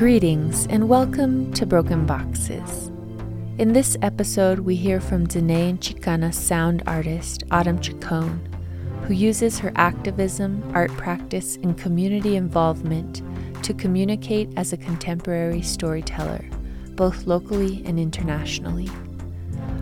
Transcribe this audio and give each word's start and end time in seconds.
Greetings 0.00 0.66
and 0.68 0.88
welcome 0.88 1.52
to 1.52 1.66
Broken 1.66 2.06
Boxes. 2.06 2.90
In 3.58 3.74
this 3.74 3.98
episode, 4.00 4.60
we 4.60 4.74
hear 4.74 4.98
from 4.98 5.26
Diné 5.26 5.68
and 5.68 5.78
Xicana 5.78 6.32
sound 6.32 6.82
artist 6.86 7.44
Autumn 7.50 7.78
Chacon, 7.82 8.40
who 9.02 9.12
uses 9.12 9.58
her 9.58 9.72
activism, 9.76 10.64
art 10.74 10.90
practice, 10.92 11.56
and 11.56 11.76
community 11.76 12.36
involvement 12.36 13.20
to 13.62 13.74
communicate 13.74 14.48
as 14.56 14.72
a 14.72 14.78
contemporary 14.78 15.60
storyteller, 15.60 16.46
both 16.92 17.26
locally 17.26 17.82
and 17.84 18.00
internationally. 18.00 18.88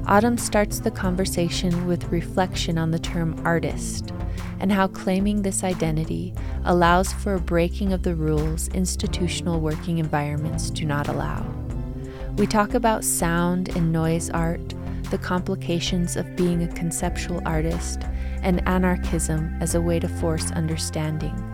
Autumn 0.09 0.39
starts 0.39 0.81
the 0.81 0.91
conversation 0.91 1.87
with 1.87 2.11
reflection 2.11 2.79
on 2.79 2.91
the 2.91 2.99
term 2.99 3.39
artist 3.45 4.11
and 4.59 4.73
how 4.73 4.89
claiming 4.89 5.43
this 5.43 5.63
identity 5.63 6.33
allows 6.65 7.13
for 7.13 7.35
a 7.35 7.41
breaking 7.41 7.93
of 7.93 8.03
the 8.05 8.15
rules 8.15 8.69
institutional 8.69 9.61
working 9.61 9.99
environments 9.99 10.71
do 10.71 10.87
not 10.87 11.09
allow. 11.09 11.45
We 12.39 12.47
talk 12.47 12.73
about 12.73 13.05
sound 13.05 13.69
and 13.77 13.93
noise 13.93 14.31
art, 14.31 14.75
the 15.11 15.19
complications 15.19 16.17
of 16.17 16.37
being 16.37 16.63
a 16.63 16.73
conceptual 16.73 17.43
artist, 17.45 18.01
and 18.41 18.67
anarchism 18.67 19.55
as 19.61 19.75
a 19.75 19.81
way 19.81 20.01
to 20.01 20.09
force 20.09 20.51
understanding. 20.53 21.48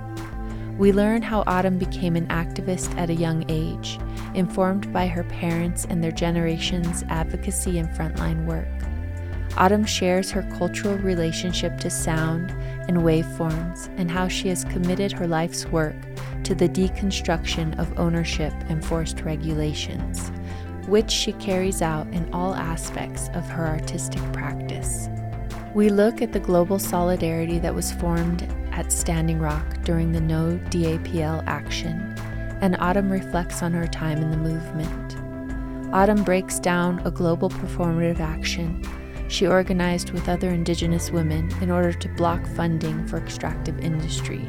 We 0.76 0.92
learn 0.92 1.22
how 1.22 1.44
Autumn 1.46 1.78
became 1.78 2.16
an 2.16 2.26
activist 2.26 2.96
at 2.98 3.08
a 3.08 3.14
young 3.14 3.44
age, 3.48 4.00
informed 4.34 4.92
by 4.92 5.06
her 5.06 5.22
parents 5.22 5.86
and 5.88 6.02
their 6.02 6.10
generation's 6.10 7.04
advocacy 7.04 7.78
and 7.78 7.88
frontline 7.90 8.44
work. 8.44 8.66
Autumn 9.56 9.84
shares 9.84 10.32
her 10.32 10.42
cultural 10.58 10.98
relationship 10.98 11.78
to 11.78 11.88
sound 11.88 12.50
and 12.88 12.98
waveforms 12.98 13.88
and 13.98 14.10
how 14.10 14.26
she 14.26 14.48
has 14.48 14.64
committed 14.64 15.12
her 15.12 15.28
life's 15.28 15.64
work 15.66 15.94
to 16.42 16.56
the 16.56 16.68
deconstruction 16.68 17.78
of 17.78 17.96
ownership 17.96 18.52
and 18.68 18.84
forced 18.84 19.20
regulations, 19.20 20.32
which 20.88 21.10
she 21.10 21.34
carries 21.34 21.82
out 21.82 22.08
in 22.08 22.28
all 22.34 22.52
aspects 22.52 23.28
of 23.34 23.48
her 23.48 23.64
artistic 23.64 24.20
practice. 24.32 25.08
We 25.72 25.88
look 25.88 26.20
at 26.20 26.32
the 26.32 26.40
global 26.40 26.80
solidarity 26.80 27.60
that 27.60 27.76
was 27.76 27.92
formed 27.92 28.42
at 28.74 28.92
Standing 28.92 29.40
Rock 29.40 29.82
during 29.84 30.12
the 30.12 30.20
No 30.20 30.58
DAPL 30.70 31.42
action, 31.46 32.14
and 32.60 32.76
Autumn 32.78 33.10
reflects 33.10 33.62
on 33.62 33.72
her 33.72 33.86
time 33.86 34.18
in 34.18 34.30
the 34.30 34.36
movement. 34.36 35.16
Autumn 35.94 36.22
breaks 36.24 36.58
down 36.58 37.00
a 37.06 37.10
global 37.10 37.48
performative 37.48 38.20
action 38.20 38.82
she 39.28 39.46
organized 39.46 40.10
with 40.10 40.28
other 40.28 40.50
Indigenous 40.50 41.10
women 41.10 41.50
in 41.60 41.70
order 41.70 41.92
to 41.92 42.08
block 42.10 42.46
funding 42.54 43.06
for 43.06 43.18
extractive 43.18 43.78
industry, 43.80 44.46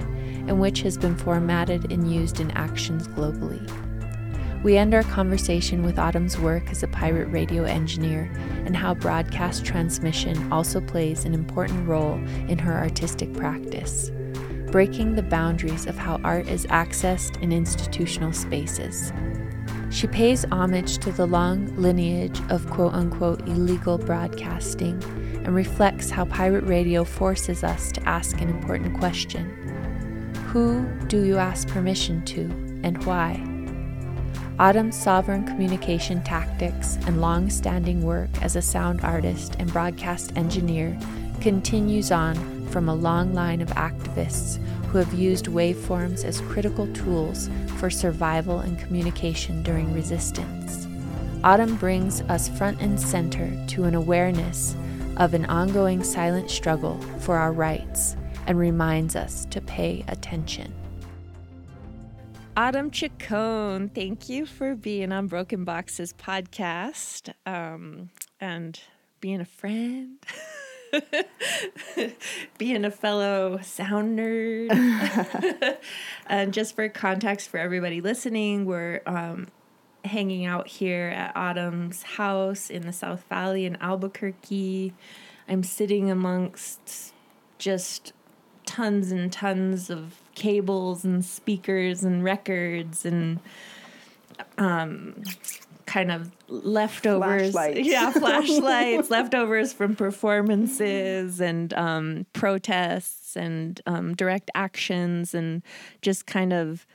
and 0.47 0.59
which 0.59 0.81
has 0.81 0.97
been 0.97 1.15
formatted 1.15 1.91
and 1.91 2.11
used 2.11 2.39
in 2.39 2.51
actions 2.51 3.07
globally. 3.07 3.65
We 4.65 4.77
end 4.77 4.95
our 4.95 5.03
conversation 5.03 5.83
with 5.83 5.99
Autumn's 5.99 6.39
work 6.39 6.71
as 6.71 6.81
a 6.81 6.87
pirate 6.87 7.27
radio 7.27 7.65
engineer 7.65 8.31
and 8.65 8.75
how 8.75 8.95
broadcast 8.95 9.63
transmission 9.63 10.51
also 10.51 10.81
plays 10.81 11.23
an 11.23 11.35
important 11.35 11.87
role 11.87 12.15
in 12.49 12.57
her 12.57 12.73
artistic 12.73 13.31
practice, 13.33 14.09
breaking 14.71 15.13
the 15.13 15.21
boundaries 15.21 15.85
of 15.85 15.99
how 15.99 16.19
art 16.23 16.47
is 16.47 16.65
accessed 16.65 17.39
in 17.43 17.51
institutional 17.51 18.33
spaces. 18.33 19.13
She 19.91 20.07
pays 20.07 20.45
homage 20.51 20.97
to 20.97 21.11
the 21.11 21.27
long 21.27 21.67
lineage 21.75 22.41
of 22.49 22.67
quote 22.71 22.95
unquote 22.95 23.41
illegal 23.41 23.99
broadcasting 23.99 24.99
and 25.45 25.53
reflects 25.53 26.09
how 26.09 26.25
pirate 26.25 26.63
radio 26.63 27.03
forces 27.03 27.63
us 27.63 27.91
to 27.91 28.09
ask 28.09 28.41
an 28.41 28.49
important 28.49 28.97
question 28.97 29.45
Who 30.47 30.87
do 31.05 31.21
you 31.21 31.37
ask 31.37 31.67
permission 31.67 32.25
to 32.25 32.45
and 32.81 33.05
why? 33.05 33.54
Autumn's 34.57 34.97
sovereign 34.97 35.45
communication 35.45 36.23
tactics 36.23 36.95
and 37.07 37.19
long 37.19 37.49
standing 37.49 38.01
work 38.03 38.29
as 38.41 38.55
a 38.55 38.61
sound 38.61 39.01
artist 39.01 39.57
and 39.59 39.71
broadcast 39.73 40.31
engineer 40.37 40.97
continues 41.41 42.09
on 42.09 42.65
from 42.67 42.87
a 42.87 42.95
long 42.95 43.33
line 43.33 43.59
of 43.59 43.67
activists 43.71 44.55
who 44.85 44.97
have 44.97 45.13
used 45.13 45.47
waveforms 45.47 46.23
as 46.23 46.39
critical 46.41 46.87
tools 46.93 47.49
for 47.75 47.89
survival 47.89 48.59
and 48.59 48.79
communication 48.79 49.61
during 49.61 49.93
resistance. 49.93 50.87
Autumn 51.43 51.75
brings 51.75 52.21
us 52.21 52.47
front 52.47 52.79
and 52.79 52.97
center 52.97 53.51
to 53.67 53.83
an 53.83 53.93
awareness 53.93 54.73
of 55.17 55.33
an 55.33 55.43
ongoing 55.47 56.01
silent 56.01 56.49
struggle 56.49 56.97
for 57.19 57.35
our 57.35 57.51
rights 57.51 58.15
and 58.47 58.57
reminds 58.57 59.17
us 59.17 59.45
to 59.49 59.59
pay 59.59 60.05
attention. 60.07 60.73
Autumn 62.57 62.89
Chacon, 62.89 63.89
thank 63.89 64.29
you 64.29 64.45
for 64.45 64.75
being 64.75 65.11
on 65.11 65.27
Broken 65.27 65.65
Boxes 65.65 66.13
podcast 66.13 67.33
um, 67.45 68.11
and 68.39 68.79
being 69.19 69.41
a 69.41 69.45
friend. 69.45 70.25
being 72.57 72.85
a 72.85 72.91
fellow 72.91 73.59
sound 73.61 74.17
nerd. 74.17 75.77
and 76.27 76.53
just 76.53 76.77
for 76.77 76.87
context 76.87 77.49
for 77.49 77.57
everybody 77.57 77.99
listening, 77.99 78.63
we're 78.63 79.01
um, 79.05 79.47
hanging 80.05 80.45
out 80.45 80.69
here 80.69 81.09
at 81.09 81.35
Autumn's 81.35 82.03
house 82.03 82.69
in 82.69 82.83
the 82.83 82.93
South 82.93 83.25
Valley 83.27 83.65
in 83.65 83.75
Albuquerque. 83.81 84.93
I'm 85.49 85.63
sitting 85.63 86.09
amongst 86.09 87.13
just 87.57 88.13
tons 88.65 89.11
and 89.11 89.29
tons 89.29 89.89
of 89.89 90.21
cables 90.35 91.03
and 91.03 91.23
speakers 91.23 92.03
and 92.03 92.23
records 92.23 93.05
and 93.05 93.39
um, 94.57 95.23
kind 95.85 96.11
of 96.11 96.31
leftovers. 96.47 97.51
Flashlights. 97.51 97.87
Yeah, 97.87 98.11
flashlights, 98.11 99.09
leftovers 99.09 99.73
from 99.73 99.95
performances 99.95 101.39
and 101.39 101.73
um, 101.73 102.25
protests 102.33 103.35
and 103.35 103.79
um, 103.85 104.15
direct 104.15 104.51
actions 104.55 105.33
and 105.33 105.63
just 106.01 106.25
kind 106.25 106.53
of 106.53 106.85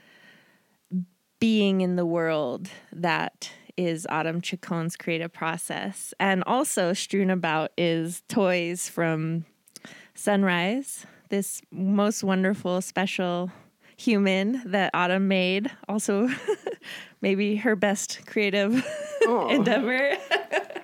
being 1.38 1.80
in 1.80 1.96
the 1.96 2.06
world 2.06 2.68
that 2.92 3.50
is 3.76 4.06
Autumn 4.10 4.42
Chacon's 4.42 4.96
creative 4.96 5.32
process. 5.32 6.12
And 6.20 6.44
also 6.46 6.92
strewn 6.92 7.30
about 7.30 7.72
is 7.78 8.22
toys 8.28 8.88
from 8.88 9.46
Sunrise, 10.14 11.06
this 11.30 11.62
most 11.70 12.22
wonderful, 12.22 12.80
special 12.80 13.50
human 13.96 14.62
that 14.66 14.90
Autumn 14.94 15.28
made. 15.28 15.70
Also, 15.88 16.28
maybe 17.20 17.56
her 17.56 17.76
best 17.76 18.26
creative 18.26 18.84
endeavor. 19.48 20.16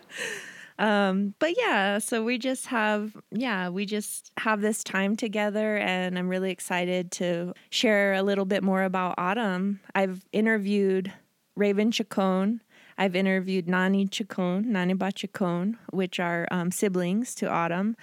um, 0.78 1.34
but 1.38 1.56
yeah, 1.56 1.98
so 1.98 2.22
we 2.22 2.38
just 2.38 2.66
have, 2.66 3.16
yeah, 3.30 3.68
we 3.68 3.86
just 3.86 4.30
have 4.38 4.60
this 4.60 4.84
time 4.84 5.16
together, 5.16 5.76
and 5.78 6.18
I'm 6.18 6.28
really 6.28 6.50
excited 6.50 7.10
to 7.12 7.54
share 7.70 8.14
a 8.14 8.22
little 8.22 8.44
bit 8.44 8.62
more 8.62 8.82
about 8.82 9.14
Autumn. 9.18 9.80
I've 9.94 10.24
interviewed 10.32 11.12
Raven 11.56 11.90
Chacon. 11.90 12.60
I've 12.98 13.16
interviewed 13.16 13.68
Nani 13.68 14.06
Chacon, 14.06 14.66
Nanibah 14.66 15.14
Chacon, 15.14 15.78
which 15.90 16.18
are 16.18 16.46
um, 16.50 16.70
siblings 16.70 17.34
to 17.36 17.50
Autumn. 17.50 17.96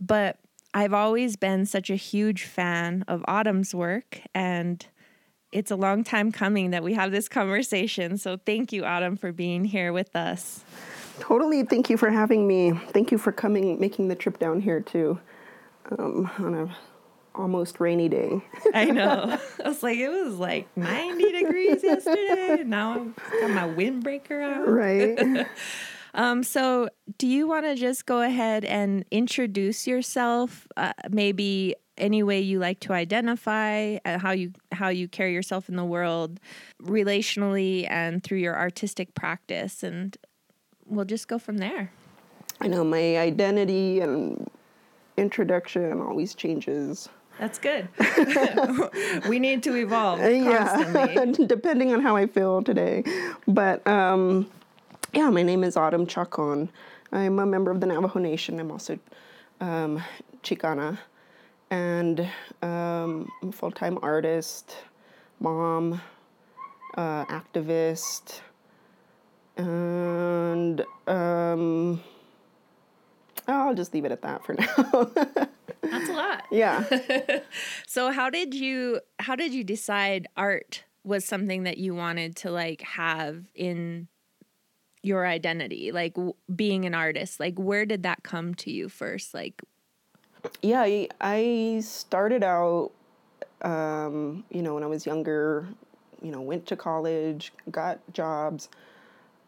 But 0.00 0.38
I've 0.74 0.94
always 0.94 1.36
been 1.36 1.66
such 1.66 1.90
a 1.90 1.96
huge 1.96 2.44
fan 2.44 3.04
of 3.06 3.24
Autumn's 3.28 3.74
work, 3.74 4.20
and 4.34 4.84
it's 5.52 5.70
a 5.70 5.76
long 5.76 6.02
time 6.02 6.32
coming 6.32 6.70
that 6.70 6.82
we 6.82 6.94
have 6.94 7.12
this 7.12 7.28
conversation. 7.28 8.16
So 8.16 8.38
thank 8.38 8.72
you, 8.72 8.84
Autumn, 8.84 9.16
for 9.16 9.32
being 9.32 9.64
here 9.64 9.92
with 9.92 10.16
us. 10.16 10.64
Totally. 11.20 11.62
Thank 11.62 11.90
you 11.90 11.96
for 11.98 12.10
having 12.10 12.48
me. 12.48 12.72
Thank 12.88 13.12
you 13.12 13.18
for 13.18 13.32
coming, 13.32 13.78
making 13.78 14.08
the 14.08 14.14
trip 14.14 14.38
down 14.38 14.60
here 14.60 14.80
too, 14.80 15.20
um, 15.98 16.30
on 16.38 16.54
a 16.54 16.76
almost 17.34 17.80
rainy 17.80 18.08
day. 18.08 18.42
I 18.74 18.86
know. 18.86 19.38
I 19.64 19.68
was 19.68 19.82
like, 19.82 19.98
it 19.98 20.08
was 20.08 20.36
like 20.36 20.74
90 20.76 21.32
degrees 21.32 21.82
yesterday. 21.82 22.62
Now 22.64 22.92
I've 22.92 23.40
got 23.40 23.50
my 23.50 23.68
windbreaker 23.68 24.42
out. 24.42 24.68
Right. 24.68 25.46
Um, 26.14 26.42
so, 26.42 26.88
do 27.18 27.26
you 27.26 27.46
want 27.46 27.64
to 27.64 27.74
just 27.74 28.06
go 28.06 28.20
ahead 28.20 28.64
and 28.64 29.04
introduce 29.10 29.86
yourself? 29.86 30.66
Uh, 30.76 30.92
maybe 31.10 31.74
any 31.98 32.22
way 32.22 32.40
you 32.40 32.58
like 32.58 32.80
to 32.80 32.92
identify 32.92 33.96
uh, 34.04 34.18
how 34.18 34.32
you 34.32 34.52
how 34.72 34.88
you 34.88 35.08
carry 35.08 35.32
yourself 35.32 35.68
in 35.68 35.76
the 35.76 35.84
world, 35.84 36.38
relationally 36.82 37.86
and 37.90 38.22
through 38.22 38.38
your 38.38 38.56
artistic 38.56 39.14
practice, 39.14 39.82
and 39.82 40.16
we'll 40.86 41.04
just 41.04 41.28
go 41.28 41.38
from 41.38 41.58
there. 41.58 41.92
I 42.60 42.68
know 42.68 42.84
my 42.84 43.18
identity 43.18 44.00
and 44.00 44.50
introduction 45.16 46.00
always 46.00 46.34
changes. 46.34 47.08
That's 47.38 47.58
good. 47.58 47.88
we 49.28 49.38
need 49.38 49.62
to 49.64 49.74
evolve 49.74 50.20
constantly. 50.20 51.14
Yeah, 51.14 51.46
depending 51.46 51.92
on 51.92 52.00
how 52.00 52.16
I 52.16 52.26
feel 52.26 52.62
today. 52.62 53.04
But 53.48 53.86
um, 53.86 54.50
yeah, 55.12 55.28
my 55.28 55.42
name 55.42 55.62
is 55.62 55.76
Autumn 55.76 56.06
Chacon. 56.06 56.70
I'm 57.12 57.38
a 57.38 57.46
member 57.46 57.70
of 57.70 57.80
the 57.80 57.86
Navajo 57.86 58.18
Nation. 58.18 58.58
I'm 58.58 58.70
also 58.70 58.98
um, 59.60 60.02
Chicana, 60.42 60.98
and 61.70 62.20
um, 62.62 63.30
I'm 63.42 63.50
a 63.50 63.52
full-time 63.52 63.98
artist, 64.00 64.74
mom, 65.38 66.00
uh, 66.96 67.26
activist, 67.26 68.40
and 69.58 70.82
um, 71.06 72.02
I'll 73.46 73.74
just 73.74 73.92
leave 73.92 74.06
it 74.06 74.12
at 74.12 74.22
that 74.22 74.44
for 74.46 74.54
now. 74.58 75.10
That's 75.82 76.08
a 76.08 76.12
lot. 76.12 76.44
Yeah. 76.50 77.40
so 77.86 78.12
how 78.12 78.30
did 78.30 78.54
you 78.54 79.00
how 79.18 79.36
did 79.36 79.52
you 79.52 79.62
decide 79.62 80.26
art 80.36 80.84
was 81.04 81.24
something 81.24 81.64
that 81.64 81.78
you 81.78 81.94
wanted 81.94 82.36
to 82.36 82.50
like 82.50 82.80
have 82.82 83.44
in 83.54 84.08
your 85.02 85.26
identity 85.26 85.90
like 85.92 86.14
w- 86.14 86.34
being 86.54 86.84
an 86.84 86.94
artist 86.94 87.40
like 87.40 87.58
where 87.58 87.84
did 87.84 88.02
that 88.04 88.22
come 88.22 88.54
to 88.54 88.70
you 88.70 88.88
first 88.88 89.34
like? 89.34 89.62
Yeah 90.62 90.82
i, 90.82 91.08
I 91.20 91.80
started 91.84 92.42
out 92.42 92.92
um, 93.62 94.44
you 94.50 94.62
know 94.62 94.74
when 94.74 94.82
i 94.82 94.86
was 94.86 95.06
younger 95.06 95.68
you 96.22 96.30
know 96.30 96.40
went 96.40 96.66
to 96.66 96.76
college 96.76 97.52
got 97.70 98.00
jobs 98.12 98.68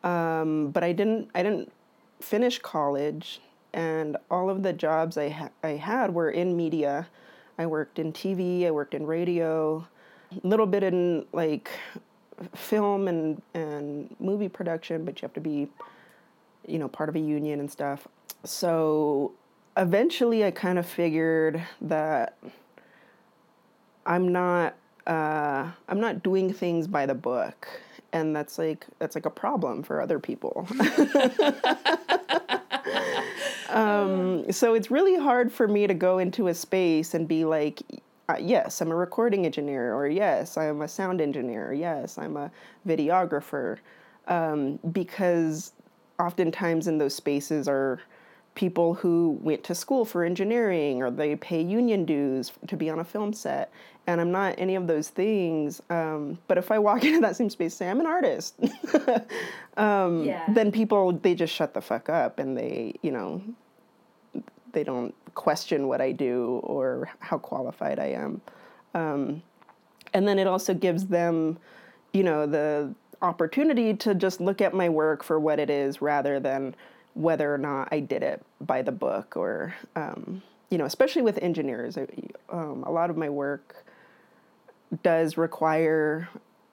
um, 0.02 0.70
but 0.70 0.82
i 0.84 0.92
didn't 0.92 1.30
i 1.34 1.42
didn't 1.42 1.72
finish 2.20 2.58
college 2.58 3.40
and 3.72 4.16
all 4.30 4.50
of 4.50 4.62
the 4.62 4.72
jobs 4.72 5.16
i, 5.16 5.28
ha- 5.28 5.50
I 5.62 5.70
had 5.70 6.14
were 6.14 6.30
in 6.30 6.56
media. 6.56 7.08
I 7.58 7.66
worked 7.66 8.00
in 8.00 8.12
tv 8.12 8.66
i 8.66 8.70
worked 8.70 8.94
in 8.94 9.06
radio 9.06 9.86
a 10.42 10.46
little 10.46 10.66
bit 10.66 10.82
in 10.82 11.24
like 11.32 11.70
film 12.54 13.08
and 13.08 13.40
and 13.54 14.14
movie 14.18 14.48
production, 14.48 15.04
but 15.04 15.20
you 15.20 15.26
have 15.26 15.34
to 15.34 15.40
be, 15.40 15.68
you 16.66 16.78
know, 16.78 16.88
part 16.88 17.08
of 17.08 17.16
a 17.16 17.20
union 17.20 17.60
and 17.60 17.70
stuff. 17.70 18.06
So 18.44 19.32
eventually, 19.76 20.44
I 20.44 20.50
kind 20.50 20.78
of 20.78 20.86
figured 20.86 21.62
that 21.80 22.36
I'm 24.06 24.32
not 24.32 24.74
uh, 25.06 25.70
I'm 25.88 26.00
not 26.00 26.22
doing 26.22 26.52
things 26.52 26.86
by 26.86 27.06
the 27.06 27.14
book, 27.14 27.68
and 28.12 28.34
that's 28.34 28.58
like 28.58 28.86
that's 28.98 29.14
like 29.14 29.26
a 29.26 29.30
problem 29.30 29.82
for 29.82 30.00
other 30.00 30.18
people. 30.18 30.66
um, 33.68 34.50
so 34.50 34.74
it's 34.74 34.90
really 34.90 35.18
hard 35.18 35.52
for 35.52 35.68
me 35.68 35.86
to 35.86 35.94
go 35.94 36.18
into 36.18 36.48
a 36.48 36.54
space 36.54 37.14
and 37.14 37.28
be 37.28 37.44
like, 37.44 37.82
uh, 38.28 38.36
yes, 38.40 38.80
I'm 38.80 38.90
a 38.90 38.96
recording 38.96 39.44
engineer, 39.44 39.94
or 39.94 40.08
yes, 40.08 40.56
I'm 40.56 40.82
a 40.82 40.88
sound 40.88 41.20
engineer, 41.20 41.68
or 41.68 41.74
yes, 41.74 42.16
I'm 42.16 42.36
a 42.36 42.50
videographer, 42.86 43.78
um, 44.28 44.78
because 44.92 45.72
oftentimes 46.18 46.86
in 46.86 46.98
those 46.98 47.14
spaces 47.14 47.68
are 47.68 48.00
people 48.54 48.94
who 48.94 49.38
went 49.42 49.64
to 49.64 49.74
school 49.74 50.04
for 50.04 50.24
engineering 50.24 51.02
or 51.02 51.10
they 51.10 51.34
pay 51.36 51.60
union 51.60 52.04
dues 52.04 52.52
to 52.68 52.76
be 52.76 52.88
on 52.88 53.00
a 53.00 53.04
film 53.04 53.32
set. 53.32 53.72
And 54.06 54.20
I'm 54.20 54.30
not 54.30 54.54
any 54.58 54.76
of 54.76 54.86
those 54.86 55.08
things. 55.08 55.82
Um, 55.90 56.38
but 56.46 56.58
if 56.58 56.70
I 56.70 56.78
walk 56.78 57.04
into 57.04 57.20
that 57.20 57.36
same 57.36 57.50
space, 57.50 57.74
say 57.74 57.88
I'm 57.88 58.00
an 58.00 58.06
artist, 58.06 58.54
um, 59.76 60.24
yeah. 60.24 60.44
then 60.48 60.70
people 60.70 61.12
they 61.12 61.34
just 61.34 61.52
shut 61.52 61.74
the 61.74 61.80
fuck 61.80 62.08
up 62.08 62.38
and 62.38 62.56
they, 62.56 62.94
you 63.02 63.10
know, 63.10 63.42
they 64.72 64.84
don't 64.84 65.14
question 65.34 65.88
what 65.88 66.00
I 66.00 66.12
do 66.12 66.60
or 66.64 67.08
how 67.20 67.38
qualified 67.38 67.98
I 67.98 68.06
am. 68.06 68.40
Um, 68.94 69.42
and 70.12 70.26
then 70.26 70.38
it 70.38 70.46
also 70.46 70.74
gives 70.74 71.06
them, 71.06 71.58
you 72.12 72.22
know, 72.22 72.46
the 72.46 72.94
opportunity 73.22 73.94
to 73.94 74.14
just 74.14 74.40
look 74.40 74.60
at 74.60 74.74
my 74.74 74.88
work 74.88 75.24
for 75.24 75.40
what 75.40 75.58
it 75.58 75.70
is 75.70 76.00
rather 76.00 76.38
than 76.38 76.74
whether 77.14 77.52
or 77.52 77.58
not 77.58 77.88
I 77.90 78.00
did 78.00 78.22
it 78.22 78.44
by 78.60 78.82
the 78.82 78.92
book 78.92 79.36
or, 79.36 79.74
um, 79.96 80.42
you 80.70 80.78
know, 80.78 80.84
especially 80.84 81.22
with 81.22 81.38
engineers. 81.38 81.96
Um, 82.50 82.84
a 82.86 82.90
lot 82.90 83.10
of 83.10 83.16
my 83.16 83.28
work 83.28 83.84
does 85.02 85.36
require, 85.36 86.28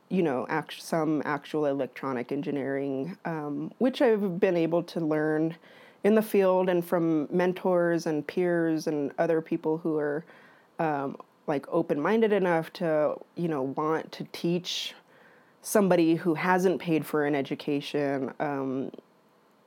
you 0.09 0.21
know, 0.21 0.45
act- 0.49 0.81
some 0.81 1.21
actual 1.25 1.65
electronic 1.65 2.31
engineering, 2.31 3.17
um, 3.25 3.71
which 3.77 4.01
I've 4.01 4.39
been 4.39 4.57
able 4.57 4.83
to 4.83 4.99
learn 4.99 5.55
in 6.03 6.15
the 6.15 6.21
field 6.21 6.69
and 6.69 6.83
from 6.83 7.27
mentors 7.31 8.05
and 8.05 8.25
peers 8.25 8.87
and 8.87 9.11
other 9.17 9.41
people 9.41 9.77
who 9.77 9.97
are 9.97 10.25
um, 10.79 11.15
like 11.47 11.65
open-minded 11.69 12.31
enough 12.31 12.71
to 12.73 13.15
you 13.35 13.47
know 13.47 13.63
want 13.75 14.11
to 14.11 14.25
teach 14.31 14.93
somebody 15.61 16.15
who 16.15 16.33
hasn't 16.33 16.79
paid 16.79 17.05
for 17.05 17.25
an 17.25 17.35
education 17.35 18.33
um, 18.39 18.91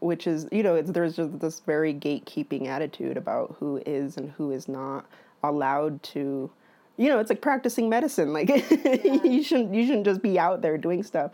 which 0.00 0.26
is 0.26 0.46
you 0.50 0.62
know 0.62 0.80
there's 0.82 1.16
this 1.16 1.60
very 1.60 1.94
gatekeeping 1.94 2.66
attitude 2.66 3.16
about 3.16 3.54
who 3.58 3.82
is 3.86 4.16
and 4.16 4.30
who 4.32 4.50
is 4.50 4.68
not 4.68 5.06
allowed 5.42 6.02
to 6.02 6.50
you 6.96 7.08
know 7.08 7.18
it's 7.18 7.30
like 7.30 7.40
practicing 7.40 7.88
medicine 7.88 8.32
like 8.32 8.48
yeah. 8.70 9.22
you 9.24 9.42
shouldn't 9.42 9.74
you 9.74 9.86
shouldn't 9.86 10.04
just 10.04 10.22
be 10.22 10.38
out 10.38 10.62
there 10.62 10.78
doing 10.78 11.02
stuff 11.02 11.32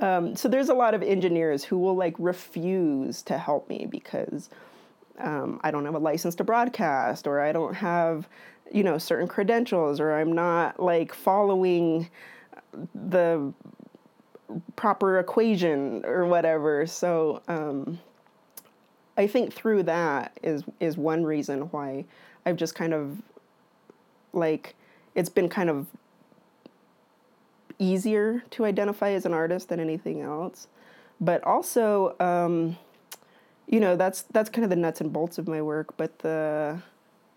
um, 0.00 0.34
so 0.34 0.48
there's 0.48 0.70
a 0.70 0.74
lot 0.74 0.94
of 0.94 1.02
engineers 1.02 1.62
who 1.62 1.78
will 1.78 1.94
like 1.94 2.14
refuse 2.18 3.22
to 3.22 3.36
help 3.36 3.68
me 3.68 3.86
because 3.88 4.48
um, 5.18 5.60
I 5.62 5.70
don't 5.70 5.84
have 5.84 5.94
a 5.94 5.98
license 5.98 6.34
to 6.36 6.44
broadcast 6.44 7.26
or 7.26 7.40
I 7.40 7.52
don't 7.52 7.74
have, 7.74 8.26
you 8.72 8.82
know, 8.82 8.96
certain 8.96 9.28
credentials 9.28 10.00
or 10.00 10.12
I'm 10.12 10.32
not 10.32 10.80
like 10.80 11.14
following 11.14 12.08
the 12.94 13.52
proper 14.76 15.18
equation 15.18 16.04
or 16.06 16.24
whatever. 16.24 16.86
So 16.86 17.42
um, 17.46 17.98
I 19.18 19.26
think 19.26 19.52
through 19.52 19.82
that 19.84 20.38
is 20.42 20.64
is 20.80 20.96
one 20.96 21.24
reason 21.24 21.62
why 21.72 22.06
I've 22.46 22.56
just 22.56 22.74
kind 22.74 22.94
of 22.94 23.20
like 24.32 24.74
it's 25.14 25.28
been 25.28 25.48
kind 25.48 25.70
of 25.70 25.86
easier 27.78 28.42
to 28.50 28.64
identify 28.64 29.10
as 29.12 29.24
an 29.24 29.32
artist 29.32 29.68
than 29.68 29.80
anything 29.80 30.20
else. 30.20 30.68
But 31.20 31.42
also, 31.44 32.14
um, 32.20 32.76
you 33.66 33.80
know, 33.80 33.96
that's 33.96 34.22
that's 34.22 34.50
kind 34.50 34.64
of 34.64 34.70
the 34.70 34.76
nuts 34.76 35.00
and 35.00 35.12
bolts 35.12 35.38
of 35.38 35.48
my 35.48 35.62
work. 35.62 35.96
But 35.96 36.18
the 36.20 36.80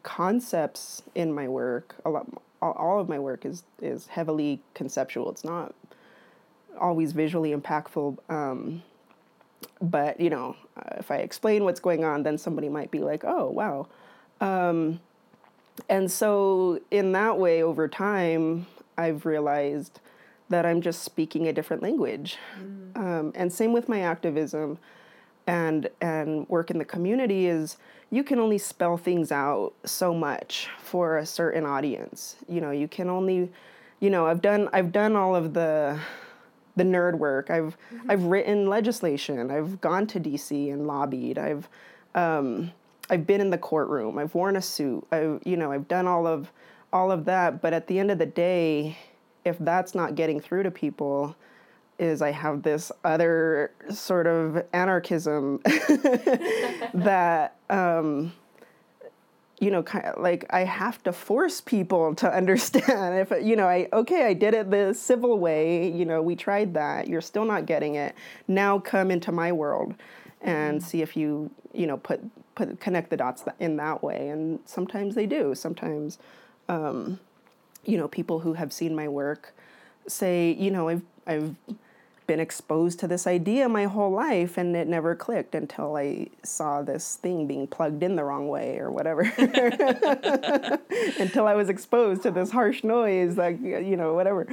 concepts 0.04 1.02
in 1.16 1.34
my 1.34 1.48
work, 1.48 1.96
a 2.06 2.10
lot, 2.10 2.28
all 2.62 3.00
of 3.00 3.10
my 3.10 3.20
work 3.20 3.46
is 3.46 3.64
is 3.82 4.08
heavily 4.08 4.62
conceptual. 4.74 5.30
It's 5.32 5.44
not 5.44 5.74
always 6.80 7.14
visually 7.14 7.54
impactful. 7.54 8.18
Um, 8.30 8.84
but 9.82 10.20
you 10.20 10.30
know, 10.30 10.56
if 10.98 11.12
I 11.12 11.18
explain 11.18 11.64
what's 11.64 11.80
going 11.80 12.04
on, 12.04 12.24
then 12.24 12.38
somebody 12.38 12.70
might 12.70 12.92
be 12.92 13.00
like, 13.00 13.24
"Oh, 13.26 13.50
wow." 13.50 13.88
Um, 14.42 15.00
and 15.90 16.12
so, 16.12 16.80
in 16.92 17.12
that 17.14 17.38
way, 17.38 17.64
over 17.64 17.88
time, 17.88 18.68
I've 18.98 19.26
realized 19.26 20.00
that 20.50 20.66
I'm 20.66 20.82
just 20.82 21.04
speaking 21.04 21.48
a 21.48 21.54
different 21.54 21.82
language. 21.82 22.38
Mm. 22.60 22.98
Um, 22.98 23.32
and 23.36 23.52
same 23.52 23.74
with 23.74 23.90
my 23.90 24.02
activism 24.02 24.78
and 25.48 25.90
and 26.00 26.48
work 26.48 26.72
in 26.72 26.78
the 26.78 26.86
community 26.86 27.48
is 27.48 27.78
you 28.12 28.24
can 28.24 28.40
only 28.40 28.58
spell 28.58 28.96
things 28.96 29.32
out 29.32 29.74
so 29.84 30.14
much 30.14 30.70
for 30.82 31.18
a 31.18 31.26
certain 31.26 31.66
audience. 31.66 32.36
You 32.48 32.62
know, 32.62 32.72
you 32.72 32.88
can 32.88 33.10
only 33.10 33.52
you 34.00 34.10
know, 34.10 34.28
I've 34.28 34.42
done 34.42 34.70
I've 34.74 34.92
done 34.92 35.16
all 35.16 35.36
of 35.36 35.54
the 35.54 36.00
the 36.76 36.84
nerd 36.84 37.18
work. 37.18 37.50
I've 37.50 37.78
mm-hmm. 37.94 38.12
I've 38.12 38.24
written 38.24 38.68
legislation. 38.68 39.50
I've 39.50 39.80
gone 39.82 40.08
to 40.08 40.20
DC 40.20 40.72
and 40.72 40.86
lobbied. 40.86 41.38
I've 41.38 41.70
um, 42.14 42.72
I've 43.10 43.28
been 43.28 43.42
in 43.42 43.50
the 43.50 43.58
courtroom. 43.58 44.18
I've 44.18 44.34
worn 44.34 44.56
a 44.56 44.62
suit. 44.62 45.06
I 45.12 45.40
you 45.46 45.58
know 45.58 45.72
I've 45.72 45.88
done 45.88 46.08
all 46.08 46.28
of 46.28 46.52
all 46.94 47.12
of 47.12 47.26
that. 47.26 47.62
But 47.62 47.74
at 47.74 47.88
the 47.88 48.00
end 48.00 48.12
of 48.12 48.20
the 48.20 48.26
day, 48.26 48.98
if 49.44 49.58
that's 49.60 49.94
not 49.94 50.16
getting 50.16 50.40
through 50.40 50.64
to 50.64 50.72
people, 50.72 51.36
is 52.00 52.22
I 52.22 52.32
have 52.32 52.64
this 52.64 52.92
other 53.04 53.72
sort 53.90 54.28
of 54.28 54.64
anarchism 54.74 55.60
that, 56.94 57.56
um, 57.70 58.34
you 59.60 59.72
know, 59.72 59.84
kind 59.84 60.06
of 60.06 60.22
like 60.22 60.46
I 60.50 60.64
have 60.64 61.02
to 61.04 61.14
force 61.14 61.62
people 61.62 62.16
to 62.16 62.32
understand. 62.32 63.28
If 63.32 63.46
you 63.46 63.56
know, 63.56 63.68
I 63.68 63.88
okay, 63.94 64.26
I 64.26 64.34
did 64.34 64.54
it 64.54 64.72
the 64.72 64.94
civil 64.94 65.40
way. 65.40 65.90
You 65.90 66.06
know, 66.06 66.22
we 66.22 66.36
tried 66.36 66.74
that. 66.74 67.08
You're 67.08 67.22
still 67.22 67.46
not 67.46 67.66
getting 67.66 67.96
it. 67.96 68.16
Now 68.48 68.80
come 68.80 69.12
into 69.12 69.32
my 69.32 69.52
world 69.52 69.96
and 70.42 70.80
mm-hmm. 70.80 70.88
see 70.88 71.02
if 71.02 71.16
you 71.16 71.52
you 71.74 71.88
know 71.88 71.98
put 71.98 72.22
put 72.56 72.80
connect 72.80 73.10
the 73.10 73.18
dots 73.18 73.44
in 73.60 73.78
that 73.78 74.04
way. 74.04 74.30
And 74.30 74.60
sometimes 74.66 75.16
they 75.16 75.26
do. 75.26 75.56
Sometimes. 75.56 76.18
Um, 76.70 77.20
you 77.86 77.98
know, 77.98 78.08
people 78.08 78.40
who 78.40 78.54
have 78.54 78.72
seen 78.72 78.96
my 78.96 79.08
work 79.08 79.54
say, 80.08 80.54
you 80.54 80.72
know, 80.72 80.88
I've 80.90 81.02
I've 81.28 81.56
been 82.26 82.40
exposed 82.40 83.00
to 83.00 83.08
this 83.08 83.28
idea 83.28 83.68
my 83.68 83.84
whole 83.86 84.12
life 84.12 84.58
and 84.58 84.76
it 84.76 84.88
never 84.88 85.14
clicked 85.14 85.56
until 85.56 85.98
I 85.98 86.28
saw 86.44 86.82
this 86.82 87.18
thing 87.18 87.48
being 87.48 87.68
plugged 87.68 88.02
in 88.02 88.16
the 88.16 88.24
wrong 88.24 88.48
way 88.48 88.80
or 88.80 88.92
whatever. 88.92 89.24
until 91.20 91.48
I 91.48 91.54
was 91.54 91.68
exposed 91.68 92.24
to 92.24 92.32
this 92.32 92.50
harsh 92.52 92.84
noise, 92.84 93.38
like, 93.38 93.62
you 93.62 93.98
know, 93.98 94.14
whatever. 94.14 94.48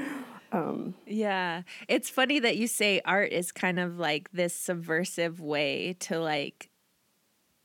Um, 0.50 0.94
yeah. 1.06 1.62
It's 1.86 2.10
funny 2.10 2.40
that 2.40 2.56
you 2.56 2.66
say 2.66 3.02
art 3.04 3.30
is 3.30 3.52
kind 3.52 3.78
of 3.78 3.98
like 3.98 4.32
this 4.32 4.54
subversive 4.54 5.40
way 5.40 5.96
to 6.00 6.18
like 6.18 6.69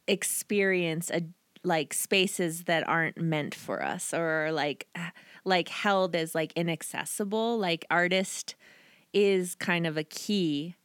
experience 0.08 1.10
a 1.12 1.24
like 1.64 1.94
spaces 1.96 2.66
that 2.66 2.88
aren't 2.88 3.18
meant 3.18 3.56
for 3.56 3.84
us 3.84 4.14
or 4.14 4.52
like 4.52 4.88
like 5.46 5.68
held 5.68 6.16
as 6.16 6.36
like 6.36 6.54
inaccessible 6.56 7.58
like 7.58 7.86
artist 7.90 8.54
is 9.14 9.56
kind 9.56 9.88
of 9.88 9.98
a 9.98 10.04
key 10.04 10.76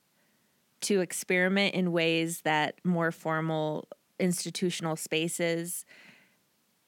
to 0.81 1.00
experiment 1.00 1.75
in 1.75 1.93
ways 1.93 2.43
that 2.43 2.77
more 2.85 3.12
formal 3.12 3.89
institutional 4.19 4.97
spaces 4.97 5.85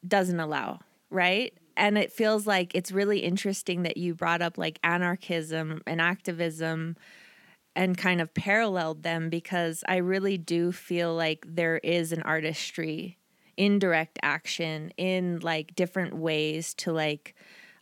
doesn't 0.06 0.40
allow, 0.40 0.80
right? 1.10 1.52
And 1.76 1.96
it 1.96 2.12
feels 2.12 2.46
like 2.46 2.74
it's 2.74 2.92
really 2.92 3.20
interesting 3.20 3.82
that 3.82 3.96
you 3.96 4.14
brought 4.14 4.42
up 4.42 4.58
like 4.58 4.78
anarchism 4.84 5.82
and 5.86 6.00
activism 6.00 6.96
and 7.74 7.96
kind 7.96 8.20
of 8.20 8.34
paralleled 8.34 9.02
them 9.02 9.30
because 9.30 9.82
I 9.88 9.96
really 9.96 10.38
do 10.38 10.72
feel 10.72 11.14
like 11.14 11.44
there 11.48 11.78
is 11.78 12.12
an 12.12 12.22
artistry 12.22 13.18
in 13.56 13.78
direct 13.78 14.18
action 14.22 14.92
in 14.96 15.40
like 15.40 15.74
different 15.74 16.16
ways 16.16 16.74
to 16.74 16.92
like 16.92 17.34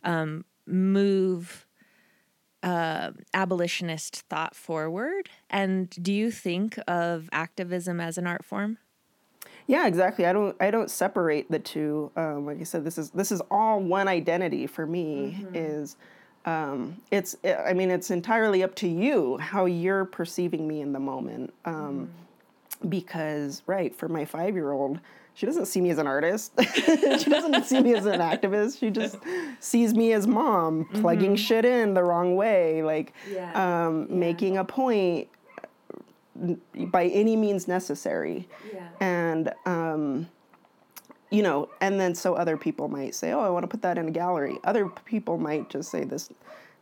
um, 0.03 0.45
move 0.65 1.65
uh, 2.63 3.11
abolitionist 3.33 4.23
thought 4.29 4.55
forward. 4.55 5.29
And 5.49 5.89
do 5.89 6.13
you 6.13 6.31
think 6.31 6.77
of 6.87 7.29
activism 7.31 7.99
as 7.99 8.17
an 8.17 8.27
art 8.27 8.45
form? 8.45 8.77
Yeah, 9.67 9.87
exactly. 9.87 10.25
I 10.25 10.33
don't 10.33 10.55
I 10.59 10.71
don't 10.71 10.89
separate 10.89 11.49
the 11.49 11.59
two. 11.59 12.11
Um, 12.15 12.45
like 12.45 12.59
I 12.59 12.63
said, 12.63 12.83
this 12.83 12.97
is 12.97 13.11
this 13.11 13.31
is 13.31 13.41
all 13.49 13.79
one 13.79 14.07
identity 14.07 14.67
for 14.67 14.85
me. 14.85 15.37
Mm-hmm. 15.39 15.55
Is 15.55 15.95
um, 16.45 16.97
it's 17.11 17.35
I 17.43 17.73
mean 17.73 17.91
it's 17.91 18.11
entirely 18.11 18.63
up 18.63 18.75
to 18.75 18.87
you 18.87 19.37
how 19.37 19.65
you're 19.65 20.05
perceiving 20.05 20.67
me 20.67 20.81
in 20.81 20.93
the 20.93 20.99
moment. 20.99 21.53
Um, 21.65 22.09
mm. 22.83 22.89
Because 22.89 23.61
right 23.67 23.95
for 23.95 24.07
my 24.07 24.25
five 24.25 24.55
year 24.55 24.71
old, 24.71 24.99
she 25.33 25.45
doesn't 25.45 25.67
see 25.67 25.81
me 25.81 25.91
as 25.91 25.97
an 25.97 26.07
artist. 26.07 26.51
she 26.73 27.29
doesn't 27.29 27.65
see 27.65 27.81
me 27.81 27.95
as 27.95 28.05
an 28.05 28.19
activist. 28.19 28.79
She 28.79 28.89
just 28.89 29.17
sees 29.59 29.93
me 29.93 30.13
as 30.13 30.25
mom 30.25 30.85
plugging 30.93 31.31
mm-hmm. 31.31 31.35
shit 31.35 31.63
in 31.63 31.93
the 31.93 32.03
wrong 32.03 32.35
way, 32.35 32.81
like 32.81 33.13
yeah. 33.31 33.51
Um, 33.85 34.07
yeah. 34.09 34.15
making 34.15 34.57
a 34.57 34.65
point 34.65 35.29
by 36.75 37.05
any 37.05 37.35
means 37.35 37.67
necessary. 37.67 38.47
Yeah. 38.73 38.87
And, 38.99 39.53
um, 39.65 40.27
you 41.31 41.41
know, 41.41 41.69
and 41.79 41.99
then 41.99 42.13
so 42.13 42.35
other 42.35 42.57
people 42.57 42.89
might 42.89 43.15
say, 43.15 43.31
"Oh, 43.31 43.39
I 43.39 43.49
want 43.49 43.63
to 43.63 43.67
put 43.67 43.81
that 43.81 43.97
in 43.97 44.07
a 44.07 44.11
gallery." 44.11 44.59
Other 44.63 44.89
people 44.89 45.37
might 45.37 45.69
just 45.69 45.89
say, 45.89 46.03
"This, 46.03 46.29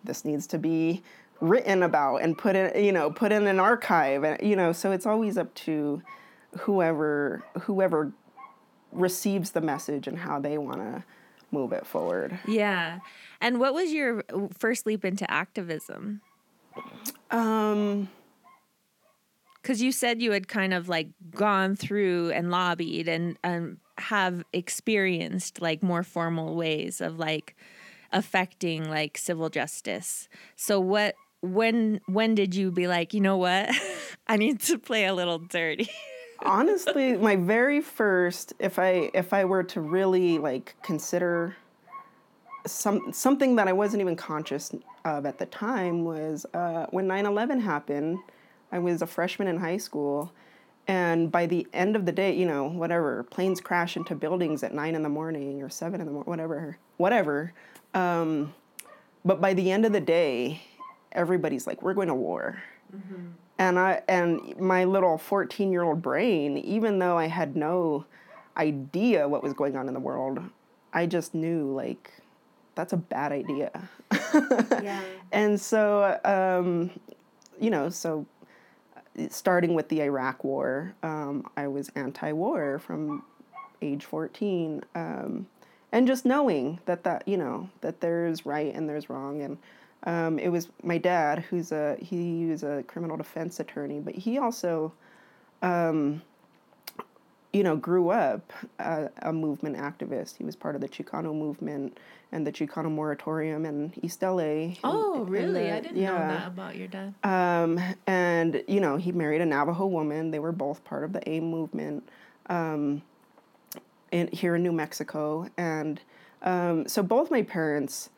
this 0.03 0.25
needs 0.25 0.47
to 0.47 0.57
be 0.57 1.03
written 1.39 1.83
about 1.83 2.17
and 2.17 2.37
put 2.37 2.55
in, 2.55 2.83
you 2.83 2.91
know, 2.91 3.11
put 3.11 3.31
in 3.31 3.47
an 3.47 3.59
archive." 3.59 4.23
And 4.23 4.41
you 4.41 4.55
know, 4.55 4.73
so 4.73 4.91
it's 4.91 5.05
always 5.05 5.37
up 5.37 5.53
to 5.55 6.01
whoever 6.57 7.43
whoever 7.61 8.11
receives 8.91 9.51
the 9.51 9.61
message 9.61 10.07
and 10.07 10.17
how 10.17 10.39
they 10.39 10.57
want 10.57 10.79
to 10.79 11.03
move 11.51 11.71
it 11.71 11.85
forward. 11.85 12.39
Yeah. 12.47 12.99
And 13.39 13.59
what 13.59 13.75
was 13.75 13.91
your 13.91 14.23
first 14.57 14.87
leap 14.87 15.05
into 15.05 15.29
activism? 15.29 16.21
Um 17.29 18.09
because 19.61 19.81
you 19.81 19.91
said 19.91 20.21
you 20.21 20.31
had 20.31 20.47
kind 20.47 20.73
of 20.73 20.89
like 20.89 21.09
gone 21.31 21.75
through 21.75 22.31
and 22.31 22.49
lobbied 22.49 23.07
and 23.07 23.37
um, 23.43 23.77
have 23.99 24.43
experienced 24.53 25.61
like 25.61 25.83
more 25.83 26.03
formal 26.03 26.55
ways 26.55 27.01
of 27.01 27.19
like 27.19 27.55
affecting 28.11 28.89
like 28.89 29.17
civil 29.17 29.49
justice. 29.49 30.29
So 30.55 30.79
what 30.79 31.15
when 31.41 32.01
when 32.07 32.35
did 32.35 32.55
you 32.55 32.71
be 32.71 32.87
like, 32.87 33.13
you 33.13 33.21
know 33.21 33.37
what? 33.37 33.69
I 34.27 34.37
need 34.37 34.59
to 34.61 34.77
play 34.77 35.05
a 35.05 35.13
little 35.13 35.39
dirty. 35.39 35.89
Honestly, 36.41 37.17
my 37.17 37.35
very 37.35 37.81
first 37.81 38.53
if 38.59 38.79
I 38.79 39.11
if 39.13 39.33
I 39.33 39.45
were 39.45 39.63
to 39.63 39.81
really 39.81 40.37
like 40.37 40.75
consider 40.81 41.55
some 42.65 43.11
something 43.11 43.55
that 43.57 43.67
I 43.67 43.73
wasn't 43.73 44.01
even 44.01 44.15
conscious 44.15 44.73
of 45.05 45.25
at 45.25 45.37
the 45.37 45.45
time 45.45 46.03
was 46.03 46.45
uh, 46.53 46.87
when 46.91 47.07
9/11 47.07 47.61
happened 47.61 48.19
I 48.71 48.79
was 48.79 49.01
a 49.01 49.07
freshman 49.07 49.47
in 49.47 49.57
high 49.57 49.77
school. 49.77 50.31
And 50.87 51.31
by 51.31 51.45
the 51.45 51.67
end 51.71 51.95
of 51.95 52.05
the 52.05 52.11
day, 52.11 52.35
you 52.35 52.47
know, 52.47 52.65
whatever, 52.65 53.23
planes 53.23 53.61
crash 53.61 53.95
into 53.95 54.15
buildings 54.15 54.63
at 54.63 54.73
nine 54.73 54.95
in 54.95 55.03
the 55.03 55.09
morning 55.09 55.61
or 55.61 55.69
seven 55.69 56.01
in 56.01 56.07
the 56.07 56.11
morning, 56.11 56.29
whatever, 56.29 56.77
whatever. 56.97 57.53
Um, 57.93 58.53
but 59.23 59.39
by 59.39 59.53
the 59.53 59.71
end 59.71 59.85
of 59.85 59.93
the 59.93 60.01
day, 60.01 60.61
everybody's 61.11 61.67
like, 61.67 61.81
we're 61.81 61.93
going 61.93 62.07
to 62.07 62.15
war. 62.15 62.61
Mm-hmm. 62.95 63.27
And 63.59 63.77
I 63.77 64.01
and 64.07 64.57
my 64.57 64.85
little 64.85 65.17
14 65.17 65.71
year 65.71 65.83
old 65.83 66.01
brain, 66.01 66.57
even 66.57 66.97
though 66.97 67.17
I 67.17 67.27
had 67.27 67.55
no 67.55 68.05
idea 68.55 69.27
what 69.27 69.43
was 69.43 69.53
going 69.53 69.75
on 69.75 69.87
in 69.87 69.93
the 69.93 69.99
world, 69.99 70.39
I 70.93 71.05
just 71.05 71.35
knew 71.35 71.71
like 71.73 72.11
that's 72.75 72.93
a 72.93 72.97
bad 72.97 73.33
idea. 73.33 73.71
yeah. 74.81 75.01
And 75.33 75.59
so, 75.59 76.17
um, 76.23 76.89
you 77.59 77.69
know, 77.69 77.89
so 77.89 78.25
starting 79.29 79.73
with 79.73 79.89
the 79.89 80.01
Iraq 80.01 80.43
War, 80.43 80.93
um, 81.03 81.45
I 81.57 81.67
was 81.67 81.89
anti-war 81.95 82.79
from 82.79 83.23
age 83.81 84.05
14, 84.05 84.83
um, 84.95 85.47
and 85.91 86.07
just 86.07 86.25
knowing 86.25 86.79
that 86.85 87.03
that 87.03 87.27
you 87.27 87.37
know 87.37 87.69
that 87.81 88.01
there's 88.01 88.45
right 88.45 88.73
and 88.73 88.87
there's 88.87 89.09
wrong, 89.09 89.41
and 89.41 89.57
um, 90.03 90.39
it 90.39 90.49
was 90.49 90.69
my 90.83 90.97
dad 90.97 91.39
who's 91.39 91.71
a 91.71 91.97
he 92.01 92.45
was 92.45 92.63
a 92.63 92.83
criminal 92.87 93.17
defense 93.17 93.59
attorney, 93.59 93.99
but 93.99 94.15
he 94.15 94.37
also 94.37 94.93
um, 95.61 96.21
you 97.53 97.63
know, 97.63 97.75
grew 97.75 98.09
up 98.09 98.53
a, 98.77 99.09
a, 99.23 99.33
movement 99.33 99.75
activist. 99.75 100.37
He 100.37 100.43
was 100.43 100.55
part 100.55 100.75
of 100.75 100.81
the 100.81 100.87
Chicano 100.87 101.33
movement 101.33 101.97
and 102.31 102.45
the 102.45 102.51
Chicano 102.51 102.91
moratorium 102.91 103.65
in 103.65 103.91
East 104.03 104.21
LA. 104.21 104.75
Oh, 104.83 105.21
and, 105.21 105.29
really? 105.29 105.45
And 105.47 105.55
the, 105.55 105.75
I 105.75 105.79
didn't 105.79 105.97
yeah. 105.97 106.11
know 106.11 106.17
that 106.19 106.47
about 106.47 106.75
your 106.75 106.87
dad. 106.87 107.15
Um, 107.23 107.79
and, 108.05 108.63
you 108.67 108.79
know, 108.79 108.97
he 108.97 109.11
married 109.11 109.41
a 109.41 109.45
Navajo 109.45 109.87
woman. 109.87 110.29
They 110.29 110.37
were 110.37 110.51
both 110.51 110.83
part 110.83 111.03
of 111.03 111.11
the 111.11 111.27
AIM 111.27 111.49
movement 111.49 112.07
um, 112.47 113.01
in, 114.11 114.27
here 114.27 114.55
in 114.55 114.61
New 114.61 114.71
Mexico. 114.71 115.47
And 115.57 115.99
um, 116.43 116.87
so 116.87 117.01
both 117.01 117.31
my 117.31 117.41
parents, 117.41 118.11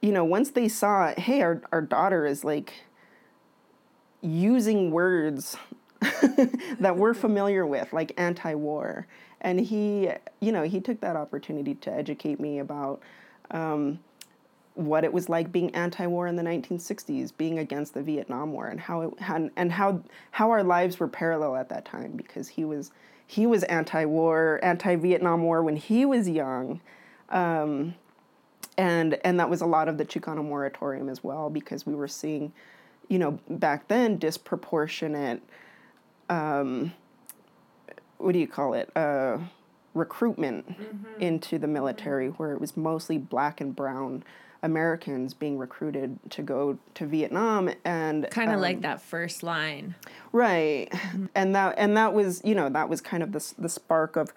you 0.00 0.12
know, 0.12 0.24
once 0.24 0.52
they 0.52 0.68
saw, 0.68 1.12
hey, 1.18 1.42
our, 1.42 1.60
our 1.72 1.82
daughter 1.82 2.24
is 2.24 2.44
like 2.44 2.72
using 4.22 4.92
words 4.92 5.56
that 6.80 6.96
we're 6.96 7.14
familiar 7.26 7.66
with, 7.66 7.92
like 7.92 8.12
anti 8.16 8.54
war. 8.54 9.06
And 9.42 9.58
he, 9.60 10.10
you 10.40 10.52
know, 10.52 10.64
he 10.64 10.80
took 10.80 11.00
that 11.00 11.16
opportunity 11.16 11.74
to 11.76 11.92
educate 11.92 12.40
me 12.40 12.58
about 12.58 13.00
um, 13.50 13.98
what 14.74 15.04
it 15.04 15.12
was 15.12 15.28
like 15.28 15.50
being 15.52 15.74
anti-war 15.74 16.26
in 16.26 16.36
the 16.36 16.42
1960s, 16.42 17.32
being 17.36 17.58
against 17.58 17.94
the 17.94 18.02
Vietnam 18.02 18.52
War, 18.52 18.68
and 18.68 18.80
how 18.80 19.02
it 19.02 19.14
and, 19.20 19.50
and 19.56 19.72
how 19.72 20.02
how 20.30 20.50
our 20.50 20.62
lives 20.62 21.00
were 21.00 21.08
parallel 21.08 21.56
at 21.56 21.68
that 21.68 21.84
time 21.84 22.12
because 22.12 22.48
he 22.48 22.64
was 22.64 22.90
he 23.26 23.46
was 23.46 23.62
anti-war, 23.64 24.58
anti-Vietnam 24.62 25.42
War 25.42 25.62
when 25.62 25.76
he 25.76 26.04
was 26.04 26.28
young, 26.28 26.80
um, 27.28 27.94
and 28.76 29.18
and 29.24 29.38
that 29.40 29.50
was 29.50 29.60
a 29.60 29.66
lot 29.66 29.88
of 29.88 29.98
the 29.98 30.04
Chicano 30.04 30.44
moratorium 30.44 31.08
as 31.08 31.22
well 31.22 31.50
because 31.50 31.86
we 31.86 31.94
were 31.94 32.08
seeing, 32.08 32.52
you 33.08 33.18
know, 33.18 33.38
back 33.48 33.88
then 33.88 34.18
disproportionate 34.18 35.42
um, 36.30 36.94
what 38.16 38.32
do 38.32 38.38
you 38.38 38.48
call 38.48 38.72
it? 38.74 38.90
Uh, 38.96 39.38
recruitment 39.92 40.68
mm-hmm. 40.68 41.20
into 41.20 41.58
the 41.58 41.66
military, 41.66 42.28
where 42.28 42.52
it 42.52 42.60
was 42.60 42.76
mostly 42.76 43.18
black 43.18 43.60
and 43.60 43.74
brown 43.74 44.22
Americans 44.62 45.34
being 45.34 45.58
recruited 45.58 46.18
to 46.30 46.42
go 46.42 46.78
to 46.94 47.06
Vietnam, 47.06 47.70
and 47.84 48.28
kind 48.30 48.50
of 48.50 48.56
um, 48.56 48.62
like 48.62 48.82
that 48.82 49.02
first 49.02 49.42
line, 49.42 49.94
right? 50.32 50.88
Mm-hmm. 50.90 51.26
And 51.34 51.54
that 51.54 51.74
and 51.76 51.96
that 51.96 52.14
was 52.14 52.40
you 52.44 52.54
know 52.54 52.68
that 52.68 52.88
was 52.88 53.00
kind 53.00 53.22
of 53.22 53.32
the 53.32 53.54
the 53.58 53.68
spark 53.68 54.16
of 54.16 54.32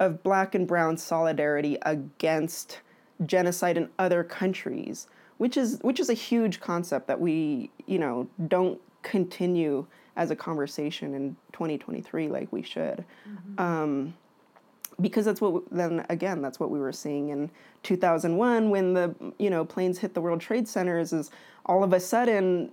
of 0.00 0.22
black 0.22 0.54
and 0.54 0.66
brown 0.66 0.96
solidarity 0.96 1.78
against 1.82 2.80
genocide 3.24 3.76
in 3.76 3.88
other 3.98 4.24
countries, 4.24 5.06
which 5.38 5.56
is 5.56 5.78
which 5.82 6.00
is 6.00 6.08
a 6.08 6.14
huge 6.14 6.60
concept 6.60 7.06
that 7.08 7.20
we 7.20 7.70
you 7.86 7.98
know 7.98 8.28
don't 8.48 8.80
continue 9.02 9.86
as 10.16 10.30
a 10.30 10.36
conversation 10.36 11.14
in 11.14 11.36
2023 11.52 12.28
like 12.28 12.52
we 12.52 12.62
should. 12.62 13.04
Mm-hmm. 13.28 13.60
Um, 13.60 14.14
because 15.00 15.24
that's 15.24 15.40
what 15.40 15.64
then 15.72 16.06
again 16.08 16.40
that's 16.40 16.60
what 16.60 16.70
we 16.70 16.78
were 16.78 16.92
seeing 16.92 17.30
in 17.30 17.50
2001 17.82 18.70
when 18.70 18.94
the 18.94 19.14
you 19.38 19.50
know 19.50 19.64
planes 19.64 19.98
hit 19.98 20.14
the 20.14 20.20
World 20.20 20.40
Trade 20.40 20.68
Centers 20.68 21.12
is 21.12 21.30
all 21.66 21.82
of 21.82 21.92
a 21.92 21.98
sudden 21.98 22.70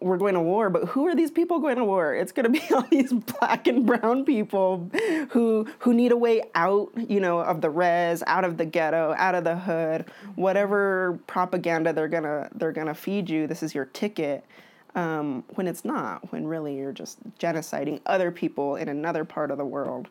we're 0.00 0.16
going 0.16 0.34
to 0.34 0.40
war, 0.40 0.70
but 0.70 0.86
who 0.86 1.06
are 1.06 1.14
these 1.14 1.30
people 1.30 1.58
going 1.58 1.76
to 1.76 1.84
war? 1.84 2.14
It's 2.14 2.32
going 2.32 2.50
to 2.50 2.50
be 2.50 2.62
all 2.74 2.86
these 2.90 3.12
black 3.12 3.66
and 3.66 3.84
brown 3.84 4.24
people 4.24 4.90
who 5.30 5.68
who 5.78 5.94
need 5.94 6.12
a 6.12 6.16
way 6.16 6.42
out, 6.54 6.90
you 7.08 7.20
know, 7.20 7.38
of 7.40 7.60
the 7.60 7.70
res, 7.70 8.22
out 8.26 8.44
of 8.44 8.56
the 8.56 8.64
ghetto, 8.64 9.14
out 9.18 9.34
of 9.34 9.44
the 9.44 9.56
hood, 9.56 10.06
mm-hmm. 10.06 10.40
whatever 10.40 11.18
propaganda 11.26 11.92
they're 11.92 12.08
gonna 12.08 12.48
they're 12.54 12.72
gonna 12.72 12.94
feed 12.94 13.28
you. 13.28 13.46
This 13.46 13.62
is 13.62 13.74
your 13.74 13.84
ticket 13.86 14.44
um, 14.94 15.44
when 15.54 15.66
it's 15.66 15.84
not, 15.84 16.32
when 16.32 16.46
really 16.46 16.76
you're 16.76 16.92
just 16.92 17.18
genociding 17.38 18.00
other 18.06 18.30
people 18.30 18.76
in 18.76 18.88
another 18.88 19.24
part 19.24 19.50
of 19.50 19.58
the 19.58 19.64
world. 19.64 20.08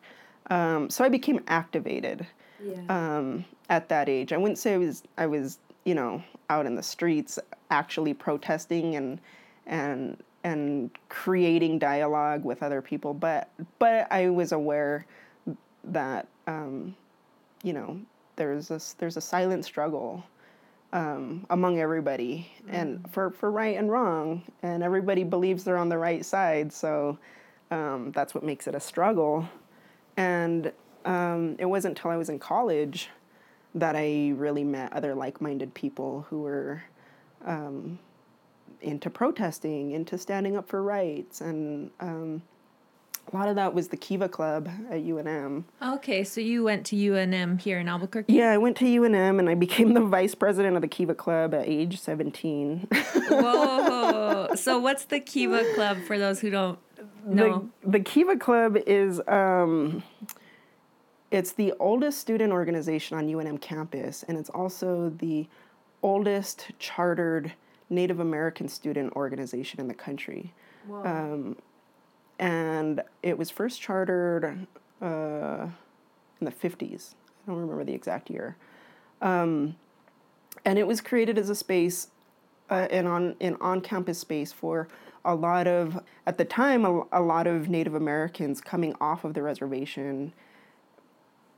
Um, 0.48 0.90
so 0.90 1.04
I 1.04 1.08
became 1.08 1.40
activated 1.48 2.26
yeah. 2.62 2.82
um, 2.88 3.44
at 3.68 3.88
that 3.88 4.08
age. 4.08 4.32
I 4.32 4.36
wouldn't 4.36 4.58
say 4.58 4.74
I 4.74 4.78
was 4.78 5.02
I 5.18 5.26
was 5.26 5.58
you 5.84 5.94
know 5.94 6.22
out 6.48 6.66
in 6.66 6.74
the 6.74 6.82
streets 6.82 7.38
actually 7.70 8.14
protesting 8.14 8.96
and 8.96 9.20
and 9.66 10.16
and 10.42 10.90
creating 11.08 11.78
dialogue 11.78 12.44
with 12.44 12.62
other 12.62 12.82
people. 12.82 13.14
But 13.14 13.48
but 13.78 14.10
I 14.10 14.30
was 14.30 14.52
aware 14.52 15.06
that 15.84 16.26
um, 16.46 16.94
you 17.62 17.72
know 17.72 18.00
there's 18.36 18.68
this 18.68 18.94
there's 18.94 19.16
a 19.16 19.20
silent 19.20 19.64
struggle 19.64 20.24
um, 20.92 21.46
among 21.50 21.78
everybody 21.78 22.50
mm-hmm. 22.62 22.74
and 22.74 23.12
for, 23.12 23.30
for 23.30 23.50
right 23.50 23.76
and 23.76 23.90
wrong 23.90 24.42
and 24.62 24.82
everybody 24.82 25.24
believes 25.24 25.64
they're 25.64 25.76
on 25.78 25.88
the 25.88 25.98
right 25.98 26.24
side 26.24 26.72
so 26.72 27.18
um, 27.70 28.10
that's 28.12 28.34
what 28.34 28.42
makes 28.42 28.66
it 28.66 28.74
a 28.74 28.80
struggle 28.80 29.48
and 30.16 30.72
um, 31.04 31.56
it 31.58 31.66
wasn't 31.66 31.96
until 31.96 32.10
i 32.10 32.16
was 32.16 32.28
in 32.28 32.38
college 32.38 33.08
that 33.74 33.94
i 33.94 34.32
really 34.36 34.64
met 34.64 34.92
other 34.92 35.14
like-minded 35.14 35.72
people 35.74 36.26
who 36.28 36.42
were 36.42 36.82
um, 37.46 37.98
into 38.82 39.08
protesting 39.08 39.92
into 39.92 40.18
standing 40.18 40.56
up 40.56 40.68
for 40.68 40.82
rights 40.82 41.40
and 41.40 41.90
um, 42.00 42.42
a 43.32 43.36
lot 43.36 43.48
of 43.48 43.56
that 43.56 43.74
was 43.74 43.88
the 43.88 43.96
Kiva 43.96 44.28
Club 44.28 44.68
at 44.90 45.04
UNM. 45.04 45.64
Okay, 45.80 46.24
so 46.24 46.40
you 46.40 46.64
went 46.64 46.84
to 46.86 46.96
UNM 46.96 47.60
here 47.60 47.78
in 47.78 47.88
Albuquerque? 47.88 48.32
Yeah, 48.32 48.50
I 48.50 48.58
went 48.58 48.76
to 48.78 48.84
UNM 48.84 49.38
and 49.38 49.48
I 49.48 49.54
became 49.54 49.94
the 49.94 50.00
vice 50.00 50.34
president 50.34 50.76
of 50.76 50.82
the 50.82 50.88
Kiva 50.88 51.14
Club 51.14 51.54
at 51.54 51.68
age 51.68 52.00
17. 52.00 52.88
Whoa. 53.28 54.48
So, 54.56 54.78
what's 54.80 55.04
the 55.04 55.20
Kiva 55.20 55.64
Club 55.74 55.98
for 56.06 56.18
those 56.18 56.40
who 56.40 56.50
don't 56.50 56.78
know? 57.24 57.70
The, 57.82 57.90
the 57.90 58.00
Kiva 58.00 58.36
Club 58.36 58.76
is. 58.86 59.20
Um, 59.28 60.02
it's 61.30 61.52
the 61.52 61.72
oldest 61.78 62.18
student 62.18 62.52
organization 62.52 63.16
on 63.16 63.28
UNM 63.28 63.60
campus, 63.60 64.24
and 64.26 64.36
it's 64.36 64.50
also 64.50 65.10
the 65.18 65.46
oldest 66.02 66.72
chartered 66.80 67.52
Native 67.88 68.18
American 68.18 68.68
student 68.68 69.12
organization 69.14 69.78
in 69.78 69.86
the 69.86 69.94
country. 69.94 70.52
Um, 71.04 71.56
and 72.40 73.02
it 73.22 73.36
was 73.36 73.50
first 73.50 73.80
chartered 73.80 74.66
uh, 75.02 75.66
in 76.40 76.44
the 76.44 76.50
50s. 76.50 77.14
I 77.46 77.50
don't 77.50 77.60
remember 77.60 77.84
the 77.84 77.92
exact 77.92 78.30
year. 78.30 78.56
Um, 79.20 79.76
and 80.64 80.78
it 80.78 80.86
was 80.86 81.02
created 81.02 81.38
as 81.38 81.50
a 81.50 81.54
space, 81.54 82.08
uh, 82.70 82.88
an 82.90 83.06
on 83.06 83.36
an 83.40 83.56
on-campus 83.60 84.18
space 84.18 84.52
for 84.52 84.88
a 85.24 85.34
lot 85.34 85.66
of 85.66 86.02
at 86.26 86.38
the 86.38 86.44
time 86.44 86.84
a, 86.86 87.02
a 87.12 87.20
lot 87.20 87.46
of 87.46 87.68
Native 87.68 87.94
Americans 87.94 88.60
coming 88.62 88.94
off 89.00 89.22
of 89.22 89.34
the 89.34 89.42
reservation, 89.42 90.32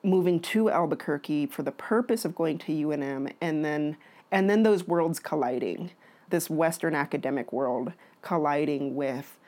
moving 0.02 0.40
to 0.40 0.68
Albuquerque 0.68 1.46
for 1.46 1.62
the 1.62 1.72
purpose 1.72 2.24
of 2.24 2.34
going 2.34 2.58
to 2.58 2.72
UNM, 2.72 3.32
and 3.40 3.64
then 3.64 3.96
and 4.32 4.50
then 4.50 4.64
those 4.64 4.88
worlds 4.88 5.20
colliding, 5.20 5.92
this 6.30 6.50
Western 6.50 6.96
academic 6.96 7.52
world 7.52 7.92
colliding 8.20 8.96
with 8.96 9.38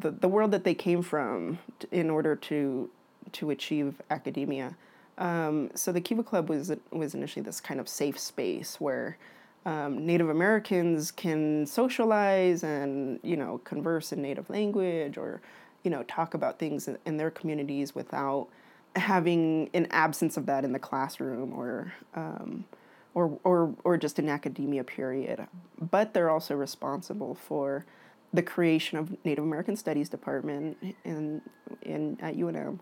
the, 0.00 0.10
the 0.10 0.28
world 0.28 0.50
that 0.52 0.64
they 0.64 0.74
came 0.74 1.02
from 1.02 1.58
in 1.90 2.10
order 2.10 2.34
to 2.36 2.90
to 3.32 3.50
achieve 3.50 4.00
academia. 4.10 4.76
Um, 5.18 5.70
so 5.74 5.92
the 5.92 6.00
Kiva 6.00 6.22
Club 6.22 6.48
was 6.48 6.72
was 6.90 7.14
initially 7.14 7.42
this 7.42 7.60
kind 7.60 7.78
of 7.78 7.88
safe 7.88 8.18
space 8.18 8.80
where 8.80 9.18
um, 9.64 10.04
Native 10.04 10.28
Americans 10.28 11.10
can 11.10 11.66
socialize 11.66 12.64
and 12.64 13.20
you 13.22 13.36
know 13.36 13.58
converse 13.64 14.12
in 14.12 14.22
Native 14.22 14.48
language 14.48 15.16
or 15.16 15.40
you 15.82 15.90
know 15.90 16.02
talk 16.04 16.34
about 16.34 16.58
things 16.58 16.88
in, 16.88 16.98
in 17.04 17.16
their 17.16 17.30
communities 17.30 17.94
without 17.94 18.48
having 18.96 19.70
an 19.74 19.86
absence 19.90 20.36
of 20.36 20.46
that 20.46 20.64
in 20.64 20.72
the 20.72 20.78
classroom 20.78 21.52
or 21.52 21.92
um, 22.14 22.64
or 23.14 23.38
or 23.44 23.74
or 23.84 23.96
just 23.98 24.18
an 24.18 24.28
academia 24.28 24.84
period. 24.84 25.46
But 25.78 26.14
they're 26.14 26.30
also 26.30 26.54
responsible 26.56 27.34
for 27.34 27.84
the 28.32 28.42
creation 28.42 28.98
of 28.98 29.16
Native 29.24 29.44
American 29.44 29.76
Studies 29.76 30.08
Department 30.08 30.76
in, 31.04 31.42
in 31.82 32.18
at 32.20 32.36
UNM, 32.36 32.78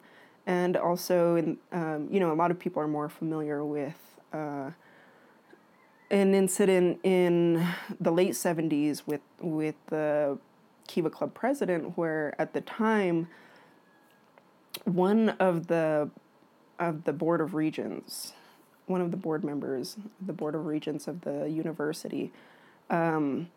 and 0.46 0.76
also 0.76 1.36
in 1.36 1.58
um, 1.72 2.08
you 2.10 2.20
know 2.20 2.32
a 2.32 2.34
lot 2.34 2.50
of 2.50 2.58
people 2.58 2.82
are 2.82 2.88
more 2.88 3.08
familiar 3.08 3.64
with 3.64 3.98
uh, 4.32 4.70
an 6.10 6.34
incident 6.34 7.00
in 7.02 7.66
the 8.00 8.12
late 8.12 8.32
'70s 8.32 9.02
with 9.06 9.22
with 9.40 9.74
the 9.86 10.38
Kiva 10.86 11.10
Club 11.10 11.34
president, 11.34 11.96
where 11.98 12.34
at 12.38 12.52
the 12.52 12.60
time 12.60 13.28
one 14.84 15.30
of 15.40 15.66
the 15.66 16.10
of 16.78 17.04
the 17.04 17.12
board 17.12 17.40
of 17.40 17.54
regents, 17.54 18.32
one 18.86 19.00
of 19.00 19.10
the 19.10 19.16
board 19.16 19.44
members, 19.44 19.96
the 20.24 20.32
board 20.32 20.54
of 20.54 20.64
regents 20.66 21.08
of 21.08 21.22
the 21.22 21.50
university. 21.50 22.32
Um, 22.88 23.48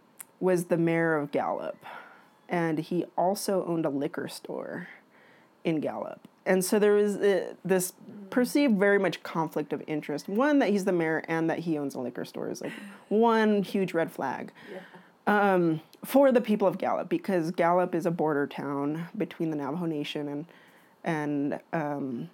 was 0.44 0.66
the 0.66 0.78
mayor 0.78 1.16
of 1.16 1.32
Gallup, 1.32 1.78
and 2.50 2.78
he 2.78 3.06
also 3.18 3.66
owned 3.66 3.86
a 3.86 3.90
liquor 3.90 4.28
store 4.28 4.90
in 5.64 5.80
Gallup. 5.80 6.28
And 6.46 6.66
so 6.66 6.78
there 6.78 6.92
was 6.92 7.16
uh, 7.16 7.54
this 7.64 7.94
perceived 8.30 8.78
very 8.78 9.00
much 9.00 9.24
conflict 9.24 9.72
of 9.72 9.82
interest. 9.88 10.28
One, 10.28 10.60
that 10.60 10.70
he's 10.70 10.84
the 10.84 10.92
mayor 10.92 11.24
and 11.30 11.50
that 11.50 11.60
he 11.60 11.78
owns 11.78 11.96
a 11.96 12.00
liquor 12.02 12.26
store 12.26 12.50
is 12.52 12.62
like 12.62 12.74
one 13.08 13.64
huge 13.64 13.94
red 13.94 14.12
flag. 14.12 14.52
Yeah. 14.72 15.54
Um, 15.54 15.80
for 16.04 16.34
the 16.34 16.42
people 16.42 16.68
of 16.68 16.78
Gallup, 16.78 17.08
because 17.08 17.52
Gallup 17.52 17.96
is 17.96 18.06
a 18.06 18.12
border 18.12 18.46
town 18.46 19.08
between 19.18 19.50
the 19.50 19.56
Navajo 19.56 19.86
Nation 19.86 20.28
and 20.28 20.46
and 21.06 21.60
um, 21.72 22.30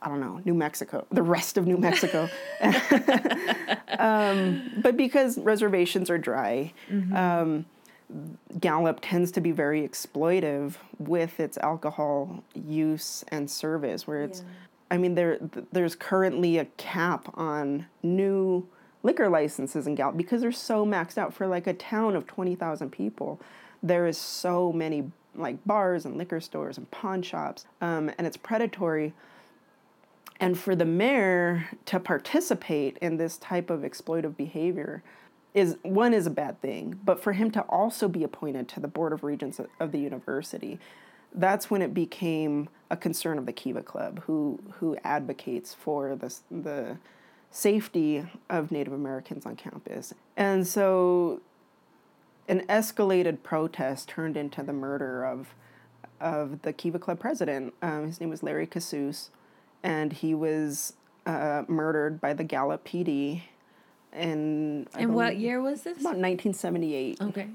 I 0.00 0.08
don't 0.08 0.20
know, 0.20 0.40
New 0.44 0.54
Mexico, 0.54 1.06
the 1.10 1.22
rest 1.22 1.56
of 1.56 1.66
New 1.66 1.76
Mexico. 1.76 2.28
um, 3.98 4.70
but 4.82 4.96
because 4.96 5.38
reservations 5.38 6.08
are 6.08 6.18
dry, 6.18 6.72
mm-hmm. 6.88 7.16
um, 7.16 7.66
Gallup 8.60 9.00
tends 9.02 9.32
to 9.32 9.40
be 9.40 9.50
very 9.50 9.86
exploitive 9.86 10.74
with 10.98 11.40
its 11.40 11.58
alcohol 11.58 12.42
use 12.54 13.24
and 13.28 13.50
service, 13.50 14.06
where 14.06 14.22
it's, 14.22 14.40
yeah. 14.40 14.46
I 14.92 14.96
mean, 14.98 15.14
there 15.14 15.38
there's 15.72 15.94
currently 15.94 16.58
a 16.58 16.64
cap 16.76 17.30
on 17.34 17.86
new 18.02 18.66
liquor 19.02 19.28
licenses 19.28 19.86
in 19.86 19.94
Gallup 19.94 20.16
because 20.16 20.40
they're 20.40 20.52
so 20.52 20.86
maxed 20.86 21.18
out 21.18 21.34
for 21.34 21.46
like 21.46 21.66
a 21.66 21.74
town 21.74 22.16
of 22.16 22.26
20,000 22.26 22.90
people. 22.90 23.40
There 23.82 24.06
is 24.06 24.16
so 24.16 24.72
many 24.72 25.10
like 25.34 25.64
bars 25.64 26.04
and 26.04 26.16
liquor 26.16 26.40
stores 26.40 26.78
and 26.78 26.90
pawn 26.90 27.22
shops, 27.22 27.66
um, 27.80 28.10
and 28.16 28.26
it's 28.26 28.36
predatory. 28.36 29.12
And 30.40 30.58
for 30.58 30.76
the 30.76 30.84
mayor 30.84 31.68
to 31.86 31.98
participate 31.98 32.96
in 32.98 33.16
this 33.16 33.38
type 33.38 33.70
of 33.70 33.80
exploitive 33.80 34.36
behavior 34.36 35.02
is 35.54 35.76
one 35.82 36.14
is 36.14 36.26
a 36.26 36.30
bad 36.30 36.60
thing, 36.60 37.00
but 37.04 37.20
for 37.20 37.32
him 37.32 37.50
to 37.50 37.62
also 37.62 38.06
be 38.06 38.22
appointed 38.22 38.68
to 38.68 38.80
the 38.80 38.88
board 38.88 39.12
of 39.12 39.24
regents 39.24 39.60
of 39.80 39.92
the 39.92 39.98
university, 39.98 40.78
that's 41.34 41.70
when 41.70 41.82
it 41.82 41.92
became 41.92 42.68
a 42.90 42.96
concern 42.96 43.38
of 43.38 43.46
the 43.46 43.52
Kiva 43.52 43.82
Club, 43.82 44.22
who 44.24 44.60
who 44.74 44.96
advocates 45.04 45.74
for 45.74 46.14
the 46.14 46.34
the 46.50 46.98
safety 47.50 48.24
of 48.48 48.70
Native 48.70 48.92
Americans 48.92 49.46
on 49.46 49.56
campus. 49.56 50.14
And 50.36 50.66
so 50.66 51.40
an 52.46 52.64
escalated 52.68 53.42
protest 53.42 54.08
turned 54.08 54.36
into 54.36 54.62
the 54.62 54.72
murder 54.72 55.24
of 55.24 55.54
of 56.20 56.62
the 56.62 56.72
Kiva 56.72 56.98
Club 56.98 57.18
president. 57.18 57.74
Um, 57.82 58.06
his 58.06 58.20
name 58.20 58.30
was 58.30 58.42
Larry 58.42 58.66
Casuse 58.66 59.30
and 59.82 60.12
he 60.12 60.34
was 60.34 60.94
uh, 61.26 61.64
murdered 61.68 62.20
by 62.20 62.32
the 62.32 62.44
Gallup 62.44 62.86
PD. 62.86 63.42
In, 64.12 64.88
and 64.94 65.14
what 65.14 65.36
year 65.36 65.60
was 65.60 65.82
this? 65.82 65.98
About 65.98 66.16
1978. 66.16 67.20
Okay. 67.20 67.48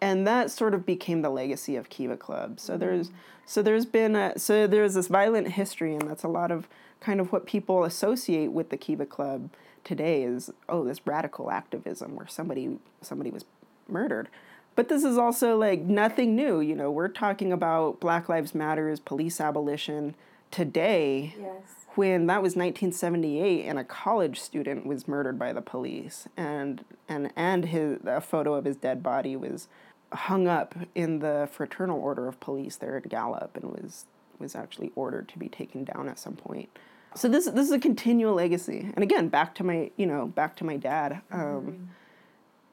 And 0.00 0.26
that 0.26 0.50
sort 0.50 0.74
of 0.74 0.84
became 0.84 1.22
the 1.22 1.30
legacy 1.30 1.76
of 1.76 1.88
Kiva 1.88 2.16
Club. 2.16 2.58
So 2.58 2.72
mm-hmm. 2.72 2.80
there's 2.80 3.10
so 3.44 3.62
there's 3.62 3.86
been 3.86 4.16
a, 4.16 4.38
so 4.38 4.66
there's 4.66 4.94
this 4.94 5.08
violent 5.08 5.48
history, 5.52 5.94
and 5.94 6.08
that's 6.08 6.24
a 6.24 6.28
lot 6.28 6.50
of 6.50 6.68
kind 7.00 7.20
of 7.20 7.32
what 7.32 7.46
people 7.46 7.84
associate 7.84 8.52
with 8.52 8.70
the 8.70 8.76
Kiva 8.76 9.06
Club 9.06 9.50
today 9.84 10.22
is 10.22 10.50
oh 10.68 10.84
this 10.84 11.06
radical 11.06 11.50
activism 11.50 12.16
where 12.16 12.26
somebody 12.26 12.78
somebody 13.00 13.30
was 13.30 13.44
murdered. 13.88 14.28
But 14.74 14.88
this 14.88 15.04
is 15.04 15.18
also 15.18 15.56
like 15.56 15.82
nothing 15.82 16.34
new. 16.34 16.60
You 16.60 16.74
know, 16.74 16.90
we're 16.90 17.08
talking 17.08 17.52
about 17.52 18.00
Black 18.00 18.28
Lives 18.28 18.54
Matters, 18.54 19.00
police 19.00 19.40
abolition, 19.40 20.14
today 20.52 21.34
yes. 21.40 21.86
when 21.96 22.26
that 22.26 22.40
was 22.40 22.52
1978 22.52 23.64
and 23.64 23.78
a 23.78 23.84
college 23.84 24.38
student 24.38 24.86
was 24.86 25.08
murdered 25.08 25.38
by 25.38 25.52
the 25.52 25.62
police 25.62 26.28
and 26.36 26.84
and 27.08 27.32
and 27.34 27.64
his 27.64 27.98
a 28.04 28.20
photo 28.20 28.54
of 28.54 28.64
his 28.64 28.76
dead 28.76 29.02
body 29.02 29.34
was 29.34 29.66
hung 30.12 30.46
up 30.46 30.74
in 30.94 31.18
the 31.18 31.48
fraternal 31.50 31.98
order 31.98 32.28
of 32.28 32.38
police 32.38 32.76
there 32.76 32.96
at 32.96 33.08
Gallup 33.08 33.56
and 33.56 33.72
was 33.72 34.04
was 34.38 34.54
actually 34.54 34.92
ordered 34.94 35.28
to 35.28 35.38
be 35.38 35.48
taken 35.48 35.84
down 35.84 36.08
at 36.08 36.18
some 36.18 36.34
point. 36.34 36.68
So 37.14 37.28
this 37.28 37.46
this 37.46 37.66
is 37.66 37.72
a 37.72 37.78
continual 37.78 38.34
legacy. 38.34 38.90
And 38.94 39.02
again, 39.02 39.28
back 39.28 39.54
to 39.56 39.64
my 39.64 39.90
you 39.96 40.06
know 40.06 40.26
back 40.26 40.56
to 40.56 40.64
my 40.64 40.76
dad. 40.76 41.22
Um, 41.30 41.40
mm-hmm. 41.40 41.84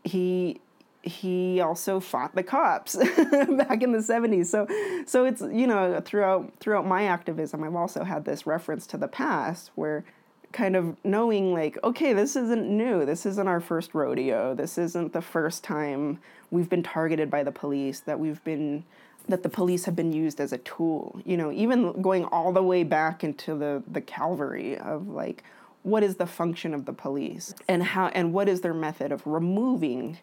He 0.04 0.62
he 1.02 1.62
also 1.62 2.00
fought 2.00 2.36
the 2.36 2.44
cops 2.44 2.96
back 2.96 3.82
in 3.82 3.94
the 3.94 4.00
70s 4.00 4.48
so 4.48 4.68
so 5.06 5.24
it's 5.24 5.42
you 5.42 5.66
know 5.66 6.02
throughout 6.04 6.52
throughout 6.60 6.86
my 6.86 7.06
activism 7.06 7.64
i've 7.64 7.76
also 7.76 8.04
had 8.04 8.26
this 8.26 8.46
reference 8.46 8.86
to 8.86 8.98
the 8.98 9.08
past 9.08 9.72
where 9.76 10.04
kind 10.52 10.76
of 10.76 10.96
knowing 11.04 11.54
like 11.54 11.78
okay 11.84 12.14
this 12.14 12.36
isn't 12.36 12.68
new. 12.68 13.06
This 13.06 13.26
isn't 13.26 13.48
our 13.48 13.60
first 13.60 13.94
rodeo. 13.94 14.56
This 14.56 14.78
isn't 14.78 15.14
the 15.14 15.22
first 15.22 15.64
time 15.64 16.20
we've 16.52 16.70
been 16.70 16.84
targeted 16.84 17.30
by 17.30 17.44
the 17.44 17.52
police 17.52 18.00
that 18.02 18.20
we've 18.20 18.44
been 18.44 18.84
that 19.28 19.44
the 19.44 19.50
police 19.50 19.86
have 19.86 19.96
been 19.96 20.12
used 20.12 20.42
as 20.42 20.52
a 20.52 20.58
tool. 20.60 21.22
You 21.26 21.38
know 21.38 21.52
even 21.52 22.02
going 22.02 22.26
all 22.26 22.52
the 22.52 22.64
way 22.64 22.84
back 22.84 23.24
into 23.24 23.56
the 23.56 23.84
the 23.88 24.02
calvary 24.02 24.78
of 24.78 25.08
like 25.08 25.44
what 25.84 26.04
is 26.04 26.16
the 26.16 26.26
function 26.26 26.74
of 26.74 26.86
the 26.86 26.94
police 26.94 27.54
and 27.68 27.84
how 27.84 28.08
and 28.08 28.34
what 28.34 28.50
is 28.50 28.62
their 28.62 28.74
method 28.74 29.12
of 29.12 29.26
removing 29.26 30.18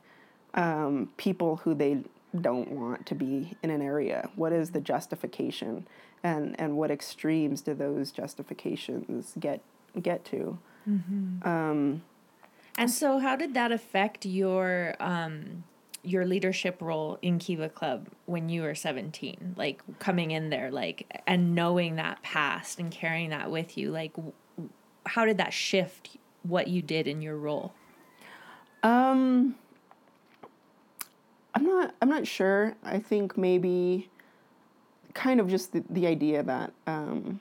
um, 0.56 1.10
people 1.16 1.56
who 1.56 1.74
they 1.74 2.02
don't 2.40 2.70
want 2.72 3.06
to 3.06 3.14
be 3.14 3.56
in 3.62 3.70
an 3.70 3.80
area 3.80 4.28
what 4.34 4.52
is 4.52 4.72
the 4.72 4.80
justification 4.80 5.86
and 6.22 6.58
and 6.58 6.76
what 6.76 6.90
extremes 6.90 7.60
do 7.62 7.72
those 7.72 8.10
justifications 8.10 9.32
get 9.38 9.62
get 10.00 10.24
to. 10.26 10.58
Mm-hmm. 10.88 11.48
Um, 11.48 12.02
and 12.78 12.90
so, 12.90 13.18
how 13.18 13.36
did 13.36 13.54
that 13.54 13.72
affect 13.72 14.26
your 14.26 14.94
um, 15.00 15.64
your 16.02 16.26
leadership 16.26 16.80
role 16.80 17.18
in 17.22 17.38
Kiva 17.38 17.68
Club 17.68 18.08
when 18.26 18.48
you 18.48 18.62
were 18.62 18.74
seventeen? 18.74 19.54
Like 19.56 19.82
coming 19.98 20.30
in 20.30 20.50
there, 20.50 20.70
like 20.70 21.22
and 21.26 21.54
knowing 21.54 21.96
that 21.96 22.22
past 22.22 22.78
and 22.78 22.90
carrying 22.90 23.30
that 23.30 23.50
with 23.50 23.78
you. 23.78 23.90
Like, 23.90 24.12
how 25.06 25.24
did 25.24 25.38
that 25.38 25.52
shift 25.52 26.18
what 26.42 26.68
you 26.68 26.82
did 26.82 27.06
in 27.06 27.22
your 27.22 27.36
role? 27.36 27.72
Um, 28.82 29.56
not. 31.66 31.94
I'm 32.00 32.08
not 32.08 32.26
sure. 32.26 32.74
I 32.82 32.98
think 32.98 33.36
maybe, 33.36 34.08
kind 35.14 35.40
of 35.40 35.48
just 35.48 35.72
the, 35.72 35.84
the 35.88 36.06
idea 36.06 36.42
that 36.42 36.72
um, 36.86 37.40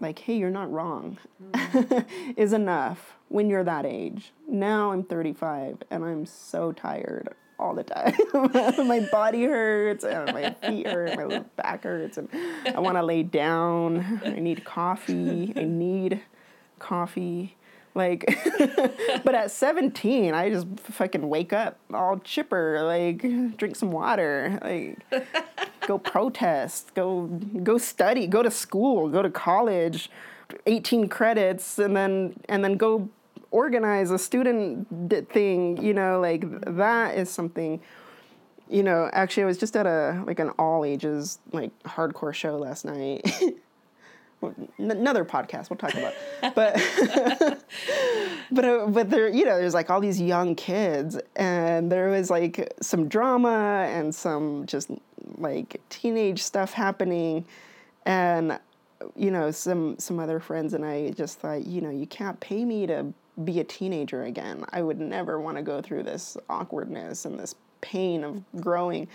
like, 0.00 0.18
hey, 0.18 0.36
you're 0.36 0.50
not 0.50 0.70
wrong, 0.72 1.18
mm. 1.52 2.04
is 2.36 2.52
enough 2.52 3.16
when 3.28 3.48
you're 3.48 3.64
that 3.64 3.86
age. 3.86 4.32
Now 4.48 4.92
I'm 4.92 5.04
35 5.04 5.82
and 5.90 6.04
I'm 6.04 6.26
so 6.26 6.72
tired 6.72 7.34
all 7.58 7.74
the 7.74 7.84
time. 7.84 8.14
my 8.88 9.06
body 9.12 9.44
hurts 9.44 10.04
and 10.04 10.32
my 10.32 10.56
feet 10.66 10.86
hurt, 10.86 11.16
my 11.16 11.38
back 11.56 11.84
hurts, 11.84 12.18
and 12.18 12.28
I 12.66 12.80
want 12.80 12.96
to 12.96 13.02
lay 13.02 13.22
down. 13.22 14.20
I 14.24 14.40
need 14.40 14.64
coffee. 14.64 15.52
I 15.54 15.64
need 15.64 16.22
coffee. 16.78 17.56
Like, 17.94 18.24
but 19.24 19.34
at 19.34 19.50
17, 19.50 20.32
I 20.32 20.50
just 20.50 20.66
fucking 20.78 21.28
wake 21.28 21.52
up 21.52 21.78
all 21.92 22.18
chipper, 22.18 22.82
like, 22.82 23.20
drink 23.56 23.76
some 23.76 23.90
water, 23.90 24.58
like, 24.62 25.26
go 25.86 25.98
protest, 25.98 26.94
go, 26.94 27.26
go 27.62 27.78
study, 27.78 28.26
go 28.26 28.42
to 28.42 28.50
school, 28.50 29.08
go 29.08 29.22
to 29.22 29.30
college, 29.30 30.08
18 30.66 31.08
credits, 31.08 31.78
and 31.78 31.96
then, 31.96 32.34
and 32.48 32.62
then 32.62 32.76
go 32.76 33.08
organize 33.50 34.12
a 34.12 34.18
student 34.18 34.86
thing, 35.30 35.82
you 35.82 35.92
know, 35.92 36.20
like, 36.20 36.44
that 36.76 37.16
is 37.16 37.28
something 37.28 37.80
you 38.70 38.84
know, 38.84 39.10
actually, 39.12 39.42
I 39.42 39.46
was 39.46 39.58
just 39.58 39.76
at 39.76 39.86
a 39.86 40.22
like 40.26 40.38
an 40.38 40.50
all 40.50 40.84
ages 40.84 41.40
like 41.52 41.76
hardcore 41.82 42.32
show 42.32 42.56
last 42.56 42.84
night, 42.84 43.28
another 44.78 45.24
podcast 45.24 45.70
we'll 45.70 45.76
talk 45.76 45.94
about. 45.94 46.14
But 46.54 46.74
but 48.50 48.64
uh, 48.64 48.86
but 48.88 49.10
there 49.10 49.28
you 49.28 49.44
know 49.44 49.58
there's 49.58 49.74
like 49.74 49.90
all 49.90 50.00
these 50.00 50.20
young 50.20 50.54
kids 50.54 51.18
and 51.36 51.90
there 51.90 52.08
was 52.08 52.30
like 52.30 52.72
some 52.80 53.08
drama 53.08 53.86
and 53.88 54.14
some 54.14 54.66
just 54.66 54.90
like 55.36 55.80
teenage 55.90 56.42
stuff 56.42 56.72
happening. 56.72 57.44
And 58.06 58.58
you 59.16 59.30
know 59.30 59.50
some 59.50 59.98
some 59.98 60.18
other 60.18 60.40
friends 60.40 60.74
and 60.74 60.84
I 60.84 61.10
just 61.10 61.40
thought 61.40 61.66
you 61.66 61.80
know 61.80 61.90
you 61.90 62.06
can't 62.06 62.38
pay 62.40 62.64
me 62.64 62.86
to 62.86 63.12
be 63.44 63.60
a 63.60 63.64
teenager 63.64 64.24
again. 64.24 64.64
I 64.70 64.82
would 64.82 65.00
never 65.00 65.40
want 65.40 65.56
to 65.56 65.62
go 65.62 65.80
through 65.80 66.02
this 66.02 66.36
awkwardness 66.48 67.24
and 67.24 67.38
this 67.38 67.54
pain 67.80 68.24
of 68.24 68.42
growing 68.60 69.08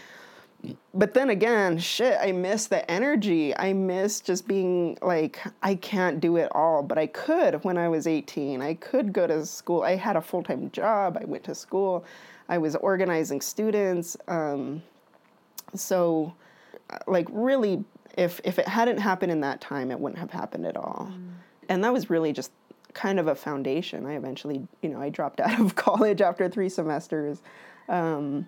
but 0.94 1.14
then 1.14 1.30
again, 1.30 1.78
shit, 1.78 2.18
I 2.20 2.32
miss 2.32 2.68
the 2.68 2.90
energy. 2.90 3.56
I 3.58 3.74
miss 3.74 4.22
just 4.22 4.48
being 4.48 4.98
like, 5.02 5.42
I 5.62 5.76
can't 5.76 6.20
do 6.20 6.38
it 6.38 6.50
all, 6.54 6.82
but 6.82 6.98
I 6.98 7.08
could 7.08 7.64
when 7.64 7.78
I 7.78 7.90
was 7.90 8.08
18. 8.08 8.62
I 8.62 8.76
could 8.76 9.14
go 9.14 9.28
to 9.28 9.46
school. 9.46 9.84
I 9.84 9.96
had 9.96 10.16
a 10.16 10.22
full 10.22 10.44
time 10.44 10.72
job. 10.72 11.18
I 11.22 11.26
went 11.26 11.44
to 11.46 11.56
school. 11.56 12.06
I 12.48 12.58
was 12.58 12.76
organizing 12.76 13.42
students. 13.42 14.16
Um, 14.28 14.82
so, 15.74 16.34
uh, 16.90 17.00
like, 17.08 17.28
really, 17.32 17.84
if, 18.18 18.40
if 18.44 18.60
it 18.60 18.68
hadn't 18.68 19.00
happened 19.00 19.32
in 19.32 19.42
that 19.42 19.62
time, 19.62 19.92
it 19.92 20.00
wouldn't 20.00 20.20
have 20.20 20.32
happened 20.32 20.66
at 20.66 20.78
all. 20.78 21.12
Mm. 21.12 21.32
And 21.70 21.84
that 21.84 21.92
was 21.92 22.10
really 22.10 22.32
just 22.32 22.52
kind 22.94 23.20
of 23.20 23.28
a 23.28 23.36
foundation. 23.36 24.06
I 24.06 24.14
eventually, 24.14 24.68
you 24.82 24.90
know, 24.90 25.02
I 25.02 25.10
dropped 25.10 25.42
out 25.42 25.60
of 25.60 25.76
college 25.76 26.22
after 26.22 26.48
three 26.50 26.70
semesters. 26.70 27.42
Um, 27.90 28.48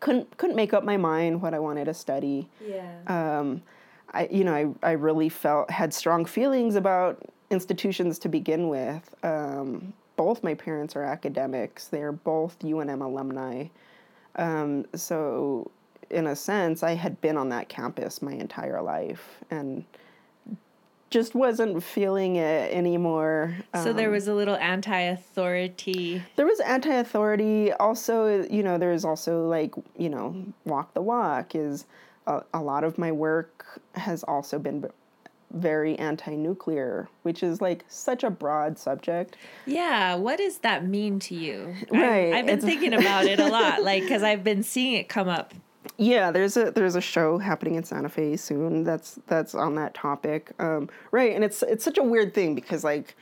couldn't 0.00 0.36
couldn't 0.36 0.56
make 0.56 0.72
up 0.72 0.84
my 0.84 0.96
mind 0.96 1.42
what 1.42 1.54
I 1.54 1.58
wanted 1.58 1.86
to 1.86 1.94
study. 1.94 2.48
Yeah. 2.64 2.98
Um, 3.06 3.62
I 4.12 4.28
you 4.30 4.44
know 4.44 4.54
I 4.54 4.88
I 4.88 4.92
really 4.92 5.28
felt 5.28 5.70
had 5.70 5.92
strong 5.92 6.24
feelings 6.24 6.74
about 6.74 7.22
institutions 7.50 8.18
to 8.20 8.28
begin 8.28 8.68
with. 8.68 9.14
Um, 9.22 9.92
both 10.16 10.42
my 10.42 10.54
parents 10.54 10.96
are 10.96 11.02
academics. 11.02 11.86
They're 11.86 12.12
both 12.12 12.58
UNM 12.58 13.02
alumni. 13.02 13.66
Um, 14.36 14.84
so 14.94 15.70
in 16.10 16.26
a 16.26 16.36
sense, 16.36 16.82
I 16.82 16.94
had 16.94 17.20
been 17.20 17.36
on 17.36 17.48
that 17.50 17.68
campus 17.68 18.20
my 18.22 18.32
entire 18.32 18.82
life 18.82 19.38
and 19.50 19.84
just 21.10 21.34
wasn't 21.34 21.82
feeling 21.82 22.36
it 22.36 22.72
anymore. 22.72 23.56
So 23.74 23.90
um, 23.90 23.96
there 23.96 24.10
was 24.10 24.28
a 24.28 24.34
little 24.34 24.56
anti-authority. 24.56 26.22
There 26.36 26.46
was 26.46 26.60
anti-authority. 26.60 27.72
Also, 27.72 28.44
you 28.50 28.62
know, 28.62 28.78
there's 28.78 29.04
also 29.04 29.46
like, 29.46 29.74
you 29.96 30.10
know, 30.10 30.44
walk 30.64 30.94
the 30.94 31.02
walk 31.02 31.54
is 31.54 31.86
a, 32.26 32.42
a 32.52 32.60
lot 32.60 32.84
of 32.84 32.98
my 32.98 33.10
work 33.10 33.80
has 33.94 34.22
also 34.24 34.58
been 34.58 34.88
very 35.52 35.98
anti-nuclear, 35.98 37.08
which 37.22 37.42
is 37.42 37.62
like 37.62 37.82
such 37.88 38.22
a 38.22 38.28
broad 38.28 38.78
subject. 38.78 39.36
Yeah, 39.64 40.14
what 40.14 40.36
does 40.36 40.58
that 40.58 40.86
mean 40.86 41.18
to 41.20 41.34
you? 41.34 41.74
Right. 41.90 42.34
I've, 42.34 42.40
I've 42.40 42.46
been 42.46 42.60
thinking 42.60 42.92
about 42.92 43.24
it 43.24 43.40
a 43.40 43.48
lot, 43.48 43.82
like 43.82 44.02
because 44.02 44.22
I've 44.22 44.44
been 44.44 44.62
seeing 44.62 44.92
it 44.92 45.08
come 45.08 45.28
up 45.28 45.54
yeah, 45.96 46.30
there's 46.30 46.56
a 46.56 46.70
there's 46.70 46.94
a 46.94 47.00
show 47.00 47.38
happening 47.38 47.74
in 47.74 47.84
Santa 47.84 48.08
Fe 48.08 48.36
soon 48.36 48.84
that's 48.84 49.18
that's 49.26 49.54
on 49.54 49.74
that 49.76 49.94
topic. 49.94 50.52
Um, 50.58 50.88
right, 51.10 51.34
and 51.34 51.44
it's 51.44 51.62
it's 51.62 51.84
such 51.84 51.98
a 51.98 52.02
weird 52.02 52.34
thing 52.34 52.54
because 52.54 52.84
like 52.84 53.16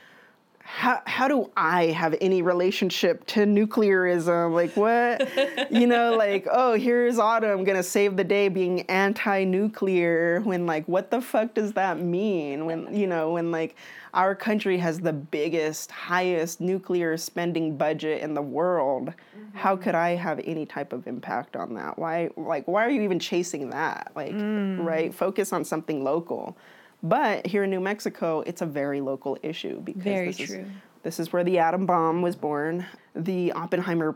how 0.69 1.01
how 1.05 1.29
do 1.29 1.49
I 1.55 1.85
have 1.85 2.13
any 2.19 2.41
relationship 2.41 3.25
to 3.27 3.45
nuclearism? 3.45 4.53
Like 4.53 4.75
what? 4.75 5.71
you 5.71 5.87
know, 5.87 6.13
like 6.17 6.45
oh, 6.51 6.73
here's 6.73 7.17
Autumn 7.17 7.63
gonna 7.63 7.81
save 7.81 8.17
the 8.17 8.23
day 8.25 8.49
being 8.49 8.81
anti-nuclear. 8.81 10.41
When 10.41 10.65
like, 10.65 10.85
what 10.85 11.09
the 11.09 11.21
fuck 11.21 11.53
does 11.53 11.71
that 11.73 12.01
mean? 12.01 12.65
When 12.65 12.93
you 12.93 13.07
know, 13.07 13.31
when 13.31 13.49
like 13.49 13.77
our 14.13 14.35
country 14.35 14.77
has 14.79 14.99
the 14.99 15.13
biggest, 15.13 15.89
highest 15.89 16.59
nuclear 16.59 17.15
spending 17.15 17.77
budget 17.77 18.21
in 18.21 18.33
the 18.33 18.41
world. 18.41 19.07
Mm-hmm. 19.07 19.57
How 19.57 19.77
could 19.77 19.95
I 19.95 20.15
have 20.15 20.41
any 20.43 20.65
type 20.65 20.91
of 20.91 21.07
impact 21.07 21.55
on 21.55 21.75
that? 21.75 21.97
Why 21.97 22.29
like 22.35 22.67
why 22.67 22.85
are 22.85 22.89
you 22.89 23.03
even 23.03 23.19
chasing 23.19 23.69
that? 23.69 24.11
Like 24.17 24.33
mm. 24.33 24.83
right, 24.83 25.13
focus 25.13 25.53
on 25.53 25.63
something 25.63 26.03
local. 26.03 26.57
But 27.03 27.45
here 27.45 27.63
in 27.63 27.69
New 27.69 27.79
Mexico, 27.79 28.41
it's 28.41 28.61
a 28.61 28.65
very 28.65 29.01
local 29.01 29.37
issue 29.43 29.81
because 29.81 30.03
very 30.03 30.27
this 30.27 30.37
true. 30.37 30.59
Is, 30.59 30.67
this 31.03 31.19
is 31.19 31.31
where 31.31 31.43
the 31.43 31.59
atom 31.59 31.85
bomb 31.85 32.21
was 32.21 32.35
born. 32.35 32.85
The 33.15 33.51
Oppenheimer 33.53 34.15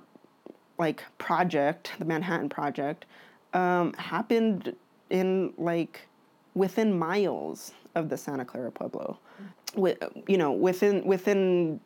like 0.78 1.04
project, 1.20 1.92
the 2.00 2.06
Manhattan 2.06 2.50
Project, 2.50 3.06
um, 3.54 3.94
happened 3.94 4.76
in 5.10 5.54
like 5.58 6.08
within 6.56 6.98
miles 6.98 7.72
of 7.96 8.10
the 8.10 8.18
Santa 8.18 8.44
Clara 8.46 8.72
Pueblo, 8.72 9.20
with 9.76 9.98
you 10.28 10.38
know 10.38 10.52
within 10.52 11.06
within 11.06 11.80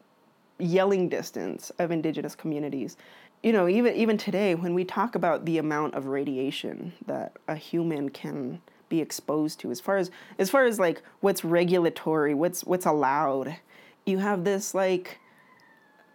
yelling 0.60 1.10
distance 1.10 1.72
of 1.78 1.92
indigenous 1.92 2.36
communities. 2.36 2.96
You 3.44 3.52
know, 3.52 3.68
even 3.68 3.94
even 3.96 4.18
today, 4.18 4.56
when 4.56 4.74
we 4.74 4.86
talk 4.86 5.16
about 5.16 5.46
the 5.46 5.58
amount 5.58 5.96
of 5.96 6.08
radiation 6.08 6.94
that 7.06 7.34
a 7.48 7.56
human 7.56 8.10
can 8.10 8.62
be 8.90 9.02
exposed 9.02 9.60
to. 9.62 9.72
As 9.72 9.80
far 9.80 9.98
as 9.98 10.12
as 10.38 10.50
far 10.50 10.66
as 10.66 10.80
like 10.80 11.02
what's 11.22 11.44
regulatory 11.44 12.34
what's 12.34 12.64
what's 12.64 12.86
allowed 12.86 13.58
you 14.06 14.20
have 14.20 14.44
this 14.44 14.74
like 14.74 15.20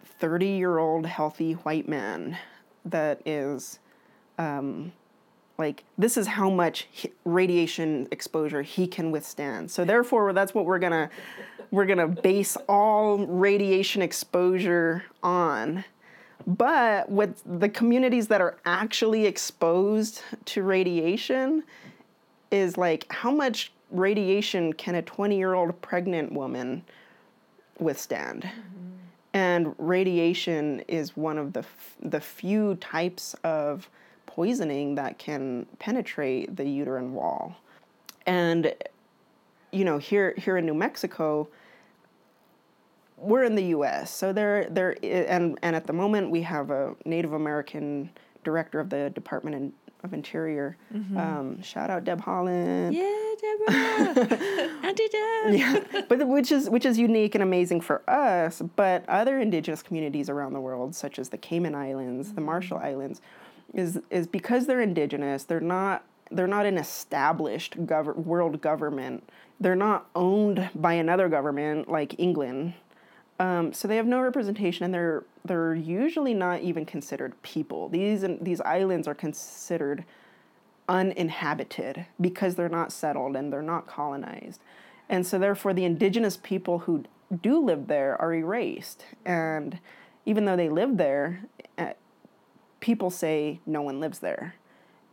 30 0.04 0.46
year 0.46 0.78
old 0.78 1.06
healthy 1.06 1.52
white 1.54 1.88
man 1.88 2.38
that 2.85 3.20
is 3.26 3.78
um, 4.38 4.92
like 5.59 5.85
this 5.98 6.16
is 6.16 6.26
how 6.26 6.48
much 6.48 6.88
radiation 7.24 8.09
exposure 8.11 8.62
he 8.62 8.87
can 8.87 9.11
withstand. 9.11 9.70
So 9.70 9.85
therefore 9.85 10.33
that's 10.33 10.54
what 10.54 10.64
we're 10.64 10.78
gonna 10.78 11.11
we're 11.70 11.87
gonna 11.87 12.09
base 12.09 12.56
all 12.68 13.26
radiation 13.26 14.02
exposure 14.02 15.04
on. 15.22 15.85
But 16.46 17.11
with 17.11 17.42
the 17.44 17.68
communities 17.68 18.28
that 18.28 18.40
are 18.40 18.56
actually 18.64 19.26
exposed 19.26 20.22
to 20.46 20.62
radiation 20.62 21.64
is 22.50 22.76
like 22.76 23.06
how 23.10 23.30
much 23.30 23.72
radiation 23.90 24.72
can 24.72 24.94
a 24.94 25.02
20 25.02 25.36
year 25.36 25.54
old 25.54 25.80
pregnant 25.82 26.32
woman 26.32 26.84
withstand. 27.78 28.48
And 29.32 29.74
radiation 29.78 30.80
is 30.88 31.16
one 31.16 31.38
of 31.38 31.52
the 31.52 31.60
f- 31.60 31.96
the 32.02 32.20
few 32.20 32.74
types 32.76 33.34
of 33.44 33.88
poisoning 34.26 34.96
that 34.96 35.18
can 35.18 35.66
penetrate 35.78 36.56
the 36.56 36.68
uterine 36.68 37.14
wall. 37.14 37.56
And 38.26 38.74
you 39.72 39.84
know, 39.84 39.98
here 39.98 40.34
here 40.36 40.56
in 40.56 40.66
New 40.66 40.74
Mexico, 40.74 41.48
we're 43.16 43.44
in 43.44 43.54
the 43.54 43.66
U.S., 43.66 44.10
so 44.10 44.32
there 44.32 44.66
there 44.70 44.96
and 45.04 45.58
and 45.62 45.76
at 45.76 45.86
the 45.86 45.92
moment 45.92 46.30
we 46.30 46.42
have 46.42 46.70
a 46.70 46.94
Native 47.04 47.32
American 47.32 48.10
director 48.42 48.80
of 48.80 48.90
the 48.90 49.10
Department 49.10 49.74
of 50.04 50.14
Interior. 50.14 50.76
Um, 51.16 51.60
shout 51.62 51.90
out 51.90 52.04
Deb 52.04 52.20
Haaland. 52.22 52.92
Yeah, 52.92 53.34
Deborah. 53.40 54.68
Auntie 54.84 55.08
Deb. 55.08 55.54
yeah, 55.54 56.02
but 56.08 56.26
which 56.26 56.50
is 56.52 56.68
which 56.70 56.84
is 56.86 56.98
unique 56.98 57.34
and 57.34 57.42
amazing 57.42 57.80
for 57.80 58.08
us. 58.08 58.62
But 58.76 59.08
other 59.08 59.38
indigenous 59.38 59.82
communities 59.82 60.28
around 60.28 60.52
the 60.52 60.60
world, 60.60 60.94
such 60.94 61.18
as 61.18 61.28
the 61.28 61.38
Cayman 61.38 61.74
Islands, 61.74 62.32
the 62.32 62.40
Marshall 62.40 62.78
Islands, 62.78 63.20
is 63.74 64.00
is 64.10 64.26
because 64.26 64.66
they're 64.66 64.80
indigenous. 64.80 65.44
They're 65.44 65.60
not 65.60 66.04
they're 66.30 66.46
not 66.46 66.66
an 66.66 66.78
established 66.78 67.76
gov- 67.86 68.16
world 68.16 68.60
government. 68.60 69.28
They're 69.58 69.74
not 69.76 70.08
owned 70.14 70.70
by 70.74 70.94
another 70.94 71.28
government 71.28 71.88
like 71.88 72.14
England. 72.18 72.74
Um, 73.40 73.72
so 73.72 73.88
they 73.88 73.96
have 73.96 74.07
no 74.07 74.20
representation, 74.20 74.85
and 74.85 74.94
they're 74.94 75.24
they're 75.44 75.74
usually 75.74 76.35
not 76.35 76.61
even 76.61 76.87
considered 76.87 77.40
people. 77.42 77.88
These 77.88 78.24
these 78.40 78.61
islands 78.61 79.09
are 79.09 79.14
considered 79.14 80.05
uninhabited 80.88 82.07
because 82.20 82.55
they're 82.57 82.68
not 82.68 82.92
settled 82.92 83.37
and 83.37 83.53
they're 83.53 83.62
not 83.62 83.87
colonized. 83.87 84.61
And 85.09 85.26
so, 85.26 85.38
therefore, 85.38 85.72
the 85.72 85.85
indigenous 85.85 86.37
people 86.37 86.81
who 86.81 87.05
do 87.42 87.59
live 87.59 87.87
there 87.87 88.20
are 88.20 88.35
erased. 88.35 89.05
And 89.24 89.79
even 90.26 90.44
though 90.44 90.57
they 90.57 90.68
live 90.68 90.96
there, 90.98 91.44
uh, 91.79 91.94
people 92.81 93.11
say 93.11 93.61
no 93.66 93.83
one 93.83 94.00
lives 94.00 94.18
there. 94.20 94.55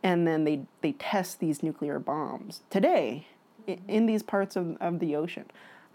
And 0.03 0.27
then 0.27 0.43
they, 0.43 0.61
they 0.81 0.93
test 0.93 1.39
these 1.39 1.63
nuclear 1.63 1.99
bombs 1.99 2.61
today 2.69 3.27
i- 3.67 3.79
in 3.87 4.05
these 4.05 4.23
parts 4.23 4.55
of, 4.55 4.77
of 4.79 4.99
the 4.99 5.15
ocean. 5.15 5.45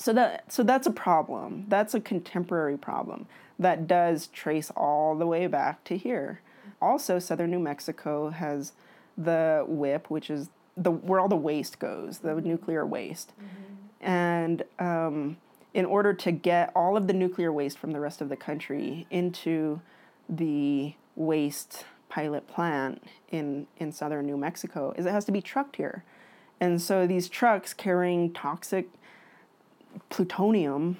So 0.02 0.12
that 0.14 0.50
so 0.52 0.64
that's 0.64 0.88
a 0.88 0.90
problem. 0.90 1.66
That's 1.68 1.94
a 1.94 2.00
contemporary 2.00 2.76
problem 2.76 3.26
that 3.56 3.86
does 3.86 4.26
trace 4.26 4.72
all 4.76 5.14
the 5.14 5.26
way 5.26 5.46
back 5.46 5.84
to 5.84 5.96
here. 5.96 6.40
Also, 6.80 7.20
southern 7.20 7.52
New 7.52 7.60
Mexico 7.60 8.30
has 8.30 8.72
the 9.16 9.64
WIPP, 9.68 10.10
which 10.10 10.28
is 10.28 10.48
the 10.76 10.90
where 10.90 11.20
all 11.20 11.28
the 11.28 11.36
waste 11.36 11.78
goes, 11.78 12.18
the 12.18 12.34
nuclear 12.40 12.84
waste. 12.84 13.32
And 14.00 14.64
um, 14.80 15.36
in 15.72 15.84
order 15.84 16.12
to 16.12 16.32
get 16.32 16.72
all 16.74 16.96
of 16.96 17.06
the 17.06 17.12
nuclear 17.12 17.52
waste 17.52 17.78
from 17.78 17.92
the 17.92 18.00
rest 18.00 18.20
of 18.20 18.28
the 18.28 18.36
country 18.36 19.06
into 19.08 19.80
the 20.28 20.94
waste 21.14 21.84
pilot 22.08 22.48
plant 22.48 23.04
in, 23.30 23.68
in 23.78 23.92
southern 23.92 24.26
New 24.26 24.36
Mexico, 24.36 24.92
is 24.96 25.06
it 25.06 25.12
has 25.12 25.24
to 25.26 25.32
be 25.32 25.40
trucked 25.40 25.76
here. 25.76 26.02
And 26.60 26.82
so 26.82 27.06
these 27.06 27.28
trucks 27.28 27.72
carrying 27.72 28.32
toxic 28.32 28.88
plutonium, 30.10 30.98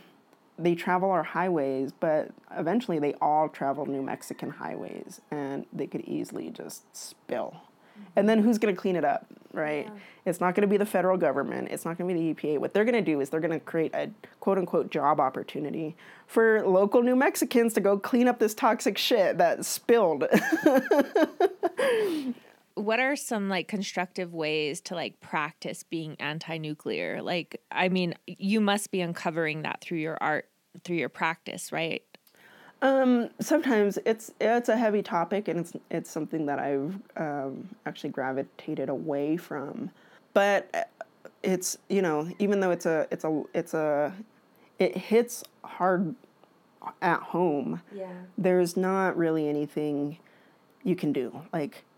they 0.59 0.75
travel 0.75 1.11
our 1.11 1.23
highways, 1.23 1.93
but 1.93 2.31
eventually 2.57 2.99
they 2.99 3.15
all 3.15 3.49
travel 3.49 3.87
New 3.87 4.03
Mexican 4.03 4.51
highways 4.51 5.21
and 5.31 5.67
they 5.73 5.87
could 5.87 6.03
easily 6.03 6.51
just 6.51 6.85
spill. 6.95 7.55
Mm-hmm. 7.55 8.03
And 8.17 8.29
then 8.29 8.39
who's 8.41 8.59
going 8.59 8.75
to 8.75 8.81
clean 8.81 8.97
it 8.97 9.05
up, 9.05 9.27
right? 9.53 9.89
It's 10.25 10.41
not 10.41 10.55
going 10.55 10.63
to 10.63 10.69
be 10.69 10.77
the 10.77 10.87
federal 10.87 11.17
government. 11.17 11.69
It's 11.71 11.85
not 11.85 11.99
going 11.99 12.09
to 12.09 12.15
be 12.15 12.33
the 12.33 12.41
EPA. 12.41 12.59
What 12.59 12.75
they're 12.75 12.85
going 12.85 12.95
to 12.95 13.03
do 13.03 13.21
is 13.21 13.31
they're 13.31 13.41
going 13.41 13.53
to 13.53 13.61
create 13.61 13.95
a 13.95 14.11
quote 14.41 14.59
unquote 14.59 14.91
job 14.91 15.21
opportunity 15.21 15.97
for 16.27 16.67
local 16.67 17.03
New 17.03 17.17
Mexicans 17.17 17.75
to 17.75 17.81
go 17.81 17.99
clean 17.99 18.29
up 18.29 18.39
this 18.39 18.55
toxic 18.55 18.97
shit 18.97 19.39
that 19.39 19.65
spilled. 19.65 20.25
what 22.75 23.01
are 23.01 23.17
some 23.17 23.49
like 23.49 23.69
constructive 23.69 24.33
ways 24.35 24.81
to 24.81 24.95
like 24.95 25.21
practice 25.21 25.83
being 25.83 26.17
anti-nuclear 26.21 27.23
like 27.23 27.61
i 27.71 27.89
mean 27.89 28.15
you 28.27 28.61
must 28.61 28.91
be 28.91 29.01
uncovering 29.01 29.63
that 29.63 29.81
through 29.81 29.99
your 29.99 30.17
art 30.21 30.49
through 30.85 30.97
your 30.97 31.09
practice 31.09 31.73
right 31.73 32.03
Um, 32.83 33.31
sometimes 33.41 33.99
it's 34.05 34.33
it's 34.41 34.69
a 34.69 34.77
heavy 34.77 35.03
topic, 35.03 35.47
and 35.49 35.61
it's 35.61 35.73
it's 35.91 36.11
something 36.11 36.47
that 36.47 36.59
I've 36.59 36.99
um, 37.17 37.69
actually 37.87 38.11
gravitated 38.11 38.89
away 38.89 39.37
from. 39.37 39.91
But 40.35 40.69
uh, 40.75 40.83
it's 41.45 41.79
you 41.89 42.03
know 42.03 42.29
even 42.41 42.59
though 42.61 42.73
it's 42.73 42.87
a 42.87 43.07
it's 43.13 43.25
a 43.25 43.43
it's 43.55 43.75
a 43.75 44.13
it 44.81 44.97
hits 44.97 45.45
hard 45.63 46.17
at 47.01 47.21
home. 47.21 47.81
yeah 47.95 48.11
There's 48.37 48.77
not 48.77 49.17
really 49.17 49.49
anything 49.49 50.19
you 50.83 50.97
can 50.97 51.13
do 51.13 51.43
like 51.53 51.85
y- 51.85 51.92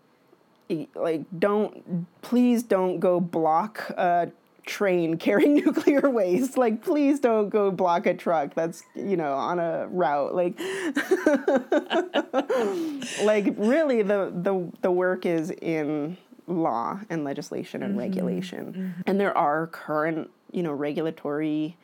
like 0.95 1.23
don't 1.37 2.07
please 2.21 2.63
don't 2.63 2.99
go 2.99 3.19
block 3.19 3.89
a 3.91 4.31
train 4.65 5.17
carrying 5.17 5.55
nuclear 5.55 6.09
waste. 6.09 6.57
Like 6.57 6.83
please 6.83 7.19
don't 7.19 7.49
go 7.49 7.71
block 7.71 8.05
a 8.05 8.13
truck 8.13 8.53
that's 8.53 8.83
you 8.95 9.17
know 9.17 9.33
on 9.33 9.59
a 9.59 9.87
route. 9.87 10.35
Like 10.35 10.59
like 13.23 13.53
really 13.57 14.01
the 14.01 14.31
the 14.33 14.71
the 14.81 14.91
work 14.91 15.25
is 15.25 15.51
in 15.51 16.17
law 16.47 16.99
and 17.09 17.23
legislation 17.23 17.83
and 17.83 17.91
mm-hmm. 17.91 18.01
regulation. 18.01 18.73
Mm-hmm. 18.73 19.01
And 19.07 19.19
there 19.19 19.37
are 19.37 19.67
current 19.67 20.29
you 20.51 20.63
know 20.63 20.71
regulatory 20.71 21.77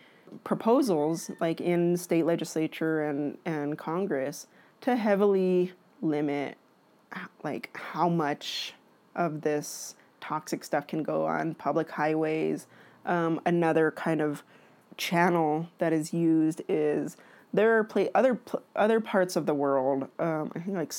proposals 0.44 1.30
like 1.40 1.60
in 1.60 1.98
state 1.98 2.26
legislature 2.26 3.04
and 3.04 3.38
and 3.46 3.78
congress 3.78 4.48
to 4.80 4.96
heavily 4.96 5.74
limit 6.02 6.58
like 7.44 7.76
how 7.76 8.10
much 8.10 8.74
of 9.16 9.42
this 9.42 9.96
toxic 10.20 10.64
stuff 10.64 10.88
can 10.88 11.04
go 11.04 11.26
on 11.26 11.56
public 11.56 11.90
highways. 11.90 12.68
Um, 13.06 13.42
another 13.46 13.92
kind 13.92 14.22
of 14.22 14.44
channel 14.98 15.68
that 15.80 15.94
is 15.94 16.14
used 16.14 16.62
is 16.68 17.18
there 17.54 17.78
are 17.78 17.84
pla- 17.84 18.10
other 18.14 18.40
other 18.76 19.00
parts 19.00 19.36
of 19.36 19.46
the 19.46 19.54
world 19.54 20.08
um, 20.20 20.52
i 20.56 20.60
think 20.60 20.78
like 20.78 20.94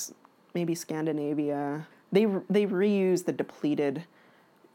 maybe 0.53 0.75
scandinavia. 0.75 1.87
They 2.11 2.25
they 2.49 2.65
reuse 2.65 3.25
the 3.25 3.31
depleted 3.31 4.03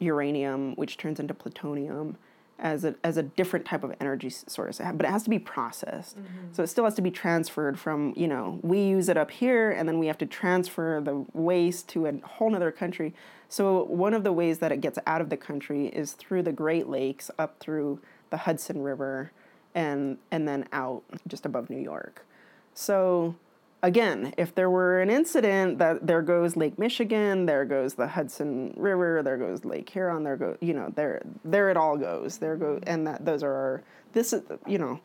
uranium 0.00 0.74
which 0.76 0.96
turns 0.96 1.18
into 1.20 1.34
plutonium 1.34 2.16
as 2.58 2.84
a, 2.84 2.94
as 3.04 3.16
a 3.16 3.22
different 3.22 3.64
type 3.64 3.84
of 3.84 3.94
energy 4.00 4.30
source. 4.30 4.78
But 4.78 5.06
it 5.06 5.10
has 5.10 5.22
to 5.24 5.30
be 5.30 5.38
processed. 5.38 6.18
Mm-hmm. 6.18 6.52
So 6.52 6.62
it 6.62 6.68
still 6.68 6.84
has 6.84 6.94
to 6.94 7.02
be 7.02 7.10
transferred 7.10 7.78
from 7.78 8.12
you 8.16 8.28
know 8.28 8.58
we 8.62 8.80
use 8.80 9.08
it 9.08 9.16
up 9.16 9.30
here 9.30 9.70
and 9.70 9.88
then 9.88 9.98
we 9.98 10.06
have 10.06 10.18
to 10.18 10.26
transfer 10.26 11.00
the 11.02 11.24
waste 11.32 11.88
to 11.90 12.06
a 12.06 12.18
whole 12.24 12.50
nother 12.50 12.70
country. 12.70 13.14
So 13.48 13.84
one 13.84 14.14
of 14.14 14.24
the 14.24 14.32
ways 14.32 14.58
that 14.58 14.72
it 14.72 14.80
gets 14.80 14.98
out 15.06 15.20
of 15.20 15.30
the 15.30 15.36
country 15.36 15.86
is 15.86 16.12
through 16.12 16.42
the 16.42 16.52
great 16.52 16.88
lakes 16.88 17.30
up 17.38 17.58
through 17.60 18.00
the 18.30 18.36
hudson 18.38 18.82
river 18.82 19.32
and 19.74 20.18
and 20.30 20.46
then 20.46 20.68
out 20.72 21.02
just 21.26 21.46
above 21.46 21.70
new 21.70 21.80
york. 21.80 22.26
So 22.74 23.36
again, 23.82 24.34
if 24.36 24.54
there 24.54 24.70
were 24.70 25.00
an 25.00 25.10
incident 25.10 25.78
that 25.78 26.06
there 26.06 26.22
goes 26.22 26.56
Lake 26.56 26.78
Michigan, 26.78 27.46
there 27.46 27.64
goes 27.64 27.94
the 27.94 28.08
Hudson 28.08 28.74
River, 28.76 29.22
there 29.22 29.36
goes 29.36 29.64
Lake 29.64 29.88
Huron, 29.90 30.24
there 30.24 30.36
go 30.36 30.56
you 30.60 30.74
know 30.74 30.92
there 30.94 31.22
there 31.44 31.70
it 31.70 31.76
all 31.76 31.96
goes. 31.96 32.38
There 32.38 32.56
go 32.56 32.80
and 32.86 33.06
that 33.06 33.24
those 33.24 33.42
are 33.42 33.52
our 33.52 33.82
this 34.12 34.32
is 34.32 34.42
you 34.66 34.78
know 34.78 35.00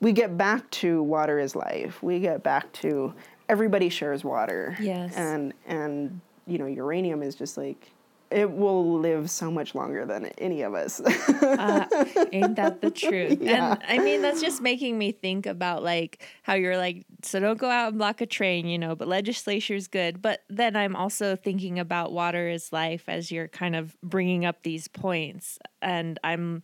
we 0.00 0.12
get 0.12 0.36
back 0.36 0.68
to 0.70 1.02
water 1.02 1.38
is 1.38 1.54
life. 1.54 2.02
We 2.02 2.18
get 2.18 2.42
back 2.42 2.72
to 2.72 3.14
everybody 3.48 3.88
shares 3.88 4.24
water. 4.24 4.76
Yes. 4.80 5.14
And 5.16 5.54
and 5.66 6.20
you 6.46 6.58
know 6.58 6.66
uranium 6.66 7.22
is 7.22 7.34
just 7.34 7.56
like 7.56 7.92
it 8.32 8.50
will 8.50 8.98
live 8.98 9.30
so 9.30 9.50
much 9.50 9.74
longer 9.74 10.04
than 10.06 10.26
any 10.38 10.62
of 10.62 10.74
us. 10.74 11.00
uh, 11.00 11.86
ain't 12.32 12.56
that 12.56 12.80
the 12.80 12.90
truth 12.90 13.38
Yeah. 13.40 13.72
and 13.74 13.82
i 13.88 13.98
mean 14.02 14.22
that's 14.22 14.40
just 14.40 14.60
making 14.62 14.98
me 14.98 15.12
think 15.12 15.46
about 15.46 15.82
like 15.82 16.22
how 16.42 16.54
you're 16.54 16.76
like 16.76 17.04
so 17.22 17.38
don't 17.40 17.58
go 17.58 17.68
out 17.70 17.88
and 17.90 17.98
block 17.98 18.20
a 18.20 18.26
train 18.26 18.66
you 18.66 18.78
know 18.78 18.94
but 18.96 19.08
legislature's 19.08 19.86
good 19.88 20.20
but 20.22 20.42
then 20.48 20.74
i'm 20.76 20.96
also 20.96 21.36
thinking 21.36 21.78
about 21.78 22.12
water 22.12 22.48
is 22.48 22.72
life 22.72 23.04
as 23.08 23.30
you're 23.30 23.48
kind 23.48 23.76
of 23.76 23.96
bringing 24.02 24.44
up 24.44 24.62
these 24.62 24.88
points 24.88 25.58
and 25.80 26.18
i'm 26.24 26.62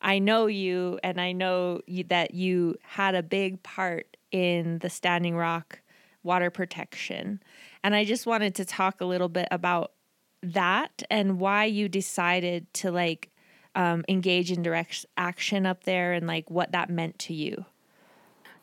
i 0.00 0.18
know 0.18 0.46
you 0.46 0.98
and 1.02 1.20
i 1.20 1.32
know 1.32 1.80
you, 1.86 2.04
that 2.04 2.34
you 2.34 2.76
had 2.82 3.14
a 3.14 3.22
big 3.22 3.62
part 3.62 4.16
in 4.30 4.78
the 4.78 4.88
standing 4.90 5.36
rock 5.36 5.80
water 6.22 6.50
protection 6.50 7.40
and 7.82 7.94
i 7.94 8.04
just 8.04 8.26
wanted 8.26 8.54
to 8.54 8.64
talk 8.64 9.00
a 9.00 9.04
little 9.04 9.28
bit 9.28 9.48
about 9.50 9.92
that 10.42 11.02
and 11.10 11.38
why 11.38 11.64
you 11.64 11.88
decided 11.88 12.72
to 12.74 12.90
like 12.90 13.30
um, 13.74 14.04
engage 14.08 14.50
in 14.50 14.62
direct 14.62 15.06
action 15.16 15.66
up 15.66 15.84
there 15.84 16.12
and 16.12 16.26
like 16.26 16.50
what 16.50 16.72
that 16.72 16.90
meant 16.90 17.18
to 17.20 17.34
you. 17.34 17.64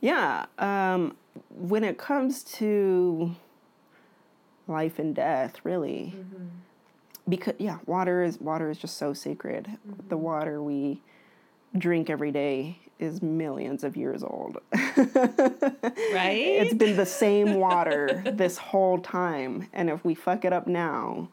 Yeah. 0.01 0.45
Um, 0.59 1.15
when 1.49 1.83
it 1.83 1.97
comes 1.97 2.43
to 2.43 3.35
life 4.67 4.99
and 4.99 5.15
death, 5.15 5.59
really, 5.63 6.13
because 7.27 7.53
yeah, 7.57 7.79
water 7.85 8.23
is 8.23 8.39
water 8.39 8.69
is 8.69 8.77
just 8.77 8.97
so 8.97 9.13
sacred. 9.13 9.67
The 10.09 10.17
water 10.17 10.61
we 10.61 11.01
drink 11.77 12.09
every 12.09 12.31
day 12.31 12.79
is 12.99 13.21
millions 13.21 13.83
of 13.83 13.95
years 13.95 14.23
old. 14.23 14.57
right? 14.73 16.37
It's 16.37 16.73
been 16.73 16.97
the 16.97 17.05
same 17.05 17.55
water 17.55 18.23
this 18.33 18.57
whole 18.57 18.99
time. 18.99 19.67
And 19.73 19.89
if 19.89 20.03
we 20.03 20.15
fuck 20.15 20.45
it 20.45 20.53
up 20.53 20.67
now, 20.67 21.29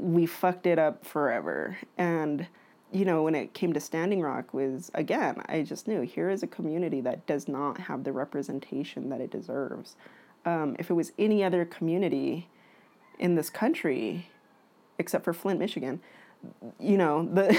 we 0.00 0.26
fucked 0.26 0.66
it 0.66 0.78
up 0.78 1.04
forever. 1.04 1.76
And 1.98 2.46
you 2.92 3.04
know, 3.04 3.22
when 3.22 3.36
it 3.36 3.54
came 3.54 3.72
to 3.72 3.80
Standing 3.80 4.20
Rock 4.20 4.52
was 4.52 4.90
again, 4.94 5.42
I 5.46 5.62
just 5.62 5.86
knew 5.86 6.00
here 6.00 6.28
is 6.28 6.42
a 6.42 6.46
community 6.46 7.00
that 7.02 7.26
does 7.26 7.46
not 7.46 7.78
have 7.78 8.04
the 8.04 8.12
representation 8.12 9.10
that 9.10 9.20
it 9.20 9.30
deserves. 9.30 9.96
Um, 10.44 10.74
if 10.78 10.90
it 10.90 10.94
was 10.94 11.12
any 11.18 11.44
other 11.44 11.64
community 11.64 12.48
in 13.18 13.34
this 13.34 13.50
country, 13.50 14.28
except 14.98 15.24
for 15.24 15.32
Flint, 15.32 15.60
Michigan, 15.60 16.00
you 16.78 16.96
know, 16.96 17.26
the 17.26 17.52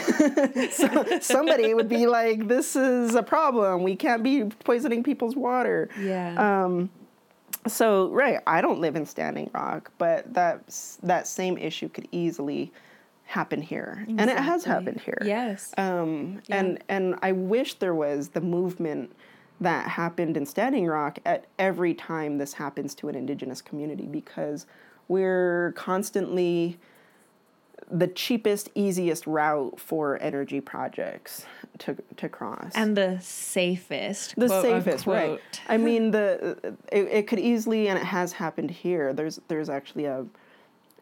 so, 0.72 1.20
somebody 1.20 1.74
would 1.74 1.88
be 1.88 2.08
like, 2.08 2.48
"This 2.48 2.76
is 2.76 3.16
a 3.16 3.24
problem. 3.24 3.84
We 3.84 3.96
can't 3.96 4.24
be 4.24 4.46
poisoning 4.46 5.04
people's 5.04 5.36
water." 5.36 5.90
Yeah. 6.00 6.64
Um, 6.66 6.90
so 7.68 8.10
right, 8.10 8.40
I 8.48 8.62
don't 8.62 8.80
live 8.80 8.96
in 8.96 9.06
Standing 9.06 9.50
Rock, 9.54 9.92
but 9.98 10.34
that 10.34 10.62
that 11.04 11.28
same 11.28 11.58
issue 11.58 11.90
could 11.90 12.08
easily 12.12 12.72
happen 13.26 13.62
here, 13.62 14.00
exactly. 14.02 14.16
and 14.18 14.30
it 14.30 14.38
has 14.38 14.64
happened 14.64 15.02
here. 15.02 15.22
Yes. 15.24 15.74
Um, 15.78 16.42
yeah. 16.48 16.58
and 16.58 16.84
and 16.90 17.16
I 17.22 17.32
wish 17.32 17.76
there 17.76 17.96
was 17.96 18.30
the 18.30 18.42
movement 18.42 19.16
that 19.62 19.88
happened 19.88 20.38
in 20.38 20.46
Standing 20.46 20.88
Rock 20.88 21.20
at 21.26 21.46
every 21.60 21.94
time 21.94 22.40
this 22.40 22.54
happens 22.54 22.96
to 22.96 23.10
an 23.10 23.16
indigenous 23.16 23.62
community 23.62 24.08
because 24.08 24.66
we're 25.08 25.74
constantly 25.76 26.80
the 27.92 28.08
cheapest, 28.08 28.70
easiest 28.74 29.28
route 29.28 29.80
for 29.80 30.18
energy 30.22 30.62
projects 30.62 31.46
to 31.80 31.98
to 32.18 32.30
cross, 32.30 32.72
and 32.76 32.96
the 32.96 33.20
safest. 33.22 34.36
The 34.38 34.48
safest, 34.48 35.08
unquote. 35.08 35.16
right? 35.32 35.62
I 35.68 35.78
mean, 35.90 36.12
the 36.12 36.76
it, 36.92 37.08
it, 37.08 37.28
could 37.28 37.40
easily, 37.40 37.90
and 37.90 38.00
it 38.00 38.06
has 38.06 38.34
happened 38.34 38.72
here. 38.72 39.14
There's 39.14 39.40
there's 39.48 39.70
actually 39.70 40.06
a 40.06 40.26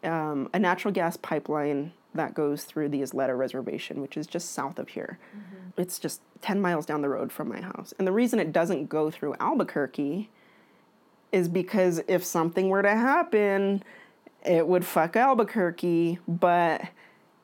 um, 0.02 0.50
a 0.52 0.58
natural 0.58 0.92
gas 0.92 1.16
pipeline 1.16 1.92
that 2.14 2.34
goes 2.34 2.64
through 2.64 2.88
the 2.88 3.02
Isleta 3.02 3.36
Reservation, 3.36 4.00
which 4.00 4.16
is 4.16 4.26
just 4.26 4.52
south 4.52 4.78
of 4.78 4.88
here. 4.88 5.18
Mm-hmm. 5.36 5.80
It's 5.80 5.98
just 5.98 6.20
ten 6.40 6.60
miles 6.60 6.86
down 6.86 7.02
the 7.02 7.08
road 7.08 7.30
from 7.30 7.48
my 7.48 7.60
house, 7.60 7.94
and 7.98 8.06
the 8.06 8.12
reason 8.12 8.40
it 8.40 8.52
doesn't 8.52 8.88
go 8.88 9.10
through 9.10 9.36
Albuquerque 9.38 10.28
is 11.32 11.48
because 11.48 12.02
if 12.08 12.24
something 12.24 12.68
were 12.68 12.82
to 12.82 12.90
happen 12.90 13.84
it 14.44 14.66
would 14.66 14.84
fuck 14.84 15.16
Albuquerque, 15.16 16.18
but 16.26 16.82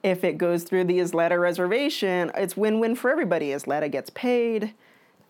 if 0.03 0.25
it 0.25 0.39
goes 0.39 0.63
through 0.63 0.85
the 0.85 0.99
Isleta 0.99 1.39
reservation, 1.39 2.31
it's 2.35 2.57
win-win 2.57 2.95
for 2.95 3.11
everybody. 3.11 3.49
Isleta 3.49 3.91
gets 3.91 4.11
paid, 4.11 4.73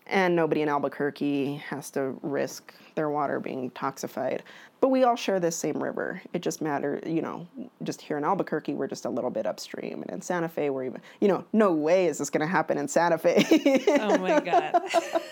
and 0.05 0.35
nobody 0.35 0.61
in 0.61 0.69
Albuquerque 0.69 1.55
has 1.69 1.89
to 1.91 2.17
risk 2.21 2.73
their 2.95 3.09
water 3.09 3.39
being 3.39 3.71
toxified. 3.71 4.41
But 4.79 4.89
we 4.89 5.03
all 5.03 5.15
share 5.15 5.39
this 5.39 5.55
same 5.55 5.81
river. 5.81 6.21
It 6.33 6.41
just 6.41 6.61
matters, 6.61 7.01
you 7.07 7.21
know, 7.21 7.47
just 7.83 8.01
here 8.01 8.17
in 8.17 8.23
Albuquerque, 8.23 8.75
we're 8.75 8.87
just 8.87 9.05
a 9.05 9.09
little 9.09 9.31
bit 9.31 9.47
upstream. 9.47 10.03
And 10.03 10.11
in 10.11 10.21
Santa 10.21 10.47
Fe, 10.47 10.69
we're 10.69 10.85
even, 10.85 11.01
you 11.19 11.27
know, 11.27 11.43
no 11.53 11.73
way 11.73 12.05
is 12.05 12.19
this 12.19 12.29
going 12.29 12.41
to 12.41 12.47
happen 12.47 12.77
in 12.77 12.87
Santa 12.87 13.17
Fe. 13.17 13.83
oh 13.99 14.17
my 14.19 14.39
God. 14.39 14.81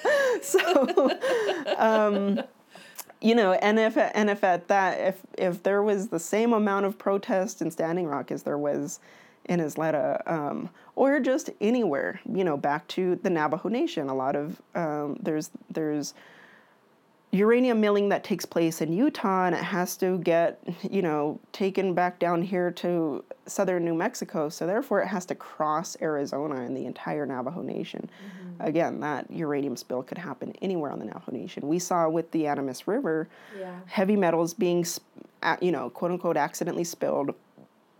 so, 0.41 1.11
um, 1.77 2.41
you 3.25 3.33
know, 3.33 3.53
and 3.53 3.79
if 3.79 3.97
and 3.97 4.29
if 4.29 4.43
at 4.43 4.67
that 4.67 4.99
if 4.99 5.19
if 5.35 5.63
there 5.63 5.81
was 5.81 6.09
the 6.09 6.19
same 6.19 6.53
amount 6.53 6.85
of 6.85 6.99
protest 6.99 7.59
in 7.59 7.71
Standing 7.71 8.05
Rock 8.05 8.31
as 8.31 8.43
there 8.43 8.57
was 8.57 8.99
in 9.45 9.59
Isleta, 9.59 10.21
um, 10.31 10.69
or 10.95 11.19
just 11.19 11.49
anywhere, 11.59 12.19
you 12.31 12.43
know, 12.43 12.55
back 12.55 12.87
to 12.89 13.15
the 13.15 13.31
Navajo 13.31 13.67
Nation, 13.69 14.09
a 14.09 14.15
lot 14.15 14.35
of 14.35 14.61
um, 14.75 15.17
there's 15.19 15.49
there's 15.71 16.13
uranium 17.35 17.81
milling 17.81 18.09
that 18.09 18.23
takes 18.23 18.45
place 18.45 18.81
in 18.81 18.93
Utah 18.93 19.45
and 19.45 19.55
it 19.55 19.63
has 19.63 19.97
to 19.97 20.17
get, 20.19 20.59
you 20.89 21.01
know, 21.01 21.39
taken 21.51 21.93
back 21.93 22.19
down 22.19 22.41
here 22.41 22.71
to 22.71 23.23
southern 23.45 23.85
New 23.85 23.93
Mexico. 23.93 24.49
So 24.49 24.65
therefore 24.65 25.01
it 25.01 25.07
has 25.07 25.25
to 25.27 25.35
cross 25.35 25.97
Arizona 26.01 26.61
and 26.61 26.75
the 26.75 26.85
entire 26.85 27.25
Navajo 27.25 27.61
Nation. 27.61 28.09
Mm-hmm. 28.09 28.67
Again, 28.67 28.99
that 29.01 29.29
uranium 29.29 29.75
spill 29.75 30.03
could 30.03 30.17
happen 30.17 30.53
anywhere 30.61 30.91
on 30.91 30.99
the 30.99 31.05
Navajo 31.05 31.31
Nation. 31.31 31.67
We 31.67 31.79
saw 31.79 32.07
with 32.09 32.31
the 32.31 32.47
Animas 32.47 32.87
River, 32.87 33.27
yeah. 33.59 33.79
heavy 33.87 34.15
metals 34.15 34.53
being, 34.53 34.85
you 35.61 35.71
know, 35.71 35.89
quote 35.89 36.11
unquote, 36.11 36.37
accidentally 36.37 36.83
spilled. 36.83 37.33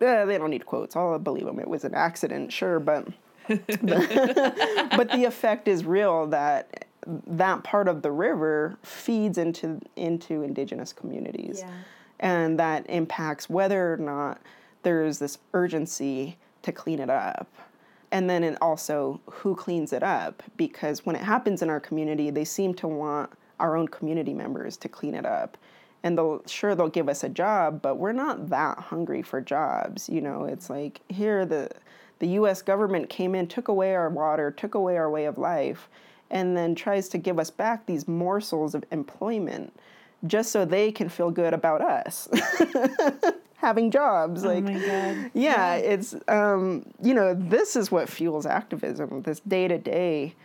Eh, 0.02 0.26
they 0.26 0.38
don't 0.38 0.50
need 0.50 0.66
quotes. 0.66 0.96
I'll 0.96 1.18
believe 1.20 1.46
them. 1.46 1.60
It 1.60 1.68
was 1.68 1.84
an 1.84 1.94
accident, 1.94 2.52
sure, 2.52 2.80
but. 2.80 3.08
but 3.48 5.12
the 5.12 5.26
effect 5.28 5.68
is 5.68 5.86
real 5.86 6.26
that 6.28 6.86
that 7.06 7.64
part 7.64 7.88
of 7.88 8.02
the 8.02 8.12
river 8.12 8.78
feeds 8.84 9.38
into 9.38 9.80
into 9.96 10.42
indigenous 10.42 10.94
communities. 10.94 11.60
Yeah. 11.60 11.72
and 12.20 12.60
that 12.60 12.86
impacts 12.90 13.50
whether 13.50 13.94
or 13.94 13.98
not 13.98 14.42
there's 14.84 15.20
this 15.20 15.38
urgency 15.54 16.38
to 16.62 16.72
clean 16.72 17.00
it 17.00 17.10
up. 17.10 17.48
And 18.12 18.30
then 18.30 18.44
it 18.44 18.58
also 18.62 19.20
who 19.30 19.56
cleans 19.56 19.92
it 19.94 20.04
up? 20.04 20.42
Because 20.58 21.06
when 21.06 21.16
it 21.16 21.22
happens 21.24 21.62
in 21.62 21.70
our 21.70 21.80
community 21.80 22.30
they 22.30 22.46
seem 22.46 22.74
to 22.76 22.88
want 22.88 23.32
our 23.60 23.76
own 23.76 23.88
community 23.88 24.34
members 24.34 24.78
to 24.78 24.90
clean 24.90 25.14
it 25.16 25.26
up. 25.26 25.58
And 26.04 26.18
they'll 26.18 26.42
sure 26.48 26.76
they'll 26.76 26.88
give 26.90 27.10
us 27.10 27.24
a 27.24 27.30
job 27.30 27.82
but 27.82 27.96
we're 27.96 28.14
not 28.14 28.50
that 28.50 28.78
hungry 28.80 29.22
for 29.22 29.42
jobs 29.42 30.10
you 30.10 30.22
know? 30.22 30.46
It's 30.46 30.70
like 30.70 31.02
here 31.10 31.46
the 31.46 31.70
the 32.20 32.28
US 32.40 32.62
government 32.62 33.10
came 33.10 33.36
in 33.36 33.48
took 33.48 33.68
away 33.68 33.94
our 33.96 34.10
water 34.10 34.50
took 34.52 34.74
away 34.76 34.98
our 34.98 35.10
way 35.10 35.26
of 35.26 35.38
life 35.38 35.90
and 36.30 36.56
then 36.56 36.76
tries 36.76 37.10
to 37.10 37.18
give 37.18 37.40
us 37.40 37.50
back 37.50 37.86
these 37.86 38.08
morsels 38.08 38.76
of 38.76 38.84
employment 38.92 39.74
just 40.26 40.52
so 40.52 40.66
they 40.66 40.92
can 40.92 41.10
feel 41.10 41.30
good 41.30 41.54
about 41.54 41.82
us 41.82 42.28
having 43.58 43.92
jobs 43.92 44.44
oh 44.44 44.54
like 44.54 44.68
yeah, 44.68 45.30
yeah, 45.34 45.76
it's 45.76 46.16
um, 46.28 46.86
you 47.02 47.14
know 47.14 47.34
this 47.34 47.76
is 47.76 47.92
what 47.92 48.10
fuels 48.10 48.46
activism 48.46 49.22
this 49.22 49.40
day 49.42 49.68
to 49.68 49.78
day 49.78 50.36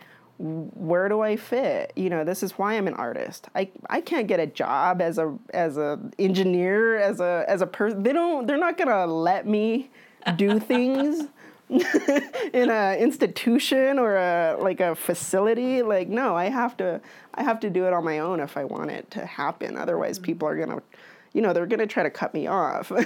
where 0.41 1.07
do 1.07 1.21
I 1.21 1.35
fit? 1.35 1.93
You 1.95 2.09
know, 2.09 2.23
this 2.23 2.41
is 2.41 2.53
why 2.53 2.73
I'm 2.73 2.87
an 2.87 2.95
artist. 2.95 3.47
I, 3.53 3.69
I 3.89 4.01
can't 4.01 4.27
get 4.27 4.39
a 4.39 4.47
job 4.47 5.01
as 5.01 5.17
a 5.17 5.37
as 5.53 5.77
a 5.77 5.99
engineer 6.17 6.97
as 6.97 7.19
a 7.19 7.45
as 7.47 7.61
a 7.61 7.67
person. 7.67 8.01
They 8.03 8.13
don't. 8.13 8.47
They're 8.47 8.57
not 8.57 8.77
gonna 8.77 9.05
let 9.05 9.45
me 9.45 9.91
do 10.35 10.59
things 10.59 11.27
in 12.53 12.69
a 12.69 12.97
institution 12.99 13.97
or 13.97 14.17
a 14.17 14.57
like 14.59 14.81
a 14.81 14.93
facility 14.93 15.81
like 15.81 16.09
no 16.09 16.35
i 16.35 16.49
have 16.49 16.75
to 16.75 16.99
i 17.35 17.43
have 17.43 17.59
to 17.61 17.69
do 17.69 17.85
it 17.85 17.93
on 17.93 18.03
my 18.03 18.19
own 18.19 18.39
if 18.41 18.57
i 18.57 18.63
want 18.65 18.91
it 18.91 19.09
to 19.11 19.25
happen. 19.25 19.77
Otherwise 19.77 20.17
mm-hmm. 20.17 20.25
people 20.25 20.47
are 20.47 20.55
going 20.55 20.69
to 20.69 20.81
you 21.33 21.41
know 21.41 21.53
they're 21.53 21.65
going 21.65 21.79
to 21.79 21.87
try 21.87 22.03
to 22.03 22.09
cut 22.09 22.33
me 22.33 22.47
off. 22.47 22.91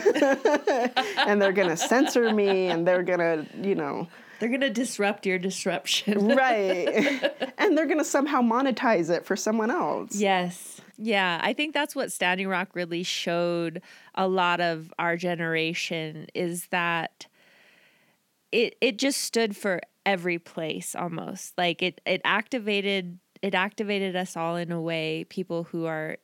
And 1.28 1.42
they're 1.42 1.54
going 1.54 1.70
to 1.70 1.78
censor 1.78 2.32
me 2.34 2.68
and 2.68 2.88
they're 2.88 3.04
going 3.04 3.20
to 3.20 3.48
you 3.62 3.76
know. 3.76 4.08
They're 4.40 4.50
going 4.50 4.62
to 4.62 4.70
disrupt 4.70 5.26
your 5.26 5.40
disruption. 5.40 6.28
Right. 6.28 7.32
And 7.58 7.76
they're 7.76 7.88
going 7.88 8.00
to 8.00 8.04
somehow 8.04 8.42
monetize 8.42 9.10
it 9.10 9.26
for 9.26 9.36
someone 9.36 9.72
else. 9.72 10.16
Yes. 10.16 10.82
Yeah, 10.98 11.40
I 11.42 11.54
think 11.54 11.74
that's 11.74 11.96
what 11.96 12.12
Standing 12.12 12.48
Rock 12.48 12.70
really 12.74 13.02
showed 13.02 13.82
a 14.14 14.28
lot 14.28 14.62
of 14.62 14.94
our 15.00 15.18
generation 15.18 16.28
is 16.36 16.68
that 16.68 17.28
it 18.52 18.76
it 18.82 18.98
just 18.98 19.22
stood 19.22 19.56
for 19.56 19.82
every 20.06 20.40
place 20.40 20.96
almost. 20.96 21.58
Like 21.58 21.82
it 21.82 22.02
it 22.06 22.22
activated 22.24 23.20
it 23.42 23.54
activated 23.54 24.16
us 24.16 24.36
all 24.36 24.56
in 24.56 24.72
a 24.72 24.82
way 24.82 25.26
people 25.30 25.66
who 25.66 25.86
are 25.86 26.18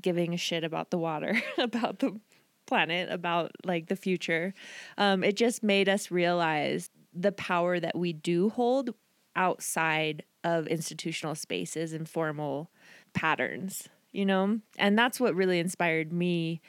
giving 0.00 0.34
a 0.34 0.36
shit 0.36 0.64
about 0.64 0.90
the 0.90 0.98
water, 0.98 1.40
about 1.58 2.00
the 2.00 2.18
planet, 2.66 3.10
about 3.10 3.52
like 3.64 3.86
the 3.86 3.96
future. 3.96 4.54
Um, 4.96 5.24
it 5.24 5.36
just 5.36 5.62
made 5.62 5.88
us 5.88 6.10
realize 6.10 6.90
the 7.14 7.32
power 7.32 7.80
that 7.80 7.96
we 7.96 8.12
do 8.12 8.50
hold 8.50 8.94
outside 9.34 10.24
of 10.44 10.66
institutional 10.66 11.34
spaces 11.34 11.92
and 11.92 12.08
formal 12.08 12.70
patterns, 13.14 13.88
you 14.12 14.26
know? 14.26 14.60
And 14.78 14.98
that's 14.98 15.18
what 15.18 15.34
really 15.34 15.58
inspired 15.58 16.12
me 16.12 16.60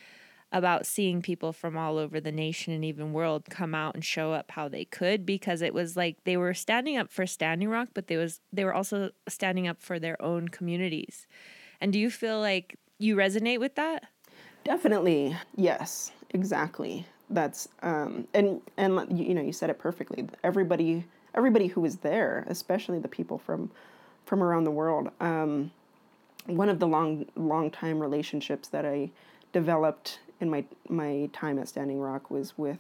about 0.51 0.85
seeing 0.85 1.21
people 1.21 1.53
from 1.53 1.77
all 1.77 1.97
over 1.97 2.19
the 2.19 2.31
nation 2.31 2.73
and 2.73 2.83
even 2.83 3.13
world 3.13 3.45
come 3.49 3.75
out 3.75 3.93
and 3.93 4.03
show 4.03 4.33
up 4.33 4.51
how 4.51 4.67
they 4.67 4.83
could 4.83 5.25
because 5.25 5.61
it 5.61 5.73
was 5.73 5.95
like 5.95 6.17
they 6.23 6.37
were 6.37 6.53
standing 6.53 6.97
up 6.97 7.11
for 7.11 7.27
Standing 7.27 7.69
Rock, 7.69 7.89
but 7.93 8.07
they 8.07 8.17
was 8.17 8.41
they 8.51 8.63
were 8.63 8.73
also 8.73 9.11
standing 9.27 9.67
up 9.67 9.81
for 9.81 9.99
their 9.99 10.19
own 10.21 10.47
communities. 10.47 11.27
And 11.79 11.93
do 11.93 11.99
you 11.99 12.09
feel 12.09 12.39
like 12.39 12.77
you 12.97 13.15
resonate 13.15 13.59
with 13.59 13.75
that? 13.75 14.05
Definitely. 14.63 15.37
Yes, 15.55 16.11
exactly. 16.31 17.05
That's 17.29 17.69
um 17.83 18.27
and 18.33 18.61
and 18.77 19.19
you 19.19 19.35
know, 19.35 19.41
you 19.41 19.53
said 19.53 19.69
it 19.69 19.77
perfectly. 19.77 20.27
Everybody 20.43 21.05
everybody 21.35 21.67
who 21.67 21.81
was 21.81 21.97
there, 21.97 22.43
especially 22.47 22.97
the 22.97 23.07
people 23.07 23.37
from 23.37 23.69
from 24.25 24.41
around 24.41 24.63
the 24.63 24.71
world. 24.71 25.11
Um 25.19 25.71
one 26.47 26.69
of 26.69 26.79
the 26.79 26.87
long 26.87 27.27
long 27.35 27.69
time 27.69 27.99
relationships 27.99 28.69
that 28.69 28.83
I 28.83 29.11
developed 29.53 30.19
in 30.39 30.49
my 30.49 30.63
my 30.87 31.29
time 31.33 31.59
at 31.59 31.67
Standing 31.67 31.99
Rock 31.99 32.29
was 32.29 32.57
with 32.57 32.79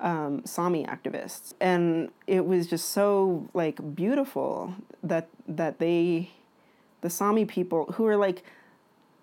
um, 0.00 0.44
Sami 0.44 0.84
activists, 0.84 1.54
and 1.60 2.10
it 2.26 2.46
was 2.46 2.66
just 2.66 2.90
so 2.90 3.48
like 3.54 3.94
beautiful 3.94 4.74
that 5.02 5.28
that 5.46 5.78
they, 5.78 6.30
the 7.00 7.10
Sami 7.10 7.44
people 7.44 7.92
who 7.92 8.06
are 8.06 8.16
like 8.16 8.42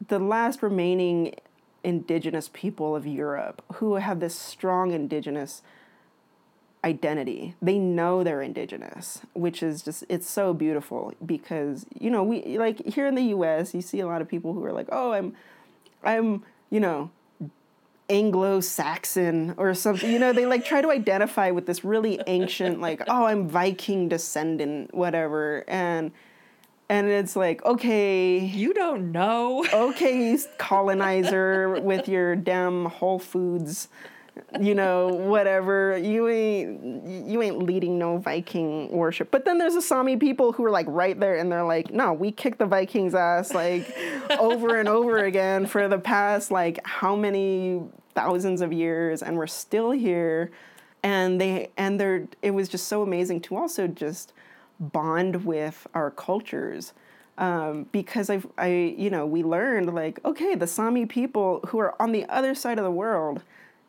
the 0.07 0.19
last 0.19 0.61
remaining 0.61 1.35
indigenous 1.83 2.49
people 2.51 2.95
of 2.95 3.05
Europe 3.05 3.63
who 3.75 3.95
have 3.95 4.19
this 4.19 4.35
strong 4.35 4.91
indigenous 4.91 5.61
identity. 6.83 7.55
They 7.61 7.77
know 7.77 8.23
they're 8.23 8.41
indigenous, 8.41 9.21
which 9.33 9.63
is 9.63 9.81
just 9.81 10.03
it's 10.09 10.29
so 10.29 10.53
beautiful 10.53 11.13
because 11.25 11.85
you 11.97 12.09
know, 12.09 12.23
we 12.23 12.57
like 12.57 12.85
here 12.85 13.07
in 13.07 13.15
the 13.15 13.23
US, 13.23 13.73
you 13.73 13.81
see 13.81 13.99
a 13.99 14.07
lot 14.07 14.21
of 14.21 14.27
people 14.27 14.53
who 14.53 14.63
are 14.65 14.73
like, 14.73 14.87
"Oh, 14.91 15.13
I'm 15.13 15.35
I'm, 16.03 16.43
you 16.69 16.79
know, 16.79 17.09
Anglo-Saxon 18.09 19.55
or 19.57 19.73
something. 19.73 20.11
You 20.11 20.19
know, 20.19 20.33
they 20.33 20.45
like 20.45 20.65
try 20.65 20.81
to 20.81 20.91
identify 20.91 21.51
with 21.51 21.65
this 21.65 21.83
really 21.83 22.19
ancient 22.27 22.79
like, 22.79 23.01
"Oh, 23.07 23.25
I'm 23.25 23.47
Viking 23.47 24.09
descendant, 24.09 24.93
whatever." 24.93 25.63
And 25.67 26.11
and 26.87 27.07
it's 27.07 27.35
like, 27.35 27.65
okay, 27.65 28.37
you 28.37 28.73
don't 28.73 29.11
know. 29.11 29.65
okay, 29.73 30.37
colonizer 30.57 31.79
with 31.81 32.07
your 32.07 32.35
damn 32.35 32.85
Whole 32.85 33.19
Foods 33.19 33.87
you 34.59 34.75
know, 34.75 35.07
whatever. 35.07 35.97
You 35.97 36.27
ain't 36.27 37.27
you 37.27 37.41
ain't 37.41 37.59
leading 37.63 37.97
no 37.97 38.17
Viking 38.17 38.89
worship. 38.91 39.31
But 39.31 39.45
then 39.45 39.57
there's 39.57 39.75
the 39.75 39.81
Sami 39.81 40.17
people 40.17 40.51
who 40.51 40.63
are 40.65 40.71
like 40.71 40.87
right 40.89 41.19
there 41.19 41.35
and 41.35 41.51
they're 41.51 41.63
like, 41.63 41.91
no, 41.91 42.13
we 42.13 42.31
kicked 42.31 42.59
the 42.59 42.65
Vikings 42.65 43.15
ass 43.15 43.53
like 43.53 43.95
over 44.39 44.79
and 44.79 44.87
over 44.89 45.17
again 45.19 45.65
for 45.65 45.87
the 45.87 45.99
past 45.99 46.51
like 46.51 46.85
how 46.85 47.15
many 47.15 47.81
thousands 48.13 48.61
of 48.61 48.71
years 48.71 49.21
and 49.21 49.37
we're 49.37 49.47
still 49.47 49.91
here. 49.91 50.51
And 51.03 51.39
they 51.39 51.69
and 51.77 51.99
they're 51.99 52.27
it 52.41 52.51
was 52.51 52.67
just 52.69 52.87
so 52.87 53.01
amazing 53.01 53.41
to 53.41 53.57
also 53.57 53.87
just 53.87 54.33
bond 54.79 55.45
with 55.45 55.87
our 55.93 56.11
cultures. 56.11 56.93
Um, 57.37 57.87
because 57.91 58.29
I've, 58.29 58.47
I, 58.57 58.95
you 58.97 59.09
know, 59.09 59.25
we 59.25 59.43
learned 59.43 59.93
like, 59.93 60.23
okay, 60.23 60.55
the 60.55 60.67
Sami 60.67 61.05
people 61.05 61.59
who 61.67 61.79
are 61.79 62.01
on 62.01 62.13
the 62.13 62.25
other 62.29 62.55
side 62.55 62.77
of 62.77 62.85
the 62.85 62.91
world, 62.91 63.43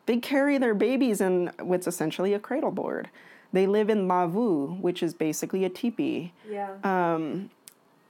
they 0.07 0.17
carry 0.17 0.57
their 0.57 0.73
babies 0.73 1.21
in 1.21 1.51
what's 1.59 1.85
essentially 1.85 2.33
a 2.33 2.39
cradle 2.39 2.71
board. 2.71 3.09
They 3.53 3.67
live 3.67 3.89
in 3.89 4.07
lavvu, 4.07 4.79
which 4.79 5.03
is 5.03 5.13
basically 5.13 5.63
a 5.63 5.69
teepee. 5.69 6.33
Yeah. 6.49 6.75
Um, 6.83 7.51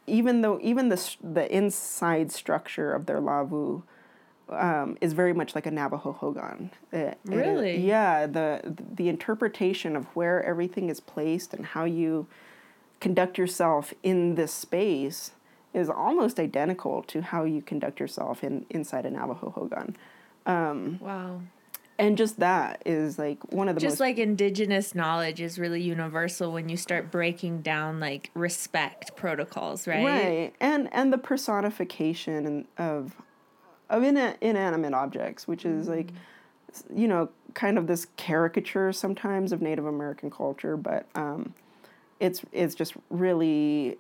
even 0.06 0.42
though 0.42 0.60
even 0.62 0.90
the 0.90 1.16
the 1.22 1.54
inside 1.54 2.32
structure 2.32 2.94
of 2.94 3.08
their 3.08 3.20
lavvu 3.20 3.84
um, 4.50 4.98
is 5.02 5.14
very 5.14 5.34
much 5.34 5.56
like 5.56 5.66
a 5.66 5.72
Navajo 5.72 6.14
hogan. 6.14 6.72
It, 6.92 7.18
really? 7.26 7.72
It, 7.72 7.80
yeah. 7.82 8.28
The 8.28 8.62
the 8.96 9.10
interpretation 9.10 9.96
of 9.96 10.06
where 10.16 10.44
everything 10.44 10.90
is 10.90 11.00
placed 11.00 11.54
and 11.54 11.66
how 11.66 11.86
you 11.86 12.28
conduct 13.00 13.38
yourself 13.38 13.94
in 14.04 14.36
this 14.36 14.54
space 14.54 15.32
is 15.74 15.90
almost 15.90 16.40
identical 16.40 17.04
to 17.04 17.22
how 17.22 17.44
you 17.44 17.62
conduct 17.62 18.00
yourself 18.00 18.44
in 18.44 18.66
inside 18.70 19.06
a 19.06 19.10
Navajo 19.10 19.50
hogan. 19.50 19.98
Um, 20.46 21.00
wow 21.02 21.42
and 22.00 22.18
just 22.18 22.40
that 22.40 22.82
is 22.86 23.18
like 23.18 23.52
one 23.52 23.68
of 23.68 23.76
the 23.76 23.82
just 23.82 23.94
most 23.94 24.00
like 24.00 24.18
indigenous 24.18 24.94
knowledge 24.94 25.42
is 25.42 25.58
really 25.58 25.82
universal 25.82 26.52
when 26.52 26.70
you 26.70 26.78
start 26.78 27.12
breaking 27.12 27.62
down 27.62 28.00
like 28.00 28.30
respect 28.34 29.16
protocols 29.16 29.88
right 29.88 30.04
right 30.06 30.54
and 30.60 30.90
and 30.92 31.12
the 31.12 31.18
personification 31.18 32.68
of 32.78 33.16
of 33.90 34.04
ina- 34.04 34.36
inanimate 34.42 34.94
objects 34.94 35.48
which 35.48 35.66
is 35.66 35.88
mm-hmm. 35.88 35.98
like 35.98 36.12
you 36.94 37.08
know 37.08 37.30
kind 37.54 37.78
of 37.78 37.88
this 37.88 38.08
caricature 38.18 38.92
sometimes 38.94 39.52
of 39.52 39.62
native 39.62 39.86
american 39.86 40.30
culture 40.30 40.78
but 40.78 41.08
um 41.16 41.54
it's 42.20 42.44
it's 42.52 42.76
just 42.76 42.94
really 43.10 43.98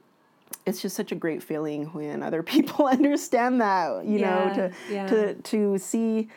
it's 0.65 0.81
just 0.81 0.95
such 0.95 1.11
a 1.11 1.15
great 1.15 1.41
feeling 1.41 1.85
when 1.93 2.21
other 2.21 2.43
people 2.53 2.85
understand 2.87 3.59
that 3.61 4.05
you 4.05 4.19
yeah, 4.19 4.29
know 4.29 4.53
to 4.53 4.93
yeah. 4.93 5.07
to 5.07 5.33
to 5.35 5.77
see 5.77 6.27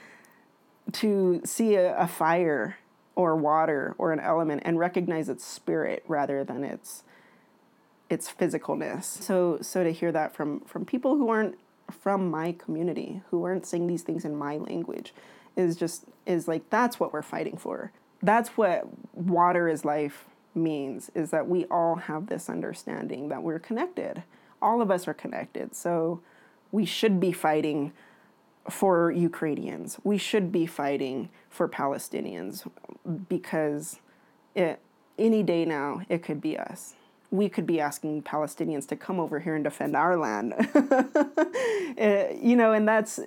to 0.93 1.41
see 1.45 1.75
a, 1.75 1.97
a 1.97 2.07
fire 2.07 2.79
or 3.15 3.37
water 3.37 3.95
or 3.99 4.13
an 4.13 4.21
element 4.21 4.63
and 4.65 4.79
recognize 4.79 5.29
its 5.29 5.45
spirit 5.45 6.05
rather 6.09 6.45
than 6.45 6.65
its 6.65 7.03
its 8.09 8.33
physicalness. 8.33 9.05
So 9.05 9.59
so 9.61 9.85
to 9.85 9.93
hear 9.93 10.13
that 10.13 10.35
from 10.35 10.61
from 10.61 10.85
people 10.85 11.17
who 11.17 11.29
aren't 11.29 11.59
from 11.91 12.31
my 12.31 12.53
community, 12.53 13.23
who 13.31 13.45
aren't 13.45 13.67
saying 13.67 13.87
these 13.87 14.03
things 14.03 14.25
in 14.25 14.37
my 14.37 14.57
language, 14.57 15.13
is 15.57 15.77
just 15.77 16.05
is 16.27 16.49
like 16.49 16.69
that's 16.71 16.99
what 16.99 17.13
we're 17.13 17.23
fighting 17.23 17.57
for. 17.57 17.93
That's 18.23 18.51
what 18.51 18.87
water 19.15 19.69
is 19.69 19.85
life 19.85 20.27
means 20.55 21.11
is 21.15 21.31
that 21.31 21.49
we 21.49 21.65
all 21.67 21.97
have 21.97 22.27
this 22.27 22.49
understanding 22.49 23.29
that 23.29 23.43
we're 23.43 23.59
connected. 23.59 24.23
All 24.61 24.83
of 24.83 24.91
us 24.91 25.07
are 25.07 25.15
connected. 25.15 25.75
So 25.75 26.21
we 26.73 26.85
should 26.85 27.21
be 27.21 27.33
fighting 27.33 27.93
for 28.69 29.11
Ukrainians. 29.11 29.99
We 30.05 30.19
should 30.19 30.53
be 30.53 30.67
fighting 30.67 31.29
for 31.49 31.69
Palestinians 31.69 32.69
because 33.29 34.01
it, 34.55 34.81
any 35.19 35.43
day 35.43 35.65
now 35.65 36.03
it 36.09 36.23
could 36.23 36.41
be 36.41 36.59
us. 36.59 36.95
We 37.31 37.49
could 37.49 37.67
be 37.67 37.81
asking 37.81 38.23
Palestinians 38.23 38.89
to 38.89 38.97
come 38.97 39.21
over 39.21 39.39
here 39.39 39.55
and 39.55 39.65
defend 39.65 39.97
our 39.97 40.17
land. 40.17 40.55
Eh, 41.99 42.39
you 42.41 42.57
know, 42.57 42.73
and 42.73 42.89
that's 42.89 43.21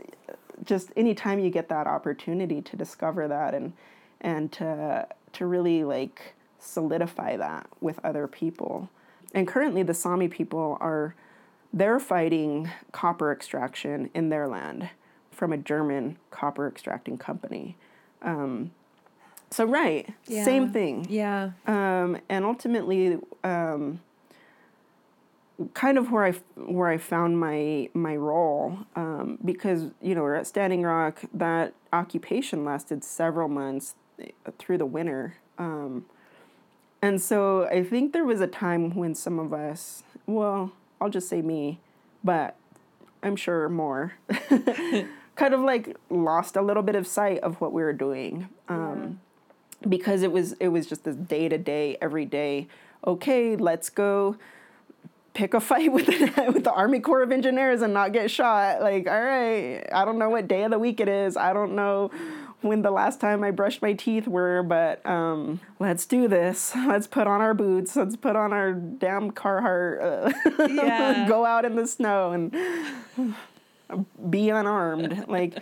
just 0.63 0.91
anytime 0.95 1.37
you 1.37 1.51
get 1.51 1.69
that 1.69 1.85
opportunity 1.85 2.61
to 2.61 2.75
discover 2.75 3.27
that 3.27 3.53
and 3.53 3.73
and 4.21 4.51
to 4.53 5.05
to 5.33 5.45
really 5.45 5.83
like 5.83 6.33
solidify 6.59 7.37
that 7.37 7.67
with 7.81 7.99
other 8.03 8.25
people. 8.25 8.89
And 9.33 9.47
currently 9.47 9.83
the 9.83 9.93
Sami 9.93 10.27
people 10.27 10.77
are 10.79 11.13
they're 11.71 11.99
fighting 11.99 12.71
copper 12.91 13.31
extraction 13.31 14.09
in 14.13 14.29
their 14.29 14.47
land 14.47 14.89
from 15.33 15.53
a 15.53 15.57
German 15.57 16.17
copper 16.31 16.67
extracting 16.67 17.17
company. 17.17 17.75
Um, 18.21 18.71
so 19.49 19.65
right, 19.65 20.09
yeah. 20.25 20.45
same 20.45 20.71
thing. 20.71 21.05
Yeah. 21.09 21.51
Um, 21.67 22.17
and 22.29 22.43
ultimately, 22.45 23.19
um, 23.43 24.01
kind 25.73 25.97
of 25.97 26.11
where 26.11 26.25
I 26.25 26.31
where 26.55 26.89
I 26.89 26.97
found 26.97 27.39
my 27.39 27.89
my 27.93 28.15
role 28.15 28.79
um, 28.95 29.37
because 29.43 29.91
you 30.01 30.15
know 30.15 30.23
we're 30.23 30.35
at 30.35 30.47
Standing 30.47 30.81
Rock. 30.83 31.21
That 31.33 31.73
occupation 31.91 32.65
lasted 32.65 33.03
several 33.03 33.47
months 33.47 33.95
through 34.57 34.77
the 34.79 34.85
winter. 34.85 35.35
Um, 35.57 36.05
and 37.01 37.21
so 37.21 37.65
I 37.67 37.83
think 37.83 38.13
there 38.13 38.23
was 38.23 38.41
a 38.41 38.47
time 38.47 38.95
when 38.95 39.13
some 39.13 39.37
of 39.37 39.53
us, 39.53 40.03
well, 40.25 40.71
I'll 41.01 41.09
just 41.09 41.27
say 41.27 41.41
me, 41.41 41.79
but 42.23 42.55
I'm 43.21 43.35
sure 43.35 43.67
more, 43.69 44.13
kind 45.35 45.53
of 45.53 45.61
like 45.61 45.95
lost 46.09 46.55
a 46.55 46.61
little 46.61 46.83
bit 46.83 46.95
of 46.95 47.07
sight 47.07 47.39
of 47.39 47.59
what 47.59 47.73
we 47.73 47.81
were 47.81 47.93
doing 47.93 48.49
um, 48.69 49.19
yeah. 49.81 49.87
because 49.87 50.23
it 50.23 50.31
was 50.31 50.53
it 50.53 50.69
was 50.69 50.85
just 50.85 51.03
this 51.03 51.15
day 51.15 51.49
to 51.49 51.57
day 51.57 51.97
every 52.01 52.25
day 52.25 52.67
okay 53.05 53.55
let's 53.55 53.89
go 53.89 54.35
pick 55.33 55.53
a 55.53 55.59
fight 55.59 55.91
with 55.93 56.05
the, 56.05 56.51
with 56.53 56.63
the 56.63 56.71
army 56.71 56.99
corps 56.99 57.23
of 57.23 57.31
engineers 57.31 57.81
and 57.81 57.93
not 57.93 58.13
get 58.13 58.29
shot 58.29 58.81
like 58.81 59.07
all 59.07 59.21
right 59.21 59.83
i 59.91 60.05
don't 60.05 60.17
know 60.17 60.29
what 60.29 60.47
day 60.47 60.63
of 60.63 60.71
the 60.71 60.79
week 60.79 60.99
it 60.99 61.09
is 61.09 61.35
i 61.35 61.53
don't 61.53 61.75
know 61.75 62.11
when 62.63 62.81
the 62.81 62.91
last 62.91 63.19
time 63.19 63.43
I 63.43 63.51
brushed 63.51 63.81
my 63.81 63.93
teeth 63.93 64.27
were, 64.27 64.63
but 64.63 65.05
um, 65.05 65.59
let's 65.79 66.05
do 66.05 66.27
this. 66.27 66.73
Let's 66.87 67.07
put 67.07 67.27
on 67.27 67.41
our 67.41 67.53
boots. 67.53 67.95
Let's 67.95 68.15
put 68.15 68.35
on 68.35 68.53
our 68.53 68.73
damn 68.73 69.31
Carhartt. 69.31 70.01
Uh, 70.01 70.67
yeah. 70.73 71.27
go 71.27 71.45
out 71.45 71.65
in 71.65 71.75
the 71.75 71.87
snow 71.87 72.31
and 72.31 73.35
be 74.29 74.49
unarmed 74.49 75.25
like 75.27 75.57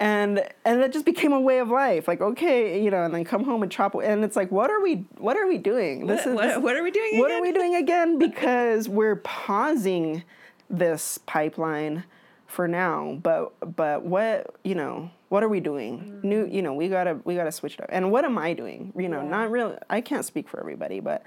and 0.00 0.42
and 0.64 0.80
that 0.80 0.92
just 0.92 1.04
became 1.04 1.32
a 1.32 1.40
way 1.40 1.58
of 1.58 1.68
life 1.68 2.08
like 2.08 2.20
okay 2.20 2.82
you 2.82 2.90
know 2.90 3.04
and 3.04 3.14
then 3.14 3.24
come 3.24 3.44
home 3.44 3.62
and 3.62 3.70
chop 3.70 3.94
and 3.94 4.24
it's 4.24 4.34
like 4.34 4.50
what 4.50 4.70
are 4.70 4.80
we 4.80 5.04
what 5.18 5.36
are 5.36 5.46
we 5.46 5.58
doing 5.58 6.06
this 6.06 6.24
what, 6.26 6.46
is 6.46 6.54
what, 6.54 6.62
what 6.62 6.76
are 6.76 6.82
we 6.82 6.90
doing 6.90 7.18
what 7.18 7.30
again? 7.30 7.38
are 7.38 7.42
we 7.42 7.52
doing 7.52 7.74
again 7.76 8.18
because 8.30 8.88
we're 8.88 9.16
pausing 9.16 10.24
this 10.70 11.18
pipeline 11.26 12.04
for 12.46 12.66
now 12.66 13.18
but 13.22 13.52
but 13.76 14.02
what 14.02 14.56
you 14.64 14.74
know 14.74 15.10
what 15.28 15.42
are 15.42 15.48
we 15.48 15.60
doing 15.60 15.98
mm-hmm. 15.98 16.28
new 16.28 16.46
you 16.46 16.62
know 16.62 16.72
we 16.72 16.88
gotta 16.88 17.20
we 17.24 17.34
gotta 17.34 17.52
switch 17.52 17.74
it 17.74 17.82
up 17.82 17.88
and 17.90 18.10
what 18.10 18.24
am 18.24 18.38
i 18.38 18.52
doing 18.54 18.92
you 18.96 19.08
know 19.08 19.22
yeah. 19.22 19.28
not 19.28 19.50
really 19.50 19.76
i 19.90 20.00
can't 20.00 20.24
speak 20.24 20.48
for 20.48 20.58
everybody 20.58 20.98
but 20.98 21.22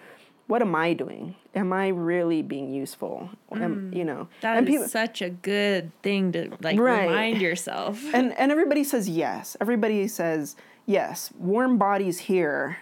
what 0.54 0.62
am 0.62 0.76
I 0.76 0.94
doing? 0.94 1.34
Am 1.56 1.74
I 1.74 1.88
really 1.88 2.44
being 2.44 2.72
useful? 2.72 3.28
Am, 3.54 3.90
mm, 3.90 3.98
you 3.98 4.06
know, 4.06 4.28
that 4.42 4.56
and 4.56 4.70
is 4.70 4.72
people, 4.72 4.88
such 4.88 5.20
a 5.24 5.32
good 5.32 5.92
thing 6.04 6.32
to 6.34 6.56
like 6.62 6.80
right. 6.80 7.08
remind 7.08 7.42
yourself. 7.42 8.00
And 8.14 8.38
and 8.38 8.52
everybody 8.52 8.84
says 8.84 9.10
yes. 9.10 9.58
Everybody 9.60 10.08
says 10.08 10.56
yes. 10.86 11.32
Warm 11.40 11.80
bodies 11.80 12.20
here, 12.20 12.78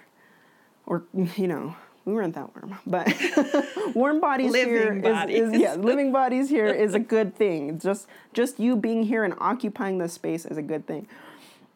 or 0.86 1.05
you 1.13 1.47
know, 1.47 1.78
we 2.03 2.11
weren't 2.11 2.36
that 2.36 2.53
warm, 2.53 2.78
but 2.86 3.07
warm 3.95 4.19
bodies 4.19 4.51
living 4.51 4.74
here 4.74 4.93
bodies. 4.95 5.39
Is, 5.39 5.53
is, 5.53 5.61
yeah, 5.61 5.76
living 5.76 6.11
bodies 6.22 6.49
here 6.49 6.67
is 6.67 6.93
a 6.93 6.99
good 6.99 7.38
thing. 7.38 7.80
Just 7.80 8.05
just 8.34 8.59
you 8.59 8.76
being 8.76 9.03
here 9.03 9.24
and 9.24 9.34
occupying 9.39 9.97
this 9.97 10.11
space 10.11 10.45
is 10.45 10.57
a 10.57 10.61
good 10.61 10.86
thing. 10.88 11.07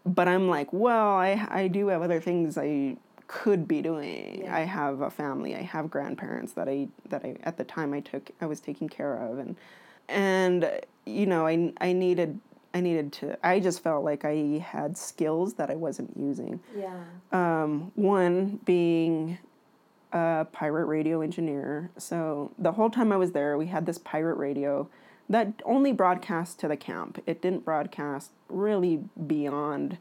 but 0.06 0.28
I'm 0.28 0.50
like, 0.50 0.74
well, 0.74 1.12
I 1.16 1.48
I 1.50 1.70
do 1.70 1.88
have 1.88 2.02
other 2.02 2.20
things 2.20 2.58
I 2.58 2.98
could 3.28 3.68
be 3.68 3.82
doing. 3.82 4.44
Yeah. 4.44 4.56
I 4.56 4.62
have 4.62 5.02
a 5.02 5.10
family. 5.10 5.56
I 5.56 5.62
have 5.62 5.90
grandparents 5.90 6.54
that 6.54 6.68
I 6.68 6.88
that 7.10 7.24
I 7.24 7.36
at 7.44 7.58
the 7.58 7.64
time 7.64 7.94
I 7.94 8.00
took 8.00 8.32
I 8.42 8.46
was 8.46 8.60
taking 8.60 8.90
care 8.90 9.18
of 9.18 9.40
and 9.40 9.56
and 10.08 10.70
you 11.06 11.26
know, 11.26 11.48
I 11.48 11.74
I 11.80 11.94
needed 11.94 12.40
I 12.74 12.82
needed 12.82 13.14
to 13.14 13.38
I 13.46 13.60
just 13.60 13.82
felt 13.82 14.04
like 14.04 14.26
I 14.26 14.66
had 14.66 14.98
skills 14.98 15.56
that 15.56 15.70
I 15.70 15.76
wasn't 15.76 16.16
using. 16.18 16.60
Yeah. 16.78 17.04
Um, 17.32 17.92
one 17.96 18.60
being 18.66 19.38
a 20.12 20.46
pirate 20.52 20.86
radio 20.86 21.22
engineer. 21.22 21.92
So 21.98 22.52
the 22.58 22.74
whole 22.74 22.90
time 22.90 23.12
I 23.12 23.18
was 23.18 23.32
there, 23.32 23.58
we 23.58 23.68
had 23.68 23.86
this 23.86 23.98
pirate 23.98 24.36
radio 24.36 24.88
that 25.28 25.62
only 25.66 25.92
broadcast 25.92 26.60
to 26.60 26.68
the 26.68 26.78
camp. 26.78 27.22
It 27.26 27.42
didn't 27.42 27.66
broadcast 27.66 28.32
really 28.48 29.04
beyond 29.28 29.98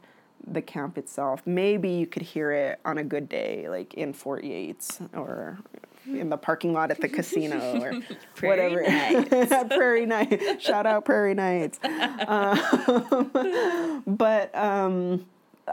the 0.47 0.61
camp 0.61 0.97
itself. 0.97 1.41
Maybe 1.45 1.89
you 1.89 2.07
could 2.07 2.21
hear 2.21 2.51
it 2.51 2.79
on 2.85 2.97
a 2.97 3.03
good 3.03 3.27
day, 3.29 3.67
like 3.69 3.93
in 3.95 4.13
Fort 4.13 4.43
Yates 4.43 4.99
or 5.13 5.59
in 6.07 6.29
the 6.29 6.37
parking 6.37 6.73
lot 6.73 6.91
at 6.91 7.01
the 7.01 7.09
casino 7.09 7.57
or 7.81 8.01
Prairie 8.35 8.83
whatever. 8.83 9.65
Prairie 9.69 10.05
Knights. 10.05 10.63
Shout 10.63 10.85
out 10.85 11.05
Prairie 11.05 11.33
Knights. 11.33 11.79
Um, 12.27 14.03
but 14.07 14.55
um, 14.55 15.25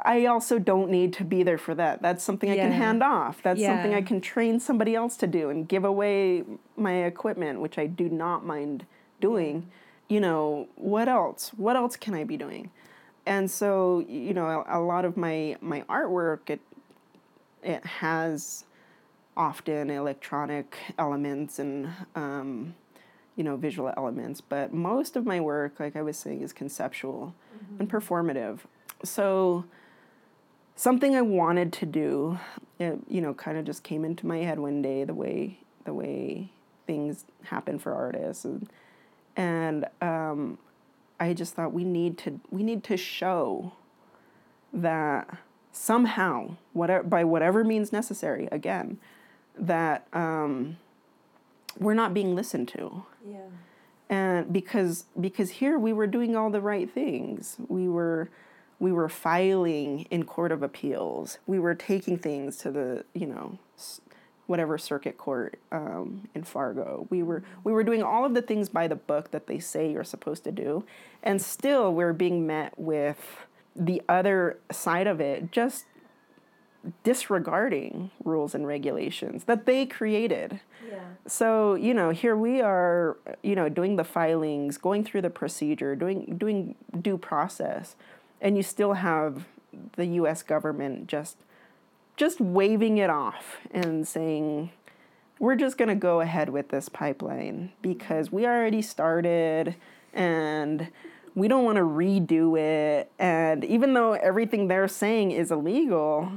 I 0.05 0.27
also 0.27 0.59
don't 0.59 0.91
need 0.91 1.13
to 1.15 1.25
be 1.25 1.43
there 1.43 1.59
for 1.59 1.75
that. 1.75 2.01
That's 2.01 2.25
something 2.25 2.51
I 2.51 2.57
can 2.57 2.73
hand 2.73 3.03
off. 3.03 3.43
That's 3.43 3.63
something 3.63 3.95
I 3.95 4.03
can 4.03 4.21
train 4.21 4.59
somebody 4.59 4.95
else 4.95 5.17
to 5.19 5.27
do 5.27 5.51
and 5.51 5.69
give 5.69 5.85
away 5.85 6.45
my 6.77 7.05
equipment, 7.05 7.61
which 7.61 7.79
I 7.79 7.87
do 7.87 8.09
not 8.09 8.45
mind 8.45 8.87
doing. 9.21 9.69
You 10.09 10.21
know, 10.21 10.69
what 10.77 11.09
else? 11.09 11.53
What 11.57 11.77
else 11.77 11.97
can 11.97 12.15
I 12.15 12.25
be 12.25 12.37
doing? 12.37 12.71
And 13.25 13.51
so, 13.51 14.05
you 14.09 14.35
know, 14.35 14.65
a, 14.69 14.79
a 14.79 14.81
lot 14.81 15.05
of 15.05 15.17
my 15.17 15.57
my 15.61 15.83
artwork 15.83 16.51
it 16.51 16.61
it 17.63 17.85
has 17.85 18.65
often 19.37 19.91
electronic 19.91 20.77
elements 20.99 21.59
and 21.59 21.89
um, 22.15 22.75
you 23.37 23.45
know 23.45 23.57
visual 23.57 23.91
elements 23.97 24.43
but 24.43 24.75
most 24.75 25.17
of 25.17 25.25
my 25.25 25.41
work 25.41 25.81
like 25.81 25.97
i 25.97 26.03
was 26.03 26.19
saying 26.19 26.43
is 26.43 26.53
conceptual 26.53 27.35
and 27.79 27.89
performative. 27.89 28.59
So 29.05 29.65
something 30.75 31.15
i 31.17 31.23
wanted 31.23 31.73
to 31.75 31.87
do 31.87 32.39
it, 32.79 32.99
you 33.09 33.21
know 33.21 33.33
kind 33.33 33.57
of 33.57 33.65
just 33.65 33.83
came 33.85 34.05
into 34.05 34.27
my 34.27 34.39
head 34.39 34.59
one 34.59 34.83
day 34.83 35.05
the 35.05 35.15
way 35.15 35.59
the 35.85 35.95
way 35.95 36.51
things 36.87 37.25
happen 37.45 37.79
for 37.79 37.95
artists. 37.95 38.45
And, 38.45 38.69
and 39.37 39.87
um, 40.01 40.59
i 41.23 41.33
just 41.33 41.55
thought 41.55 41.73
we 41.73 41.85
need 41.85 42.19
to 42.19 42.41
we 42.51 42.63
need 42.63 42.83
to 42.85 42.97
show 42.97 43.73
that 44.73 45.39
somehow 45.73 46.57
whatever 46.73 47.03
by 47.03 47.25
whatever 47.25 47.65
means 47.65 47.93
necessary 47.93 48.49
again 48.53 48.99
that 49.59 50.07
um, 50.13 50.77
we're 51.79 51.95
not 51.95 52.15
being 52.15 52.35
listened 52.35 52.69
to. 52.69 53.05
Yeah. 53.27 53.39
and 54.09 54.53
because 54.53 55.05
because 55.21 55.51
here 55.51 55.79
we 55.79 55.93
were 55.93 56.07
doing 56.07 56.37
all 56.37 56.51
the 56.51 56.61
right 56.61 56.91
things. 56.91 57.57
We 57.69 57.89
were 57.89 58.29
we 58.79 58.93
were 58.93 59.09
filing 59.09 60.07
in 60.11 60.25
court 60.25 60.53
of 60.53 60.63
appeals. 60.63 61.39
We 61.47 61.59
were 61.59 61.75
taking 61.75 62.19
things 62.19 62.57
to 62.59 62.71
the 62.71 63.05
you 63.15 63.27
know 63.27 63.59
whatever 64.53 64.77
circuit 64.77 65.17
court 65.17 65.59
um, 65.73 66.29
in 66.35 66.45
fargo. 66.45 67.07
We 67.09 67.23
were 67.23 67.43
we 67.65 67.73
were 67.73 67.83
doing 67.83 68.03
all 68.03 68.27
of 68.27 68.35
the 68.35 68.43
things 68.43 68.69
by 68.69 68.87
the 68.87 68.95
book 68.95 69.31
that 69.31 69.47
they 69.47 69.59
say 69.59 69.91
you're 69.91 70.05
supposed 70.05 70.45
to 70.45 70.53
do. 70.53 70.85
And 71.23 71.41
still 71.41 71.95
we're 71.95 72.13
being 72.13 72.47
met 72.47 72.79
with 72.79 73.47
the 73.75 74.03
other 74.11 74.59
side 74.71 75.07
of 75.07 75.23
it 75.23 75.51
just 75.53 75.87
disregarding 77.03 78.11
rules 78.25 78.55
and 78.55 78.67
regulations 78.67 79.45
that 79.45 79.65
they 79.65 79.87
created. 79.87 80.61
Yeah. 80.87 80.99
so 81.27 81.75
you 81.75 81.95
know 81.95 82.11
here 82.11 82.37
we 82.37 82.61
are 82.61 83.17
you 83.43 83.55
know 83.55 83.71
doing 83.71 83.97
the 83.97 84.05
filings 84.05 84.77
going 84.77 85.03
through 85.03 85.23
the 85.23 85.31
procedure 85.31 85.97
doing 85.97 86.35
doing 86.37 86.75
due 87.01 87.17
process 87.17 87.97
and 88.43 88.57
you 88.59 88.63
still 88.63 88.95
have 88.95 89.47
the 89.97 90.07
US 90.21 90.43
government 90.43 91.07
just 91.07 91.37
just 92.17 92.41
waving 92.41 92.99
it 92.99 93.11
off 93.11 93.59
and 93.71 94.07
saying 94.07 94.71
we're 95.39 95.57
just 95.57 95.77
going 95.77 95.89
to 95.89 95.95
go 95.95 96.21
ahead 96.21 96.49
with 96.51 96.69
this 96.69 96.89
pipeline 96.89 97.73
because 97.83 98.31
we 98.31 98.47
already 98.47 98.83
started 98.83 99.75
and 100.13 100.89
we 101.35 101.49
don't 101.49 101.65
want 101.65 101.77
to 101.77 101.83
redo 101.83 102.59
it 102.59 103.11
and 103.19 103.65
even 103.65 103.95
though 103.95 104.13
everything 104.13 104.69
they're 104.69 104.87
saying 104.87 105.31
is 105.31 105.51
illegal 105.51 106.31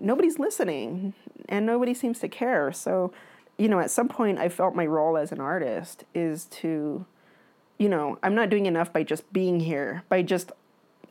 nobody's 0.00 0.38
listening 0.38 1.14
and 1.48 1.66
nobody 1.66 1.94
seems 1.94 2.18
to 2.20 2.28
care. 2.28 2.72
So, 2.72 3.12
you 3.58 3.68
know, 3.68 3.80
at 3.80 3.90
some 3.90 4.08
point 4.08 4.38
I 4.38 4.48
felt 4.48 4.74
my 4.74 4.86
role 4.86 5.16
as 5.16 5.32
an 5.32 5.40
artist 5.40 6.04
is 6.14 6.46
to, 6.46 7.04
you 7.78 7.88
know, 7.88 8.18
I'm 8.22 8.34
not 8.34 8.50
doing 8.50 8.66
enough 8.66 8.92
by 8.92 9.02
just 9.02 9.30
being 9.32 9.60
here, 9.60 10.04
by 10.08 10.22
just 10.22 10.52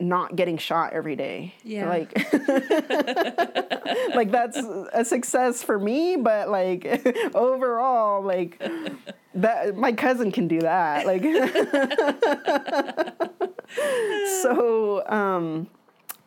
not 0.00 0.36
getting 0.36 0.58
shot 0.58 0.92
every 0.92 1.16
day. 1.16 1.54
Yeah. 1.62 1.88
Like 1.88 2.32
like 4.14 4.30
that's 4.30 4.58
a 4.92 5.04
success 5.04 5.62
for 5.62 5.78
me, 5.78 6.16
but 6.16 6.48
like 6.48 7.06
overall 7.34 8.22
like 8.22 8.62
that 9.34 9.76
my 9.76 9.92
cousin 9.92 10.32
can 10.32 10.48
do 10.48 10.60
that. 10.60 11.06
Like 11.06 11.22
so 14.42 15.06
um 15.08 15.68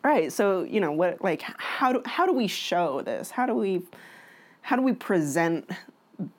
Right. 0.04 0.30
So 0.30 0.64
you 0.64 0.80
know 0.80 0.92
what? 0.92 1.24
Like, 1.24 1.42
how 1.56 1.94
do 1.94 2.02
how 2.04 2.26
do 2.26 2.34
we 2.34 2.46
show 2.46 3.00
this? 3.00 3.30
How 3.30 3.46
do 3.46 3.54
we 3.54 3.80
how 4.60 4.76
do 4.76 4.82
we 4.82 4.92
present 4.92 5.70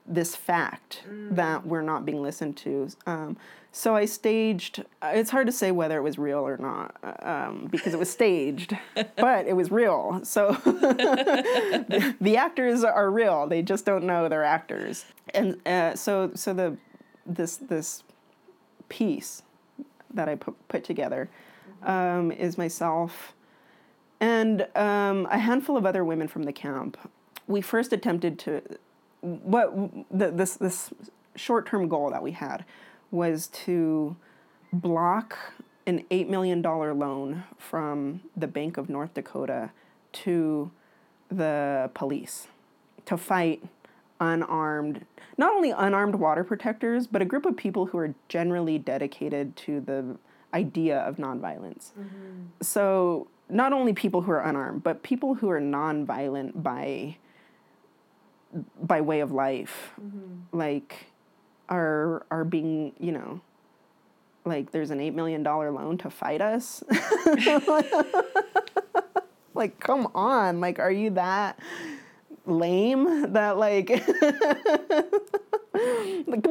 this 0.06 0.36
fact 0.36 1.02
that 1.08 1.66
we're 1.66 1.82
not 1.82 2.04
being 2.04 2.22
listened 2.22 2.56
to? 2.58 2.88
Um, 3.06 3.36
so 3.72 3.94
I 3.94 4.06
staged. 4.06 4.84
It's 5.02 5.30
hard 5.30 5.46
to 5.48 5.52
say 5.52 5.70
whether 5.70 5.98
it 5.98 6.02
was 6.02 6.18
real 6.18 6.38
or 6.38 6.56
not 6.56 6.96
um, 7.22 7.68
because 7.70 7.92
it 7.92 7.98
was 7.98 8.10
staged, 8.10 8.76
but 9.16 9.46
it 9.46 9.54
was 9.54 9.70
real. 9.70 10.20
So 10.24 10.52
the, 10.64 12.16
the 12.20 12.36
actors 12.36 12.84
are 12.84 13.10
real. 13.10 13.46
They 13.46 13.62
just 13.62 13.84
don't 13.84 14.04
know 14.04 14.28
they're 14.28 14.44
actors. 14.44 15.04
And 15.34 15.60
uh, 15.66 15.94
so 15.94 16.30
so 16.34 16.54
the 16.54 16.76
this 17.26 17.56
this 17.56 18.02
piece 18.88 19.42
that 20.14 20.28
I 20.28 20.36
put 20.36 20.54
put 20.68 20.84
together 20.84 21.28
um, 21.82 22.32
is 22.32 22.56
myself 22.56 23.34
and 24.20 24.66
um, 24.74 25.26
a 25.30 25.38
handful 25.38 25.76
of 25.76 25.84
other 25.84 26.04
women 26.04 26.28
from 26.28 26.44
the 26.44 26.52
camp. 26.52 26.96
We 27.46 27.60
first 27.60 27.92
attempted 27.92 28.38
to 28.40 28.62
what 29.26 29.72
the, 30.10 30.30
this 30.30 30.54
this 30.54 30.90
short 31.34 31.66
term 31.66 31.88
goal 31.88 32.10
that 32.10 32.22
we 32.22 32.32
had 32.32 32.64
was 33.10 33.48
to 33.48 34.16
block 34.72 35.36
an 35.86 36.04
eight 36.10 36.28
million 36.28 36.62
dollar 36.62 36.94
loan 36.94 37.44
from 37.58 38.20
the 38.36 38.46
Bank 38.46 38.76
of 38.76 38.88
North 38.88 39.14
Dakota 39.14 39.70
to 40.12 40.70
the 41.30 41.90
police 41.94 42.46
to 43.04 43.16
fight 43.16 43.62
unarmed 44.20 45.04
not 45.36 45.52
only 45.54 45.70
unarmed 45.70 46.14
water 46.14 46.44
protectors 46.44 47.06
but 47.06 47.20
a 47.20 47.24
group 47.24 47.44
of 47.44 47.56
people 47.56 47.86
who 47.86 47.98
are 47.98 48.14
generally 48.28 48.78
dedicated 48.78 49.54
to 49.56 49.80
the 49.80 50.16
idea 50.54 50.98
of 51.00 51.16
nonviolence. 51.16 51.90
Mm-hmm. 51.92 52.44
So 52.62 53.26
not 53.48 53.72
only 53.72 53.92
people 53.92 54.22
who 54.22 54.30
are 54.30 54.40
unarmed 54.40 54.82
but 54.82 55.02
people 55.02 55.34
who 55.34 55.50
are 55.50 55.60
nonviolent 55.60 56.62
by 56.62 57.16
by 58.82 59.00
way 59.00 59.20
of 59.20 59.32
life. 59.32 59.92
Mm-hmm. 60.00 60.56
Like 60.56 61.06
are 61.68 62.24
are 62.30 62.44
being 62.44 62.92
you 63.00 63.12
know 63.12 63.40
like 64.44 64.70
there's 64.70 64.90
an 64.90 65.00
eight 65.00 65.14
million 65.14 65.42
dollar 65.42 65.70
loan 65.70 65.98
to 65.98 66.10
fight 66.10 66.40
us? 66.40 66.84
Like 69.56 69.80
come 69.80 70.08
on. 70.14 70.60
Like 70.60 70.78
are 70.78 70.92
you 70.92 71.10
that 71.10 71.58
lame 72.46 73.32
that 73.32 73.58
like 73.58 73.88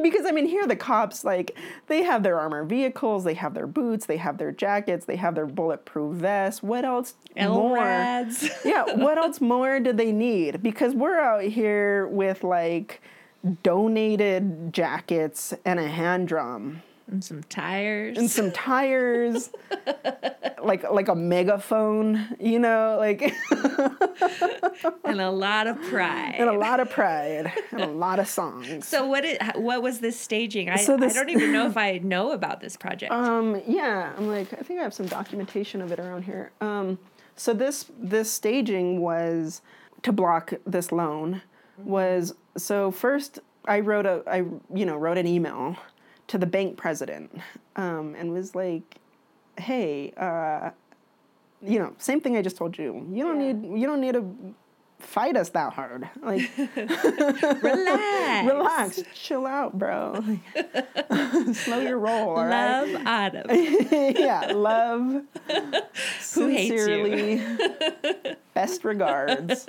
because 0.02 0.26
I 0.26 0.32
mean, 0.32 0.46
here 0.46 0.66
the 0.66 0.76
cops 0.76 1.24
like 1.24 1.56
they 1.86 2.02
have 2.02 2.22
their 2.22 2.38
armored 2.38 2.68
vehicles, 2.68 3.24
they 3.24 3.34
have 3.34 3.54
their 3.54 3.66
boots, 3.66 4.06
they 4.06 4.16
have 4.16 4.38
their 4.38 4.52
jackets, 4.52 5.06
they 5.06 5.16
have 5.16 5.34
their 5.34 5.46
bulletproof 5.46 6.16
vests. 6.16 6.62
What 6.62 6.84
else 6.84 7.14
more? 7.36 7.76
LRADs. 7.76 8.48
yeah, 8.64 8.94
what 8.94 9.18
else 9.18 9.40
more 9.40 9.80
do 9.80 9.92
they 9.92 10.12
need? 10.12 10.62
Because 10.62 10.94
we're 10.94 11.18
out 11.18 11.42
here 11.42 12.06
with 12.08 12.44
like 12.44 13.02
donated 13.62 14.72
jackets 14.72 15.54
and 15.64 15.78
a 15.78 15.88
hand 15.88 16.28
drum. 16.28 16.82
And 17.08 17.24
some 17.24 17.42
tires 17.44 18.18
and 18.18 18.30
some 18.30 18.50
tires, 18.52 19.50
like 20.62 20.88
like 20.90 21.08
a 21.08 21.14
megaphone, 21.14 22.36
you 22.40 22.58
know, 22.58 22.96
like 22.98 23.22
and 25.04 25.20
a 25.20 25.30
lot 25.30 25.66
of 25.66 25.80
pride 25.82 26.34
and 26.38 26.48
a 26.48 26.52
lot 26.52 26.80
of 26.80 26.90
pride 26.90 27.52
and 27.72 27.80
a 27.80 27.86
lot 27.86 28.18
of 28.18 28.28
songs. 28.28 28.86
So 28.86 29.06
what 29.06 29.24
it 29.24 29.40
what 29.56 29.82
was 29.82 30.00
this 30.00 30.18
staging? 30.18 30.68
I, 30.68 30.76
So 30.76 30.96
this- 30.96 31.14
I 31.16 31.18
don't 31.20 31.30
even 31.30 31.52
know 31.52 31.66
if 31.66 31.76
I 31.76 31.98
know 31.98 32.32
about 32.32 32.60
this 32.60 32.76
project. 32.76 33.12
Um, 33.12 33.60
yeah, 33.66 34.12
I'm 34.16 34.26
like, 34.28 34.52
I 34.52 34.56
think 34.62 34.80
I 34.80 34.82
have 34.82 34.94
some 34.94 35.06
documentation 35.06 35.80
of 35.80 35.92
it 35.92 35.98
around 35.98 36.22
here. 36.22 36.50
Um, 36.60 36.98
so 37.36 37.52
this 37.52 37.90
this 37.98 38.32
staging 38.32 39.00
was 39.00 39.62
to 40.02 40.12
block 40.12 40.52
this 40.66 40.90
loan 40.92 41.42
was 41.78 42.34
so 42.56 42.90
first 42.90 43.38
I 43.66 43.80
wrote 43.80 44.06
a 44.06 44.22
I 44.26 44.38
you 44.74 44.86
know 44.86 44.96
wrote 44.96 45.18
an 45.18 45.26
email 45.26 45.76
to 46.28 46.38
the 46.38 46.46
bank 46.46 46.76
president 46.76 47.30
um, 47.76 48.14
and 48.18 48.32
was 48.32 48.54
like, 48.54 48.96
hey, 49.58 50.12
uh, 50.16 50.70
you 51.62 51.78
know, 51.78 51.94
same 51.98 52.20
thing 52.20 52.36
I 52.36 52.42
just 52.42 52.56
told 52.56 52.76
you. 52.78 53.06
You 53.12 53.24
don't 53.24 53.40
Yeah. 53.40 53.52
need 53.52 53.80
you 53.80 53.86
don't 53.86 54.00
need 54.00 54.14
to 54.14 54.24
fight 54.98 55.36
us 55.36 55.50
that 55.50 55.72
hard. 55.72 56.08
Like 56.22 56.50
Relax. 57.62 58.46
relax, 58.46 59.02
chill 59.14 59.46
out, 59.46 59.78
bro. 59.78 60.22
Like, 60.50 61.54
slow 61.54 61.80
your 61.80 61.98
roll, 61.98 62.30
all 62.36 62.44
right? 62.46 62.82
Love 62.84 63.06
Autumn. 63.06 63.46
yeah, 64.16 64.52
love. 64.54 65.22
Who 66.34 66.48
hates 66.48 66.70
you? 66.70 66.78
sincerely, 66.78 67.42
Best 68.54 68.84
regards. 68.84 69.66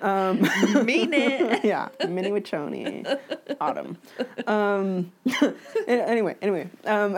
Um, 0.00 0.40
Mean 0.84 1.12
it. 1.12 1.64
yeah, 1.64 1.88
Mni 2.00 2.30
Wiconi, 2.30 3.18
Autumn. 3.60 3.98
Um, 4.46 5.12
anyway, 5.86 6.36
anyway. 6.40 6.68
Um, 6.84 7.16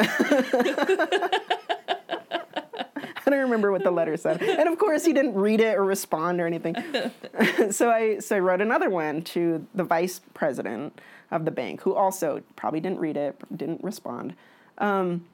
I 3.27 3.31
don't 3.31 3.41
remember 3.41 3.72
what 3.72 3.83
the 3.83 3.91
letter 3.91 4.16
said, 4.16 4.41
and 4.41 4.68
of 4.68 4.79
course 4.79 5.05
he 5.05 5.12
didn't 5.12 5.35
read 5.35 5.61
it 5.61 5.77
or 5.77 5.85
respond 5.85 6.41
or 6.41 6.47
anything. 6.47 6.77
so 7.72 7.91
I 7.91 8.20
so 8.20 8.37
I 8.37 8.39
wrote 8.39 8.61
another 8.61 8.89
one 8.89 9.22
to 9.22 9.66
the 9.74 9.83
vice 9.83 10.20
president 10.33 11.01
of 11.33 11.45
the 11.45 11.51
bank, 11.51 11.81
who 11.81 11.93
also 11.93 12.43
probably 12.55 12.79
didn't 12.79 13.01
read 13.01 13.16
it, 13.16 13.37
didn't 13.57 13.83
respond. 13.83 14.37
Um, 14.79 15.24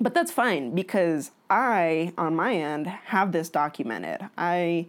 but 0.00 0.14
that's 0.14 0.30
fine 0.30 0.76
because 0.76 1.32
I, 1.50 2.12
on 2.16 2.36
my 2.36 2.54
end, 2.54 2.86
have 2.86 3.32
this 3.32 3.48
documented. 3.48 4.28
I, 4.38 4.86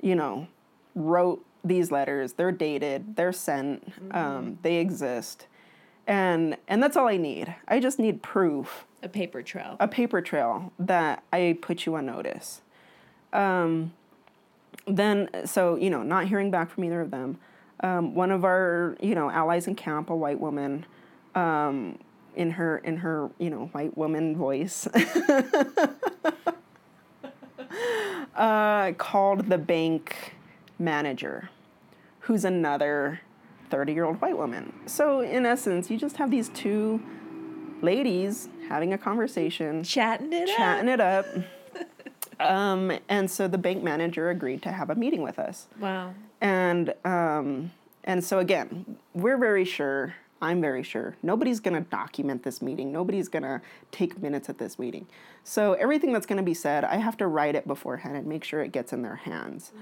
you 0.00 0.14
know, 0.14 0.46
wrote 0.94 1.44
these 1.62 1.90
letters. 1.90 2.34
They're 2.34 2.52
dated. 2.52 3.16
They're 3.16 3.32
sent. 3.34 3.92
Um, 4.12 4.58
they 4.62 4.76
exist, 4.76 5.46
and 6.06 6.56
and 6.68 6.82
that's 6.82 6.96
all 6.96 7.08
I 7.08 7.18
need. 7.18 7.54
I 7.68 7.80
just 7.80 7.98
need 7.98 8.22
proof, 8.22 8.86
A 9.02 9.08
paper 9.08 9.42
trail. 9.42 9.76
a 9.78 9.86
paper 9.86 10.20
trail 10.20 10.72
that 10.78 11.22
I 11.32 11.58
put 11.60 11.86
you 11.86 11.94
on 11.96 12.06
notice. 12.06 12.62
Um, 13.32 13.92
then, 14.86 15.28
so 15.44 15.76
you 15.76 15.90
know, 15.90 16.02
not 16.02 16.26
hearing 16.26 16.50
back 16.50 16.70
from 16.70 16.84
either 16.84 17.00
of 17.00 17.10
them. 17.10 17.38
Um, 17.80 18.14
one 18.14 18.30
of 18.30 18.44
our, 18.44 18.96
you 19.00 19.14
know, 19.14 19.30
allies 19.30 19.66
in 19.66 19.74
camp, 19.74 20.08
a 20.08 20.16
white 20.16 20.40
woman, 20.40 20.86
um, 21.34 21.98
in 22.36 22.50
her 22.52 22.78
in 22.78 22.98
her 22.98 23.30
you 23.38 23.50
know 23.50 23.66
white 23.72 23.96
woman 23.96 24.36
voice 24.36 24.86
uh, 28.36 28.92
called 28.92 29.48
the 29.48 29.58
bank 29.58 30.34
manager 30.78 31.48
who's 32.20 32.44
another 32.44 33.20
30 33.70 33.92
year 33.92 34.04
old 34.04 34.20
white 34.20 34.36
woman 34.36 34.72
so 34.86 35.20
in 35.20 35.46
essence 35.46 35.90
you 35.90 35.96
just 35.98 36.18
have 36.18 36.30
these 36.30 36.50
two 36.50 37.02
ladies 37.80 38.48
having 38.68 38.92
a 38.92 38.98
conversation 38.98 39.82
Chatting 39.82 40.32
it 40.32 40.48
chatting 40.56 40.88
up. 40.88 40.94
it 40.94 41.00
up 41.00 41.26
um, 42.40 42.92
and 43.08 43.30
so 43.30 43.48
the 43.48 43.58
bank 43.58 43.82
manager 43.82 44.30
agreed 44.30 44.62
to 44.62 44.72
have 44.72 44.90
a 44.90 44.94
meeting 44.94 45.22
with 45.22 45.38
us 45.38 45.66
Wow. 45.80 46.14
and 46.40 46.94
um, 47.04 47.70
and 48.04 48.22
so 48.22 48.38
again, 48.38 48.96
we're 49.14 49.36
very 49.36 49.64
sure. 49.64 50.14
I'm 50.40 50.60
very 50.60 50.82
sure 50.84 51.16
nobody's 51.24 51.58
going 51.58 51.74
to 51.82 51.88
document 51.90 52.44
this 52.44 52.60
meeting. 52.62 52.92
Nobody's 52.92 53.26
going 53.28 53.42
to 53.42 53.60
take 53.90 54.20
minutes 54.22 54.48
at 54.48 54.58
this 54.58 54.78
meeting. 54.78 55.06
So 55.42 55.72
everything 55.72 56.12
that's 56.12 56.26
going 56.26 56.36
to 56.36 56.44
be 56.44 56.54
said, 56.54 56.84
I 56.84 56.96
have 56.98 57.16
to 57.16 57.26
write 57.26 57.54
it 57.56 57.66
beforehand 57.66 58.16
and 58.16 58.26
make 58.28 58.44
sure 58.44 58.62
it 58.62 58.70
gets 58.70 58.92
in 58.92 59.02
their 59.02 59.16
hands. 59.16 59.72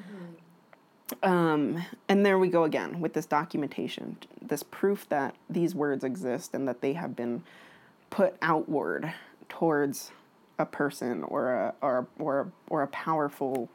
Um, 1.22 1.82
and 2.08 2.24
there 2.24 2.38
we 2.38 2.48
go 2.48 2.64
again 2.64 3.00
with 3.00 3.12
this 3.12 3.26
documentation, 3.26 4.16
this 4.40 4.62
proof 4.62 5.06
that 5.10 5.34
these 5.50 5.74
words 5.74 6.02
exist 6.02 6.54
and 6.54 6.66
that 6.66 6.80
they 6.80 6.94
have 6.94 7.14
been 7.14 7.42
put 8.14 8.36
outward 8.42 9.12
towards 9.48 10.12
a 10.60 10.64
person 10.64 11.24
or 11.24 11.52
a 11.52 11.74
or 11.80 12.06
or 12.20 12.40
a, 12.42 12.52
or 12.68 12.82
a 12.82 12.86
powerful 12.86 13.68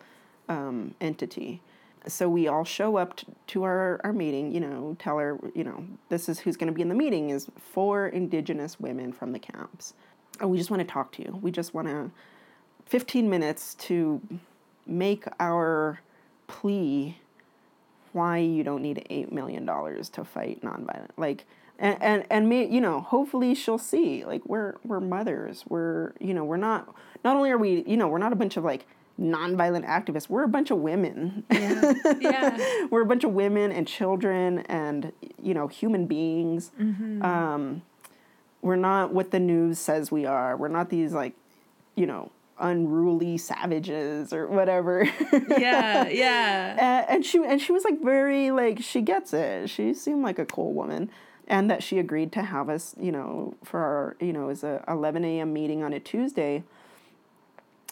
um, 0.47 0.95
entity. 1.01 1.61
So 2.07 2.29
we 2.29 2.47
all 2.47 2.63
show 2.63 2.95
up 2.95 3.17
t- 3.17 3.27
to 3.47 3.63
our, 3.63 3.99
our 4.05 4.13
meeting, 4.13 4.53
you 4.53 4.61
know, 4.61 4.95
tell 4.97 5.17
her, 5.17 5.37
you 5.53 5.65
know, 5.65 5.83
this 6.07 6.29
is 6.29 6.39
who's 6.39 6.55
going 6.55 6.67
to 6.67 6.73
be 6.73 6.81
in 6.81 6.87
the 6.87 6.95
meeting 6.95 7.31
is 7.31 7.47
four 7.57 8.07
indigenous 8.07 8.79
women 8.79 9.11
from 9.11 9.33
the 9.33 9.39
camps. 9.39 9.93
And 10.39 10.49
we 10.49 10.57
just 10.57 10.71
want 10.71 10.79
to 10.79 10.87
talk 10.87 11.11
to 11.13 11.21
you. 11.21 11.37
We 11.41 11.51
just 11.51 11.73
want 11.73 11.89
to 11.89 12.09
15 12.85 13.29
minutes 13.29 13.75
to 13.75 14.21
make 14.87 15.25
our 15.41 15.99
plea 16.47 17.17
why 18.13 18.37
you 18.37 18.63
don't 18.63 18.81
need 18.81 19.05
eight 19.09 19.33
million 19.33 19.65
dollars 19.65 20.07
to 20.09 20.23
fight 20.23 20.61
nonviolent 20.61 21.09
like 21.17 21.45
and 21.79 21.97
and 22.01 22.25
and 22.29 22.47
me 22.49 22.65
you 22.65 22.81
know 22.81 22.99
hopefully 23.01 23.55
she'll 23.55 23.77
see 23.77 24.23
like 24.25 24.41
we're 24.45 24.75
we're 24.83 24.99
mothers 24.99 25.63
we're 25.67 26.13
you 26.19 26.33
know 26.33 26.43
we're 26.43 26.57
not 26.57 26.93
not 27.23 27.35
only 27.35 27.49
are 27.49 27.57
we 27.57 27.83
you 27.87 27.97
know 27.97 28.07
we're 28.07 28.17
not 28.19 28.33
a 28.33 28.35
bunch 28.35 28.57
of 28.57 28.63
like 28.63 28.85
nonviolent 29.19 29.85
activists 29.85 30.29
we're 30.29 30.43
a 30.43 30.47
bunch 30.47 30.71
of 30.71 30.77
women 30.77 31.43
Yeah. 31.51 31.93
yeah. 32.21 32.85
we're 32.89 33.01
a 33.01 33.05
bunch 33.05 33.23
of 33.23 33.31
women 33.33 33.71
and 33.71 33.87
children 33.87 34.59
and 34.67 35.11
you 35.41 35.53
know 35.53 35.67
human 35.67 36.05
beings 36.05 36.71
um, 36.79 37.81
we're 38.61 38.75
not 38.77 39.13
what 39.13 39.31
the 39.31 39.39
news 39.39 39.79
says 39.79 40.11
we 40.11 40.25
are 40.25 40.55
we're 40.55 40.67
not 40.69 40.89
these 40.89 41.13
like 41.13 41.33
you 41.95 42.05
know 42.05 42.31
unruly 42.61 43.37
savages 43.37 44.33
or 44.33 44.45
whatever 44.47 45.03
Yeah. 45.49 46.07
Yeah. 46.09 46.75
and, 47.07 47.09
and 47.09 47.25
she 47.25 47.41
and 47.43 47.61
she 47.61 47.71
was 47.71 47.83
like 47.85 48.01
very 48.01 48.51
like 48.51 48.81
she 48.81 49.01
gets 49.01 49.33
it 49.33 49.69
she 49.69 49.93
seemed 49.93 50.23
like 50.23 50.39
a 50.39 50.45
cool 50.45 50.73
woman 50.73 51.09
and 51.49 51.69
that 51.69 51.81
she 51.83 51.97
agreed 51.99 52.31
to 52.31 52.43
have 52.43 52.69
us 52.69 52.95
you 52.99 53.11
know 53.11 53.55
for 53.63 53.79
our 53.79 54.15
you 54.19 54.31
know 54.31 54.43
it 54.43 54.47
was 54.47 54.63
a 54.63 54.83
11 54.87 55.25
a.m 55.25 55.51
meeting 55.51 55.83
on 55.83 55.91
a 55.93 55.99
tuesday 55.99 56.63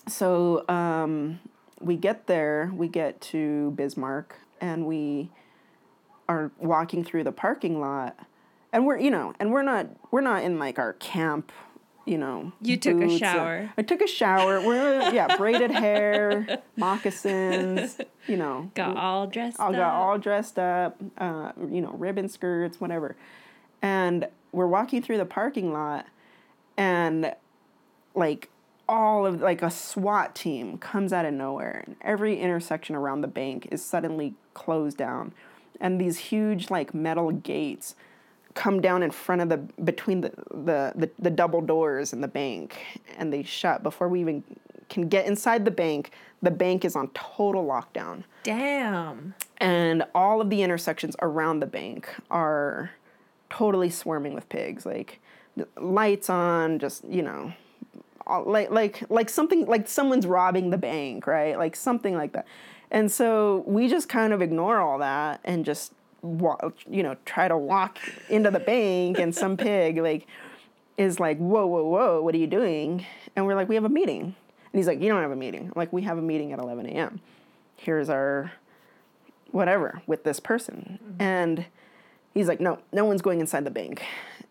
so 0.08 0.64
um, 0.70 1.40
we 1.82 1.96
get 1.96 2.28
there 2.28 2.72
we 2.76 2.88
get 2.88 3.20
to 3.20 3.72
bismarck 3.72 4.36
and 4.62 4.86
we 4.86 5.30
are 6.30 6.52
walking 6.60 7.04
through 7.04 7.24
the 7.24 7.32
parking 7.32 7.80
lot 7.80 8.18
and 8.74 8.86
we're 8.86 8.98
you 8.98 9.12
know 9.12 9.34
and 9.40 9.52
we're 9.52 9.62
not 9.64 9.88
we're 10.12 10.22
not 10.22 10.44
in 10.44 10.60
like 10.60 10.78
our 10.80 10.94
camp 10.94 11.52
you 12.06 12.18
know 12.18 12.52
You 12.62 12.78
took 12.78 13.02
a 13.02 13.18
shower. 13.18 13.70
i 13.78 13.82
took 13.82 14.02
a 14.02 14.08
shower 14.08 14.62
we're 14.62 15.12
yeah 15.14 15.36
braided 15.38 15.72
hair 15.72 16.60
moccasins 16.78 17.98
you 18.28 18.38
know 18.38 18.72
Got 18.76 18.96
all 18.98 19.28
dressed 19.28 19.60
I 19.60 19.68
up. 19.68 19.74
got 19.74 19.94
all 19.94 20.18
dressed 20.18 20.58
up, 20.60 20.98
uh, 21.18 21.52
you 21.70 21.82
know, 21.82 21.92
ribbon 21.92 22.28
skirts, 22.30 22.80
whatever. 22.82 23.16
And 23.82 24.28
we're 24.52 24.68
walking 24.68 25.02
through 25.02 25.18
the 25.18 25.26
parking 25.26 25.72
lot, 25.72 26.08
and 26.78 27.34
like 28.16 28.50
all 28.90 29.26
of 29.26 29.42
like 29.42 29.62
a 29.62 29.70
SWAT 29.70 30.36
team 30.36 30.78
comes 30.78 31.14
out 31.14 31.26
of 31.26 31.34
nowhere, 31.34 31.84
and 31.86 31.96
every 32.02 32.40
intersection 32.40 32.96
around 32.96 33.22
the 33.22 33.28
bank 33.28 33.68
is 33.72 33.84
suddenly 33.84 34.34
closed 34.54 34.98
down, 34.98 35.34
and 35.80 36.00
these 36.00 36.18
huge 36.18 36.70
like 36.70 36.94
metal 36.94 37.32
gates 37.32 37.96
come 38.58 38.82
down 38.82 39.04
in 39.04 39.12
front 39.12 39.40
of 39.40 39.50
the 39.50 39.58
between 39.84 40.22
the 40.22 40.32
the, 40.50 40.92
the, 40.96 41.10
the 41.20 41.30
double 41.30 41.62
doors 41.62 42.12
in 42.12 42.22
the 42.22 42.28
bank 42.28 43.00
and 43.18 43.32
they 43.32 43.44
shut 43.44 43.84
before 43.84 44.10
we 44.10 44.20
even 44.20 44.44
can 44.90 45.08
get 45.08 45.28
inside 45.28 45.64
the 45.64 45.72
bank 45.72 46.12
the 46.42 46.50
bank 46.50 46.84
is 46.84 46.96
on 46.96 47.08
total 47.10 47.64
lockdown 47.64 48.24
Damn. 48.42 49.36
and 49.58 50.04
all 50.16 50.42
of 50.42 50.50
the 50.50 50.64
intersections 50.64 51.16
around 51.22 51.60
the 51.60 51.68
bank 51.68 52.10
are 52.32 52.90
totally 53.50 53.90
swarming 53.90 54.34
with 54.34 54.48
pigs 54.50 54.86
like 54.86 55.20
lights 55.80 56.30
on 56.30 56.80
just 56.80 57.04
you 57.06 57.22
know 57.22 57.54
all- 58.26 58.44
like 58.44 58.70
like 58.72 59.04
like 59.10 59.30
something 59.30 59.66
like 59.66 59.88
someone's 59.88 60.28
robbing 60.28 60.70
the 60.70 60.78
bank 60.78 61.26
right? 61.28 61.58
Like 61.58 61.76
something 61.76 62.16
like 62.16 62.34
that. 62.34 62.46
And 62.92 63.12
so 63.12 63.64
we 63.68 63.88
just 63.88 64.08
kind 64.10 64.34
of 64.34 64.42
ignore 64.42 64.80
all 64.80 65.00
that 65.00 65.40
and 65.44 65.66
just 65.66 65.94
wa- 66.22 66.58
you 66.90 67.04
know 67.04 67.16
try 67.26 67.48
to 67.48 67.58
walk 67.58 67.98
into 68.30 68.52
the 68.52 68.60
bank 68.60 69.20
and 69.20 69.34
some 69.34 69.58
pig 69.68 69.98
like 69.98 70.28
is 70.98 71.20
like 71.20 71.38
whoa 71.38 71.66
whoa 71.66 71.84
whoa 71.84 72.22
what 72.22 72.36
are 72.36 72.40
you 72.40 72.48
doing? 72.48 73.06
And 73.36 73.46
we're 73.46 73.56
like 73.56 73.70
we 73.70 73.76
have 73.76 73.86
a 73.86 73.90
meeting. 73.90 74.22
And 74.22 74.80
he's 74.80 74.88
like 74.88 75.02
you 75.02 75.10
don't 75.10 75.22
have 75.22 75.32
a 75.32 75.36
meeting. 75.36 75.68
I'm 75.68 75.74
like 75.76 75.94
we 75.94 76.04
have 76.04 76.18
a 76.18 76.22
meeting 76.22 76.52
at 76.54 76.60
11 76.60 76.86
a.m 76.88 77.22
here's 77.78 78.10
our 78.10 78.52
whatever 79.52 80.02
with 80.06 80.24
this 80.24 80.40
person. 80.40 81.00
Mm-hmm. 81.02 81.22
And 81.22 81.66
he's 82.38 82.48
like 82.48 82.62
no 82.62 82.80
no 82.94 83.06
one's 83.06 83.22
going 83.22 83.42
inside 83.42 83.66
the 83.66 83.72
bank 83.72 84.04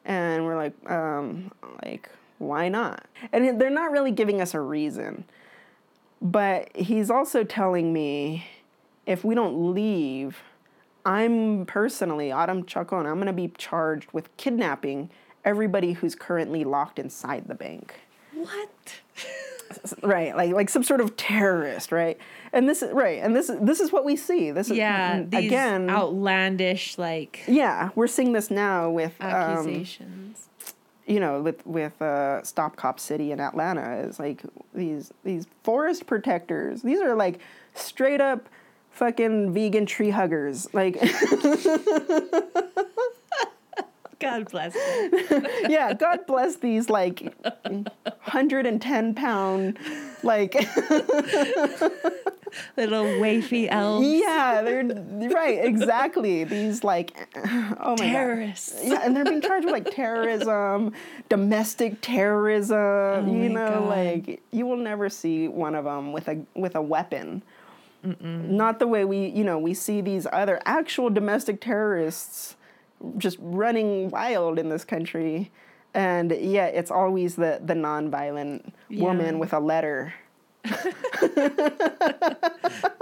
And 0.04 0.44
we're 0.44 0.56
like, 0.56 0.74
um, 0.90 1.50
like, 1.84 2.10
why 2.38 2.68
not? 2.68 3.06
And 3.32 3.60
they're 3.60 3.70
not 3.70 3.90
really 3.90 4.12
giving 4.12 4.40
us 4.40 4.54
a 4.54 4.60
reason. 4.60 5.24
But 6.22 6.74
he's 6.76 7.10
also 7.10 7.44
telling 7.44 7.92
me 7.92 8.46
if 9.06 9.24
we 9.24 9.34
don't 9.34 9.74
leave, 9.74 10.38
I'm 11.04 11.66
personally, 11.66 12.32
Autumn 12.32 12.64
Chacon, 12.66 13.06
I'm 13.06 13.16
going 13.16 13.26
to 13.26 13.32
be 13.32 13.48
charged 13.58 14.12
with 14.12 14.34
kidnapping 14.38 15.10
everybody 15.44 15.94
who's 15.94 16.14
currently 16.14 16.64
locked 16.64 16.98
inside 16.98 17.48
the 17.48 17.54
bank. 17.54 17.94
What? 18.32 18.70
Right, 20.02 20.36
like 20.36 20.52
like 20.52 20.68
some 20.68 20.82
sort 20.82 21.00
of 21.00 21.16
terrorist, 21.16 21.92
right? 21.92 22.18
And 22.52 22.68
this 22.68 22.82
is 22.82 22.92
right, 22.92 23.22
and 23.22 23.34
this 23.34 23.48
is 23.48 23.58
this 23.60 23.80
is 23.80 23.92
what 23.92 24.04
we 24.04 24.16
see. 24.16 24.50
This 24.50 24.70
is 24.70 24.76
Yeah, 24.76 25.22
these 25.26 25.46
again 25.46 25.90
outlandish 25.90 26.98
like 26.98 27.40
Yeah, 27.46 27.90
we're 27.94 28.06
seeing 28.06 28.32
this 28.32 28.50
now 28.50 28.90
with 28.90 29.14
um, 29.20 29.28
accusations. 29.30 30.48
you 31.06 31.20
know, 31.20 31.42
with 31.42 31.64
with 31.66 32.00
uh, 32.00 32.42
Stop 32.42 32.76
Cop 32.76 33.00
City 33.00 33.32
in 33.32 33.40
Atlanta 33.40 34.00
is 34.06 34.18
like 34.18 34.42
these 34.74 35.12
these 35.24 35.46
forest 35.62 36.06
protectors. 36.06 36.82
These 36.82 37.00
are 37.00 37.14
like 37.14 37.40
straight 37.74 38.20
up 38.20 38.48
fucking 38.90 39.52
vegan 39.52 39.86
tree 39.86 40.10
huggers. 40.10 40.72
Like 40.72 40.96
God 44.18 44.50
bless 44.50 44.72
them. 44.72 45.46
yeah, 45.68 45.92
God 45.92 46.26
bless 46.26 46.56
these 46.56 46.88
like 46.88 47.34
110 47.64 49.14
pound 49.14 49.78
like 50.22 50.54
Little 52.76 53.04
wafy 53.04 53.68
elves. 53.70 54.06
yeah, 54.06 54.62
they're 54.62 54.84
right, 55.30 55.62
exactly. 55.64 56.44
These 56.44 56.82
like 56.84 57.12
oh 57.36 57.42
my 57.44 57.96
god. 57.96 57.96
Terrorists. 57.98 58.80
Yeah, 58.82 59.00
and 59.04 59.14
they're 59.14 59.24
being 59.24 59.42
charged 59.42 59.64
with 59.66 59.72
like 59.74 59.90
terrorism, 59.94 60.92
domestic 61.28 62.00
terrorism. 62.00 62.76
Oh 62.78 63.24
you 63.26 63.44
Oh 63.46 63.48
my 63.48 63.48
know, 63.48 63.80
God. 63.80 63.88
like 63.88 64.40
you 64.52 64.64
will 64.66 64.76
never 64.78 65.10
see 65.10 65.48
one 65.48 65.74
of 65.74 65.84
them 65.84 66.12
with 66.12 66.28
a 66.28 66.40
with 66.54 66.74
a 66.76 66.82
weapon. 66.82 67.42
Not 68.20 68.78
the 68.78 68.86
way 68.86 69.04
we, 69.04 69.26
you 69.26 69.42
know, 69.42 69.58
we 69.58 69.74
see 69.74 70.00
these 70.00 70.28
other 70.32 70.60
actual 70.64 71.10
domestic 71.10 71.60
terrorists 71.60 72.54
just 73.18 73.38
running 73.40 74.10
wild 74.10 74.58
in 74.58 74.68
this 74.68 74.84
country, 74.84 75.50
and 75.94 76.30
yeah, 76.32 76.66
it's 76.66 76.90
always 76.90 77.36
the 77.36 77.60
the 77.64 77.74
nonviolent 77.74 78.72
woman 78.90 79.38
with 79.38 79.52
a 79.52 79.60
letter 79.60 80.14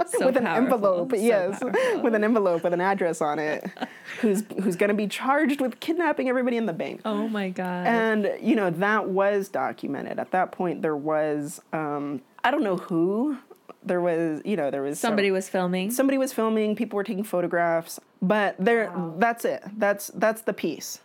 So 0.07 0.27
with 0.27 0.37
an 0.37 0.43
powerful, 0.43 0.63
envelope, 0.75 1.11
so 1.11 1.17
yes, 1.17 1.59
powerful. 1.59 2.01
with 2.01 2.13
an 2.13 2.23
envelope 2.23 2.63
with 2.63 2.73
an 2.73 2.79
address 2.81 3.21
on 3.21 3.39
it, 3.39 3.65
who's 4.21 4.43
who's 4.63 4.75
going 4.75 4.89
to 4.89 4.93
be 4.95 5.07
charged 5.07 5.59
with 5.59 5.79
kidnapping 5.79 6.29
everybody 6.29 6.57
in 6.57 6.67
the 6.67 6.73
bank. 6.73 7.01
Oh 7.05 7.27
my 7.27 7.49
god. 7.49 7.87
And 7.87 8.31
you 8.39 8.55
know 8.55 8.69
that 8.69 9.09
was 9.09 9.49
documented. 9.49 10.19
At 10.19 10.31
that 10.31 10.51
point, 10.51 10.83
there 10.83 10.95
was 10.95 11.59
um, 11.73 12.21
I 12.43 12.51
don't 12.51 12.63
know 12.63 12.77
who. 12.77 13.37
There 13.85 14.01
was 14.01 14.41
you 14.43 14.55
know 14.55 14.71
there 14.71 14.81
was 14.81 14.99
Somebody 14.99 15.27
several- 15.27 15.35
was 15.37 15.49
filming. 15.49 15.91
somebody 15.91 16.17
was 16.17 16.33
filming. 16.33 16.75
People 16.75 16.97
were 16.97 17.03
taking 17.03 17.23
photographs. 17.23 17.99
But 18.21 18.55
there, 18.57 18.91
that's 19.17 19.45
it. 19.45 19.63
That's 19.77 20.07
that's 20.15 20.41
the 20.41 20.53
piece. 20.53 21.01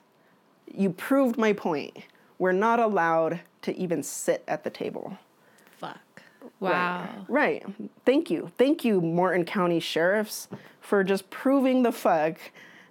You 0.72 0.90
proved 0.90 1.36
my 1.36 1.52
point. 1.52 1.96
We're 2.38 2.52
not 2.52 2.80
allowed 2.80 3.40
to 3.62 3.76
even 3.76 4.02
sit 4.02 4.42
at 4.48 4.64
the 4.64 4.70
table. 4.70 5.18
Fuck. 5.78 5.98
Wow. 6.60 7.06
Right. 7.28 7.62
right. 7.64 7.90
Thank 8.06 8.30
you. 8.30 8.50
Thank 8.56 8.84
you, 8.84 9.00
Morton 9.00 9.44
County 9.44 9.80
sheriffs, 9.80 10.48
for 10.80 11.04
just 11.04 11.28
proving 11.28 11.82
the 11.82 11.92
fuck 11.92 12.38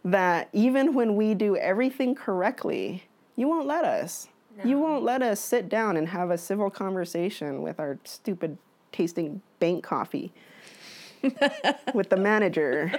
that 0.05 0.49
even 0.53 0.93
when 0.93 1.15
we 1.15 1.33
do 1.33 1.55
everything 1.57 2.13
correctly, 2.15 3.03
you 3.35 3.47
won't 3.47 3.65
let 3.67 3.85
us. 3.85 4.27
You 4.65 4.77
won't 4.77 5.03
let 5.03 5.21
us 5.21 5.39
sit 5.39 5.69
down 5.69 5.95
and 5.95 6.09
have 6.09 6.31
a 6.31 6.37
civil 6.37 6.69
conversation 6.69 7.61
with 7.61 7.79
our 7.79 7.97
stupid 8.03 8.57
tasting 8.91 9.41
bank 9.59 9.83
coffee 9.83 10.31
with 11.93 12.09
the 12.09 12.17
manager. 12.17 12.91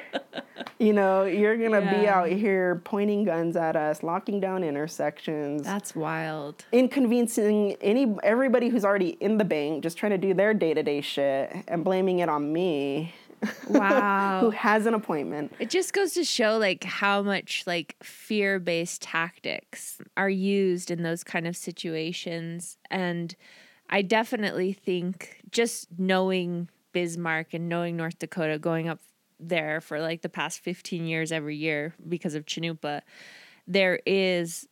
You 0.78 0.92
know, 0.92 1.24
you're 1.24 1.56
going 1.56 1.72
to 1.72 1.80
be 1.80 2.06
out 2.06 2.28
here 2.28 2.80
pointing 2.84 3.24
guns 3.24 3.56
at 3.56 3.76
us, 3.76 4.02
locking 4.02 4.40
down 4.40 4.62
intersections 4.64 5.62
That's 5.62 5.94
wild. 5.94 6.64
inconveniencing 6.72 7.76
any 7.80 8.14
everybody 8.22 8.68
who's 8.68 8.84
already 8.84 9.10
in 9.20 9.38
the 9.38 9.44
bank, 9.44 9.82
just 9.82 9.96
trying 9.98 10.12
to 10.12 10.18
do 10.18 10.34
their 10.34 10.54
day 10.54 10.74
to 10.74 10.82
day 10.82 11.00
shit 11.00 11.54
and 11.68 11.82
blaming 11.84 12.18
it 12.20 12.28
on 12.28 12.52
me, 12.52 13.14
Wow. 13.68 14.40
who 14.40 14.50
has 14.50 14.84
an 14.86 14.92
appointment. 14.94 15.54
It 15.58 15.70
just 15.70 15.92
goes 15.94 16.12
to 16.12 16.24
show 16.24 16.58
like 16.58 16.84
how 16.84 17.22
much 17.22 17.64
like 17.66 17.96
fear-based 18.02 19.00
tactics 19.02 19.98
are 20.16 20.28
used 20.30 20.90
in 20.90 21.02
those 21.02 21.24
kind 21.24 21.46
of 21.46 21.56
situations 21.56 22.76
and 22.90 23.34
I 23.90 24.02
definitely 24.02 24.72
think 24.72 25.42
just 25.50 25.88
knowing 25.98 26.68
Bismarck 26.92 27.52
and 27.52 27.68
knowing 27.68 27.96
North 27.96 28.18
Dakota 28.18 28.58
going 28.58 28.88
up 28.88 29.00
there 29.38 29.80
for 29.80 30.00
like 30.00 30.22
the 30.22 30.28
past 30.28 30.60
15 30.60 31.06
years 31.06 31.32
every 31.32 31.56
year 31.56 31.94
because 32.08 32.34
of 32.34 32.44
Chanunpa 32.44 33.02
there 33.66 34.00
is 34.04 34.66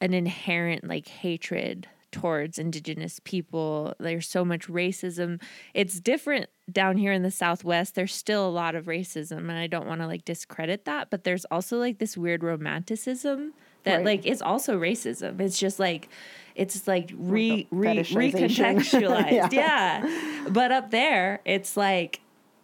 an 0.00 0.14
inherent 0.14 0.86
like 0.86 1.08
hatred 1.08 1.88
towards 2.12 2.58
indigenous 2.58 3.20
people. 3.24 3.94
There's 3.98 4.28
so 4.28 4.44
much 4.44 4.68
racism. 4.68 5.42
It's 5.74 5.98
different 5.98 6.48
down 6.70 6.96
here 6.96 7.12
in 7.12 7.22
the 7.22 7.30
southwest. 7.32 7.96
There's 7.96 8.14
still 8.14 8.46
a 8.46 8.50
lot 8.50 8.76
of 8.76 8.86
racism 8.86 9.38
and 9.38 9.52
i 9.52 9.66
don't 9.66 9.86
want 9.86 10.00
to 10.00 10.06
like 10.06 10.24
discredit 10.24 10.84
that 10.84 11.10
but 11.10 11.24
there's 11.24 11.44
also 11.46 11.78
like 11.78 11.98
this 11.98 12.16
weird 12.16 12.42
romanticism 12.44 13.52
that 13.84 13.96
Right. 13.98 14.04
like 14.06 14.26
is 14.26 14.42
also 14.42 14.78
racism 14.78 15.40
it's 15.40 15.58
just 15.58 15.78
like 15.78 16.08
it's 16.54 16.86
like 16.86 17.10
re, 17.16 17.66
re 17.70 17.98
recontextualized 18.02 19.30
Yeah. 19.30 19.48
yeah 19.52 20.48
but 20.50 20.72
up 20.72 20.90
there 20.90 21.40
it's 21.44 21.76
like 21.76 22.20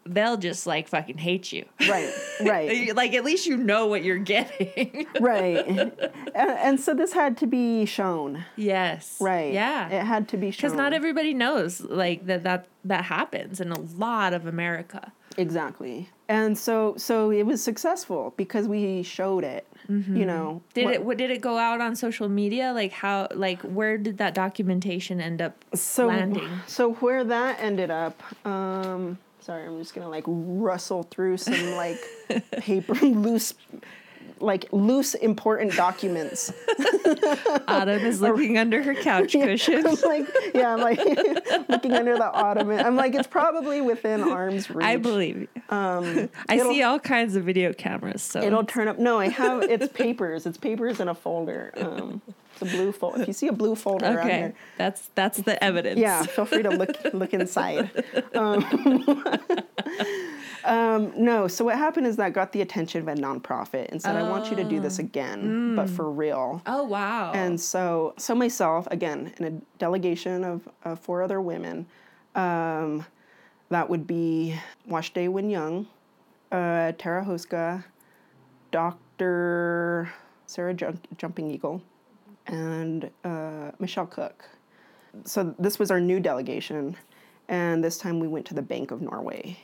they'll 0.07 0.39
just 0.39 0.67
like 0.67 0.89
fucking 0.89 1.19
hate 1.19 1.53
you 1.53 1.65
Right, 1.89 2.11
right, 2.41 2.97
like 2.97 3.13
at 3.15 3.23
least 3.25 3.47
you 3.47 3.57
know 3.57 3.87
what 3.87 4.03
you're 4.03 4.17
getting 4.19 5.07
right. 5.21 5.67
And, 5.67 5.93
and 6.35 6.81
so 6.81 6.95
this 6.95 7.13
had 7.13 7.37
to 7.39 7.47
be 7.47 7.85
shown. 7.85 8.45
yes 8.57 9.19
Right. 9.21 9.53
yeah 9.53 9.89
It 9.91 10.05
had 10.05 10.27
to 10.29 10.37
be 10.39 10.51
shown. 10.51 10.71
because 10.71 10.73
not 10.77 10.93
everybody 10.95 11.35
knows 11.35 11.81
like 11.83 12.27
that 12.27 12.45
that 12.45 12.67
that 12.85 13.05
happens 13.05 13.61
in 13.61 13.71
a 13.73 13.79
lot 13.81 14.33
of 14.33 14.47
america 14.47 15.13
Exactly. 15.37 16.09
And 16.29 16.59
so 16.59 16.95
so 16.97 17.31
it 17.31 17.45
was 17.45 17.63
successful 17.63 18.35
because 18.37 18.67
we 18.67 19.03
showed 19.05 19.45
it. 19.45 19.65
You 19.91 20.25
know. 20.25 20.63
did 20.75 20.85
What- 20.85 20.95
it 20.95 21.05
what 21.05 21.17
did 21.19 21.31
it 21.33 21.41
go 21.41 21.59
out 21.59 21.81
on 21.81 21.97
social 21.97 22.29
media 22.29 22.73
like 22.73 22.93
how 22.93 23.27
like 23.35 23.61
where 23.63 23.99
did 23.99 24.19
that 24.19 24.35
documentation 24.35 25.21
end 25.21 25.43
up 25.43 25.65
so 25.75 26.07
landing 26.07 26.49
so 26.69 26.93
where 26.95 27.25
that 27.25 27.59
ended 27.61 27.91
up 27.91 28.23
um 28.47 29.19
sorry 29.41 29.67
i'm 29.67 29.79
just 29.81 29.93
gonna 29.95 30.09
like 30.09 30.23
rustle 30.29 31.03
through 31.03 31.39
some 31.39 31.73
like 31.75 31.99
paper 32.59 32.95
loose 33.05 33.53
like 34.41 34.67
loose 34.73 35.15
important 35.15 35.75
documents. 35.75 36.53
Autumn 37.69 38.05
is 38.05 38.21
looking 38.23 38.59
under 38.59 38.83
her 38.83 38.95
couch 38.95 39.33
cushion 39.33 39.87
I'm 39.87 39.97
like 40.05 40.27
yeah 40.55 40.75
i'm 40.75 40.81
like 40.81 40.99
looking 41.69 41.93
under 41.93 42.17
the 42.17 42.31
ottoman. 42.31 42.85
I'm 42.85 42.97
like 42.97 43.15
it's 43.15 43.27
probably 43.27 43.81
within 43.81 44.23
arm's 44.23 44.71
reach. 44.71 44.85
i 44.87 44.97
believe 44.97 45.41
you. 45.41 45.49
um 45.71 46.29
i 46.49 46.59
see 46.59 46.83
all 46.83 46.99
kinds 46.99 47.37
of 47.37 47.45
video 47.45 47.73
cameras 47.73 48.23
so 48.23 48.43
it'll 48.43 48.65
turn 48.65 48.89
up 48.89 48.99
no 48.99 49.19
i 49.19 49.29
have 49.29 49.63
it's 49.63 49.89
papers. 49.93 50.47
It's 50.47 50.59
papers 50.59 51.01
in 51.01 51.09
a 51.09 51.15
folder 51.15 51.73
um 51.77 52.23
it's 52.53 52.63
a 52.63 52.65
blue 52.77 52.93
folder 52.93 53.23
if 53.23 53.29
you 53.29 53.35
see 53.35 53.49
a 53.49 53.53
blue 53.53 53.75
folder 53.75 54.07
on 54.07 54.19
okay 54.19 54.29
there. 54.29 54.55
that's 54.79 55.11
that's 55.15 55.39
the 55.43 55.63
evidence. 55.63 55.99
Yeah, 55.99 56.23
feel 56.23 56.45
free 56.45 56.63
to 56.63 56.71
look 56.71 56.91
look 57.13 57.33
inside. 57.33 57.91
Um, 58.35 58.63
um, 60.65 61.13
no, 61.17 61.49
so 61.49 61.65
what 61.65 61.77
happened 61.79 62.07
is 62.07 62.17
that 62.17 62.33
got 62.33 62.53
the 62.53 62.61
attention 62.63 63.01
of 63.01 63.09
a 63.09 63.21
nonprofit 63.21 63.89
and 63.91 64.01
said, 64.01 64.17
"I 64.17 64.29
want 64.29 64.51
you 64.51 64.57
to 64.57 64.65
do 64.65 64.81
this 64.81 64.99
again, 64.99 65.75
but 65.77 65.89
for 65.89 66.11
real." 66.11 66.63
oh 66.67 66.85
wow 66.85 67.33
And 67.33 67.61
so, 67.61 68.15
so 68.19 68.35
myself 68.35 68.87
again, 68.91 69.33
in 69.39 69.45
a 69.45 69.51
delegation 69.79 70.45
of 70.45 70.69
uh, 70.85 70.97
four 70.97 71.23
other 71.23 71.41
women, 71.41 71.87
um, 72.35 73.05
that 73.71 73.89
would 73.89 74.07
be 74.07 74.59
Wasté 74.89 75.31
Win 75.31 75.49
Young, 75.51 75.87
uh, 76.53 76.93
Tara 76.99 77.25
Houska, 77.25 77.85
Doctor 78.71 80.11
Sarah 80.47 80.75
Jump- 80.75 81.07
Jumping 81.19 81.51
Eagle, 81.51 81.83
and 82.47 83.11
uh, 83.25 83.71
Michelle 83.79 84.07
Cook. 84.07 84.45
So 85.25 85.55
this 85.59 85.79
was 85.79 85.91
our 85.91 86.01
new 86.01 86.21
delegation, 86.21 86.97
and 87.49 87.83
this 87.83 87.99
time 87.99 88.21
we 88.21 88.29
went 88.29 88.47
to 88.47 88.55
the 88.55 88.63
Bank 88.63 88.91
of 88.91 89.01
Norway, 89.03 89.59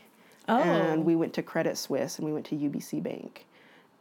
oh 0.48 0.58
and 0.58 1.04
we 1.04 1.16
went 1.16 1.32
to 1.34 1.42
Credit 1.42 1.76
Suisse, 1.76 2.18
and 2.18 2.26
we 2.26 2.32
went 2.32 2.46
to 2.46 2.54
UBS 2.54 3.02
Bank, 3.02 3.46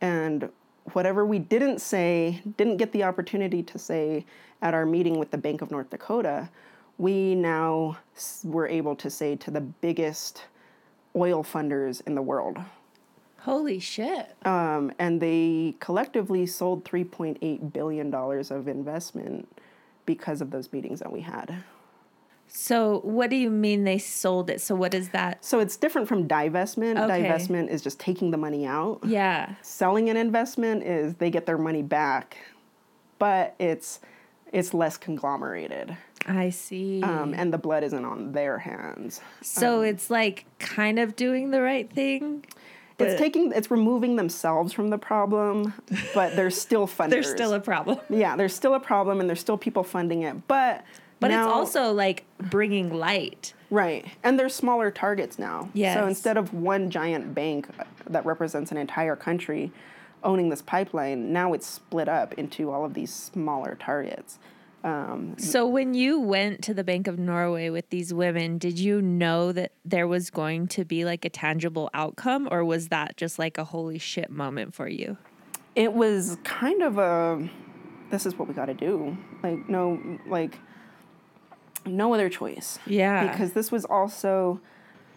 and 0.01 0.49
whatever 0.93 1.25
we 1.25 1.39
didn't 1.39 1.79
say, 1.79 2.41
didn't 2.57 2.77
get 2.77 2.91
the 2.91 3.03
opportunity 3.03 3.63
to 3.63 3.79
say 3.79 4.25
at 4.61 4.73
our 4.73 4.85
meeting 4.85 5.17
with 5.17 5.31
the 5.31 5.37
Bank 5.37 5.61
of 5.61 5.71
North 5.71 5.89
Dakota, 5.89 6.49
we 6.97 7.35
now 7.35 7.97
were 8.43 8.67
able 8.67 8.95
to 8.95 9.09
say 9.09 9.35
to 9.35 9.51
the 9.51 9.61
biggest 9.61 10.45
oil 11.15 11.43
funders 11.43 12.01
in 12.05 12.15
the 12.15 12.21
world. 12.21 12.59
Holy 13.39 13.79
shit. 13.79 14.35
Um, 14.45 14.91
and 14.97 15.21
they 15.21 15.75
collectively 15.79 16.45
sold 16.45 16.83
$3.8 16.83 17.73
billion 17.73 18.13
of 18.13 18.67
investment 18.67 19.47
because 20.05 20.41
of 20.41 20.51
those 20.51 20.71
meetings 20.71 20.99
that 20.99 21.11
we 21.11 21.21
had. 21.21 21.63
So, 22.58 23.01
what 23.03 23.30
do 23.30 23.36
you 23.36 23.49
mean 23.49 23.84
they 23.84 23.97
sold 23.97 24.49
it? 24.49 24.62
So, 24.62 24.76
what 24.76 24.93
is 24.93 25.10
that? 25.10 25.43
So 25.43 25.60
it's 25.60 25.76
different 25.76 26.08
from 26.08 26.26
divestment. 26.26 26.97
Okay. 26.97 27.28
Divestment 27.28 27.68
is 27.70 27.82
just 27.82 27.99
taking 27.99 28.32
the 28.32 28.38
money 28.38 28.66
out. 28.66 29.01
Yeah. 29.06 29.56
Selling 29.62 30.10
an 30.10 30.16
investment 30.16 30.84
is 30.84 31.16
they 31.16 31.30
get 31.30 31.45
their 31.45 31.58
money 31.58 31.84
back, 31.84 32.38
but 33.20 33.56
it's 33.60 33.99
it's 34.53 34.74
less 34.74 34.95
conglomerated, 34.95 35.97
I 36.26 36.49
see. 36.49 37.03
um, 37.03 37.34
and 37.34 37.51
the 37.51 37.58
blood 37.58 37.84
isn't 37.84 38.06
on 38.06 38.32
their 38.32 38.58
hands. 38.60 39.20
so, 39.41 39.82
it's 39.82 40.10
like 40.10 40.45
kind 40.58 40.97
of 40.97 41.18
doing 41.18 41.51
the 41.51 41.62
right 41.62 41.91
thing. 41.91 42.45
It's 42.97 43.20
taking 43.20 43.51
it's 43.53 43.70
removing 43.70 44.16
themselves 44.16 44.72
from 44.72 44.91
the 44.91 44.97
problem, 44.97 45.74
but 46.14 46.38
they're 46.38 46.49
still 46.49 46.88
funders. 46.97 47.10
There's 47.10 47.32
still 47.32 47.53
a 47.53 47.60
problem. 47.60 47.99
yeah, 48.10 48.38
there's 48.38 48.56
still 48.56 48.76
a 48.76 48.80
problem, 48.80 49.20
and 49.20 49.28
there's 49.28 49.41
still 49.41 49.58
people 49.58 49.84
funding 49.84 50.22
it, 50.22 50.47
but 50.47 50.86
But 51.20 51.30
now- 51.30 51.45
it's 51.47 51.53
also 51.53 51.91
like 51.93 52.26
bringing 52.38 52.93
light. 52.93 53.53
Right. 53.70 54.05
And 54.24 54.38
there's 54.39 54.53
smaller 54.53 54.91
targets 54.91 55.39
now. 55.39 55.70
Yes. 55.74 55.97
So 55.97 56.07
instead 56.07 56.38
of 56.38 56.53
one 56.53 56.89
giant 56.89 57.34
bank 57.34 57.68
that 58.09 58.26
represents 58.26 58.72
an 58.72 58.78
entire 58.78 59.16
country 59.16 59.72
owning 60.24 60.49
this 60.49 60.61
pipeline, 60.61 61.32
now 61.34 61.53
it's 61.53 61.66
split 61.68 62.07
up 62.07 62.34
into 62.34 62.72
all 62.72 62.86
of 62.86 62.93
these 62.93 63.13
smaller 63.13 63.76
targets. 63.80 64.39
Um, 64.84 65.34
So, 65.39 65.66
when 65.66 65.95
you 65.95 66.20
went 66.20 66.63
to 66.66 66.74
the 66.76 66.84
Bank 66.84 67.07
of 67.07 67.18
Norway 67.18 67.70
with 67.72 67.89
these 67.89 68.13
women, 68.13 68.59
did 68.59 68.78
you 68.78 69.01
know 69.01 69.51
that 69.51 69.72
there 69.84 70.07
was 70.07 70.30
going 70.30 70.68
to 70.68 70.86
be 70.86 71.05
like 71.05 71.26
a 71.26 71.30
tangible 71.30 71.89
outcome, 71.95 72.47
or 72.51 72.63
was 72.63 72.89
that 72.89 73.18
just 73.18 73.39
like 73.39 73.57
a 73.57 73.63
holy 73.63 73.97
shit 73.97 74.30
moment 74.30 74.76
for 74.76 74.88
you? 74.88 75.18
it 75.76 75.91
was 75.91 76.38
kind 76.45 76.82
of 76.84 76.97
a 76.97 77.49
this 78.09 78.26
is 78.26 78.38
what 78.39 78.47
we 78.47 78.53
got 78.53 78.68
to 78.68 78.74
do. 78.74 79.18
Like 79.43 79.68
no 79.68 79.99
like 80.28 80.57
no 81.86 82.13
other 82.13 82.29
choice. 82.29 82.79
Yeah. 82.86 83.27
Because 83.29 83.53
this 83.53 83.71
was 83.71 83.86
also 83.86 84.59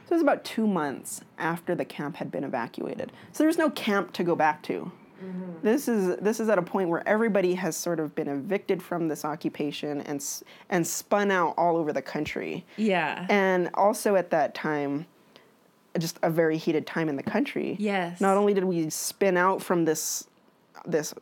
this 0.04 0.10
was 0.10 0.22
about 0.22 0.44
2 0.44 0.66
months 0.66 1.20
after 1.38 1.74
the 1.74 1.84
camp 1.84 2.16
had 2.16 2.30
been 2.30 2.44
evacuated. 2.44 3.12
So 3.32 3.44
there's 3.44 3.58
no 3.58 3.70
camp 3.70 4.12
to 4.14 4.24
go 4.24 4.34
back 4.34 4.62
to. 4.64 4.90
Mm-hmm. 5.22 5.52
This 5.62 5.88
is 5.88 6.16
this 6.18 6.40
is 6.40 6.48
at 6.48 6.58
a 6.58 6.62
point 6.62 6.88
where 6.88 7.06
everybody 7.06 7.54
has 7.54 7.76
sort 7.76 7.98
of 8.00 8.14
been 8.14 8.28
evicted 8.28 8.82
from 8.82 9.08
this 9.08 9.24
occupation 9.24 10.00
and 10.02 10.24
and 10.70 10.86
spun 10.86 11.30
out 11.30 11.54
all 11.58 11.76
over 11.76 11.92
the 11.92 12.02
country. 12.02 12.64
Yeah. 12.76 13.26
And 13.28 13.70
also 13.74 14.14
at 14.14 14.30
that 14.30 14.54
time, 14.54 15.06
just 15.98 16.18
a 16.22 16.30
very 16.30 16.56
heated 16.56 16.86
time 16.86 17.08
in 17.08 17.16
the 17.16 17.22
country. 17.22 17.76
Yes. 17.80 18.20
Not 18.20 18.36
only 18.36 18.54
did 18.54 18.64
we 18.64 18.88
spin 18.90 19.36
out 19.36 19.60
from 19.60 19.84
this 19.84 20.28
this 20.86 21.12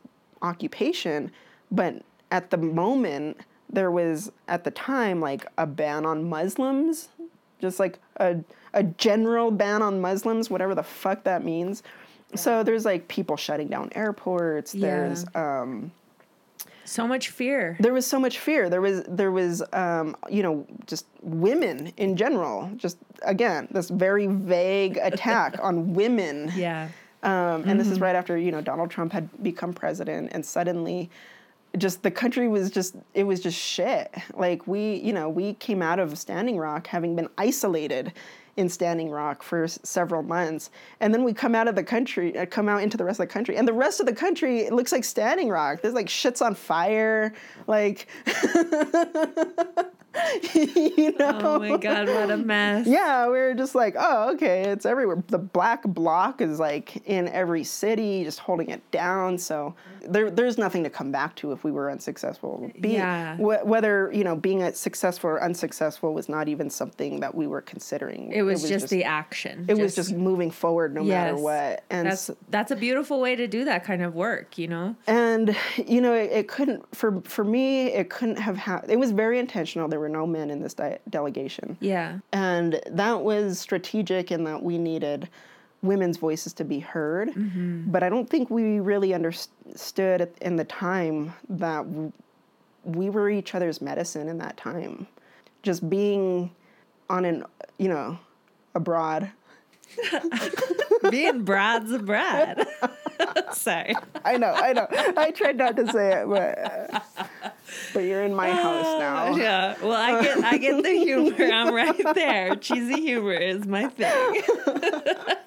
occupation, 0.43 1.31
but 1.71 2.03
at 2.29 2.51
the 2.51 2.57
moment 2.57 3.37
there 3.69 3.91
was 3.91 4.31
at 4.47 4.63
the 4.63 4.71
time 4.71 5.19
like 5.19 5.45
a 5.57 5.65
ban 5.65 6.05
on 6.05 6.29
Muslims, 6.29 7.09
just 7.59 7.79
like 7.79 7.99
a 8.17 8.37
a 8.73 8.83
general 8.83 9.51
ban 9.51 9.81
on 9.81 9.99
Muslims, 9.99 10.49
whatever 10.49 10.75
the 10.75 10.83
fuck 10.83 11.23
that 11.23 11.43
means. 11.43 11.83
So 12.35 12.63
there's 12.63 12.85
like 12.85 13.07
people 13.07 13.37
shutting 13.37 13.67
down 13.67 13.89
airports. 13.95 14.75
Yeah. 14.75 14.87
There's 14.87 15.25
um, 15.33 15.91
so 16.85 17.07
much 17.07 17.29
fear. 17.29 17.77
there 17.79 17.93
was 17.93 18.05
so 18.05 18.19
much 18.19 18.39
fear. 18.39 18.69
There 18.69 18.81
was 18.81 19.03
there 19.07 19.31
was 19.31 19.63
um, 19.73 20.15
you 20.29 20.43
know 20.43 20.65
just 20.85 21.05
women 21.21 21.93
in 21.97 22.15
general. 22.15 22.69
Just 22.77 22.97
again 23.23 23.67
this 23.71 23.89
very 23.89 24.27
vague 24.27 24.97
attack 25.01 25.57
on 25.61 25.93
women. 25.93 26.51
Yeah. 26.55 26.89
Um, 27.23 27.63
and 27.65 27.79
this 27.79 27.87
is 27.87 27.99
right 27.99 28.15
after 28.15 28.37
you 28.37 28.51
know 28.51 28.61
Donald 28.61 28.91
Trump 28.91 29.11
had 29.11 29.27
become 29.43 29.73
president, 29.73 30.29
and 30.33 30.45
suddenly, 30.45 31.09
just 31.77 32.01
the 32.03 32.11
country 32.11 32.47
was 32.47 32.71
just 32.71 32.95
it 33.13 33.23
was 33.23 33.39
just 33.39 33.57
shit. 33.57 34.13
Like 34.33 34.67
we 34.67 34.95
you 34.95 35.13
know 35.13 35.29
we 35.29 35.53
came 35.55 35.81
out 35.81 35.99
of 35.99 36.17
Standing 36.17 36.57
Rock 36.57 36.87
having 36.87 37.15
been 37.15 37.29
isolated 37.37 38.13
in 38.55 38.67
Standing 38.69 39.11
Rock 39.11 39.43
for 39.43 39.65
s- 39.65 39.77
several 39.83 40.23
months, 40.23 40.71
and 40.99 41.13
then 41.13 41.23
we 41.23 41.31
come 41.33 41.53
out 41.53 41.67
of 41.67 41.75
the 41.75 41.83
country, 41.83 42.35
uh, 42.35 42.45
come 42.47 42.67
out 42.67 42.81
into 42.81 42.97
the 42.97 43.03
rest 43.03 43.19
of 43.19 43.27
the 43.27 43.31
country, 43.33 43.55
and 43.55 43.67
the 43.67 43.73
rest 43.73 43.99
of 43.99 44.07
the 44.07 44.13
country 44.13 44.61
it 44.61 44.73
looks 44.73 44.91
like 44.91 45.03
Standing 45.03 45.49
Rock. 45.49 45.81
There's 45.81 45.93
like 45.93 46.09
shit's 46.09 46.41
on 46.41 46.55
fire, 46.55 47.33
like 47.67 48.07
you 50.55 51.13
know. 51.17 51.39
Oh 51.43 51.59
my 51.59 51.77
God, 51.77 52.07
what 52.07 52.31
a 52.31 52.37
mess. 52.37 52.87
Yeah, 52.87 53.25
we 53.25 53.31
were 53.33 53.53
just 53.53 53.75
like, 53.75 53.95
oh, 53.97 54.31
okay, 54.33 54.63
it's 54.63 54.85
everywhere. 54.85 55.23
The 55.27 55.37
black 55.37 55.83
block 55.83 56.41
is 56.41 56.59
like 56.59 57.01
in 57.05 57.27
every 57.29 57.63
city, 57.63 58.23
just 58.23 58.39
holding 58.39 58.69
it 58.69 58.89
down. 58.91 59.37
So 59.37 59.75
there, 60.01 60.31
there's 60.31 60.57
nothing 60.57 60.83
to 60.83 60.89
come 60.89 61.11
back 61.11 61.35
to 61.37 61.51
if 61.51 61.63
we 61.63 61.71
were 61.71 61.91
unsuccessful. 61.91 62.71
Be, 62.79 62.89
Yeah. 62.93 63.35
wh- 63.37 63.65
whether 63.65 64.11
you 64.13 64.23
know 64.23 64.35
being 64.35 64.63
a 64.63 64.73
successful 64.73 65.29
or 65.31 65.43
unsuccessful 65.43 66.13
was 66.13 66.29
not 66.29 66.47
even 66.47 66.69
something 66.69 67.19
that 67.19 67.35
we 67.35 67.47
were 67.47 67.61
considering. 67.61 68.31
It 68.31 68.41
was, 68.41 68.67
just, 68.67 68.89
the 68.89 69.03
action. 69.03 69.65
It 69.67 69.77
was 69.77 69.95
just 69.95 70.13
moving 70.13 70.51
forward 70.51 70.93
no 70.95 71.03
matter 71.03 71.35
what. 71.35 71.83
And 71.89 72.07
That's 72.07 72.31
that's 72.49 72.71
a 72.71 72.75
beautiful 72.75 73.19
way 73.19 73.35
to 73.35 73.47
do 73.47 73.65
that 73.65 73.83
kind 73.83 74.01
of 74.01 74.15
work, 74.15 74.57
you 74.57 74.67
know? 74.67 74.95
and 75.05 75.55
you 75.77 76.01
know 76.01 76.13
it, 76.13 76.31
it 76.31 76.47
couldn't 76.47 76.83
for 76.95 77.21
for 77.21 77.43
me 77.43 77.87
it 77.87 78.09
couldn't 78.09 78.37
have 78.37 78.57
happened. 78.57 78.91
It 78.91 78.99
was 78.99 79.11
very 79.11 79.39
intentional. 79.39 79.87
There 79.87 79.96
were 79.99 80.09
no 80.09 80.25
men 80.25 80.49
in 80.49 80.61
this 80.61 80.73
de- 80.73 80.99
delegation. 81.09 81.77
Yeah. 81.79 82.19
And 82.31 82.81
that 82.87 83.21
was 83.21 83.59
strategic 83.59 84.31
in 84.31 84.43
that 84.45 84.63
we 84.63 84.77
needed 84.77 85.29
women's 85.81 86.17
voices 86.17 86.53
to 86.53 86.63
be 86.63 86.79
heard. 86.79 87.29
Mm-hmm. 87.29 87.91
But 87.91 88.03
I 88.03 88.09
don't 88.09 88.29
think 88.29 88.49
we 88.49 88.79
really 88.79 89.13
understood 89.13 90.31
in 90.41 90.55
the 90.55 90.65
time 90.65 91.33
that 91.49 91.85
we 92.83 93.09
were 93.09 93.29
each 93.29 93.53
other's 93.53 93.81
medicine 93.81 94.27
in 94.27 94.37
that 94.39 94.57
time. 94.57 95.07
Just 95.63 95.89
being 95.89 96.51
on 97.09 97.25
an, 97.25 97.43
you 97.77 97.89
know, 97.89 98.17
abroad. 98.75 99.31
Being 101.09 101.43
broad's 101.43 101.91
a 101.91 101.99
Brad. 101.99 102.67
Sorry. 103.53 103.95
I 104.25 104.37
know, 104.37 104.51
I 104.53 104.73
know. 104.73 104.87
I 105.17 105.31
tried 105.31 105.57
not 105.57 105.75
to 105.77 105.91
say 105.91 106.21
it, 106.21 106.27
but 106.27 106.59
uh, 106.59 107.23
but 107.93 108.01
you're 108.01 108.23
in 108.23 108.33
my 108.33 108.51
house 108.51 108.99
now. 108.99 109.35
Yeah. 109.35 109.75
Well, 109.81 109.93
I 109.93 110.21
get 110.21 110.43
I 110.43 110.57
get 110.57 110.83
the 110.83 110.91
humor. 110.91 111.45
I'm 111.53 111.73
right 111.73 112.15
there. 112.15 112.55
Cheesy 112.55 113.01
humor 113.01 113.33
is 113.33 113.65
my 113.65 113.87
thing. 113.87 114.41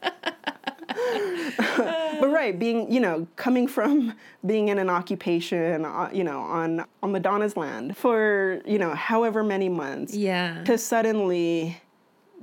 but 2.21 2.31
right 2.31 2.59
being 2.59 2.91
you 2.93 3.01
know 3.01 3.27
coming 3.37 3.67
from 3.67 4.15
being 4.45 4.69
in 4.69 4.79
an 4.79 4.91
occupation 4.91 5.85
uh, 5.85 6.11
you 6.13 6.25
know 6.25 6.41
on 6.41 6.85
on 7.03 7.13
madonna's 7.13 7.57
land 7.57 7.97
for 7.97 8.61
you 8.67 8.79
know 8.79 8.95
however 8.95 9.43
many 9.43 9.69
months 9.69 10.15
Yeah. 10.15 10.63
to 10.65 10.77
suddenly 10.79 11.81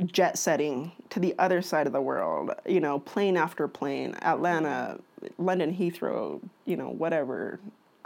jet 0.05 0.37
setting 0.37 0.91
to 1.09 1.19
the 1.19 1.35
other 1.39 1.61
side 1.61 1.87
of 1.87 1.93
the 1.93 2.01
world 2.01 2.51
you 2.65 2.79
know 2.79 2.99
plane 2.99 3.37
after 3.37 3.67
plane 3.67 4.15
atlanta 4.21 4.99
london 5.37 5.75
heathrow 5.75 6.41
you 6.65 6.77
know 6.77 6.89
whatever 6.89 7.59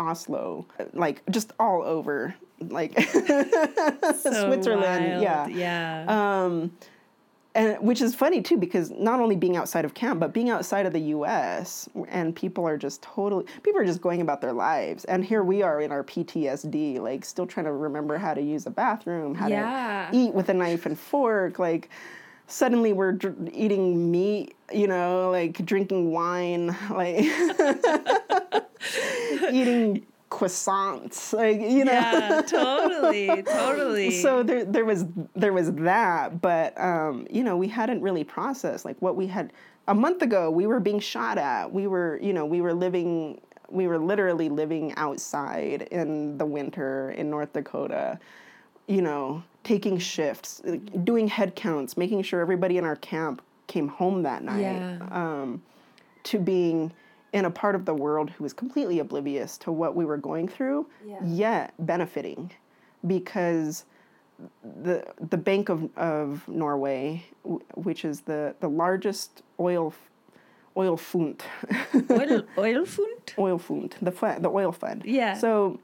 oslo 0.09 0.65
like 0.93 1.21
just 1.29 1.51
all 1.59 1.81
over 1.83 2.33
like 2.69 2.93
So 3.01 3.19
switzerland 4.45 5.05
wild. 5.21 5.21
yeah 5.23 5.47
Yeah. 5.47 6.43
um, 6.43 6.71
and 7.53 7.77
which 7.81 8.01
is 8.01 8.15
funny 8.15 8.41
too 8.41 8.55
because 8.57 8.91
not 8.91 9.19
only 9.19 9.35
being 9.35 9.57
outside 9.57 9.83
of 9.83 9.93
camp 9.93 10.19
but 10.21 10.31
being 10.31 10.49
outside 10.49 10.85
of 10.85 10.93
the 10.93 11.01
US 11.17 11.89
and 12.07 12.33
people 12.35 12.65
are 12.65 12.77
just 12.77 13.01
totally 13.01 13.45
people 13.63 13.81
are 13.81 13.85
just 13.85 14.01
going 14.01 14.21
about 14.21 14.39
their 14.41 14.53
lives 14.53 15.03
and 15.05 15.25
here 15.25 15.43
we 15.43 15.61
are 15.61 15.81
in 15.81 15.91
our 15.91 16.03
PTSD 16.03 16.99
like 16.99 17.25
still 17.25 17.45
trying 17.45 17.65
to 17.65 17.73
remember 17.73 18.17
how 18.17 18.33
to 18.33 18.41
use 18.41 18.65
a 18.67 18.71
bathroom 18.71 19.35
how 19.35 19.47
Yeah. 19.47 20.07
to 20.11 20.17
eat 20.17 20.33
with 20.33 20.47
a 20.49 20.53
knife 20.53 20.85
and 20.85 20.97
fork 20.97 21.59
like 21.59 21.89
suddenly 22.51 22.93
we're 22.93 23.13
dr- 23.13 23.49
eating 23.53 24.11
meat 24.11 24.55
you 24.71 24.87
know 24.87 25.31
like 25.31 25.65
drinking 25.65 26.11
wine 26.11 26.75
like 26.91 27.19
eating 29.51 30.05
croissants 30.31 31.33
like 31.33 31.59
you 31.59 31.85
know. 31.85 31.91
Yeah, 31.91 32.41
totally, 32.41 33.43
totally. 33.43 34.11
so 34.11 34.41
there, 34.41 34.65
there 34.65 34.85
was 34.85 35.05
there 35.35 35.53
was 35.53 35.71
that 35.73 36.41
but 36.41 36.79
um, 36.79 37.27
you 37.29 37.43
know 37.43 37.57
we 37.57 37.67
hadn't 37.67 38.01
really 38.01 38.23
processed 38.23 38.85
like 38.85 38.99
what 39.01 39.15
we 39.15 39.27
had 39.27 39.53
a 39.87 39.93
month 39.93 40.21
ago 40.21 40.49
we 40.49 40.65
were 40.65 40.79
being 40.79 40.99
shot 40.99 41.37
at. 41.37 41.71
We 41.71 41.85
were 41.85 42.17
you 42.21 42.33
know 42.33 42.45
we 42.45 42.61
were 42.61 42.73
living 42.73 43.41
we 43.69 43.87
were 43.87 43.99
literally 43.99 44.49
living 44.49 44.93
outside 44.95 45.83
in 45.91 46.37
the 46.37 46.45
winter 46.45 47.11
in 47.11 47.29
north 47.29 47.53
dakota 47.53 48.19
you 48.87 49.01
know 49.01 49.43
taking 49.63 49.97
shifts 49.97 50.61
doing 51.03 51.27
head 51.27 51.55
counts 51.55 51.95
making 51.97 52.21
sure 52.23 52.41
everybody 52.41 52.77
in 52.77 52.85
our 52.85 52.95
camp 52.95 53.41
came 53.67 53.87
home 53.87 54.23
that 54.23 54.43
night 54.43 54.61
Yeah. 54.61 54.97
um, 55.11 55.61
to 56.23 56.39
being 56.39 56.91
in 57.33 57.45
a 57.45 57.49
part 57.51 57.75
of 57.75 57.85
the 57.85 57.93
world 57.93 58.29
who 58.31 58.43
was 58.43 58.53
completely 58.53 58.99
oblivious 58.99 59.57
to 59.59 59.71
what 59.71 59.95
we 59.95 60.03
were 60.05 60.17
going 60.17 60.47
through 60.47 60.87
Yeah. 61.05 61.19
yet 61.23 61.73
benefiting 61.79 62.51
because 63.07 63.85
the 64.83 65.05
the 65.29 65.37
Bank 65.37 65.69
of, 65.69 65.87
of 65.97 66.47
Norway, 66.47 67.23
w- 67.43 67.61
which 67.75 68.03
is 68.03 68.21
the, 68.21 68.55
the 68.59 68.67
largest 68.67 69.43
oil 69.59 69.93
oil 70.75 70.97
fund. 70.97 71.43
oil 72.09 72.41
oil 72.57 72.85
fund. 72.85 73.33
Oil 73.37 73.57
fund. 73.59 73.95
The 74.01 74.11
fund, 74.11 74.43
the 74.43 74.49
oil 74.49 74.71
fund. 74.71 75.03
Yeah. 75.05 75.35
So, 75.37 75.79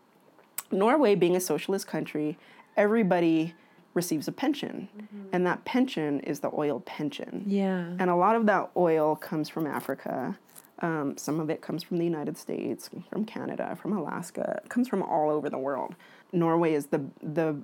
Norway 0.71 1.13
being 1.13 1.35
a 1.35 1.39
socialist 1.39 1.85
country, 1.87 2.37
everybody 2.75 3.53
receives 3.97 4.27
a 4.27 4.31
pension, 4.31 4.87
mm-hmm. 4.95 5.29
and 5.33 5.45
that 5.45 5.65
pension 5.65 6.21
is 6.21 6.39
the 6.39 6.51
oil 6.55 6.79
pension. 6.81 7.43
Yeah. 7.45 7.79
And 7.99 8.09
a 8.09 8.15
lot 8.15 8.35
of 8.37 8.45
that 8.45 8.69
oil 8.77 9.15
comes 9.15 9.49
from 9.49 9.65
Africa. 9.67 10.37
Um, 10.79 11.17
some 11.17 11.39
of 11.39 11.49
it 11.49 11.59
comes 11.61 11.81
from 11.83 11.97
the 11.97 12.05
United 12.05 12.37
States, 12.37 12.89
from 13.09 13.25
Canada, 13.25 13.75
from 13.81 13.91
Alaska. 13.97 14.61
It 14.63 14.69
comes 14.69 14.87
from 14.87 15.01
all 15.01 15.31
over 15.31 15.49
the 15.49 15.57
world. 15.57 15.95
Norway 16.31 16.73
is 16.73 16.85
the 16.85 17.01
the 17.39 17.57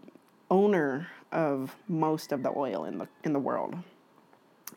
owner 0.49 1.07
of 1.31 1.75
most 1.87 2.31
of 2.31 2.41
the 2.41 2.51
oil 2.57 2.85
in 2.85 2.97
the 2.97 3.07
in 3.23 3.31
the 3.31 3.39
world, 3.39 3.75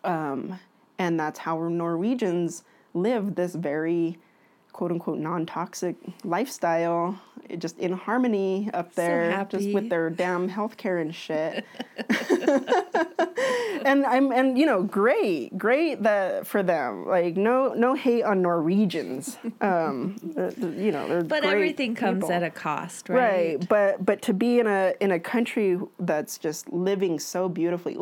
um, 0.04 0.58
and 0.98 1.18
that's 1.18 1.38
how 1.38 1.66
Norwegians 1.68 2.64
live 2.92 3.34
this 3.34 3.54
very 3.54 4.18
quote 4.76 4.92
unquote 4.92 5.18
non 5.18 5.46
toxic 5.46 5.96
lifestyle, 6.22 7.18
just 7.56 7.78
in 7.78 7.94
harmony 7.94 8.68
up 8.74 8.94
there, 8.94 9.34
so 9.50 9.58
just 9.58 9.72
with 9.72 9.88
their 9.88 10.10
damn 10.10 10.50
healthcare 10.50 11.00
and 11.00 11.14
shit. 11.14 11.64
and 13.86 14.04
I'm 14.04 14.32
and 14.32 14.58
you 14.58 14.66
know 14.66 14.82
great, 14.82 15.56
great 15.56 16.02
that 16.02 16.46
for 16.46 16.62
them. 16.62 17.06
Like 17.06 17.38
no 17.38 17.72
no 17.72 17.94
hate 17.94 18.22
on 18.22 18.42
Norwegians. 18.42 19.38
Um, 19.62 20.16
you 20.76 20.92
know, 20.92 21.08
they're 21.08 21.24
but 21.24 21.42
everything 21.42 21.94
comes 21.94 22.24
people. 22.24 22.32
at 22.32 22.42
a 22.42 22.50
cost, 22.50 23.08
right? 23.08 23.56
Right, 23.56 23.68
but 23.70 24.04
but 24.04 24.20
to 24.22 24.34
be 24.34 24.58
in 24.58 24.66
a 24.66 24.92
in 25.00 25.10
a 25.10 25.18
country 25.18 25.78
that's 25.98 26.36
just 26.36 26.70
living 26.70 27.18
so 27.18 27.48
beautifully. 27.48 27.96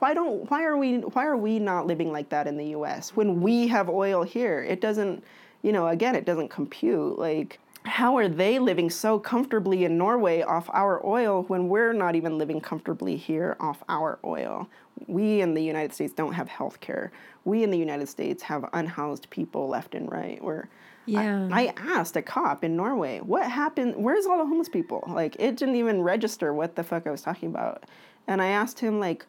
Why 0.00 0.12
don't 0.12 0.50
why 0.50 0.64
are 0.64 0.76
we 0.76 0.98
why 0.98 1.24
are 1.24 1.38
we 1.38 1.58
not 1.58 1.86
living 1.86 2.12
like 2.12 2.28
that 2.28 2.46
in 2.46 2.58
the 2.58 2.66
U.S. 2.66 3.16
when 3.16 3.40
we 3.40 3.68
have 3.68 3.88
oil 3.88 4.24
here? 4.24 4.62
It 4.62 4.82
doesn't 4.82 5.24
you 5.62 5.72
know, 5.72 5.88
again, 5.88 6.14
it 6.14 6.24
doesn't 6.24 6.48
compute. 6.48 7.18
Like, 7.18 7.58
how 7.84 8.16
are 8.16 8.28
they 8.28 8.58
living 8.58 8.90
so 8.90 9.18
comfortably 9.18 9.84
in 9.84 9.96
Norway 9.98 10.42
off 10.42 10.68
our 10.72 11.04
oil 11.06 11.44
when 11.44 11.68
we're 11.68 11.92
not 11.92 12.14
even 12.14 12.38
living 12.38 12.60
comfortably 12.60 13.16
here 13.16 13.56
off 13.60 13.82
our 13.88 14.18
oil? 14.24 14.68
We 15.06 15.40
in 15.40 15.54
the 15.54 15.62
United 15.62 15.94
States 15.94 16.12
don't 16.12 16.32
have 16.32 16.48
health 16.48 16.80
care. 16.80 17.12
We 17.44 17.62
in 17.62 17.70
the 17.70 17.78
United 17.78 18.08
States 18.08 18.42
have 18.42 18.68
unhoused 18.72 19.30
people 19.30 19.68
left 19.68 19.94
and 19.94 20.10
right. 20.10 20.42
Where 20.42 20.68
yeah. 21.06 21.48
I, 21.50 21.68
I 21.68 21.74
asked 21.76 22.16
a 22.16 22.22
cop 22.22 22.62
in 22.64 22.76
Norway, 22.76 23.20
what 23.20 23.50
happened? 23.50 23.96
Where's 23.96 24.26
all 24.26 24.38
the 24.38 24.46
homeless 24.46 24.68
people? 24.68 25.04
Like, 25.08 25.36
it 25.38 25.56
didn't 25.56 25.76
even 25.76 26.02
register 26.02 26.52
what 26.52 26.76
the 26.76 26.84
fuck 26.84 27.06
I 27.06 27.10
was 27.10 27.22
talking 27.22 27.48
about. 27.48 27.84
And 28.26 28.42
I 28.42 28.48
asked 28.48 28.78
him, 28.78 29.00
like, 29.00 29.24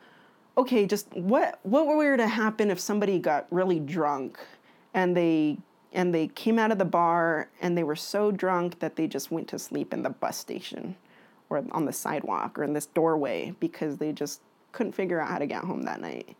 okay, 0.57 0.85
just 0.85 1.07
what 1.13 1.59
what 1.63 1.87
were 1.87 2.17
to 2.17 2.27
happen 2.27 2.69
if 2.69 2.79
somebody 2.79 3.19
got 3.19 3.47
really 3.49 3.79
drunk 3.79 4.37
and 4.93 5.15
they 5.15 5.57
and 5.93 6.13
they 6.13 6.27
came 6.27 6.59
out 6.59 6.71
of 6.71 6.77
the 6.77 6.85
bar 6.85 7.49
and 7.61 7.77
they 7.77 7.83
were 7.83 7.95
so 7.95 8.31
drunk 8.31 8.79
that 8.79 8.95
they 8.95 9.07
just 9.07 9.31
went 9.31 9.47
to 9.49 9.59
sleep 9.59 9.93
in 9.93 10.03
the 10.03 10.09
bus 10.09 10.37
station 10.37 10.95
or 11.49 11.63
on 11.71 11.85
the 11.85 11.93
sidewalk 11.93 12.59
or 12.59 12.63
in 12.63 12.73
this 12.73 12.85
doorway 12.87 13.53
because 13.59 13.97
they 13.97 14.11
just 14.11 14.41
couldn't 14.71 14.93
figure 14.93 15.19
out 15.19 15.29
how 15.29 15.39
to 15.39 15.47
get 15.47 15.63
home 15.63 15.83
that 15.83 15.99
night. 15.99 16.35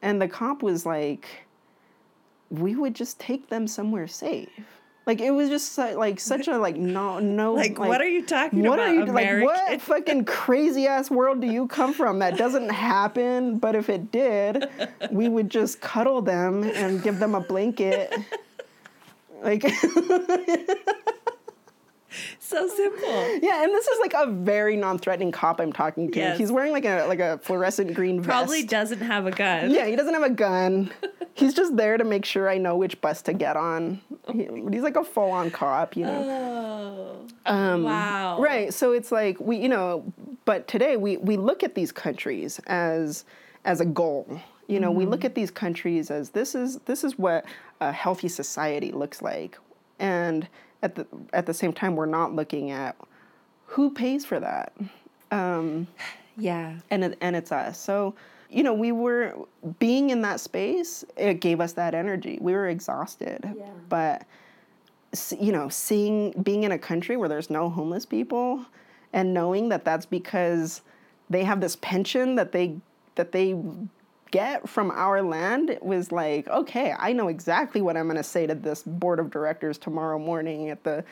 And 0.00 0.22
the 0.22 0.28
cop 0.28 0.62
was 0.62 0.86
like, 0.86 1.26
we 2.50 2.76
would 2.76 2.94
just 2.94 3.18
take 3.20 3.48
them 3.48 3.66
somewhere 3.66 4.06
safe. 4.06 4.48
Like 5.06 5.20
it 5.20 5.30
was 5.30 5.48
just 5.48 5.76
like 5.78 6.20
such 6.20 6.48
a 6.48 6.58
like 6.58 6.76
no 6.76 7.18
no 7.18 7.54
like, 7.54 7.78
like 7.78 7.88
what 7.88 8.02
are 8.02 8.08
you 8.08 8.26
talking 8.26 8.62
what 8.62 8.78
about? 8.78 8.88
Are 8.88 8.94
you, 8.94 9.02
American? 9.04 9.46
Like 9.48 9.68
what 9.70 9.80
fucking 9.80 10.26
crazy 10.26 10.86
ass 10.86 11.10
world 11.10 11.40
do 11.40 11.46
you 11.46 11.66
come 11.66 11.94
from? 11.94 12.18
That 12.18 12.36
doesn't 12.36 12.68
happen. 12.68 13.58
But 13.58 13.74
if 13.74 13.88
it 13.88 14.12
did, 14.12 14.68
we 15.10 15.30
would 15.30 15.50
just 15.50 15.80
cuddle 15.80 16.20
them 16.20 16.64
and 16.64 17.02
give 17.02 17.18
them 17.18 17.34
a 17.34 17.40
blanket 17.40 18.14
like 19.42 19.62
so 22.38 22.68
simple. 22.68 23.38
Yeah, 23.42 23.62
and 23.62 23.72
this 23.72 23.86
is 23.86 23.98
like 24.00 24.14
a 24.14 24.26
very 24.30 24.76
non-threatening 24.76 25.32
cop 25.32 25.60
I'm 25.60 25.72
talking 25.72 26.10
to. 26.12 26.18
Yes. 26.18 26.38
He's 26.38 26.50
wearing 26.50 26.72
like 26.72 26.84
a 26.84 27.06
like 27.06 27.20
a 27.20 27.38
fluorescent 27.38 27.94
green 27.94 28.20
vest. 28.20 28.28
Probably 28.28 28.64
doesn't 28.64 29.00
have 29.00 29.26
a 29.26 29.30
gun. 29.30 29.70
Yeah, 29.70 29.86
he 29.86 29.96
doesn't 29.96 30.14
have 30.14 30.22
a 30.22 30.30
gun. 30.30 30.90
he's 31.34 31.54
just 31.54 31.76
there 31.76 31.96
to 31.96 32.04
make 32.04 32.24
sure 32.24 32.48
I 32.48 32.58
know 32.58 32.76
which 32.76 33.00
bus 33.00 33.22
to 33.22 33.32
get 33.32 33.56
on. 33.56 34.00
He, 34.32 34.48
he's 34.70 34.82
like 34.82 34.96
a 34.96 35.04
full-on 35.04 35.50
cop, 35.50 35.96
you 35.96 36.04
know. 36.04 37.26
Oh. 37.46 37.52
Um, 37.52 37.82
wow. 37.84 38.40
Right. 38.40 38.74
So 38.74 38.92
it's 38.92 39.10
like 39.12 39.40
we, 39.40 39.56
you 39.56 39.68
know, 39.68 40.12
but 40.44 40.68
today 40.68 40.96
we 40.96 41.16
we 41.18 41.36
look 41.36 41.62
at 41.62 41.74
these 41.74 41.92
countries 41.92 42.60
as 42.66 43.24
as 43.64 43.80
a 43.80 43.86
goal 43.86 44.40
you 44.68 44.78
know, 44.78 44.90
mm-hmm. 44.90 44.98
we 44.98 45.06
look 45.06 45.20
mm-hmm. 45.20 45.26
at 45.26 45.34
these 45.34 45.50
countries 45.50 46.10
as 46.10 46.30
this 46.30 46.54
is 46.54 46.78
this 46.84 47.02
is 47.02 47.18
what 47.18 47.46
a 47.80 47.90
healthy 47.90 48.28
society 48.28 48.92
looks 48.92 49.22
like, 49.22 49.58
and 49.98 50.46
at 50.82 50.94
the 50.94 51.06
at 51.32 51.46
the 51.46 51.54
same 51.54 51.72
time, 51.72 51.96
we're 51.96 52.06
not 52.06 52.34
looking 52.34 52.70
at 52.70 52.94
who 53.66 53.90
pays 53.90 54.24
for 54.24 54.38
that. 54.38 54.72
Um, 55.30 55.86
yeah, 56.36 56.76
and 56.90 57.04
it, 57.04 57.18
and 57.20 57.34
it's 57.34 57.50
us. 57.50 57.80
So 57.80 58.14
you 58.50 58.62
know, 58.62 58.74
we 58.74 58.92
were 58.92 59.34
being 59.78 60.10
in 60.10 60.22
that 60.22 60.40
space. 60.40 61.04
It 61.16 61.40
gave 61.40 61.60
us 61.60 61.72
that 61.74 61.94
energy. 61.94 62.38
We 62.40 62.52
were 62.52 62.68
exhausted, 62.68 63.40
yeah. 63.56 63.64
but 63.88 64.26
you 65.38 65.52
know, 65.52 65.68
seeing 65.70 66.32
being 66.42 66.64
in 66.64 66.72
a 66.72 66.78
country 66.78 67.16
where 67.16 67.28
there's 67.28 67.50
no 67.50 67.70
homeless 67.70 68.04
people, 68.04 68.64
and 69.14 69.32
knowing 69.32 69.70
that 69.70 69.84
that's 69.84 70.06
because 70.06 70.82
they 71.30 71.44
have 71.44 71.60
this 71.60 71.76
pension 71.76 72.34
that 72.34 72.52
they 72.52 72.76
that 73.14 73.32
they 73.32 73.56
get 74.30 74.68
from 74.68 74.90
our 74.90 75.22
land 75.22 75.78
was 75.80 76.12
like 76.12 76.46
okay 76.48 76.94
i 76.98 77.12
know 77.12 77.28
exactly 77.28 77.80
what 77.80 77.96
i'm 77.96 78.04
going 78.04 78.16
to 78.16 78.22
say 78.22 78.46
to 78.46 78.54
this 78.54 78.82
board 78.82 79.18
of 79.18 79.30
directors 79.30 79.78
tomorrow 79.78 80.18
morning 80.18 80.70
at 80.70 80.84
the 80.84 81.04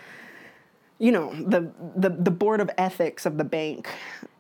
you 0.99 1.13
know 1.13 1.35
the, 1.35 1.71
the 1.97 2.11
the 2.11 2.31
board 2.31 2.61
of 2.61 2.71
ethics 2.79 3.27
of 3.27 3.39
the 3.39 3.45
bank. 3.45 3.89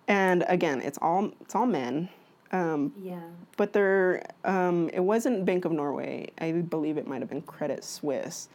And 0.08 0.44
again 0.48 0.80
it's 0.80 0.98
all 1.00 1.30
it's 1.40 1.54
all 1.54 1.66
men. 1.66 2.08
Um, 2.52 2.92
yeah. 3.02 3.18
but 3.56 3.72
there 3.72 4.22
um, 4.44 4.88
it 4.92 5.00
wasn't 5.00 5.44
bank 5.44 5.64
of 5.64 5.72
norway. 5.72 6.28
I 6.38 6.52
believe 6.52 6.96
it 6.96 7.06
might 7.06 7.20
have 7.20 7.28
been 7.28 7.42
credit 7.42 7.84
suisse. 7.84 8.48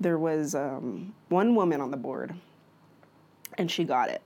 There 0.00 0.18
was 0.18 0.54
um, 0.54 1.14
one 1.28 1.54
woman 1.54 1.80
on 1.80 1.90
the 1.90 1.96
board 1.96 2.34
and 3.56 3.70
she 3.70 3.84
got 3.84 4.10
it. 4.10 4.22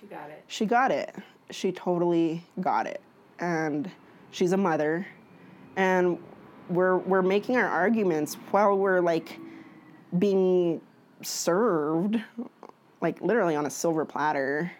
She 0.00 0.06
got 0.06 0.30
it. 0.30 0.44
She 0.46 0.66
got 0.66 0.90
it. 0.90 1.14
She 1.50 1.72
totally 1.72 2.44
got 2.60 2.86
it. 2.86 3.00
And 3.40 3.90
she's 4.34 4.52
a 4.52 4.56
mother, 4.56 5.06
and 5.76 6.18
we're 6.68 6.98
we're 6.98 7.22
making 7.22 7.56
our 7.56 7.68
arguments 7.68 8.34
while 8.50 8.76
we're 8.76 9.00
like 9.00 9.38
being 10.18 10.80
served, 11.22 12.20
like 13.00 13.20
literally 13.20 13.56
on 13.56 13.66
a 13.66 13.70
silver 13.70 14.04
platter, 14.04 14.70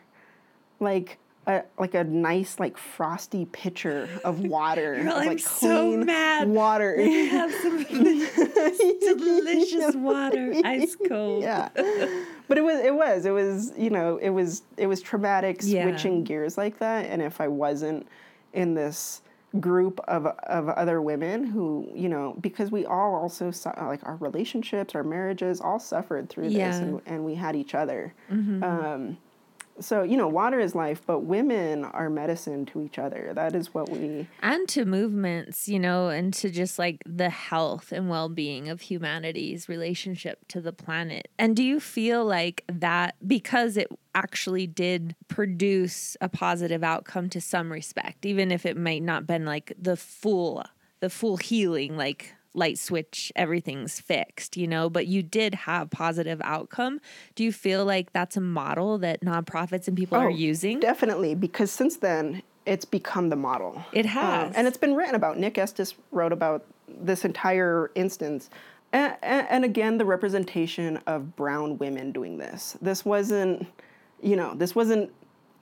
like 0.81 1.19
a, 1.47 1.63
like 1.79 1.95
a 1.95 2.05
nice 2.05 2.59
like 2.59 2.77
frosty 2.79 3.45
pitcher 3.47 4.09
of 4.25 4.41
water, 4.41 5.01
Girl, 5.03 5.13
of, 5.13 5.19
I'm 5.23 5.27
like 5.27 5.39
so 5.39 5.97
mad. 5.99 6.49
water. 6.49 6.95
They 6.97 7.27
have 7.27 7.53
some 7.53 7.83
delicious 7.85 9.95
water, 9.97 10.55
ice 10.65 10.97
cold. 11.09 11.43
Yeah, 11.43 11.69
but 12.49 12.59
it 12.59 12.65
was 12.65 12.81
it 12.81 12.95
was 12.95 13.27
it 13.27 13.31
was 13.31 13.73
you 13.77 13.91
know 13.91 14.17
it 14.19 14.31
was 14.31 14.63
it 14.77 14.87
was 14.87 15.01
traumatic 15.01 15.59
Yeah. 15.63 15.85
switching 15.85 16.25
gears 16.25 16.57
like 16.59 16.79
that, 16.79 17.07
and 17.07 17.23
if 17.23 17.41
I 17.41 17.49
wasn't 17.49 18.07
in 18.53 18.75
this 18.75 19.21
group 19.61 20.01
of 20.09 20.27
of 20.27 20.69
other 20.69 21.01
women 21.01 21.45
who 21.45 21.89
you 21.95 22.09
know 22.09 22.37
because 22.41 22.73
we 22.73 22.85
all 22.85 23.15
also 23.15 23.53
like 23.83 24.01
our 24.03 24.17
relationships 24.17 24.95
our 24.95 25.05
marriages 25.05 25.61
all 25.61 25.79
suffered 25.79 26.29
through 26.29 26.49
yeah. 26.49 26.71
this 26.71 26.79
and, 26.79 27.01
and 27.07 27.25
we 27.25 27.35
had 27.35 27.55
each 27.55 27.75
other 27.75 28.13
mm-hmm. 28.31 28.65
um, 28.65 29.17
so 29.81 30.03
you 30.03 30.16
know 30.16 30.29
water 30.29 30.61
is 30.61 30.75
life 30.75 31.03
but 31.07 31.20
women 31.20 31.85
are 31.85 32.11
medicine 32.11 32.66
to 32.66 32.83
each 32.83 32.99
other. 32.99 33.33
That 33.35 33.55
is 33.55 33.75
what 33.75 33.89
we 33.89 34.29
and 34.41 34.68
to 34.68 34.85
movements 34.85 35.68
you 35.68 35.79
know 35.79 36.09
and 36.09 36.33
to 36.35 36.51
just 36.51 36.79
like 36.79 37.03
the 37.07 37.31
health 37.31 37.93
and 37.93 38.09
well-being 38.09 38.68
of 38.68 38.83
humanity's 38.83 39.68
relationship 39.68 40.47
to 40.49 40.61
the 40.61 40.72
planet. 40.72 41.29
And 41.39 41.57
do 41.57 41.62
you 41.62 41.81
feel 41.81 42.25
like 42.25 42.64
that 42.68 43.16
because 43.27 43.77
it 43.77 43.89
actually 44.14 44.66
did 44.66 45.16
produce 45.29 46.16
a 46.20 46.29
positive 46.29 46.85
outcome 46.85 47.29
to 47.29 47.41
some 47.41 47.72
respect 47.72 48.25
even 48.25 48.53
if 48.53 48.64
it 48.64 48.77
might 48.77 49.03
not 49.03 49.27
been 49.27 49.45
like 49.45 49.72
the 49.81 49.97
full 49.97 50.64
the 51.01 51.11
full 51.11 51.37
healing 51.37 51.97
like 51.97 52.34
light 52.55 52.79
switch, 52.79 53.33
everything's 53.37 54.01
fixed, 54.01 54.57
you 54.57 54.67
know, 54.67 54.89
but 54.89 55.07
you 55.07 55.23
did 55.23 55.55
have 55.55 55.91
positive 55.91 56.41
outcome. 56.45 57.01
Do 57.35 57.45
you 57.45 57.53
feel 57.53 57.85
like 57.85 58.13
that's 58.13 58.37
a 58.37 58.41
model 58.41 58.99
that 58.99 59.21
nonprofits 59.21 59.89
and 59.89 59.97
people 59.97 60.19
oh, 60.19 60.23
are 60.23 60.31
using? 60.31 60.81
Definitely, 60.81 61.35
because 61.35 61.71
since 61.71 61.97
then 61.97 62.43
it's 62.67 62.85
become 62.85 63.29
the 63.29 63.37
model. 63.37 63.85
It 63.93 64.07
um, 64.07 64.13
has. 64.13 64.49
Um, 64.49 64.53
and 64.57 64.67
it's 64.67 64.79
been 64.79 64.95
written 64.95 65.15
about. 65.15 65.39
Nick 65.39 65.59
Estes 65.59 65.95
wrote 66.13 66.33
about 66.33 66.65
this 66.89 67.25
entire 67.25 67.91
instance. 67.95 68.51
And, 68.93 69.17
and, 69.23 69.47
and 69.51 69.65
again, 69.65 69.99
the 69.99 70.05
representation 70.05 70.99
of 71.07 71.37
brown 71.37 71.79
women 71.79 72.13
doing 72.13 72.39
this. 72.39 72.77
This 72.81 73.05
wasn't, 73.05 73.67
you 74.23 74.37
know, 74.37 74.55
this 74.55 74.75
wasn't 74.75 75.11